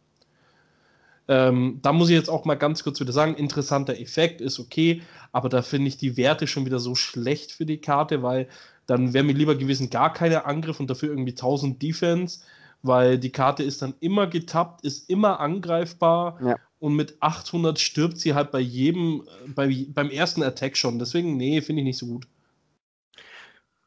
Ähm, 1.27 1.79
da 1.81 1.91
muss 1.91 2.09
ich 2.09 2.15
jetzt 2.15 2.29
auch 2.29 2.45
mal 2.45 2.55
ganz 2.55 2.83
kurz 2.83 2.99
wieder 2.99 3.11
sagen, 3.11 3.35
interessanter 3.35 3.99
Effekt 3.99 4.41
ist 4.41 4.59
okay, 4.59 5.01
aber 5.31 5.49
da 5.49 5.61
finde 5.61 5.87
ich 5.87 5.97
die 5.97 6.17
Werte 6.17 6.47
schon 6.47 6.65
wieder 6.65 6.79
so 6.79 6.95
schlecht 6.95 7.51
für 7.51 7.65
die 7.65 7.79
Karte, 7.79 8.23
weil 8.23 8.47
dann 8.85 9.13
wäre 9.13 9.23
mir 9.23 9.33
lieber 9.33 9.55
gewesen 9.55 9.89
gar 9.89 10.13
keiner 10.13 10.45
Angriff 10.45 10.79
und 10.79 10.89
dafür 10.89 11.09
irgendwie 11.09 11.31
1000 11.31 11.81
Defense, 11.81 12.41
weil 12.83 13.17
die 13.17 13.31
Karte 13.31 13.63
ist 13.63 13.81
dann 13.81 13.95
immer 13.99 14.27
getappt, 14.27 14.85
ist 14.85 15.09
immer 15.09 15.39
angreifbar 15.39 16.39
Ja. 16.41 16.55
Und 16.85 16.95
mit 16.95 17.17
800 17.19 17.79
stirbt 17.79 18.19
sie 18.19 18.35
halt 18.35 18.51
bei 18.51 18.59
jedem, 18.59 19.23
äh, 19.43 19.49
bei, 19.49 19.87
beim 19.89 20.11
ersten 20.11 20.43
Attack 20.43 20.77
schon. 20.77 20.99
Deswegen, 20.99 21.35
nee, 21.35 21.59
finde 21.61 21.81
ich 21.81 21.85
nicht 21.87 21.97
so 21.97 22.05
gut. 22.05 22.27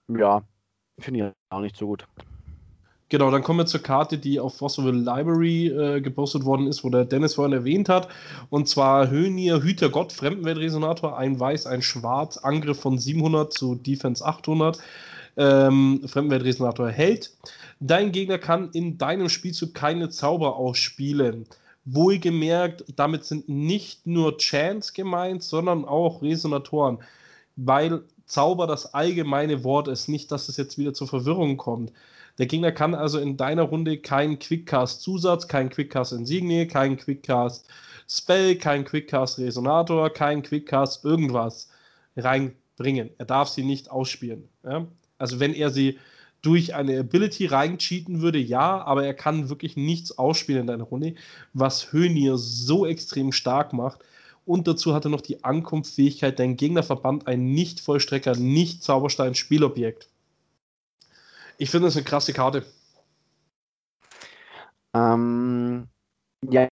Ja, 0.09 0.43
finde 0.99 1.21
ich 1.21 1.33
auch 1.55 1.61
nicht 1.61 1.77
so 1.77 1.87
gut. 1.87 2.09
Genau, 3.09 3.31
dann 3.31 3.45
kommen 3.45 3.61
wir 3.61 3.67
zur 3.67 3.85
Karte, 3.85 4.19
die 4.19 4.41
auf 4.41 4.57
Fossil 4.57 4.93
Library 4.93 5.69
äh, 5.69 6.01
gepostet 6.01 6.45
worden 6.45 6.67
ist, 6.67 6.83
wo 6.83 6.91
der 6.91 7.05
Dennis 7.05 7.37
vorhin 7.37 7.53
erwähnt 7.53 7.89
hat. 7.89 8.09
Und 8.51 8.69
zwar 8.69 9.09
Hönir, 9.09 9.63
Hüter 9.63 9.91
Gott, 9.91 10.13
Fremdenweltresonator, 10.13 11.17
ein 11.17 11.39
Weiß, 11.39 11.69
ein 11.69 11.83
Schwarz, 11.83 12.37
Angriff 12.39 12.81
von 12.81 12.99
700 12.99 13.53
zu 13.53 13.77
Defense 13.77 14.27
800. 14.27 14.81
Ähm, 15.37 16.03
Fremdenweltresonator 16.05 16.91
hält. 16.91 17.31
Dein 17.79 18.11
Gegner 18.11 18.39
kann 18.39 18.71
in 18.73 18.99
deinem 18.99 19.29
Spielzug 19.29 19.73
keine 19.73 20.09
Zauber 20.09 20.57
ausspielen. 20.57 21.47
Wohlgemerkt, 21.85 22.85
damit 22.97 23.25
sind 23.25 23.49
nicht 23.49 24.07
nur 24.07 24.37
Chants 24.39 24.93
gemeint, 24.93 25.43
sondern 25.43 25.85
auch 25.85 26.23
Resonatoren. 26.23 26.99
Weil 27.57 28.03
Zauber 28.27 28.67
das 28.67 28.93
allgemeine 28.95 29.65
Wort 29.65 29.89
ist, 29.89 30.09
nicht, 30.09 30.31
dass 30.31 30.49
es 30.49 30.59
jetzt 30.59 30.77
wieder 30.77 30.93
zur 30.93 31.09
Verwirrung 31.09 31.57
kommt. 31.57 31.93
Der 32.39 32.47
Gegner 32.47 32.73
kann 32.73 32.95
also 32.95 33.19
in 33.19 33.37
deiner 33.37 33.63
Runde 33.63 33.99
keinen 33.99 34.39
Quickcast-Zusatz, 34.39 35.49
keinen 35.49 35.71
Quickcast-Insignie, 35.71 36.69
keinen 36.69 36.99
Quickcast-Spell, 36.99 38.57
keinen 38.57 38.85
Quickcast-Resonator, 38.85 40.11
keinen 40.11 40.43
Quickcast 40.43 41.05
irgendwas 41.05 41.71
reinbringen. 42.17 43.11
Er 43.19 43.25
darf 43.25 43.49
sie 43.49 43.65
nicht 43.65 43.91
ausspielen. 43.91 44.49
Ja? 44.63 44.87
Also 45.17 45.41
wenn 45.41 45.55
er 45.55 45.71
sie 45.71 45.99
durch 46.43 46.75
eine 46.75 47.01
Ability 47.01 47.47
reincheaten 47.47 48.21
würde, 48.21 48.39
ja, 48.39 48.83
aber 48.85 49.05
er 49.05 49.15
kann 49.15 49.49
wirklich 49.49 49.77
nichts 49.77 50.17
ausspielen 50.19 50.63
in 50.63 50.67
deiner 50.67 50.85
Runde, 50.85 51.15
was 51.53 51.93
Hönir 51.93 52.39
so 52.39 52.87
extrem 52.87 53.33
stark 53.33 53.73
macht. 53.73 54.01
Und 54.45 54.67
dazu 54.67 54.95
hat 54.95 55.05
er 55.05 55.11
noch 55.11 55.21
die 55.21 55.45
Ankunftsfähigkeit, 55.45 56.39
dein 56.39 56.57
Gegner 56.57 56.83
verbannt 56.83 57.27
ein 57.27 57.53
Nicht-Vollstrecker, 57.53 58.35
Nicht-Zauberstein-Spielobjekt. 58.37 60.09
Ich 61.59 61.71
finde 61.71 61.89
das 61.89 61.97
eine 61.97 62.05
krasse 62.05 62.33
Karte. 62.33 62.65
Ähm, 64.95 65.89
ja, 66.49 66.69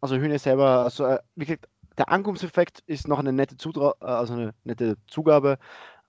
also 0.00 0.16
Hühner 0.16 0.38
selber, 0.38 0.84
also 0.84 1.04
äh, 1.04 1.18
wie 1.34 1.44
gesagt, 1.44 1.68
der 1.98 2.08
Ankunftseffekt 2.08 2.80
ist 2.86 3.08
noch 3.08 3.18
eine 3.18 3.32
nette 3.32 3.56
Zutra 3.56 3.94
äh, 4.00 4.06
also 4.06 4.32
eine 4.32 4.54
nette 4.64 4.96
Zugabe, 5.06 5.58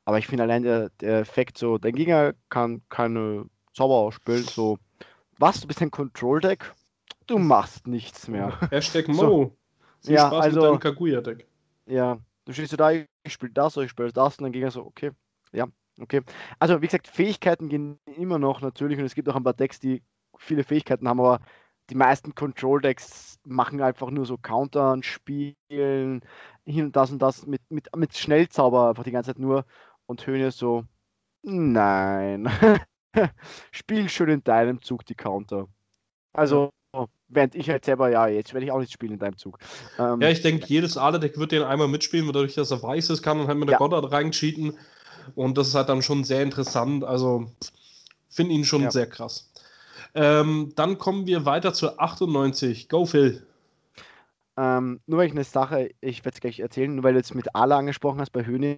aber 0.06 0.18
ich 0.18 0.28
finde 0.28 0.44
allein 0.44 0.64
der, 0.64 0.90
der 1.02 1.20
Effekt 1.20 1.58
so, 1.58 1.78
dein 1.78 1.96
Gegner 1.96 2.34
kann 2.50 2.82
keine 2.90 3.46
Zauber 3.74 3.96
ausspielen, 3.96 4.44
so, 4.44 4.78
was, 5.38 5.62
du 5.62 5.68
bist 5.68 5.82
ein 5.82 5.92
Control-Deck? 5.92 6.74
Du 7.28 7.38
machst 7.38 7.88
nichts 7.88 8.28
mehr. 8.28 8.60
Hashtag 8.72 9.08
Mo. 9.08 9.56
So. 10.02 10.12
ja, 10.12 10.28
Spaß 10.28 10.46
also, 10.46 10.78
Kaguya-Deck. 10.78 11.48
Ja, 11.86 12.20
du 12.46 12.54
stehst 12.54 12.72
so 12.72 12.78
da, 12.78 12.92
ich 12.92 13.08
spiele 13.28 13.54
das, 13.54 13.78
ich 13.78 13.90
spiele 13.90 14.12
das, 14.12 14.38
und 14.38 14.44
dann 14.44 14.52
Gegner 14.52 14.72
so, 14.72 14.86
okay, 14.86 15.12
ja, 15.52 15.68
Okay. 16.02 16.22
Also 16.60 16.82
wie 16.82 16.88
gesagt, 16.88 17.08
Fähigkeiten 17.08 17.70
gehen 17.70 18.00
immer 18.18 18.40
noch 18.40 18.62
natürlich 18.62 18.98
und 19.00 19.06
es 19.06 19.16
gibt 19.16 19.30
auch 19.30 19.36
ein 19.36 19.44
paar 19.44 19.54
Decks, 19.54 19.80
die 19.80 20.02
viele 20.38 20.64
Fähigkeiten 20.64 21.08
haben, 21.08 21.20
aber 21.20 21.40
die 21.90 21.96
meisten 21.96 22.34
Control-Decks 22.34 23.40
machen 23.44 23.82
einfach 23.82 24.10
nur 24.10 24.26
so 24.26 24.38
Countern, 24.38 25.04
spielen, 25.04 26.22
hin 26.66 26.86
und 26.86 26.96
das 26.96 27.12
und 27.12 27.22
das 27.22 27.46
mit, 27.46 27.62
mit, 27.70 27.96
mit 27.96 28.16
Schnellzauber 28.16 28.90
einfach 28.90 29.04
die 29.04 29.12
ganze 29.12 29.32
Zeit 29.32 29.40
nur 29.40 29.66
und 30.06 30.26
Höhne 30.26 30.52
so, 30.52 30.86
nein. 31.44 32.50
Spiel 33.72 34.10
schön 34.10 34.30
in 34.30 34.44
deinem 34.44 34.82
Zug 34.82 35.06
die 35.06 35.16
Counter. 35.16 35.68
Also, 36.34 36.72
während 37.28 37.56
ich 37.56 37.70
halt 37.70 37.86
selber, 37.86 38.10
ja, 38.10 38.28
jetzt 38.28 38.54
werde 38.54 38.66
ich 38.66 38.72
auch 38.72 38.80
nicht 38.80 38.92
spielen 38.92 39.14
in 39.14 39.20
deinem 39.20 39.38
Zug. 39.38 39.58
Ähm, 39.98 40.22
ja, 40.22 40.30
ich 40.30 40.42
denke, 40.42 40.66
jedes 40.68 40.98
Adedeck 40.98 41.38
wird 41.38 41.52
den 41.52 41.64
einmal 41.64 41.88
mitspielen, 41.88 42.28
dadurch, 42.28 42.56
dass 42.56 42.72
er 42.72 42.84
weiß 42.84 43.10
ist, 43.10 43.24
kann 43.24 43.40
und 43.40 43.48
halt 43.48 43.58
mit 43.58 43.70
der 43.70 43.74
ja. 43.74 43.78
Goddard 43.78 44.12
reincheaten. 44.12 44.78
Und 45.36 45.58
das 45.58 45.70
ist 45.70 45.76
halt 45.76 45.90
dann 45.90 46.02
schon 46.02 46.24
sehr 46.24 46.44
interessant. 46.44 47.04
Also 47.04 47.52
finde 48.30 48.54
ihn 48.54 48.66
schon 48.66 48.84
ja. 48.84 48.92
sehr 48.92 49.08
krass. 49.08 49.52
Ähm, 50.14 50.74
dann 50.76 50.98
kommen 50.98 51.26
wir 51.26 51.46
weiter 51.46 51.74
zur 51.74 52.02
98. 52.02 52.90
Go, 52.90 53.06
Phil. 53.06 53.46
Ähm, 54.62 55.02
nur 55.08 55.18
weil 55.18 55.26
ich 55.26 55.32
eine 55.32 55.44
Sache, 55.44 55.90
ich 56.02 56.24
werde 56.24 56.36
es 56.36 56.40
gleich 56.40 56.60
erzählen, 56.60 56.94
nur 56.94 57.04
weil 57.04 57.14
du 57.14 57.20
jetzt 57.20 57.34
mit 57.34 57.56
Ala 57.56 57.80
angesprochen 57.80 58.22
hast 58.22 58.30
bei 58.30 58.46
Höhne. 58.46 58.78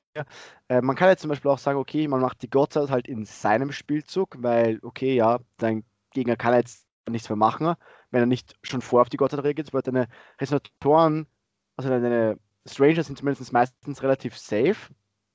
Äh, 0.69 0.79
man 0.81 0.95
kann 0.95 1.09
jetzt 1.09 1.19
zum 1.21 1.29
Beispiel 1.29 1.51
auch 1.51 1.57
sagen, 1.57 1.77
okay, 1.77 2.07
man 2.07 2.21
macht 2.21 2.41
die 2.41 2.49
Gottzeit 2.49 2.89
halt 2.89 3.05
in 3.09 3.25
seinem 3.25 3.73
Spielzug, 3.73 4.37
weil, 4.39 4.79
okay, 4.81 5.13
ja, 5.13 5.39
dein 5.57 5.83
Gegner 6.11 6.37
kann 6.37 6.53
jetzt 6.53 6.87
nichts 7.09 7.27
mehr 7.27 7.35
machen, 7.35 7.75
wenn 8.11 8.21
er 8.21 8.27
nicht 8.27 8.55
schon 8.63 8.81
vor 8.81 9.01
auf 9.01 9.09
die 9.09 9.17
Gottzeit 9.17 9.43
reagiert, 9.43 9.73
weil 9.73 9.81
deine 9.81 10.07
Resonatoren, 10.39 11.27
also 11.75 11.89
deine 11.89 12.39
Stranger 12.65 13.03
sind 13.03 13.17
zumindest 13.17 13.51
meistens 13.51 14.01
relativ 14.03 14.37
safe 14.37 14.93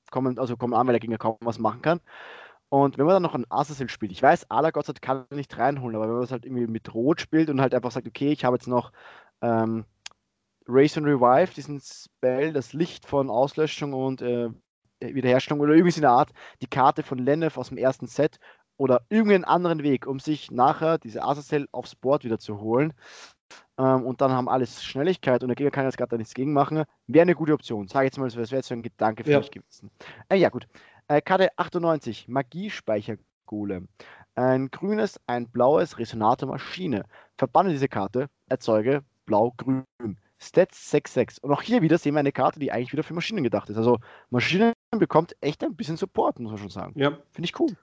kommen, 0.09 0.39
also 0.39 0.57
kommen 0.57 0.73
an, 0.73 0.87
weil 0.87 0.93
der 0.93 0.99
Gegner 0.99 1.19
kaum 1.19 1.37
was 1.41 1.59
machen 1.59 1.83
kann. 1.83 2.01
Und 2.69 2.97
wenn 2.97 3.05
man 3.05 3.13
dann 3.13 3.23
noch 3.23 3.35
ein 3.35 3.45
Assassin 3.49 3.87
spielt, 3.89 4.11
ich 4.11 4.23
weiß, 4.23 4.49
Ala 4.49 4.71
Gott 4.71 4.99
kann 4.99 5.25
nicht 5.29 5.55
reinholen, 5.59 5.95
aber 5.95 6.07
wenn 6.07 6.15
man 6.15 6.23
es 6.23 6.31
halt 6.31 6.45
irgendwie 6.45 6.65
mit 6.65 6.91
Rot 6.91 7.21
spielt 7.21 7.51
und 7.51 7.61
halt 7.61 7.75
einfach 7.75 7.91
sagt, 7.91 8.07
okay, 8.07 8.31
ich 8.31 8.45
habe 8.45 8.55
jetzt 8.55 8.67
noch 8.67 8.91
ähm, 9.41 9.85
Race 10.69 10.97
and 10.97 11.05
Revive, 11.05 11.53
diesen 11.53 11.81
Spell, 11.81 12.53
das 12.53 12.73
Licht 12.73 13.05
von 13.05 13.29
Auslöschung 13.29 13.93
und 13.93 14.21
äh, 14.21 14.49
Wiederherstellung 15.01 15.61
oder 15.61 15.73
irgendwie 15.73 15.95
in 15.95 16.01
der 16.01 16.11
Art, 16.11 16.31
die 16.61 16.67
Karte 16.67 17.03
von 17.03 17.17
Lenneth 17.17 17.57
aus 17.57 17.69
dem 17.69 17.77
ersten 17.77 18.07
Set 18.07 18.39
oder 18.77 19.01
irgendeinen 19.09 19.45
anderen 19.45 19.83
Weg, 19.83 20.07
um 20.07 20.19
sich 20.19 20.51
nachher 20.51 20.97
diese 20.97 21.23
Azazel 21.23 21.67
aufs 21.71 21.95
Board 21.95 22.23
wieder 22.23 22.39
zu 22.39 22.59
holen, 22.61 22.93
ähm, 23.79 24.05
und 24.05 24.19
dann 24.21 24.31
haben 24.31 24.49
alles 24.49 24.83
Schnelligkeit 24.83 25.41
und 25.41 25.47
der 25.47 25.55
Gegner 25.55 25.71
kann 25.71 25.85
jetzt 25.85 25.97
gerade 25.97 26.17
nichts 26.17 26.33
gegen 26.33 26.51
machen, 26.51 26.83
wäre 27.07 27.21
eine 27.21 27.35
gute 27.35 27.53
Option. 27.53 27.87
Sage 27.87 28.05
jetzt 28.05 28.17
mal, 28.17 28.25
das 28.25 28.35
wäre 28.35 28.57
jetzt 28.57 28.67
so 28.67 28.73
ein 28.73 28.83
Gedanke 28.83 29.23
für 29.23 29.31
ja. 29.31 29.39
mich 29.39 29.51
gewesen. 29.51 29.89
Äh, 30.27 30.35
ja, 30.35 30.49
gut. 30.49 30.67
Äh, 31.07 31.21
Karte 31.21 31.49
98, 31.55 32.27
Magiespeichergolem. 32.27 33.87
Ein 34.35 34.69
grünes, 34.69 35.19
ein 35.27 35.49
blaues 35.49 35.97
Resonator 35.97 36.49
Maschine. 36.49 37.05
Verbanne 37.37 37.69
diese 37.69 37.87
Karte, 37.87 38.29
erzeuge 38.49 39.01
blau-grün. 39.25 39.85
Stats 40.41 40.93
6-6. 40.93 41.41
Und 41.41 41.51
auch 41.51 41.61
hier 41.61 41.81
wieder 41.81 41.97
sehen 41.97 42.13
wir 42.13 42.19
eine 42.19 42.31
Karte, 42.31 42.59
die 42.59 42.71
eigentlich 42.71 42.93
wieder 42.93 43.03
für 43.03 43.13
Maschinen 43.13 43.43
gedacht 43.43 43.69
ist. 43.69 43.77
Also 43.77 43.99
Maschinen 44.29 44.73
bekommt 44.97 45.35
echt 45.41 45.63
ein 45.63 45.75
bisschen 45.75 45.97
Support, 45.97 46.39
muss 46.39 46.51
man 46.51 46.59
schon 46.59 46.69
sagen. 46.69 46.93
Ja. 46.99 47.17
Finde 47.31 47.45
ich 47.45 47.59
cool. 47.59 47.75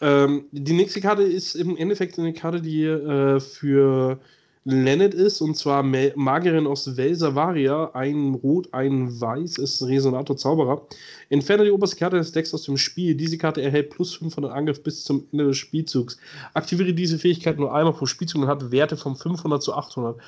Ähm, 0.00 0.44
die 0.52 0.74
nächste 0.74 1.00
Karte 1.00 1.22
ist 1.22 1.54
im 1.54 1.76
Endeffekt 1.76 2.18
eine 2.18 2.32
Karte, 2.32 2.60
die 2.60 2.84
äh, 2.84 3.40
für 3.40 4.20
Leonard 4.64 5.14
ist, 5.14 5.40
und 5.40 5.56
zwar 5.56 5.82
Magierin 5.82 6.66
aus 6.66 6.94
Velsavaria, 6.96 7.90
ein 7.94 8.34
Rot, 8.34 8.68
ein 8.74 9.18
Weiß, 9.18 9.56
ist 9.56 9.82
Resonator 9.82 10.36
Zauberer. 10.36 10.86
Entferne 11.30 11.64
die 11.64 11.70
oberste 11.70 11.96
Karte 11.96 12.18
des 12.18 12.32
Decks 12.32 12.52
aus 12.52 12.64
dem 12.64 12.76
Spiel. 12.76 13.14
Diese 13.14 13.38
Karte 13.38 13.62
erhält 13.62 13.90
plus 13.90 14.16
500 14.16 14.52
Angriff 14.52 14.82
bis 14.82 15.04
zum 15.04 15.26
Ende 15.32 15.46
des 15.46 15.56
Spielzugs. 15.56 16.18
Aktiviere 16.52 16.92
diese 16.92 17.18
Fähigkeit 17.18 17.58
nur 17.58 17.74
einmal 17.74 17.94
pro 17.94 18.04
Spielzug 18.04 18.42
und 18.42 18.48
hat 18.48 18.70
Werte 18.70 18.98
von 18.98 19.16
500 19.16 19.62
zu 19.62 19.72
800. 19.72 20.20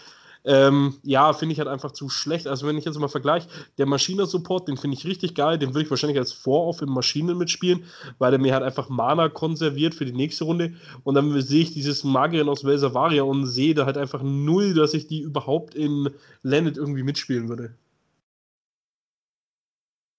Ähm, 0.44 0.94
ja, 1.02 1.32
finde 1.32 1.52
ich 1.52 1.58
halt 1.58 1.68
einfach 1.68 1.92
zu 1.92 2.08
schlecht. 2.08 2.46
Also, 2.46 2.66
wenn 2.66 2.78
ich 2.78 2.84
jetzt 2.84 2.98
mal 2.98 3.08
vergleiche, 3.08 3.48
der 3.78 3.86
Maschiner-Support, 3.86 4.68
den 4.68 4.76
finde 4.76 4.96
ich 4.96 5.04
richtig 5.04 5.34
geil. 5.34 5.58
Den 5.58 5.70
würde 5.70 5.82
ich 5.82 5.90
wahrscheinlich 5.90 6.18
als 6.18 6.32
Vor-Off 6.32 6.80
in 6.80 6.88
Maschinen 6.88 7.36
mitspielen, 7.36 7.84
weil 8.18 8.30
der 8.30 8.40
mir 8.40 8.54
halt 8.54 8.62
einfach 8.62 8.88
Mana 8.88 9.28
konserviert 9.28 9.94
für 9.94 10.06
die 10.06 10.12
nächste 10.12 10.44
Runde. 10.44 10.74
Und 11.04 11.14
dann 11.14 11.40
sehe 11.42 11.62
ich 11.62 11.72
dieses 11.72 12.04
Magierin 12.04 12.48
aus 12.48 12.64
Velsavaria 12.64 13.22
und 13.22 13.46
sehe 13.46 13.74
da 13.74 13.84
halt 13.84 13.98
einfach 13.98 14.22
null, 14.22 14.74
dass 14.74 14.94
ich 14.94 15.06
die 15.06 15.20
überhaupt 15.20 15.74
in 15.74 16.10
Landed 16.42 16.78
irgendwie 16.78 17.02
mitspielen 17.02 17.48
würde. 17.48 17.74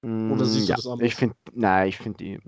Oder 0.03 0.45
siehst 0.45 0.68
ja, 0.68 0.76
du 0.76 0.81
das 0.81 0.91
anders? 0.91 1.07
Ich 1.07 1.15
finde, 1.15 1.35
nein, 1.53 1.89
ich 1.89 1.98
finde 1.98 2.18
die 2.18 2.39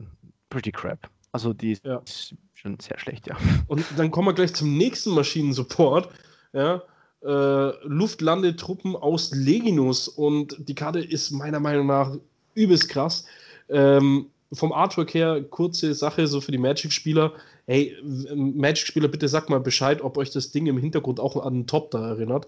pretty 0.50 0.72
crap. 0.72 1.10
Also 1.32 1.54
die 1.54 1.78
ja. 1.84 1.98
ist 1.98 2.36
schon 2.54 2.80
sehr 2.80 3.00
schlecht, 3.00 3.28
ja. 3.28 3.36
Und 3.68 3.84
dann 3.98 4.12
kommen 4.12 4.28
wir 4.28 4.34
gleich 4.34 4.54
zum 4.54 4.78
nächsten 4.78 5.12
Maschinensupport. 5.12 6.10
Ja, 6.54 6.84
äh, 7.24 7.88
Luftlandetruppen 7.88 8.96
aus 8.96 9.32
Leginus 9.32 10.08
und 10.08 10.56
die 10.60 10.76
Karte 10.76 11.00
ist 11.00 11.32
meiner 11.32 11.60
Meinung 11.60 11.88
nach 11.88 12.16
übelst 12.56 12.90
krass. 12.90 13.26
Ähm, 13.70 14.28
vom 14.52 14.72
Artwork 14.72 15.14
her, 15.14 15.44
kurze 15.50 15.94
Sache, 15.94 16.28
so 16.28 16.42
für 16.42 16.52
die 16.52 16.58
Magic-Spieler. 16.58 17.34
Hey, 17.66 17.96
Magic-Spieler, 18.36 19.08
bitte 19.08 19.28
sagt 19.28 19.50
mal 19.50 19.60
Bescheid, 19.60 20.02
ob 20.02 20.18
euch 20.18 20.32
das 20.32 20.52
Ding 20.52 20.68
im 20.68 20.78
Hintergrund 20.78 21.20
auch 21.20 21.44
an 21.44 21.54
den 21.54 21.68
Top 21.68 21.92
da 21.92 22.10
erinnert. 22.10 22.48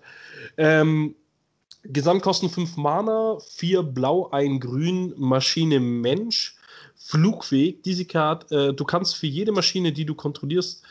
Ähm, 0.57 1.15
Gesamtkosten 1.84 2.49
5 2.49 2.77
Mana, 2.77 3.38
4 3.39 3.84
Blau, 3.84 4.30
1 4.31 4.60
Grün, 4.60 5.14
Maschine 5.18 5.80
Mensch, 5.80 6.56
flugfähig. 6.95 7.81
Diese 7.84 8.06
Karte, 8.06 8.69
äh, 8.69 8.73
du 8.73 8.84
kannst 8.84 9.15
für 9.15 9.27
jede 9.27 9.52
Maschine, 9.52 9.91
die 9.91 10.06
du 10.06 10.15
kontrollierst, 10.15 10.84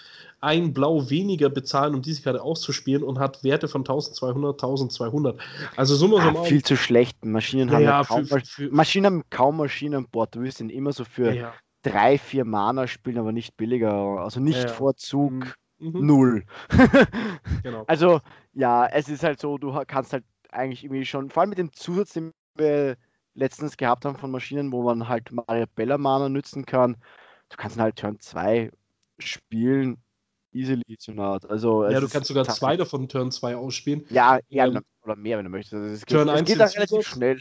ein 0.45 0.75
Blau 0.75 1.09
weniger 1.09 1.49
bezahlen, 1.49 1.95
um 1.95 2.03
diese 2.03 2.23
Karte 2.23 2.43
auszuspielen 2.43 3.03
und 3.03 3.19
hat 3.19 3.43
Werte 3.43 3.67
von 3.67 3.81
1200, 3.81 4.55
1200. 4.63 5.41
Also 5.77 5.97
so 5.97 6.19
ah, 6.19 6.45
Viel 6.45 6.63
zu 6.63 6.77
schlecht. 6.77 7.25
Maschinen 7.25 7.71
haben, 7.71 7.83
ja, 7.83 8.05
kaum, 8.05 8.27
für, 8.27 8.41
für, 8.41 8.71
Maschinen 8.71 9.07
haben 9.07 9.23
kaum 9.31 9.57
Maschinen 9.57 9.95
an 9.95 10.09
Bord. 10.11 10.35
Du 10.35 10.43
wirst 10.43 10.61
ihn 10.61 10.69
immer 10.69 10.93
so 10.93 11.05
für 11.05 11.33
ja. 11.33 11.55
drei, 11.83 12.19
vier 12.19 12.45
Mana 12.45 12.87
spielen, 12.87 13.19
aber 13.19 13.33
nicht 13.33 13.57
billiger. 13.57 13.93
Also 13.93 14.39
nicht 14.39 14.63
ja, 14.63 14.69
Vorzug 14.69 15.33
mhm. 15.79 15.89
mhm. 15.89 16.07
null. 16.07 16.45
genau. 17.63 17.85
Also 17.87 18.21
ja, 18.53 18.87
es 18.87 19.09
ist 19.09 19.25
halt 19.25 19.41
so, 19.41 19.57
du 19.57 19.73
kannst 19.87 20.13
halt 20.13 20.25
eigentlich 20.51 20.85
irgendwie 20.85 21.07
schon, 21.07 21.31
vor 21.31 21.41
allem 21.41 21.51
mit 21.51 21.59
dem 21.59 21.73
Zusatz, 21.73 22.13
den 22.13 22.33
wir 22.57 22.97
letztens 23.35 23.77
gehabt 23.77 24.05
haben 24.05 24.17
von 24.17 24.31
Maschinen, 24.31 24.71
wo 24.71 24.83
man 24.83 25.09
halt 25.09 25.31
Bella 25.75 25.99
Mana 25.99 26.29
nützen 26.29 26.67
kann, 26.67 26.97
du 27.49 27.57
kannst 27.57 27.79
halt 27.79 27.97
Turn 27.97 28.21
2 28.21 28.71
spielen 29.19 30.04
easily 30.55 30.97
zu 30.99 31.13
Naht. 31.13 31.49
Also, 31.49 31.85
ja, 31.89 32.01
du 32.01 32.09
kannst 32.09 32.29
sogar 32.29 32.45
zwei 32.45 32.77
davon 32.77 33.09
Turn 33.09 33.31
2 33.31 33.57
ausspielen. 33.57 34.05
Ja, 34.11 34.39
ja 34.49 34.67
ähm, 34.67 34.81
oder 35.03 35.17
mehr, 35.17 35.39
wenn 35.39 35.45
du 35.45 35.51
möchtest. 35.51 35.75
Also 35.75 35.87
es 35.87 36.01
Turn 36.03 36.29
geht, 36.29 36.37
1 36.37 36.49
geht 36.49 36.61
da 36.61 36.65
relativ 36.65 36.89
Zusatz, 36.89 37.07
schnell. 37.07 37.39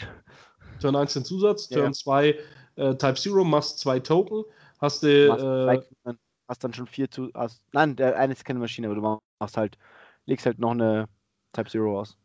Turn 0.81 0.95
1 0.95 1.13
den 1.13 1.25
Zusatz, 1.25 1.69
ja. 1.69 1.79
Turn 1.79 1.93
2 1.93 2.37
äh, 2.75 2.95
Type 2.95 3.15
Zero, 3.15 3.43
machst 3.43 3.79
zwei 3.79 3.99
Token, 3.99 4.43
hast 4.79 5.03
du. 5.03 5.07
Äh, 5.07 6.15
hast 6.47 6.63
dann 6.63 6.73
schon 6.73 6.87
vier 6.87 7.09
zu. 7.09 7.29
Hast, 7.33 7.63
nein, 7.71 7.95
der 7.95 8.17
eine 8.17 8.33
ist 8.33 8.45
keine 8.45 8.59
Maschine, 8.59 8.87
aber 8.87 8.95
du 8.95 9.19
machst 9.39 9.57
halt, 9.57 9.77
legst 10.25 10.45
halt 10.45 10.59
noch 10.59 10.71
eine 10.71 11.07
Type 11.53 11.69
Zero 11.69 11.99
aus. 11.99 12.17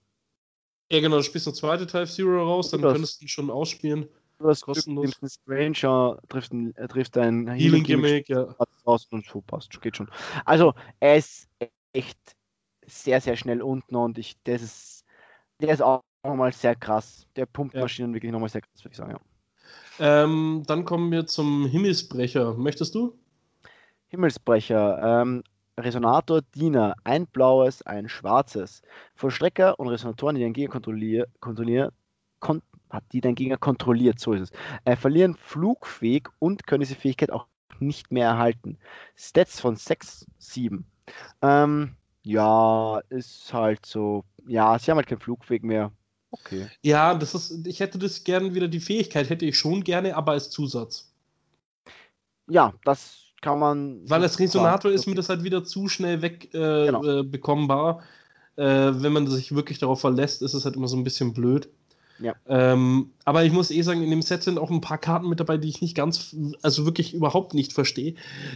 Ja, 0.91 1.01
genau, 1.01 1.17
du 1.17 1.23
spielst 1.23 1.47
eine 1.47 1.55
zweite 1.55 1.87
Type 1.87 2.07
Zero 2.07 2.43
raus, 2.43 2.71
dann 2.71 2.83
das. 2.83 2.93
könntest 2.93 3.21
du 3.21 3.25
ihn 3.27 3.29
schon 3.29 3.51
ausspielen. 3.51 4.09
Du 4.39 4.49
hast 4.49 4.63
Kostenlos. 4.63 5.19
Glück, 5.19 5.33
Stranger, 5.33 6.19
triffst, 6.29 6.53
ein, 6.53 6.75
äh, 6.77 6.87
triffst 6.87 7.17
ein 7.19 7.49
Healing 7.49 7.83
Gimmick, 7.83 8.29
ja. 8.29 8.55
und 8.85 9.27
so 9.27 9.41
passt, 9.41 9.81
geht 9.81 9.97
schon. 9.97 10.09
Also, 10.45 10.75
er 11.01 11.17
ist 11.17 11.49
echt 11.93 12.19
sehr, 12.87 13.21
sehr 13.21 13.37
schnell 13.37 13.63
unten 13.63 13.97
und 13.97 14.17
ich, 14.17 14.37
das 14.45 14.63
ist, 14.63 15.05
der 15.61 15.71
ist 15.71 15.83
auch 15.83 16.03
nochmal 16.23 16.53
sehr 16.53 16.77
krass. 16.77 17.27
Der 17.37 17.47
pumpt 17.47 17.75
Ja. 17.75 17.83
Maschinen 17.83 18.15
wirklich 18.15 18.33
nochmal 18.33 18.49
sehr 18.49 18.61
krass, 18.61 18.85
würde 18.85 18.93
ich 18.93 18.97
sagen, 18.97 19.11
ja. 19.13 19.21
Ähm, 20.01 20.63
dann 20.67 20.85
kommen 20.85 21.11
wir 21.11 21.27
zum 21.27 21.67
Himmelsbrecher. 21.67 22.55
Möchtest 22.55 22.95
du? 22.95 23.19
Himmelsbrecher, 24.09 25.23
ähm, 25.23 25.43
Resonator, 25.77 26.43
Diener, 26.55 26.95
ein 27.05 27.27
blaues, 27.27 27.83
ein 27.83 28.09
schwarzes. 28.09 28.83
Vollstrecker 29.15 29.79
und 29.79 29.89
Resonatoren, 29.89 30.37
die 30.37 30.43
den 30.43 30.53
Gegner 30.53 30.73
kontrollieren, 30.73 31.27
kontrollieren, 31.41 31.91
kon 32.41 32.63
hat 32.91 33.05
die 33.13 33.21
den 33.21 33.35
Gegner 33.35 33.57
kontrolliert, 33.57 34.19
so 34.19 34.33
ist 34.33 34.43
es. 34.43 34.51
Äh, 34.85 34.97
verlieren 34.97 35.35
flugfähig 35.35 36.29
und 36.39 36.67
können 36.67 36.81
diese 36.81 36.95
Fähigkeit 36.95 37.31
auch 37.31 37.47
nicht 37.81 38.11
mehr 38.13 38.29
erhalten. 38.29 38.79
Stats 39.17 39.61
von 39.61 39.77
6, 39.77 40.27
7. 40.39 40.85
Ähm, 41.43 41.97
ja, 42.23 43.01
ist 43.09 43.53
halt 43.53 43.87
so. 43.87 44.25
Ja, 44.47 44.79
sie 44.79 44.91
haben 44.91 44.99
halt 44.99 45.07
keinen 45.07 45.21
Flugweg 45.21 45.63
mehr. 45.63 45.93
Okay. 46.31 46.69
Ja, 46.83 47.15
das 47.15 47.35
ist, 47.35 47.67
ich 47.67 47.81
hätte 47.81 47.99
das 47.99 48.25
gern 48.25 48.55
wieder, 48.55 48.69
die 48.69 48.81
Fähigkeit 48.81 49.31
hätte 49.31 49.47
ich 49.47 49.57
schon 49.57 49.83
gerne, 49.83 50.15
aber 50.17 50.33
als 50.33 50.51
Zusatz. 50.51 51.11
Ja, 52.51 52.75
das 52.85 53.29
kann 53.41 53.59
man. 53.59 54.09
Weil 54.09 54.23
als 54.23 54.39
Resonator 54.39 54.91
ist 54.91 55.03
okay. 55.03 55.11
mir 55.11 55.17
das 55.17 55.29
halt 55.29 55.43
wieder 55.43 55.65
zu 55.65 55.89
schnell 55.89 56.23
weg 56.23 56.53
äh, 56.55 56.87
Genau. 56.87 57.03
äh. 57.05 57.23
Äh, 58.57 59.03
wenn 59.03 59.13
man 59.13 59.27
sich 59.29 59.55
wirklich 59.55 59.79
darauf 59.79 60.01
verlässt, 60.01 60.43
ist 60.43 60.53
es 60.53 60.65
halt 60.65 60.75
immer 60.75 60.89
so 60.89 60.97
ein 60.97 61.05
bisschen 61.05 61.33
blöd. 61.33 61.71
Ja. 62.21 62.35
Ähm, 62.49 63.11
aber 63.25 63.45
ich 63.45 63.53
muss 63.53 63.71
eh 63.71 63.83
sagen, 63.83 64.03
in 64.03 64.11
dem 64.11 64.23
Set 64.23 64.43
sind 64.43 64.59
auch 64.59 64.71
ein 64.71 64.81
paar 64.81 64.99
Karten 64.99 65.29
mit 65.29 65.39
dabei, 65.41 65.57
die 65.57 65.69
ich 65.69 65.81
nicht 65.81 65.95
ganz, 65.95 66.35
also 66.63 66.85
wirklich 66.85 67.15
überhaupt 67.15 67.55
nicht 67.55 67.73
verstehe. 67.73 68.15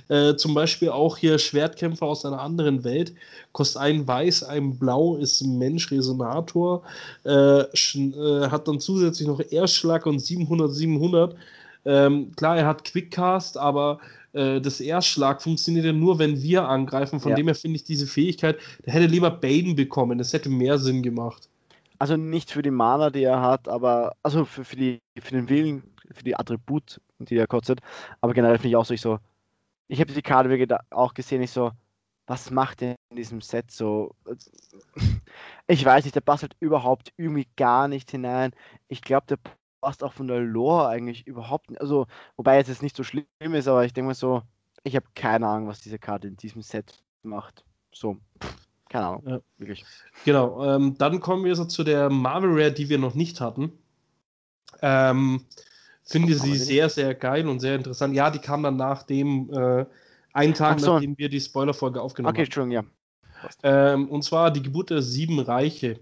Äh, 0.09 0.34
zum 0.36 0.55
Beispiel 0.55 0.89
auch 0.90 1.16
hier 1.16 1.39
Schwertkämpfer 1.39 2.06
aus 2.06 2.24
einer 2.24 2.40
anderen 2.40 2.84
Welt. 2.84 3.14
Kostet 3.52 3.82
ein 3.82 4.06
Weiß, 4.06 4.43
ein 4.43 4.78
Blau, 4.78 5.16
ist 5.16 5.40
ein 5.43 5.59
Mensch 5.59 5.90
Resonator. 5.90 6.82
Äh, 7.24 7.60
äh, 7.60 8.48
hat 8.51 8.66
dann 8.66 8.80
zusätzlich 8.80 9.28
noch 9.28 9.40
Erstschlag 9.51 10.06
und 10.06 10.18
700, 10.18 10.72
700. 10.72 11.36
Ähm, 11.84 12.32
klar, 12.36 12.56
er 12.59 12.66
hat 12.66 12.84
Quickcast, 12.84 13.56
aber 13.59 13.98
äh, 14.32 14.60
das 14.60 14.80
Erstschlag 14.80 15.43
funktioniert 15.43 15.84
ja 15.84 15.93
nur, 15.93 16.18
wenn 16.18 16.43
wir 16.43 16.68
angreifen. 16.68 17.20
Von 17.20 17.30
Ja. 17.30 17.36
dem 17.36 17.47
her 17.47 17.55
finde 17.55 17.76
ich 17.76 17.84
diese 17.84 18.06
Fähigkeit, 18.06 18.59
der 18.86 18.94
hätte 18.94 19.06
lieber 19.06 19.30
Baden 19.30 19.76
bekommen. 19.76 20.18
Das 20.18 20.32
hätte 20.32 20.48
mehr 20.48 20.78
Sinn 20.78 21.02
gemacht. 21.02 21.48
Also 22.02 22.16
nicht 22.16 22.50
für 22.50 22.62
die 22.62 22.72
Mana, 22.72 23.10
die 23.10 23.22
er 23.22 23.40
hat, 23.40 23.68
aber 23.68 24.16
also 24.24 24.44
für, 24.44 24.64
für, 24.64 24.74
die, 24.74 24.98
für 25.20 25.36
den 25.36 25.48
Willen, 25.48 25.94
für 26.10 26.24
die 26.24 26.34
Attribut, 26.34 27.00
die 27.20 27.36
er 27.36 27.46
kostet. 27.46 27.78
Aber 28.20 28.34
generell 28.34 28.56
finde 28.58 28.70
ich 28.70 28.76
auch 28.76 28.84
so, 28.84 28.92
ich 28.92 29.00
so, 29.00 29.20
ich 29.86 30.00
habe 30.00 30.12
die 30.12 30.20
Karte 30.20 30.50
wirklich 30.50 30.76
auch 30.90 31.14
gesehen, 31.14 31.42
ich 31.42 31.52
so, 31.52 31.70
was 32.26 32.50
macht 32.50 32.82
er 32.82 32.96
in 33.10 33.16
diesem 33.18 33.40
Set 33.40 33.70
so? 33.70 34.16
Ich 35.68 35.84
weiß 35.84 36.02
nicht, 36.02 36.16
der 36.16 36.22
passt 36.22 36.42
halt 36.42 36.56
überhaupt 36.58 37.12
irgendwie 37.18 37.46
gar 37.54 37.86
nicht 37.86 38.10
hinein. 38.10 38.50
Ich 38.88 39.02
glaube, 39.02 39.26
der 39.28 39.38
passt 39.80 40.02
auch 40.02 40.12
von 40.12 40.26
der 40.26 40.40
Lore 40.40 40.88
eigentlich 40.88 41.24
überhaupt 41.28 41.70
nicht. 41.70 41.80
Also, 41.80 42.08
wobei 42.36 42.56
jetzt 42.56 42.68
es 42.68 42.82
nicht 42.82 42.96
so 42.96 43.04
schlimm 43.04 43.26
ist, 43.40 43.68
aber 43.68 43.84
ich 43.84 43.92
denke 43.92 44.08
mal 44.08 44.14
so, 44.14 44.42
ich 44.82 44.96
habe 44.96 45.06
keine 45.14 45.46
Ahnung, 45.46 45.68
was 45.68 45.80
diese 45.80 46.00
Karte 46.00 46.26
in 46.26 46.36
diesem 46.36 46.62
Set 46.62 47.04
macht. 47.22 47.64
So, 47.92 48.16
pff, 48.42 48.56
keine 48.93 49.06
Ahnung, 49.06 49.23
Ja. 49.27 49.40
wirklich. 49.59 49.85
Genau, 50.24 50.64
ähm, 50.64 50.97
dann 50.98 51.20
kommen 51.20 51.44
wir 51.44 51.56
so 51.56 51.64
zu 51.64 51.82
der 51.85 52.10
Marvel 52.10 52.51
Rare, 52.51 52.73
die 52.73 52.89
wir 52.89 52.98
noch 52.98 53.14
nicht 53.14 53.40
hatten. 53.40 53.73
Ähm, 54.82 55.47
finde 56.05 56.35
sie 56.35 56.56
sehr, 56.56 56.89
sehr 56.89 57.14
geil 57.14 57.48
und 57.48 57.60
sehr 57.60 57.77
interessant. 57.77 58.14
Ja, 58.14 58.31
die 58.31 58.39
kam 58.39 58.62
dann 58.62 58.77
nach 58.77 59.02
dem, 59.05 59.51
äh, 59.52 59.86
einen 60.32 60.55
Tag 60.55 60.81
so. 60.81 60.94
nachdem 60.94 61.16
wir 61.19 61.28
die 61.28 61.40
Spoilerfolge 61.40 62.01
aufgenommen 62.01 62.31
Okay, 62.32 62.40
haben. 62.43 62.47
Entschuldigung, 62.47 62.85
ja. 62.85 62.85
Ähm, 63.62 64.09
und 64.09 64.23
zwar 64.23 64.51
die 64.51 64.62
Geburt 64.62 64.90
der 64.90 65.02
sieben 65.02 65.40
Reiche. 65.40 66.01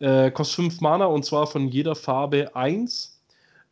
Äh, 0.00 0.30
kostet 0.30 0.56
5 0.56 0.80
Mana 0.80 1.04
und 1.06 1.24
zwar 1.24 1.46
von 1.46 1.68
jeder 1.68 1.94
Farbe 1.94 2.54
1. 2.56 3.20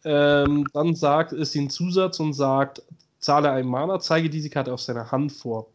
Ähm, 0.04 0.66
dann 0.72 0.94
sagt 0.94 1.32
es 1.32 1.52
den 1.52 1.70
Zusatz 1.70 2.20
und 2.20 2.32
sagt, 2.34 2.82
zahle 3.18 3.50
ein 3.50 3.66
Mana, 3.66 3.98
zeige 3.98 4.30
diese 4.30 4.50
Karte 4.50 4.72
auf 4.72 4.80
seiner 4.80 5.10
Hand 5.10 5.32
vor. 5.32 5.68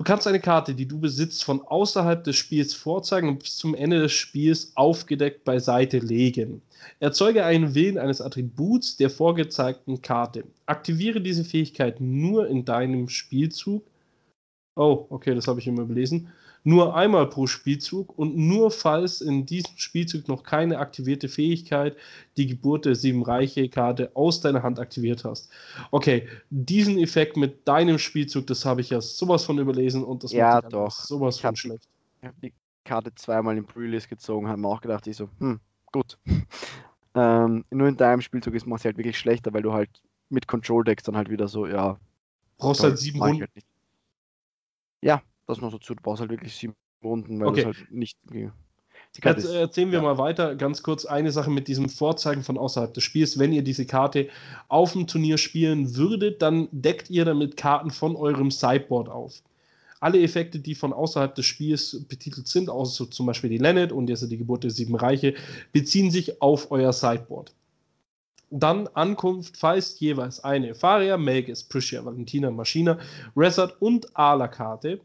Du 0.00 0.04
kannst 0.04 0.26
eine 0.26 0.40
Karte, 0.40 0.74
die 0.74 0.88
du 0.88 0.98
besitzt, 0.98 1.44
von 1.44 1.60
außerhalb 1.60 2.24
des 2.24 2.34
Spiels 2.34 2.72
vorzeigen 2.72 3.28
und 3.28 3.40
bis 3.40 3.58
zum 3.58 3.74
Ende 3.74 4.00
des 4.00 4.12
Spiels 4.12 4.72
aufgedeckt 4.74 5.44
beiseite 5.44 5.98
legen. 5.98 6.62
Erzeuge 7.00 7.44
einen 7.44 7.74
Willen 7.74 7.98
eines 7.98 8.22
Attributs 8.22 8.96
der 8.96 9.10
vorgezeigten 9.10 10.00
Karte. 10.00 10.44
Aktiviere 10.64 11.20
diese 11.20 11.44
Fähigkeit 11.44 12.00
nur 12.00 12.48
in 12.48 12.64
deinem 12.64 13.10
Spielzug. 13.10 13.84
Oh, 14.74 15.04
okay, 15.10 15.34
das 15.34 15.46
habe 15.46 15.60
ich 15.60 15.66
immer 15.66 15.82
überlesen. 15.82 16.32
Nur 16.62 16.94
einmal 16.94 17.26
pro 17.28 17.46
Spielzug 17.46 18.18
und 18.18 18.36
nur 18.36 18.70
falls 18.70 19.22
in 19.22 19.46
diesem 19.46 19.76
Spielzug 19.76 20.28
noch 20.28 20.42
keine 20.42 20.78
aktivierte 20.78 21.28
Fähigkeit 21.28 21.96
die 22.36 22.46
Geburt 22.46 22.84
der 22.84 22.94
sieben 22.94 23.22
Reiche 23.22 23.68
Karte 23.70 24.10
aus 24.14 24.40
deiner 24.42 24.62
Hand 24.62 24.78
aktiviert 24.78 25.24
hast. 25.24 25.50
Okay, 25.90 26.28
diesen 26.50 26.98
Effekt 26.98 27.38
mit 27.38 27.66
deinem 27.66 27.98
Spielzug, 27.98 28.46
das 28.46 28.66
habe 28.66 28.82
ich 28.82 28.90
ja 28.90 29.00
sowas 29.00 29.44
von 29.44 29.58
überlesen 29.58 30.04
und 30.04 30.22
das 30.22 30.32
Ja, 30.32 30.60
macht 30.60 30.72
doch. 30.72 30.90
sowas 30.90 31.36
Ich 31.36 31.42
von 31.42 31.54
die- 31.54 31.60
schlecht. 31.60 31.88
Ich 32.20 32.28
habe 32.28 32.36
die 32.42 32.52
Karte 32.84 33.14
zweimal 33.14 33.56
im 33.56 33.64
Pre-Release 33.64 34.06
gezogen, 34.08 34.46
habe 34.48 34.60
mir 34.60 34.68
auch 34.68 34.82
gedacht, 34.82 35.06
ich 35.06 35.16
so, 35.16 35.28
hm, 35.38 35.60
gut. 35.92 36.18
ähm, 37.14 37.64
nur 37.70 37.88
in 37.88 37.96
deinem 37.96 38.20
Spielzug 38.20 38.52
ist 38.54 38.66
man 38.66 38.78
halt 38.78 38.98
wirklich 38.98 39.18
schlechter, 39.18 39.54
weil 39.54 39.62
du 39.62 39.72
halt 39.72 40.02
mit 40.28 40.46
Control-Decks 40.46 41.04
dann 41.04 41.16
halt 41.16 41.30
wieder 41.30 41.48
so, 41.48 41.66
ja. 41.66 41.98
Brauchst 42.58 42.82
halt 42.82 42.98
sieben 42.98 43.20
Runden. 43.22 43.40
Halt. 43.40 43.64
Ja, 45.02 45.22
das 45.50 45.60
noch 45.60 45.72
dazu, 45.72 45.94
du 45.94 46.02
brauchst 46.02 46.20
halt 46.20 46.30
wirklich 46.30 46.54
sieben 46.54 46.74
Runden, 47.02 47.40
weil 47.40 47.48
Okay. 47.48 47.64
das 47.64 47.76
halt 47.76 47.92
nicht. 47.92 48.16
Karte 49.20 49.40
Jetzt 49.40 49.48
ist, 49.48 49.54
äh, 49.54 49.60
erzählen 49.60 49.90
wir 49.90 49.98
ja. 49.98 50.04
mal 50.04 50.18
weiter. 50.18 50.54
Ganz 50.54 50.82
kurz 50.82 51.04
eine 51.04 51.32
Sache 51.32 51.50
mit 51.50 51.66
diesem 51.66 51.88
Vorzeigen 51.88 52.44
von 52.44 52.56
außerhalb 52.56 52.94
des 52.94 53.02
Spiels. 53.02 53.38
Wenn 53.38 53.52
ihr 53.52 53.62
diese 53.62 53.84
Karte 53.84 54.28
auf 54.68 54.92
dem 54.92 55.06
Turnier 55.06 55.36
spielen 55.36 55.96
würdet, 55.96 56.42
dann 56.42 56.68
deckt 56.70 57.10
ihr 57.10 57.24
damit 57.24 57.56
Karten 57.56 57.90
von 57.90 58.14
eurem 58.14 58.50
Sideboard 58.50 59.08
auf. 59.08 59.42
Alle 59.98 60.22
Effekte, 60.22 60.60
die 60.60 60.74
von 60.74 60.92
außerhalb 60.92 61.34
des 61.34 61.44
Spiels 61.44 62.04
betitelt 62.08 62.48
sind, 62.48 62.70
außer 62.70 62.92
so 62.92 63.06
zum 63.06 63.26
Beispiel 63.26 63.50
die 63.50 63.58
Lenet 63.58 63.92
und 63.92 64.08
jetzt 64.08 64.30
die 64.30 64.38
Geburt 64.38 64.64
der 64.64 64.70
Sieben 64.70 64.94
Reiche, 64.94 65.34
beziehen 65.72 66.10
sich 66.10 66.40
auf 66.40 66.70
euer 66.70 66.92
Sideboard. 66.92 67.52
Dann 68.50 68.88
Ankunft 68.94 69.56
falls 69.56 69.98
jeweils 70.00 70.42
eine 70.42 70.74
Faria, 70.74 71.16
Melges, 71.16 71.64
Priscia, 71.64 72.04
Valentina, 72.04 72.50
Maschina, 72.50 72.98
Resort 73.36 73.80
und 73.82 74.16
Ala-Karte 74.16 75.00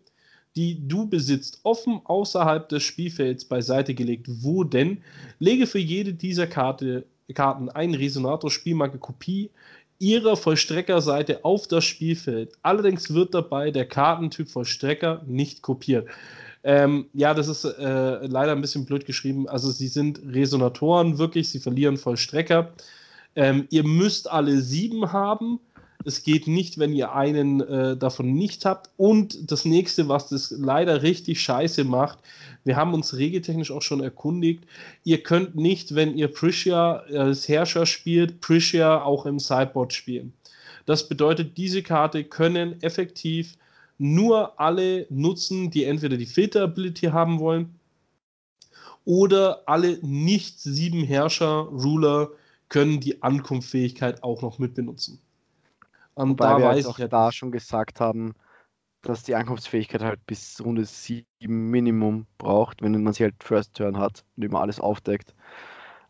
die 0.56 0.88
du 0.88 1.07
besitzt, 1.07 1.60
offen 1.64 2.02
außerhalb 2.03 2.69
des 2.69 2.84
Spielfelds 2.84 3.45
beiseite 3.45 3.94
gelegt 3.94 4.27
wurden, 4.44 5.03
lege 5.40 5.68
für 5.68 5.80
jede 5.80 6.14
dieser 6.14 6.48
Karte, 6.48 7.06
Karten 7.34 7.69
eine 7.69 7.99
Resonator-Spielmarke-Kopie 7.99 9.49
ihrer 9.99 10.36
Vollstreckerseite 10.36 11.44
auf 11.44 11.68
das 11.68 11.86
Spielfeld. 11.86 12.53
Allerdings 12.61 13.14
wird 13.14 13.34
dabei 13.34 13.72
der 13.72 13.88
Kartentyp 13.88 14.49
Vollstrecker 14.49 15.23
nicht 15.26 15.61
kopiert. 15.61 16.07
Ähm, 16.64 17.07
ja, 17.14 17.34
das 17.34 17.48
ist 17.48 17.64
äh, 17.64 18.26
leider 18.26 18.52
ein 18.52 18.61
bisschen 18.61 18.86
blöd 18.86 19.06
geschrieben. 19.06 19.48
Also 19.48 19.72
sie 19.72 19.88
sind 19.88 20.22
Resonatoren 20.26 21.18
wirklich, 21.18 21.49
sie 21.49 21.60
verlieren 21.60 21.98
Vollstrecker. 21.98 22.73
Ähm, 23.36 23.68
ihr 23.69 23.84
müsst 23.84 24.30
alle 24.30 24.61
sieben 24.61 25.11
haben. 25.14 25.60
Es 26.06 26.23
geht 26.23 26.48
nicht, 26.48 26.77
wenn 26.77 26.94
ihr 26.94 27.14
einen 27.14 27.61
äh, 27.61 27.98
davon 27.98 28.34
nicht 28.34 28.64
habt. 28.65 28.91
Und 28.95 29.52
das 29.52 29.65
nächste, 29.65 30.07
was 30.07 30.30
das 30.30 30.52
leider 30.52 31.02
richtig 31.02 31.41
scheiße 31.41 31.84
macht, 31.84 32.19
wir 32.64 32.76
haben 32.76 32.94
uns 32.94 33.15
regeltechnisch 33.15 33.72
auch 33.72 33.82
schon 33.82 34.02
erkundigt, 34.02 34.65
ihr 35.03 35.23
könnt 35.23 35.56
nicht, 35.56 35.95
wenn 35.95 36.15
ihr 36.15 36.27
Priscia 36.27 36.98
als 37.11 37.48
Herrscher 37.48 37.86
spielt, 37.86 38.40
Priscia 38.41 39.02
auch 39.02 39.26
im 39.26 39.40
Sideboard 39.40 39.94
spielen. 39.94 40.34
Das 40.86 41.10
bedeutet, 41.10 41.57
diese 41.57 41.82
Karte 41.82 42.23
können 42.23 42.82
effektiv 42.82 43.57
nur 43.98 44.60
alle 44.60 45.07
nutzen, 45.10 45.72
die 45.72 45.86
entweder 45.86 46.18
die 46.18 46.26
Filter-Ability 46.26 47.07
haben 47.07 47.40
wollen 47.40 47.80
oder 49.06 49.64
alle 49.68 49.99
nicht 50.02 50.60
sieben 50.60 51.03
Herrscher, 51.03 51.69
Ruler, 51.72 52.30
können 52.69 52.99
die 52.99 53.22
Ankunftsfähigkeit 53.22 54.23
auch 54.23 54.41
noch 54.41 54.60
mitbenutzen. 54.60 55.19
Und 56.16 56.30
Wobei 56.32 56.48
da 56.48 56.58
wir 56.58 56.66
weiß 56.66 56.86
auch 56.88 56.98
da 56.98 57.32
schon 57.32 57.52
gesagt 57.52 58.00
haben, 58.00 58.34
dass 59.02 59.24
die 59.24 59.36
Ankunftsfähigkeit 59.36 60.02
halt 60.02 60.26
bis 60.26 60.60
Runde 60.64 60.86
7 60.86 61.26
Minimum 61.40 62.26
braucht, 62.38 62.82
wenn 62.82 63.04
man 63.04 63.14
sie 63.14 63.24
halt 63.24 63.36
First 63.44 63.76
Turn 63.76 63.98
hat 64.00 64.26
und 64.36 64.44
immer 64.44 64.62
alles 64.62 64.80
aufdeckt. 64.80 65.36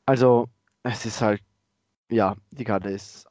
Also, 0.05 0.47
es 0.83 1.05
ist 1.05 1.21
halt, 1.21 1.41
ja, 2.09 2.35
die 2.51 2.63
Karte 2.63 2.89
ist. 2.89 3.27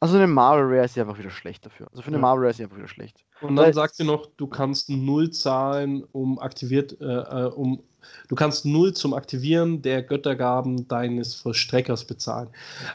Also 0.00 0.16
eine 0.16 0.28
Marvel 0.28 0.64
Rare 0.64 0.84
ist 0.84 0.94
sie 0.94 1.00
einfach 1.00 1.18
wieder 1.18 1.30
schlecht 1.30 1.66
dafür. 1.66 1.88
Also 1.90 2.02
für 2.02 2.08
eine 2.08 2.18
Ja. 2.18 2.20
Marvel 2.20 2.42
Rare 2.42 2.50
ist 2.50 2.58
sie 2.58 2.64
einfach 2.64 2.76
wieder 2.76 2.88
schlecht. 2.88 3.24
Und 3.40 3.56
dann 3.56 3.72
sagt 3.72 3.94
sie 3.94 4.04
noch, 4.04 4.26
du 4.36 4.46
kannst 4.46 4.90
null 4.90 5.30
zahlen, 5.30 6.04
um 6.12 6.38
aktiviert, 6.38 7.00
äh, 7.00 7.04
äh, 7.04 7.44
um 7.46 7.82
du 8.28 8.34
kannst 8.34 8.64
null 8.64 8.94
zum 8.94 9.12
Aktivieren 9.12 9.82
der 9.82 10.02
Göttergaben 10.02 10.88
deines 10.88 11.34
Vollstreckers 11.34 12.04
bezahlen. 12.04 12.48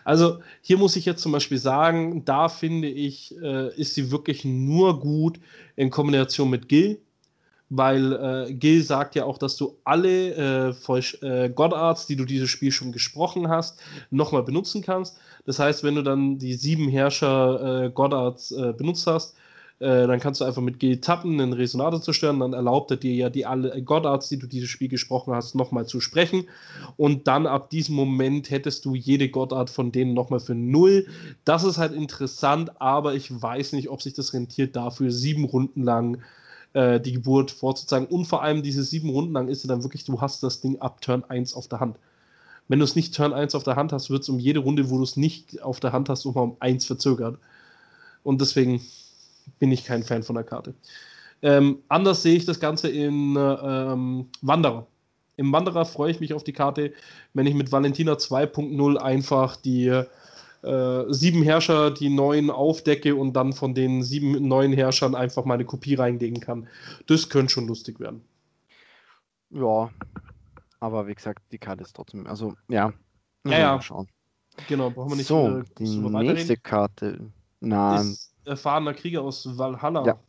Also 0.04 0.40
hier 0.62 0.78
muss 0.78 0.96
ich 0.96 1.06
jetzt 1.06 1.22
zum 1.22 1.32
Beispiel 1.32 1.58
sagen, 1.58 2.26
da 2.26 2.50
finde 2.50 2.88
ich, 2.88 3.36
äh, 3.42 3.74
ist 3.76 3.96
sie 3.96 4.12
wirklich 4.12 4.44
nur 4.44 5.00
gut 5.00 5.40
in 5.76 5.90
Kombination 5.90 6.50
mit 6.50 6.68
Gil, 6.68 7.00
weil 7.70 8.14
äh, 8.14 8.54
Gil 8.54 8.84
sagt 8.84 9.16
ja 9.16 9.26
auch, 9.26 9.38
dass 9.38 9.56
du 9.56 9.78
alle 9.84 10.74
äh, 10.74 11.26
äh, 11.26 11.50
Godarts, 11.50 12.08
die 12.08 12.16
du 12.16 12.26
dieses 12.26 12.50
Spiel 12.50 12.72
schon 12.72 12.92
gesprochen 12.92 13.50
hast, 13.50 13.80
nochmal 14.10 14.44
benutzen 14.44 14.82
kannst. 14.82 15.18
Das 15.46 15.60
heißt, 15.60 15.84
wenn 15.84 15.96
du 15.96 16.02
dann 16.02 16.38
die 16.38 16.54
sieben 16.54 16.88
Herrscher 16.90 17.86
äh, 17.86 17.90
Godarts 17.90 18.52
äh, 18.52 18.74
benutzt 18.74 19.08
hast, 19.08 19.36
äh, 19.80 20.08
dann 20.08 20.20
kannst 20.20 20.40
du 20.40 20.46
einfach 20.46 20.62
mit 20.62 20.80
G 20.80 20.98
tappen, 20.98 21.40
einen 21.40 21.54
Resonator 21.54 22.02
zerstören, 22.02 22.40
dann 22.40 22.54
erlaubt 22.54 22.92
er 22.92 22.98
dir 22.98 23.14
ja 23.14 23.30
die 23.30 23.46
alle 23.46 23.82
Godarts, 23.82 24.30
die 24.30 24.38
du 24.38 24.48
dieses 24.48 24.70
Spiel 24.70 24.88
gesprochen 24.88 25.34
hast, 25.34 25.56
nochmal 25.56 25.86
zu 25.86 26.00
sprechen. 26.00 26.48
Und 26.96 27.28
dann 27.28 27.48
ab 27.48 27.70
diesem 27.70 27.96
Moment 27.96 28.50
hättest 28.50 28.86
du 28.86 28.96
jede 28.96 29.30
Godart 29.30 29.70
von 29.70 29.92
denen 29.92 30.14
nochmal 30.14 30.40
für 30.40 30.56
null. 30.56 31.08
Das 31.44 31.64
ist 31.64 31.78
halt 31.78 31.94
interessant, 31.94 32.80
aber 32.82 33.16
ich 33.16 33.42
weiß 33.42 33.74
nicht, 33.74 33.90
ob 33.90 34.02
sich 34.02 34.14
das 34.14 34.34
rentiert, 34.34 34.76
dafür 34.76 35.12
sieben 35.12 35.46
Runden 35.46 35.84
lang 35.84 36.22
äh, 36.74 37.00
die 37.00 37.14
Geburt 37.14 37.52
vorzuzeigen. 37.52 38.08
Und 38.08 38.26
vor 38.26 38.44
allem 38.44 38.64
diese 38.64 38.84
sieben 38.84 39.10
Runden 39.10 39.34
lang 39.34 39.48
ist 39.48 39.64
ja 39.64 39.68
dann 39.68 39.84
wirklich, 39.84 40.06
du 40.06 40.22
hast 40.22 40.44
das 40.44 40.62
Ding 40.62 40.80
ab 40.80 41.02
Turn 41.02 41.24
1 41.28 41.56
auf 41.56 41.68
der 41.68 41.80
Hand. 41.80 41.98
Wenn 42.68 42.80
du 42.80 42.86
es 42.86 42.96
nicht 42.96 43.16
Turn 43.16 43.34
1 43.34 43.56
auf 43.56 43.64
der 43.64 43.76
Hand 43.76 43.92
hast, 43.92 44.10
wird 44.10 44.24
es 44.24 44.30
um 44.30 44.40
jede 44.40 44.60
Runde, 44.60 44.90
wo 44.90 44.98
du 44.98 45.04
es 45.04 45.18
nicht 45.18 45.62
auf 45.62 45.80
der 45.80 45.92
Hand 45.92 46.10
hast, 46.10 46.26
um 46.26 46.56
1 46.60 46.86
verzögert. 46.86 47.38
Und 48.24 48.40
deswegen 48.40 48.82
bin 49.60 49.72
ich 49.72 49.86
kein 49.86 50.04
Fan 50.04 50.24
von 50.24 50.36
der 50.36 50.44
Karte. 50.44 50.74
Ähm, 51.42 51.80
anders 51.90 52.24
sehe 52.24 52.36
ich 52.36 52.46
das 52.46 52.60
Ganze 52.60 52.90
in 52.90 53.36
äh, 53.36 53.40
ähm, 53.40 54.30
Wanderer. 54.42 54.88
Im 55.36 55.52
Wanderer 55.52 55.86
freue 55.86 56.12
ich 56.12 56.20
mich 56.20 56.34
auf 56.34 56.44
die 56.44 56.54
Karte, 56.54 56.94
wenn 57.34 57.48
ich 57.48 57.54
mit 57.54 57.72
Valentina 57.72 58.14
2.0 58.14 58.98
einfach 58.98 59.56
die 59.58 59.88
äh, 59.88 61.04
sieben 61.10 61.44
Herrscher, 61.44 61.92
die 61.92 62.10
neuen 62.10 62.50
aufdecke 62.50 63.16
und 63.16 63.34
dann 63.34 63.52
von 63.52 63.74
den 63.74 64.04
sieben 64.04 64.48
neuen 64.48 64.72
Herrschern 64.72 65.16
einfach 65.16 65.44
meine 65.44 65.66
Kopie 65.66 65.96
reinlegen 65.96 66.40
kann. 66.40 66.68
Das 67.08 67.30
könnte 67.30 67.52
schon 67.52 67.68
lustig 67.68 68.00
werden. 68.00 68.22
Ja. 69.50 69.90
Aber 70.80 71.08
wie 71.08 71.16
gesagt, 71.16 71.44
die 71.52 71.58
Karte 71.58 71.84
ist 71.84 71.96
trotzdem. 71.96 72.28
Also, 72.28 72.56
ja. 72.70 72.94
Ja, 73.46 73.60
ja. 73.60 73.82
Schauen. 73.82 74.08
Genau, 74.68 74.90
brauchen 74.92 75.12
wir 75.12 75.16
nicht 75.18 75.28
So, 75.28 75.64
die 75.80 76.00
nächste. 76.00 76.58
Karte. 76.58 77.20
Nein. 77.60 78.12
Ist 78.12 78.33
erfahrener 78.46 78.94
Krieger 78.94 79.22
aus 79.22 79.58
Valhalla. 79.58 80.06
Ja. 80.06 80.20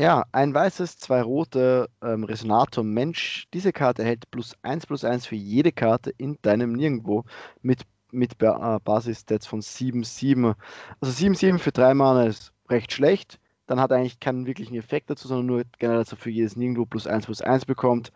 Ja, 0.00 0.24
ein 0.32 0.52
weißes, 0.52 0.98
zwei 0.98 1.22
rote 1.22 1.88
ähm, 2.02 2.24
Resonator 2.24 2.82
Mensch. 2.82 3.46
Diese 3.54 3.72
Karte 3.72 4.02
erhält 4.02 4.28
plus 4.32 4.56
1 4.62 4.86
plus 4.86 5.04
1 5.04 5.26
für 5.26 5.36
jede 5.36 5.70
Karte 5.70 6.10
in 6.18 6.36
deinem 6.42 6.72
Nirgendwo 6.72 7.24
mit, 7.62 7.82
mit 8.10 8.36
ba 8.38 8.76
äh, 8.76 8.80
Basis-Stats 8.80 9.46
von 9.46 9.60
7-7. 9.60 10.56
Also 11.00 11.26
7-7 11.26 11.58
für 11.58 11.70
3 11.70 11.94
Mana 11.94 12.24
ist 12.24 12.52
recht 12.68 12.92
schlecht. 12.92 13.38
Dann 13.66 13.78
hat 13.78 13.92
er 13.92 13.98
eigentlich 13.98 14.18
keinen 14.18 14.46
wirklichen 14.46 14.74
Effekt 14.74 15.10
dazu, 15.10 15.28
sondern 15.28 15.46
nur 15.46 15.62
generell, 15.78 16.00
dass 16.00 16.12
er 16.12 16.18
für 16.18 16.30
jedes 16.30 16.56
Nirgendwo 16.56 16.86
plus 16.86 17.06
1 17.06 17.26
plus 17.26 17.40
1 17.40 17.64
bekommt. 17.64 18.10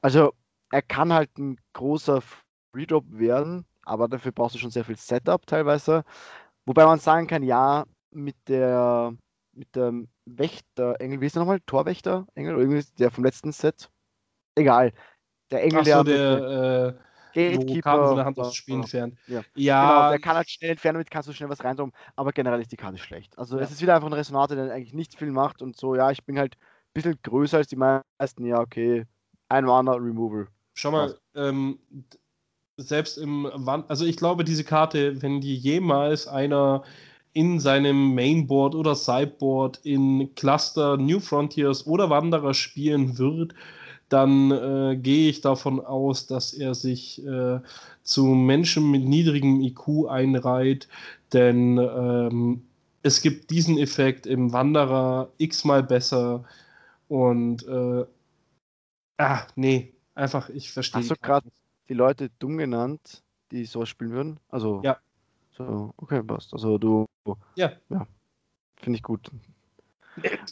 Also 0.00 0.32
er 0.72 0.82
kann 0.82 1.12
halt 1.12 1.38
ein 1.38 1.56
großer 1.72 2.20
Redrop 2.74 3.04
werden, 3.10 3.64
aber 3.84 4.08
dafür 4.08 4.32
brauchst 4.32 4.56
du 4.56 4.58
schon 4.58 4.70
sehr 4.70 4.84
viel 4.84 4.96
Setup 4.96 5.46
teilweise. 5.46 6.04
Wobei 6.66 6.84
man 6.84 6.98
sagen 6.98 7.26
kann, 7.26 7.42
ja, 7.42 7.84
mit 8.10 8.36
der 8.48 9.14
mit 9.54 9.74
dem 9.76 10.08
Wächter-Engel, 10.24 11.20
wie 11.20 11.26
ist 11.26 11.36
der 11.36 11.40
nochmal? 11.40 11.60
Torwächter-Engel? 11.66 12.54
Oder 12.54 12.62
irgendwie 12.62 12.84
der 12.98 13.10
vom 13.10 13.24
letzten 13.24 13.52
Set? 13.52 13.90
Egal. 14.54 14.92
Der 15.50 15.62
Engel, 15.62 15.80
Achso, 15.80 16.02
der, 16.02 16.40
der 16.40 16.96
äh, 17.34 17.50
Gatekeeper. 17.50 18.14
Der 18.14 18.24
Hand 18.24 18.38
aus 18.38 18.50
dem 18.50 18.54
Spiel 18.54 18.74
entfernt. 18.76 19.18
Ja. 19.26 19.42
ja 19.54 19.80
Genau, 19.82 20.08
der 20.08 20.18
kann 20.18 20.36
halt 20.36 20.50
schnell 20.50 20.70
entfernen, 20.70 20.94
damit 20.94 21.10
kannst 21.10 21.28
du 21.28 21.32
schnell 21.32 21.48
was 21.48 21.62
reintun, 21.62 21.92
aber 22.16 22.32
generell 22.32 22.60
ist 22.60 22.72
die 22.72 22.76
Karte 22.76 22.98
schlecht. 22.98 23.38
Also 23.38 23.58
Ja. 23.58 23.64
es 23.64 23.70
ist 23.70 23.82
wieder 23.82 23.94
einfach 23.94 24.08
ein 24.08 24.14
Resonator, 24.14 24.56
der 24.56 24.72
eigentlich 24.72 24.94
nicht 24.94 25.18
viel 25.18 25.30
macht 25.30 25.62
und 25.62 25.76
so, 25.76 25.94
ja, 25.94 26.10
ich 26.10 26.24
bin 26.24 26.38
halt 26.38 26.56
ein 26.56 26.92
bisschen 26.94 27.18
größer 27.22 27.58
als 27.58 27.68
die 27.68 27.76
meisten, 27.76 28.46
ja, 28.46 28.60
okay, 28.60 29.04
ein 29.48 29.64
Mana 29.64 29.92
Removal. 29.92 30.48
Schau 30.74 30.90
mal, 30.90 31.18
ähm, 31.34 31.78
selbst 32.76 33.18
im 33.18 33.48
Wand, 33.54 33.88
also 33.90 34.04
ich 34.04 34.16
glaube, 34.16 34.44
diese 34.44 34.64
Karte, 34.64 35.20
wenn 35.22 35.40
die 35.40 35.56
jemals 35.56 36.26
einer 36.26 36.82
in 37.32 37.60
seinem 37.60 38.14
Mainboard 38.14 38.74
oder 38.74 38.94
Sideboard 38.94 39.80
in 39.84 40.34
Cluster, 40.34 40.96
New 40.96 41.20
Frontiers 41.20 41.86
oder 41.86 42.10
Wanderer 42.10 42.54
spielen 42.54 43.18
wird, 43.18 43.54
dann 44.08 44.50
äh, 44.50 44.96
gehe 44.96 45.30
ich 45.30 45.40
davon 45.40 45.80
aus, 45.80 46.26
dass 46.26 46.52
er 46.52 46.74
sich 46.74 47.24
äh, 47.26 47.60
zu 48.02 48.26
Menschen 48.26 48.90
mit 48.90 49.04
niedrigem 49.04 49.62
IQ 49.62 50.08
einreiht, 50.08 50.88
denn 51.32 51.78
ähm, 51.78 52.62
es 53.02 53.22
gibt 53.22 53.50
diesen 53.50 53.78
Effekt 53.78 54.26
im 54.26 54.52
Wanderer 54.52 55.30
x-mal 55.38 55.82
besser 55.82 56.44
und 57.08 57.66
äh, 57.66 58.04
ah, 59.18 59.46
nee, 59.56 59.94
einfach, 60.14 60.50
ich 60.50 60.70
verstehe. 60.70 61.00
Hast 61.00 61.10
du 61.10 61.16
Karte 61.16 61.48
gerade. 61.48 61.61
Die 61.92 61.98
Leute 61.98 62.30
dumm 62.38 62.56
genannt, 62.56 63.22
die 63.50 63.66
sowas 63.66 63.90
spielen 63.90 64.12
würden? 64.12 64.40
Also, 64.48 64.80
Ja. 64.82 64.98
So, 65.50 65.92
okay, 65.98 66.22
passt. 66.22 66.54
Also 66.54 66.78
du, 66.78 67.06
Ja. 67.54 67.72
ja, 67.90 68.06
finde 68.80 68.96
ich 68.96 69.02
gut. 69.02 69.30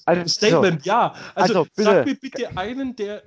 Also, 0.05 0.29
Statement, 0.29 0.85
ja. 0.85 1.15
Also, 1.35 1.61
Also, 1.61 1.67
sag 1.75 2.05
mir 2.05 2.15
bitte 2.15 2.55
einen, 2.59 2.95
der, 2.95 3.23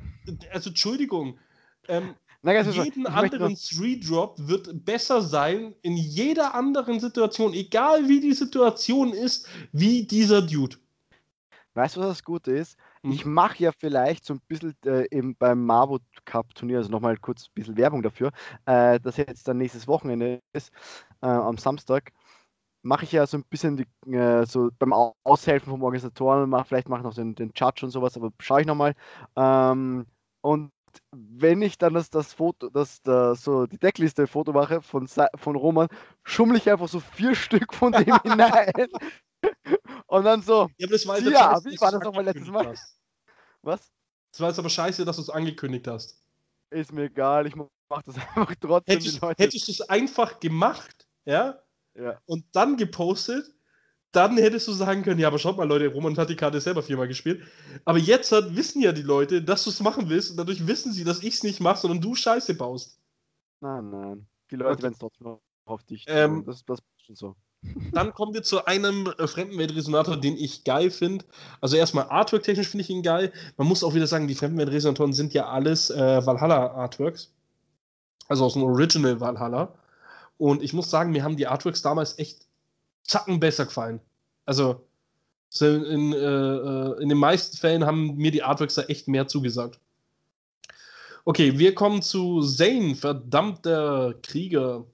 also 0.51 0.69
Entschuldigung, 0.69 1.39
ähm, 1.87 2.13
ganz 2.43 2.67
kurz, 2.67 2.85
jeden 2.85 3.07
anderen 3.07 3.55
Three-Drop 3.55 4.35
wird 4.37 4.85
besser 4.85 5.23
sein 5.23 5.73
in 5.81 5.97
jeder 5.97 6.53
anderen 6.53 6.99
Situation, 6.99 7.53
egal 7.53 8.07
wie 8.07 8.19
die 8.19 8.33
Situation 8.33 9.11
ist, 9.11 9.47
wie 9.71 10.05
dieser 10.05 10.43
Dude. 10.43 10.77
Weißt 11.73 11.95
du, 11.95 12.01
was 12.01 12.09
das 12.09 12.23
Gute 12.23 12.51
ist? 12.51 12.77
Hm. 13.03 13.11
Ich 13.11 13.25
mache 13.25 13.63
ja 13.63 13.71
vielleicht 13.71 14.25
so 14.25 14.33
ein 14.33 14.41
bisschen 14.47 14.75
äh, 14.85 15.05
eben 15.11 15.35
beim 15.35 15.65
Marvo 15.65 15.99
Cup 16.25 16.53
Turnier, 16.55 16.77
also 16.77 16.89
nochmal 16.89 17.17
kurz 17.17 17.45
ein 17.47 17.53
bisschen 17.53 17.77
Werbung 17.77 18.01
dafür, 18.01 18.31
äh, 18.65 18.99
das 18.99 19.17
jetzt 19.17 19.47
dann 19.47 19.57
nächstes 19.57 19.87
Wochenende 19.87 20.39
ist, 20.53 20.71
äh, 21.21 21.27
am 21.27 21.57
Samstag, 21.57 22.11
mache 22.81 23.05
ich 23.05 23.11
ja 23.13 23.25
so 23.27 23.37
ein 23.37 23.45
bisschen 23.49 23.77
die, 23.77 24.11
äh, 24.13 24.45
so 24.45 24.69
beim 24.79 24.93
Au- 24.93 25.15
Aushelfen 25.23 25.71
vom 25.71 25.83
Organisatoren, 25.83 26.49
mach, 26.49 26.67
vielleicht 26.67 26.89
mache 26.89 26.99
ich 27.01 27.05
noch 27.05 27.13
den, 27.15 27.35
den 27.35 27.51
Judge 27.55 27.85
und 27.85 27.91
sowas, 27.91 28.17
aber 28.17 28.31
schaue 28.39 28.61
ich 28.61 28.67
nochmal. 28.67 28.93
Ähm, 29.35 30.05
und 30.41 30.71
wenn 31.11 31.61
ich 31.61 31.77
dann 31.77 31.93
das, 31.95 32.09
das 32.09 32.33
Foto, 32.33 32.69
das, 32.69 33.01
da, 33.01 33.35
so 33.35 33.65
die 33.67 33.79
Deckliste 33.79 34.27
Foto 34.27 34.51
mache 34.53 34.81
von, 34.81 35.07
von 35.07 35.55
Roman, 35.55 35.87
schummel 36.23 36.57
ich 36.57 36.69
einfach 36.69 36.87
so 36.87 36.99
vier 36.99 37.35
Stück 37.35 37.73
von 37.73 37.95
dem 37.95 38.19
hinein. 38.23 38.87
Und 40.13 40.25
dann 40.25 40.43
so, 40.43 40.69
Ja, 40.77 40.85
aber 40.85 40.93
das 40.93 41.07
war, 41.07 41.19
Ja, 41.19 41.55
scheiße, 41.55 41.65
wie 41.65 41.81
war 41.81 41.91
das 41.91 42.03
nochmal 42.03 42.23
letztes 42.23 42.47
Mal? 42.47 42.67
hast. 42.67 42.99
was? 43.63 43.91
Das 44.31 44.41
war 44.41 44.49
jetzt 44.49 44.59
aber 44.59 44.69
scheiße, 44.69 45.05
dass 45.05 45.15
du 45.15 45.21
es 45.23 45.29
angekündigt 45.29 45.87
hast. 45.87 46.21
Ist 46.69 46.91
mir 46.91 47.03
egal, 47.05 47.47
ich 47.47 47.55
mache 47.55 47.71
das 48.05 48.15
einfach 48.35 48.55
trotzdem. 48.59 48.95
Hättest, 48.95 49.21
hättest 49.37 49.67
du 49.67 49.71
es 49.71 49.81
einfach 49.81 50.39
gemacht, 50.39 51.07
ja, 51.25 51.59
Ja. 51.95 52.19
und 52.25 52.45
dann 52.53 52.77
gepostet, 52.77 53.45
dann 54.11 54.37
hättest 54.37 54.67
du 54.67 54.73
sagen 54.73 55.03
können, 55.03 55.19
ja, 55.19 55.27
aber 55.27 55.39
schaut 55.39 55.57
mal, 55.57 55.67
Leute, 55.67 55.87
Roman 55.87 56.17
hat 56.17 56.29
die 56.29 56.35
Karte 56.35 56.61
selber 56.61 56.83
viermal 56.83 57.07
gespielt. 57.07 57.43
Aber 57.85 57.99
jetzt 57.99 58.31
hat, 58.31 58.55
wissen 58.55 58.81
ja 58.81 58.91
die 58.93 59.01
Leute, 59.03 59.41
dass 59.43 59.65
du 59.65 59.71
es 59.71 59.81
machen 59.81 60.09
willst 60.09 60.31
und 60.31 60.37
dadurch 60.37 60.67
wissen 60.67 60.93
sie, 60.93 61.03
dass 61.03 61.23
ich 61.23 61.35
es 61.35 61.43
nicht 61.43 61.61
mache, 61.61 61.81
sondern 61.81 62.01
du 62.01 62.15
Scheiße 62.15 62.55
baust. 62.55 62.99
Nein, 63.61 63.89
nein. 63.89 64.27
Die 64.51 64.55
Leute 64.57 64.73
Okay. 64.73 64.83
werden 64.83 64.93
es 64.93 64.99
trotzdem 64.99 65.27
noch 65.27 65.41
auf 65.65 65.83
dich 65.83 66.05
Ähm. 66.07 66.45
Das, 66.45 66.63
das 66.65 66.79
ist 66.79 67.05
schon 67.05 67.15
so. 67.15 67.35
Dann 67.91 68.13
kommen 68.13 68.33
wir 68.33 68.43
zu 68.43 68.65
einem 68.65 69.13
äh, 69.17 69.27
Fremdenweltresonator, 69.27 70.17
den 70.17 70.37
ich 70.37 70.63
geil 70.63 70.91
finde. 70.91 71.25
Also 71.61 71.75
erstmal 71.77 72.09
Artwork-technisch 72.09 72.67
finde 72.67 72.83
ich 72.83 72.89
ihn 72.89 73.03
geil. 73.03 73.31
Man 73.57 73.67
muss 73.67 73.83
auch 73.83 73.93
wieder 73.93 74.07
sagen, 74.07 74.27
die 74.27 74.35
Fremdenweltresonatoren 74.35 75.13
sind 75.13 75.33
ja 75.33 75.47
alles 75.47 75.89
äh, 75.89 76.25
Valhalla-Artworks. 76.25 77.31
Also 78.27 78.45
aus 78.45 78.53
dem 78.53 78.63
Original 78.63 79.19
Valhalla. 79.19 79.73
Und 80.37 80.63
ich 80.63 80.73
muss 80.73 80.89
sagen, 80.89 81.11
mir 81.11 81.23
haben 81.23 81.37
die 81.37 81.47
Artworks 81.47 81.81
damals 81.81 82.17
echt 82.19 82.47
zacken 83.03 83.39
besser 83.39 83.65
gefallen. 83.65 83.99
Also 84.45 84.81
so 85.49 85.67
in, 85.67 86.13
äh, 86.13 86.17
äh, 86.17 87.01
in 87.01 87.09
den 87.09 87.17
meisten 87.17 87.57
Fällen 87.57 87.85
haben 87.85 88.15
mir 88.15 88.31
die 88.31 88.43
Artworks 88.43 88.75
da 88.75 88.83
echt 88.83 89.07
mehr 89.07 89.27
zugesagt. 89.27 89.79
Okay, 91.25 91.57
wir 91.57 91.75
kommen 91.75 92.01
zu 92.01 92.41
Zane, 92.41 92.95
verdammter 92.95 94.15
Krieger. 94.23 94.85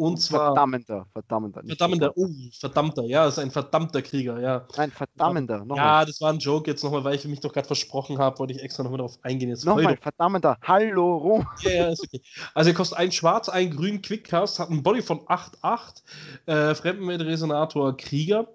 Und 0.00 0.16
zwar. 0.16 0.54
Verdammter, 0.54 1.06
verdammter. 1.12 1.62
Verdammter, 1.62 2.12
oh, 2.16 2.26
verdammter, 2.58 3.04
ja, 3.04 3.26
das 3.26 3.34
ist 3.34 3.44
ein 3.44 3.50
verdammter 3.50 4.00
Krieger, 4.00 4.40
ja. 4.40 4.66
Nein, 4.78 4.90
verdammter. 4.90 5.58
Nochmal. 5.58 5.76
Ja, 5.76 6.04
das 6.06 6.22
war 6.22 6.32
ein 6.32 6.38
Joke 6.38 6.70
jetzt 6.70 6.82
nochmal, 6.82 7.04
weil 7.04 7.16
ich 7.16 7.26
mich 7.26 7.40
doch 7.40 7.52
gerade 7.52 7.66
versprochen 7.66 8.16
habe, 8.16 8.38
wollte 8.38 8.54
ich 8.54 8.62
extra 8.62 8.82
nochmal 8.82 8.96
darauf 8.96 9.18
eingehen. 9.20 9.50
Jetzt 9.50 9.66
nochmal, 9.66 9.98
verdammter, 9.98 10.56
hallo, 10.62 11.18
Rom. 11.18 11.46
Ja, 11.60 11.70
ja, 11.70 11.88
ist 11.88 12.02
okay. 12.02 12.22
Also 12.54 12.70
er 12.70 12.74
kostet 12.74 12.96
ein 12.96 13.12
schwarz, 13.12 13.50
ein 13.50 13.70
grün 13.70 14.00
Quickcast, 14.00 14.58
hat 14.58 14.70
einen 14.70 14.82
Body 14.82 15.02
von 15.02 15.20
8,8, 15.20 16.02
äh, 16.46 16.74
Fremdenwelt-Resonator 16.74 17.94
Krieger. 17.98 18.48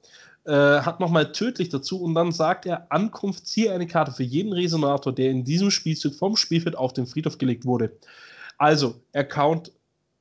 Äh, 0.45 0.51
hat 0.51 0.99
nochmal 0.99 1.31
tödlich 1.31 1.69
dazu 1.69 2.01
und 2.01 2.15
dann 2.15 2.31
sagt 2.31 2.65
er, 2.65 2.91
Ankunft, 2.91 3.45
ziehe 3.45 3.71
eine 3.71 3.85
Karte 3.85 4.11
für 4.11 4.23
jeden 4.23 4.51
Resonator, 4.51 5.13
der 5.13 5.29
in 5.29 5.43
diesem 5.43 5.69
Spielzug 5.69 6.15
vom 6.15 6.37
Spielfeld 6.37 6.75
auf 6.75 6.93
den 6.93 7.05
Friedhof 7.05 7.37
gelegt 7.37 7.65
wurde. 7.65 7.91
Also, 8.57 8.95
er 9.11 9.25
count 9.25 9.71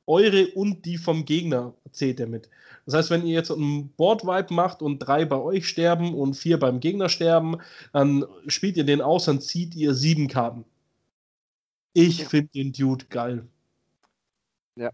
eure 0.07 0.47
und 0.53 0.85
die 0.85 0.97
vom 0.97 1.25
Gegner 1.25 1.73
zählt 1.91 2.19
er 2.19 2.27
mit. 2.27 2.49
Das 2.85 2.93
heißt, 2.93 3.09
wenn 3.09 3.25
ihr 3.25 3.33
jetzt 3.33 3.51
einen 3.51 3.89
Board-Wipe 3.89 4.53
macht 4.53 4.81
und 4.81 4.99
drei 4.99 5.25
bei 5.25 5.37
euch 5.37 5.67
sterben 5.67 6.13
und 6.13 6.35
vier 6.35 6.59
beim 6.59 6.79
Gegner 6.79 7.09
sterben, 7.09 7.57
dann 7.93 8.25
spielt 8.47 8.77
ihr 8.77 8.83
den 8.83 9.01
aus, 9.01 9.25
dann 9.25 9.41
zieht 9.41 9.75
ihr 9.75 9.93
sieben 9.93 10.27
Karten. 10.27 10.65
Ich 11.93 12.19
ja. 12.19 12.29
finde 12.29 12.51
den 12.53 12.73
Dude 12.73 13.05
geil. 13.05 13.47
Ja, 14.75 14.91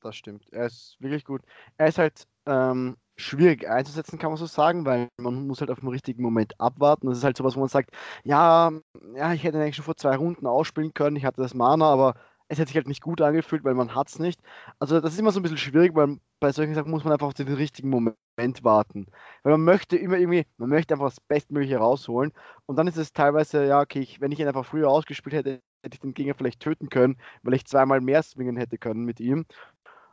das 0.00 0.16
stimmt. 0.16 0.46
Er 0.50 0.66
ist 0.66 0.96
wirklich 0.98 1.24
gut. 1.24 1.42
Er 1.76 1.88
ist 1.88 1.98
halt 1.98 2.26
ähm, 2.46 2.96
schwierig 3.16 3.68
einzusetzen, 3.68 4.18
kann 4.18 4.30
man 4.30 4.38
so 4.38 4.46
sagen, 4.46 4.84
weil 4.84 5.08
man 5.18 5.46
muss 5.46 5.60
halt 5.60 5.70
auf 5.70 5.80
den 5.80 5.88
richtigen 5.88 6.22
Moment 6.22 6.58
abwarten. 6.58 7.06
Das 7.08 7.18
ist 7.18 7.24
halt 7.24 7.36
sowas, 7.36 7.54
wo 7.54 7.60
man 7.60 7.68
sagt, 7.68 7.90
ja, 8.24 8.72
ja, 9.14 9.32
ich 9.32 9.44
hätte 9.44 9.58
ihn 9.58 9.62
eigentlich 9.62 9.76
schon 9.76 9.84
vor 9.84 9.96
zwei 9.96 10.16
Runden 10.16 10.46
ausspielen 10.46 10.94
können, 10.94 11.16
ich 11.16 11.24
hatte 11.24 11.42
das 11.42 11.54
Mana, 11.54 11.86
aber 11.86 12.14
es 12.50 12.58
hat 12.58 12.66
sich 12.66 12.76
halt 12.76 12.88
nicht 12.88 13.00
gut 13.00 13.20
angefühlt, 13.20 13.62
weil 13.62 13.74
man 13.74 13.94
hat 13.94 14.08
es 14.08 14.18
nicht. 14.18 14.40
Also 14.80 15.00
das 15.00 15.12
ist 15.12 15.20
immer 15.20 15.30
so 15.30 15.38
ein 15.38 15.44
bisschen 15.44 15.56
schwierig, 15.56 15.94
weil 15.94 16.18
bei 16.40 16.50
solchen 16.50 16.74
Sachen 16.74 16.90
muss 16.90 17.04
man 17.04 17.12
einfach 17.12 17.28
auf 17.28 17.34
den 17.34 17.46
richtigen 17.46 17.90
Moment 17.90 18.64
warten. 18.64 19.06
Weil 19.44 19.52
man 19.52 19.62
möchte 19.62 19.96
immer 19.96 20.18
irgendwie, 20.18 20.44
man 20.56 20.68
möchte 20.68 20.94
einfach 20.94 21.06
das 21.06 21.20
Bestmögliche 21.20 21.76
rausholen. 21.76 22.32
Und 22.66 22.74
dann 22.74 22.88
ist 22.88 22.96
es 22.96 23.12
teilweise, 23.12 23.66
ja, 23.66 23.80
okay, 23.80 24.00
ich, 24.00 24.20
wenn 24.20 24.32
ich 24.32 24.40
ihn 24.40 24.48
einfach 24.48 24.66
früher 24.66 24.90
ausgespielt 24.90 25.32
hätte, 25.32 25.60
hätte 25.84 25.94
ich 25.94 26.00
den 26.00 26.12
Gegner 26.12 26.34
vielleicht 26.34 26.58
töten 26.58 26.88
können, 26.88 27.18
weil 27.44 27.54
ich 27.54 27.66
zweimal 27.66 28.00
mehr 28.00 28.20
swingen 28.24 28.56
hätte 28.56 28.78
können 28.78 29.04
mit 29.04 29.20
ihm. 29.20 29.46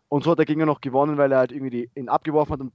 Und 0.07 0.23
so 0.23 0.31
hat 0.31 0.37
der 0.37 0.45
Gegner 0.45 0.67
noch 0.67 0.79
gewonnen, 0.81 1.17
weil 1.17 1.31
er 1.31 1.39
halt 1.39 1.51
irgendwie 1.51 1.89
ihn 1.95 2.07
abgeworfen 2.07 2.53
hat 2.53 2.61
und 2.61 2.71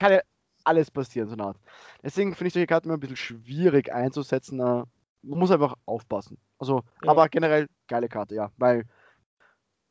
kann 0.00 0.12
ja 0.12 0.20
alles 0.64 0.90
passieren, 0.90 1.28
so 1.28 1.34
eine 1.34 1.44
Art. 1.44 1.56
Deswegen 2.02 2.34
finde 2.34 2.48
ich 2.48 2.54
solche 2.54 2.66
Karten 2.66 2.88
immer 2.88 2.96
ein 2.96 3.00
bisschen 3.00 3.16
schwierig 3.16 3.92
einzusetzen. 3.92 4.58
Äh, 4.58 4.82
man 5.22 5.38
muss 5.38 5.52
einfach 5.52 5.76
aufpassen. 5.86 6.36
Also, 6.58 6.82
ja. 7.04 7.10
aber 7.12 7.28
generell 7.28 7.68
geile 7.86 8.08
Karte, 8.08 8.34
ja, 8.34 8.50
weil 8.56 8.86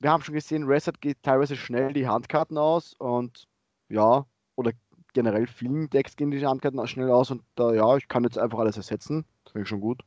wir 0.04 0.12
haben 0.12 0.22
schon 0.22 0.36
gesehen, 0.36 0.66
Reset 0.66 0.92
geht 1.00 1.24
teilweise 1.24 1.56
schnell 1.56 1.94
die 1.94 2.08
Handkarten 2.08 2.58
aus 2.58 2.94
und 3.00 3.48
ja, 3.88 4.26
oder 4.56 4.72
generell 5.14 5.48
vielen 5.48 5.90
Decks 5.90 6.18
gehen 6.18 6.30
die 6.30 6.46
Handkarten 6.46 6.86
schnell 6.88 7.10
aus 7.10 7.32
und 7.32 7.42
da, 7.56 7.74
ja, 7.74 7.96
ich 7.96 8.08
kann 8.10 8.24
jetzt 8.24 8.38
einfach 8.38 8.60
alles 8.60 8.76
ersetzen. 8.76 9.24
Das 9.46 9.54
finde 9.54 9.64
ich 9.64 9.70
schon 9.70 9.80
gut. 9.80 10.02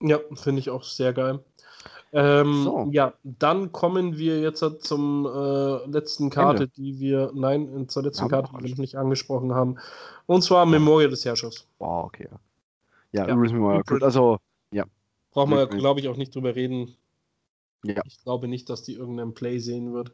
Ja, 0.00 0.18
finde 0.34 0.60
ich 0.60 0.70
auch 0.70 0.82
sehr 0.82 1.12
geil. 1.12 1.44
Ähm, 2.12 2.64
so. 2.64 2.88
Ja, 2.90 3.12
dann 3.22 3.70
kommen 3.70 4.16
wir 4.16 4.40
jetzt 4.40 4.64
zum 4.80 5.26
äh, 5.26 5.90
letzten 5.90 6.30
Karte, 6.30 6.62
Ende. 6.62 6.72
die 6.74 6.98
wir, 7.00 7.32
nein, 7.34 7.86
zur 7.88 8.02
letzten 8.02 8.28
Karte, 8.28 8.50
die 8.56 8.64
wir 8.64 8.70
noch 8.70 8.78
nicht 8.78 8.96
angesprochen 8.96 9.54
haben. 9.54 9.76
Und 10.24 10.42
zwar 10.42 10.64
Memoria 10.64 11.08
des 11.08 11.24
Herrschers. 11.26 11.66
Wow, 11.78 12.06
okay. 12.06 12.28
Ja, 13.12 13.26
ja. 13.26 13.34
übrigens 13.34 13.52
Memoria. 13.52 13.82
Also, 14.00 14.38
ja. 14.72 14.84
Brauchen 15.32 15.50
wir, 15.50 15.66
glaube 15.66 16.00
ich, 16.00 16.08
auch 16.08 16.16
nicht 16.16 16.34
drüber 16.34 16.54
reden. 16.54 16.96
Ja. 17.84 18.02
Ich 18.04 18.22
glaube 18.22 18.48
nicht, 18.48 18.68
dass 18.68 18.82
die 18.82 18.94
irgendeinen 18.94 19.34
Play 19.34 19.58
sehen 19.58 19.92
wird. 19.92 20.12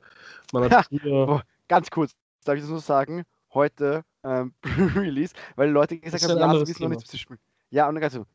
Man 0.53 0.70
hat 0.70 0.89
oh, 1.07 1.41
ganz 1.69 1.91
kurz, 1.91 2.12
darf 2.45 2.57
ich 2.57 2.62
das 2.62 2.70
nur 2.70 2.81
sagen? 2.81 3.24
Heute 3.53 4.05
ähm, 4.23 4.55
Pre-Release, 4.62 5.35
weil 5.57 5.70
Leute 5.70 5.99
gesagt 5.99 6.24
haben, 6.24 6.39
ja, 6.39 6.55
sie 6.55 6.69
wissen 6.69 6.82
noch 6.82 6.91
nichts 6.91 7.11
zu 7.11 7.19
spielen. 7.19 7.41
Ja, 7.70 7.89
und 7.89 7.95
dann 7.95 8.03
ganz 8.03 8.15
so, 8.15 8.27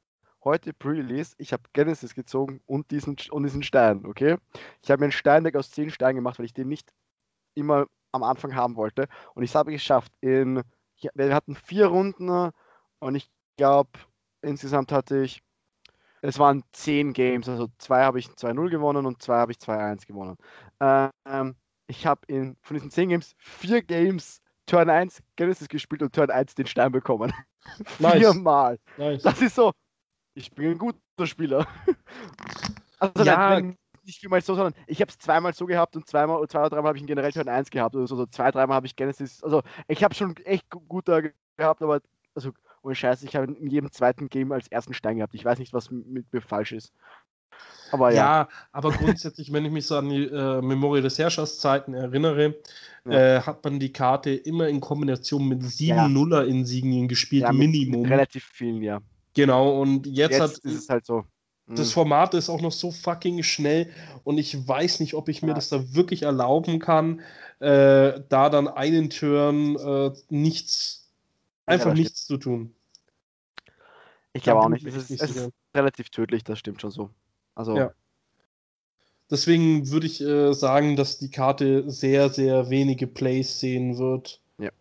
heute 0.43 0.73
Pre-Release, 0.73 1.35
ich 1.37 1.53
habe 1.53 1.63
Genesis 1.73 2.15
gezogen 2.15 2.61
und 2.65 2.91
diesen, 2.91 3.17
und 3.31 3.43
diesen 3.43 3.63
Stein, 3.63 4.05
okay? 4.05 4.37
Ich 4.81 4.89
habe 4.89 5.01
mir 5.01 5.07
ein 5.07 5.11
Steindeck 5.11 5.55
aus 5.55 5.71
10 5.71 5.91
Steinen 5.91 6.15
gemacht, 6.15 6.39
weil 6.39 6.45
ich 6.45 6.53
den 6.53 6.67
nicht 6.67 6.91
immer 7.55 7.87
am 8.11 8.23
Anfang 8.23 8.55
haben 8.55 8.75
wollte. 8.75 9.07
Und 9.35 9.43
ich 9.43 9.55
habe 9.55 9.71
es 9.71 9.81
geschafft. 9.81 10.11
In, 10.21 10.63
wir 11.13 11.35
hatten 11.35 11.55
vier 11.55 11.87
Runden 11.87 12.51
und 12.99 13.15
ich 13.15 13.29
glaube, 13.57 13.91
insgesamt 14.41 14.91
hatte 14.91 15.21
ich 15.21 15.41
es 16.21 16.39
waren 16.39 16.63
zehn 16.71 17.13
Games, 17.13 17.47
also 17.47 17.67
zwei 17.77 18.03
habe 18.03 18.19
ich 18.19 18.27
2-0 18.27 18.69
gewonnen 18.69 19.05
und 19.05 19.21
zwei 19.21 19.37
habe 19.37 19.51
ich 19.51 19.57
2-1 19.57 20.05
gewonnen. 20.05 20.37
Ähm, 20.81 21.55
ich 21.87 22.05
habe 22.05 22.21
in 22.27 22.55
von 22.61 22.75
diesen 22.75 22.91
zehn 22.91 23.09
Games 23.09 23.35
vier 23.37 23.81
Games 23.81 24.41
Turn 24.65 24.89
1 24.89 25.23
Genesis 25.35 25.67
gespielt 25.67 26.01
und 26.03 26.13
Turn 26.13 26.29
1 26.29 26.55
den 26.55 26.67
Stein 26.67 26.91
bekommen. 26.91 27.33
Nice. 27.99 28.19
Viermal. 28.19 28.79
Nice. 28.97 29.21
Das 29.21 29.41
ist 29.41 29.53
so, 29.53 29.71
ich 30.33 30.49
bin 30.51 30.71
ein 30.71 30.77
guter 30.77 31.27
Spieler. 31.27 31.67
also 32.99 33.23
ja. 33.23 33.49
Nein, 33.49 33.77
nicht 34.05 34.19
viermal 34.19 34.41
so, 34.41 34.55
sondern 34.55 34.73
ich 34.87 35.01
habe 35.01 35.11
es 35.11 35.17
zweimal 35.19 35.53
so 35.53 35.65
gehabt 35.65 35.95
und 35.95 36.07
zweimal, 36.07 36.47
zwei 36.47 36.61
oder 36.61 36.69
dreimal 36.69 36.89
habe 36.89 36.97
ich 36.97 37.01
einen 37.01 37.07
generell 37.07 37.31
Turn 37.31 37.49
1 37.49 37.69
gehabt 37.69 37.95
oder 37.95 38.07
so. 38.07 38.15
so 38.15 38.25
zwei, 38.25 38.49
dreimal 38.49 38.75
habe 38.75 38.87
ich 38.87 38.95
Genesis. 38.95 39.43
Also 39.43 39.61
ich 39.87 40.03
habe 40.03 40.15
schon 40.15 40.35
echt 40.37 40.69
gut 40.69 41.07
da 41.07 41.21
gehabt, 41.57 41.81
aber 41.81 42.01
also 42.33 42.51
und 42.81 42.95
scheiße, 42.95 43.25
ich 43.25 43.35
habe 43.35 43.51
in 43.51 43.69
jedem 43.69 43.91
zweiten 43.91 44.29
Game 44.29 44.51
als 44.51 44.67
ersten 44.67 44.93
Stein 44.93 45.17
gehabt. 45.17 45.33
Ich 45.33 45.45
weiß 45.45 45.59
nicht, 45.59 45.73
was 45.73 45.91
mit 45.91 46.31
mir 46.31 46.41
falsch 46.41 46.71
ist. 46.71 46.93
Aber 47.91 48.11
ja. 48.11 48.15
ja, 48.15 48.49
aber 48.71 48.91
grundsätzlich, 48.91 49.51
wenn 49.51 49.65
ich 49.65 49.71
mich 49.71 49.87
so 49.87 49.97
an 49.97 50.09
die 50.09 50.25
äh, 50.25 50.61
Memoria 50.61 51.01
des 51.01 51.17
Herrschers 51.17 51.59
Zeiten 51.59 51.93
erinnere, 51.93 52.55
ja. 53.05 53.37
äh, 53.37 53.41
hat 53.41 53.63
man 53.63 53.79
die 53.79 53.91
Karte 53.91 54.31
immer 54.31 54.67
in 54.67 54.79
Kombination 54.79 55.47
mit 55.47 55.63
sieben 55.63 55.97
ja. 55.97 56.07
Nuller-Insignien 56.07 57.07
gespielt, 57.07 57.43
ja, 57.43 57.51
Minimum. 57.51 58.05
relativ 58.05 58.45
vielen, 58.45 58.83
ja. 58.83 59.01
Genau, 59.33 59.81
und 59.81 60.05
jetzt, 60.05 60.31
jetzt 60.31 60.41
hat, 60.41 60.51
ist 60.51 60.75
es 60.75 60.89
halt 60.89 61.05
so. 61.05 61.23
Mhm. 61.65 61.75
Das 61.75 61.91
Format 61.91 62.33
ist 62.33 62.49
auch 62.49 62.61
noch 62.61 62.71
so 62.71 62.91
fucking 62.91 63.43
schnell 63.43 63.89
und 64.23 64.37
ich 64.37 64.67
weiß 64.67 64.99
nicht, 64.99 65.13
ob 65.13 65.29
ich 65.29 65.41
mir 65.41 65.53
das 65.53 65.69
da 65.69 65.93
wirklich 65.93 66.23
erlauben 66.23 66.79
kann, 66.79 67.21
äh, 67.59 68.21
da 68.29 68.49
dann 68.49 68.67
einen 68.67 69.09
Turn 69.09 69.75
äh, 69.75 70.11
nichts 70.29 71.08
Einfach 71.69 71.93
nichts 71.93 72.25
zu 72.25 72.37
tun. 72.37 72.73
Ich 74.33 74.43
glaube 74.43 74.61
auch 74.61 74.69
nicht. 74.69 74.85
Es 74.85 74.95
ist, 74.95 75.09
nicht 75.09 75.21
es 75.21 75.35
ist 75.35 75.51
relativ 75.75 76.09
tödlich, 76.09 76.43
das 76.43 76.59
stimmt 76.59 76.81
schon 76.81 76.91
so. 76.91 77.09
Also. 77.55 77.75
Ja. 77.75 77.93
Deswegen 79.31 79.91
würde 79.91 80.07
ich 80.07 80.21
äh, 80.21 80.53
sagen, 80.53 80.95
dass 80.95 81.19
die 81.19 81.29
Karte 81.29 81.89
sehr, 81.89 82.29
sehr 82.29 82.69
wenige 82.69 83.05
Plays 83.05 83.59
sehen 83.59 83.99
wird. 83.99 84.41
Ja. 84.57 84.71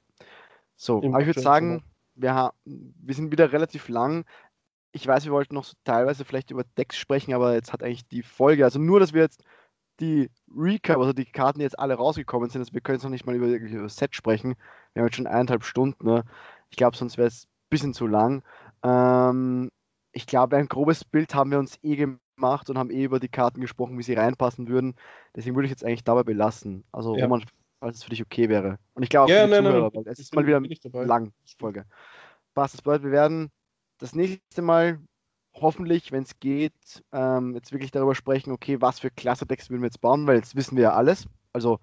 So, 0.76 1.02
aber 1.02 1.20
ich 1.20 1.26
würde 1.26 1.40
sagen, 1.40 1.82
wir, 2.14 2.52
wir 2.64 3.14
sind 3.14 3.30
wieder 3.30 3.52
relativ 3.52 3.88
lang. 3.88 4.24
Ich 4.92 5.06
weiß, 5.06 5.26
wir 5.26 5.32
wollten 5.32 5.54
noch 5.54 5.64
so 5.64 5.74
teilweise 5.84 6.24
vielleicht 6.24 6.50
über 6.50 6.64
Decks 6.64 6.96
sprechen, 6.96 7.34
aber 7.34 7.52
jetzt 7.52 7.72
hat 7.74 7.82
eigentlich 7.82 8.08
die 8.08 8.22
Folge, 8.22 8.64
also 8.64 8.78
nur, 8.78 9.00
dass 9.00 9.12
wir 9.12 9.20
jetzt 9.20 9.44
die 10.00 10.30
Recap, 10.56 10.98
also 10.98 11.12
die 11.12 11.26
Karten, 11.26 11.58
die 11.58 11.64
jetzt 11.64 11.78
alle 11.78 11.94
rausgekommen 11.94 12.48
sind, 12.48 12.60
also 12.60 12.72
wir 12.72 12.80
können 12.80 12.96
jetzt 12.96 13.04
noch 13.04 13.10
nicht 13.10 13.26
mal 13.26 13.34
über, 13.34 13.46
über 13.48 13.82
das 13.82 13.96
Set 13.96 14.14
sprechen. 14.14 14.54
Wir 14.92 15.00
haben 15.00 15.08
jetzt 15.08 15.16
schon 15.16 15.26
eineinhalb 15.26 15.64
Stunden. 15.64 16.06
Ne? 16.06 16.24
Ich 16.70 16.76
glaube, 16.76 16.96
sonst 16.96 17.18
wäre 17.18 17.28
es 17.28 17.44
ein 17.44 17.70
bisschen 17.70 17.94
zu 17.94 18.06
lang. 18.06 18.42
Ähm, 18.82 19.70
ich 20.12 20.26
glaube, 20.26 20.56
ein 20.56 20.68
grobes 20.68 21.04
Bild 21.04 21.34
haben 21.34 21.50
wir 21.50 21.58
uns 21.58 21.78
eh 21.82 21.96
gemacht 21.96 22.70
und 22.70 22.78
haben 22.78 22.90
eh 22.90 23.04
über 23.04 23.20
die 23.20 23.28
Karten 23.28 23.60
gesprochen, 23.60 23.98
wie 23.98 24.02
sie 24.02 24.14
reinpassen 24.14 24.68
würden. 24.68 24.94
Deswegen 25.34 25.56
würde 25.56 25.66
ich 25.66 25.70
jetzt 25.70 25.84
eigentlich 25.84 26.04
dabei 26.04 26.22
belassen. 26.22 26.84
Also, 26.92 27.16
ja. 27.16 27.24
Roman, 27.24 27.44
falls 27.80 27.98
es 27.98 28.04
für 28.04 28.10
dich 28.10 28.22
okay 28.22 28.48
wäre. 28.48 28.78
Und 28.94 29.02
ich 29.02 29.08
glaube, 29.08 29.32
ja, 29.32 29.46
nein, 29.46 29.64
Zuhörer, 29.64 29.90
nein, 29.92 30.04
es 30.06 30.18
ist 30.18 30.34
mal 30.34 30.46
wieder 30.46 30.60
lang 31.04 31.32
Folge. 31.58 31.84
Passt, 32.54 32.74
das 32.74 32.82
bedeutet, 32.82 33.04
wir 33.04 33.12
werden 33.12 33.50
das 33.98 34.14
nächste 34.14 34.62
Mal 34.62 34.98
hoffentlich, 35.54 36.12
wenn 36.12 36.22
es 36.22 36.38
geht, 36.38 36.72
ähm, 37.12 37.54
jetzt 37.54 37.72
wirklich 37.72 37.90
darüber 37.90 38.14
sprechen, 38.14 38.52
okay, 38.52 38.80
was 38.80 39.00
für 39.00 39.10
Klasse-Decks 39.10 39.70
würden 39.70 39.82
wir 39.82 39.88
jetzt 39.88 40.00
bauen, 40.00 40.26
weil 40.26 40.36
jetzt 40.36 40.56
wissen 40.56 40.76
wir 40.76 40.84
ja 40.84 40.92
alles. 40.94 41.26
Also 41.52 41.80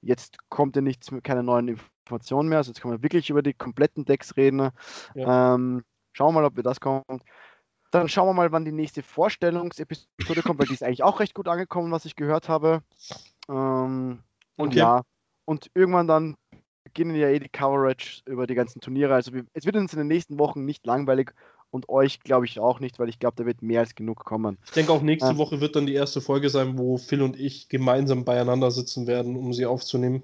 jetzt 0.00 0.38
kommt 0.48 0.76
ja 0.76 0.82
nichts, 0.82 1.10
keine 1.22 1.42
neuen 1.42 1.68
Informationen 1.68 2.48
mehr. 2.48 2.58
Also 2.58 2.70
jetzt 2.70 2.80
können 2.80 2.94
wir 2.94 3.02
wirklich 3.02 3.30
über 3.30 3.42
die 3.42 3.54
kompletten 3.54 4.04
Decks 4.04 4.36
reden. 4.36 4.70
Ja. 5.14 5.54
Ähm, 5.54 5.84
schauen 6.12 6.34
wir 6.34 6.40
mal, 6.40 6.46
ob 6.46 6.56
wir 6.56 6.62
das 6.62 6.80
kommt. 6.80 7.04
Dann 7.90 8.08
schauen 8.08 8.28
wir 8.28 8.34
mal, 8.34 8.52
wann 8.52 8.64
die 8.64 8.72
nächste 8.72 9.02
Vorstellungsepisode 9.02 10.42
kommt, 10.42 10.58
weil 10.58 10.66
die 10.66 10.74
ist 10.74 10.82
eigentlich 10.84 11.04
auch 11.04 11.20
recht 11.20 11.34
gut 11.34 11.48
angekommen, 11.48 11.92
was 11.92 12.04
ich 12.04 12.16
gehört 12.16 12.48
habe. 12.48 12.82
Ähm, 13.48 14.22
und 14.56 14.68
okay. 14.68 14.78
ja, 14.78 15.02
und 15.44 15.70
irgendwann 15.74 16.08
dann 16.08 16.36
beginnen 16.84 17.16
ja 17.16 17.28
eh 17.28 17.38
die 17.38 17.48
Coverage 17.48 18.22
über 18.26 18.46
die 18.46 18.54
ganzen 18.54 18.80
Turniere. 18.80 19.14
Also 19.14 19.32
wir, 19.32 19.44
es 19.52 19.66
wird 19.66 19.76
uns 19.76 19.92
in 19.92 19.98
den 19.98 20.08
nächsten 20.08 20.38
Wochen 20.38 20.64
nicht 20.64 20.86
langweilig 20.86 21.34
und 21.74 21.88
euch 21.88 22.20
glaube 22.20 22.46
ich 22.46 22.60
auch 22.60 22.78
nicht, 22.78 23.00
weil 23.00 23.08
ich 23.08 23.18
glaube, 23.18 23.34
da 23.36 23.44
wird 23.46 23.60
mehr 23.60 23.80
als 23.80 23.96
genug 23.96 24.24
kommen. 24.24 24.58
Ich 24.64 24.70
denke 24.70 24.92
auch 24.92 25.02
nächste 25.02 25.30
ähm, 25.30 25.38
Woche 25.38 25.60
wird 25.60 25.74
dann 25.74 25.86
die 25.86 25.94
erste 25.94 26.20
Folge 26.20 26.48
sein, 26.48 26.78
wo 26.78 26.98
Phil 26.98 27.20
und 27.20 27.38
ich 27.38 27.68
gemeinsam 27.68 28.24
beieinander 28.24 28.70
sitzen 28.70 29.08
werden, 29.08 29.34
um 29.34 29.52
sie 29.52 29.66
aufzunehmen. 29.66 30.22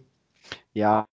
Ja, 0.74 1.08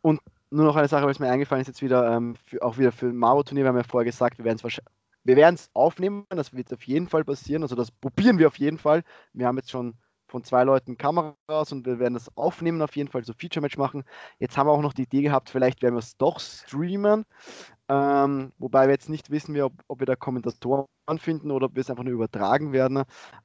und 0.00 0.18
nur 0.48 0.64
noch 0.64 0.76
eine 0.76 0.88
Sache, 0.88 1.04
was 1.04 1.18
mir 1.18 1.30
eingefallen 1.30 1.60
ist, 1.60 1.68
jetzt 1.68 1.82
wieder, 1.82 2.10
ähm, 2.10 2.36
für, 2.46 2.62
auch 2.62 2.78
wieder 2.78 2.90
für 2.90 3.08
ein 3.08 3.16
Maro-Turnier, 3.16 3.64
wir 3.64 3.68
haben 3.68 3.76
ja 3.76 3.82
vorher 3.82 4.10
gesagt, 4.10 4.38
wir 4.38 4.46
werden 4.46 4.56
es 4.56 4.64
wahrscheinlich. 4.64 4.94
Wir 5.24 5.36
werden 5.36 5.56
es 5.56 5.68
aufnehmen, 5.74 6.24
das 6.30 6.54
wird 6.54 6.72
auf 6.72 6.82
jeden 6.84 7.06
Fall 7.06 7.24
passieren. 7.24 7.62
Also 7.62 7.76
das 7.76 7.90
probieren 7.90 8.38
wir 8.38 8.46
auf 8.46 8.58
jeden 8.58 8.78
Fall. 8.78 9.02
Wir 9.34 9.46
haben 9.46 9.58
jetzt 9.58 9.70
schon 9.70 9.92
von 10.30 10.42
zwei 10.42 10.64
Leuten 10.64 10.96
Kameras 10.96 11.72
und 11.72 11.84
wir 11.84 11.98
werden 11.98 12.14
das 12.14 12.34
aufnehmen, 12.36 12.80
auf 12.80 12.96
jeden 12.96 13.10
Fall 13.10 13.24
so 13.24 13.34
Feature-Match 13.34 13.76
machen. 13.76 14.04
Jetzt 14.38 14.56
haben 14.56 14.68
wir 14.68 14.72
auch 14.72 14.80
noch 14.80 14.94
die 14.94 15.02
Idee 15.02 15.20
gehabt, 15.22 15.50
vielleicht 15.50 15.82
werden 15.82 15.96
wir 15.96 15.98
es 15.98 16.16
doch 16.16 16.40
streamen. 16.40 17.26
Ähm, 17.90 18.52
wobei 18.58 18.86
wir 18.86 18.92
jetzt 18.92 19.08
nicht 19.08 19.30
wissen, 19.30 19.52
wir, 19.52 19.66
ob, 19.66 19.72
ob, 19.88 19.98
wir 19.98 20.06
da 20.06 20.14
Kommentatoren 20.14 20.86
finden 21.18 21.50
oder 21.50 21.66
ob 21.66 21.74
wir 21.74 21.80
es 21.80 21.90
einfach 21.90 22.04
nur 22.04 22.12
übertragen 22.12 22.72
werden. 22.72 23.02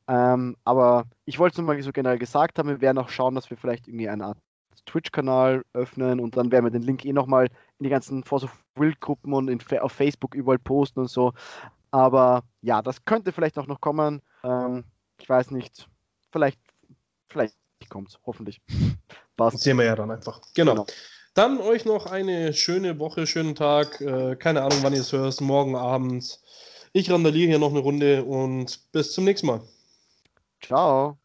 Ähm, 0.08 0.56
aber 0.64 1.06
ich 1.26 1.40
wollte 1.40 1.54
es 1.54 1.58
nur 1.58 1.66
mal 1.66 1.82
so 1.82 1.92
generell 1.92 2.20
gesagt 2.20 2.60
haben, 2.60 2.70
wir 2.70 2.80
werden 2.80 3.00
auch 3.00 3.10
schauen, 3.10 3.34
dass 3.34 3.50
wir 3.50 3.58
vielleicht 3.58 3.88
irgendwie 3.88 4.08
eine 4.08 4.26
Art 4.26 4.38
Twitch-Kanal 4.86 5.66
öffnen 5.74 6.20
und 6.20 6.38
dann 6.38 6.52
werden 6.52 6.66
wir 6.66 6.70
den 6.70 6.84
Link 6.84 7.06
eh 7.06 7.12
nochmal 7.12 7.48
in 7.80 7.86
die 7.86 7.90
ganzen 7.90 8.24
Force 8.24 8.44
of 8.44 8.64
Will-Gruppen 8.76 9.34
und 9.34 9.48
in, 9.48 9.60
auf 9.80 9.92
Facebook 9.92 10.36
überall 10.36 10.60
posten 10.60 11.00
und 11.00 11.10
so. 11.10 11.34
Aber 11.90 12.44
ja, 12.62 12.84
das 12.84 13.04
könnte 13.04 13.32
vielleicht 13.32 13.58
auch 13.58 13.66
noch 13.66 13.82
kommen. 13.82 14.22
Ähm, 14.44 14.84
ich 15.20 15.28
weiß 15.28 15.50
nicht. 15.50 15.90
Vielleicht, 16.32 16.60
vielleicht 17.30 17.58
kommt 17.90 18.10
es, 18.10 18.20
hoffentlich. 18.28 18.62
Passt. 19.38 19.58
Sehen 19.60 19.78
wir 19.78 19.86
ja 19.86 19.96
dann 19.96 20.12
einfach. 20.12 20.40
Genau. 20.54 20.74
genau. 20.74 20.86
Dann 21.36 21.60
euch 21.60 21.84
noch 21.84 22.06
eine 22.06 22.54
schöne 22.54 22.98
Woche, 22.98 23.28
schönen 23.28 23.56
Tag. 23.56 24.00
Äh, 24.00 24.38
keine 24.38 24.64
Ahnung, 24.64 24.82
wann 24.84 24.94
ihr 24.94 25.02
es 25.02 25.12
hört. 25.12 25.42
Morgen 25.42 25.76
abends. 25.76 26.42
Ich 26.94 27.12
randaliere 27.12 27.50
hier 27.50 27.60
noch 27.60 27.72
eine 27.72 27.80
Runde 27.80 28.24
und 28.24 28.92
bis 28.94 29.12
zum 29.12 29.26
nächsten 29.26 29.48
Mal. 29.48 29.62
Ciao. 30.62 31.18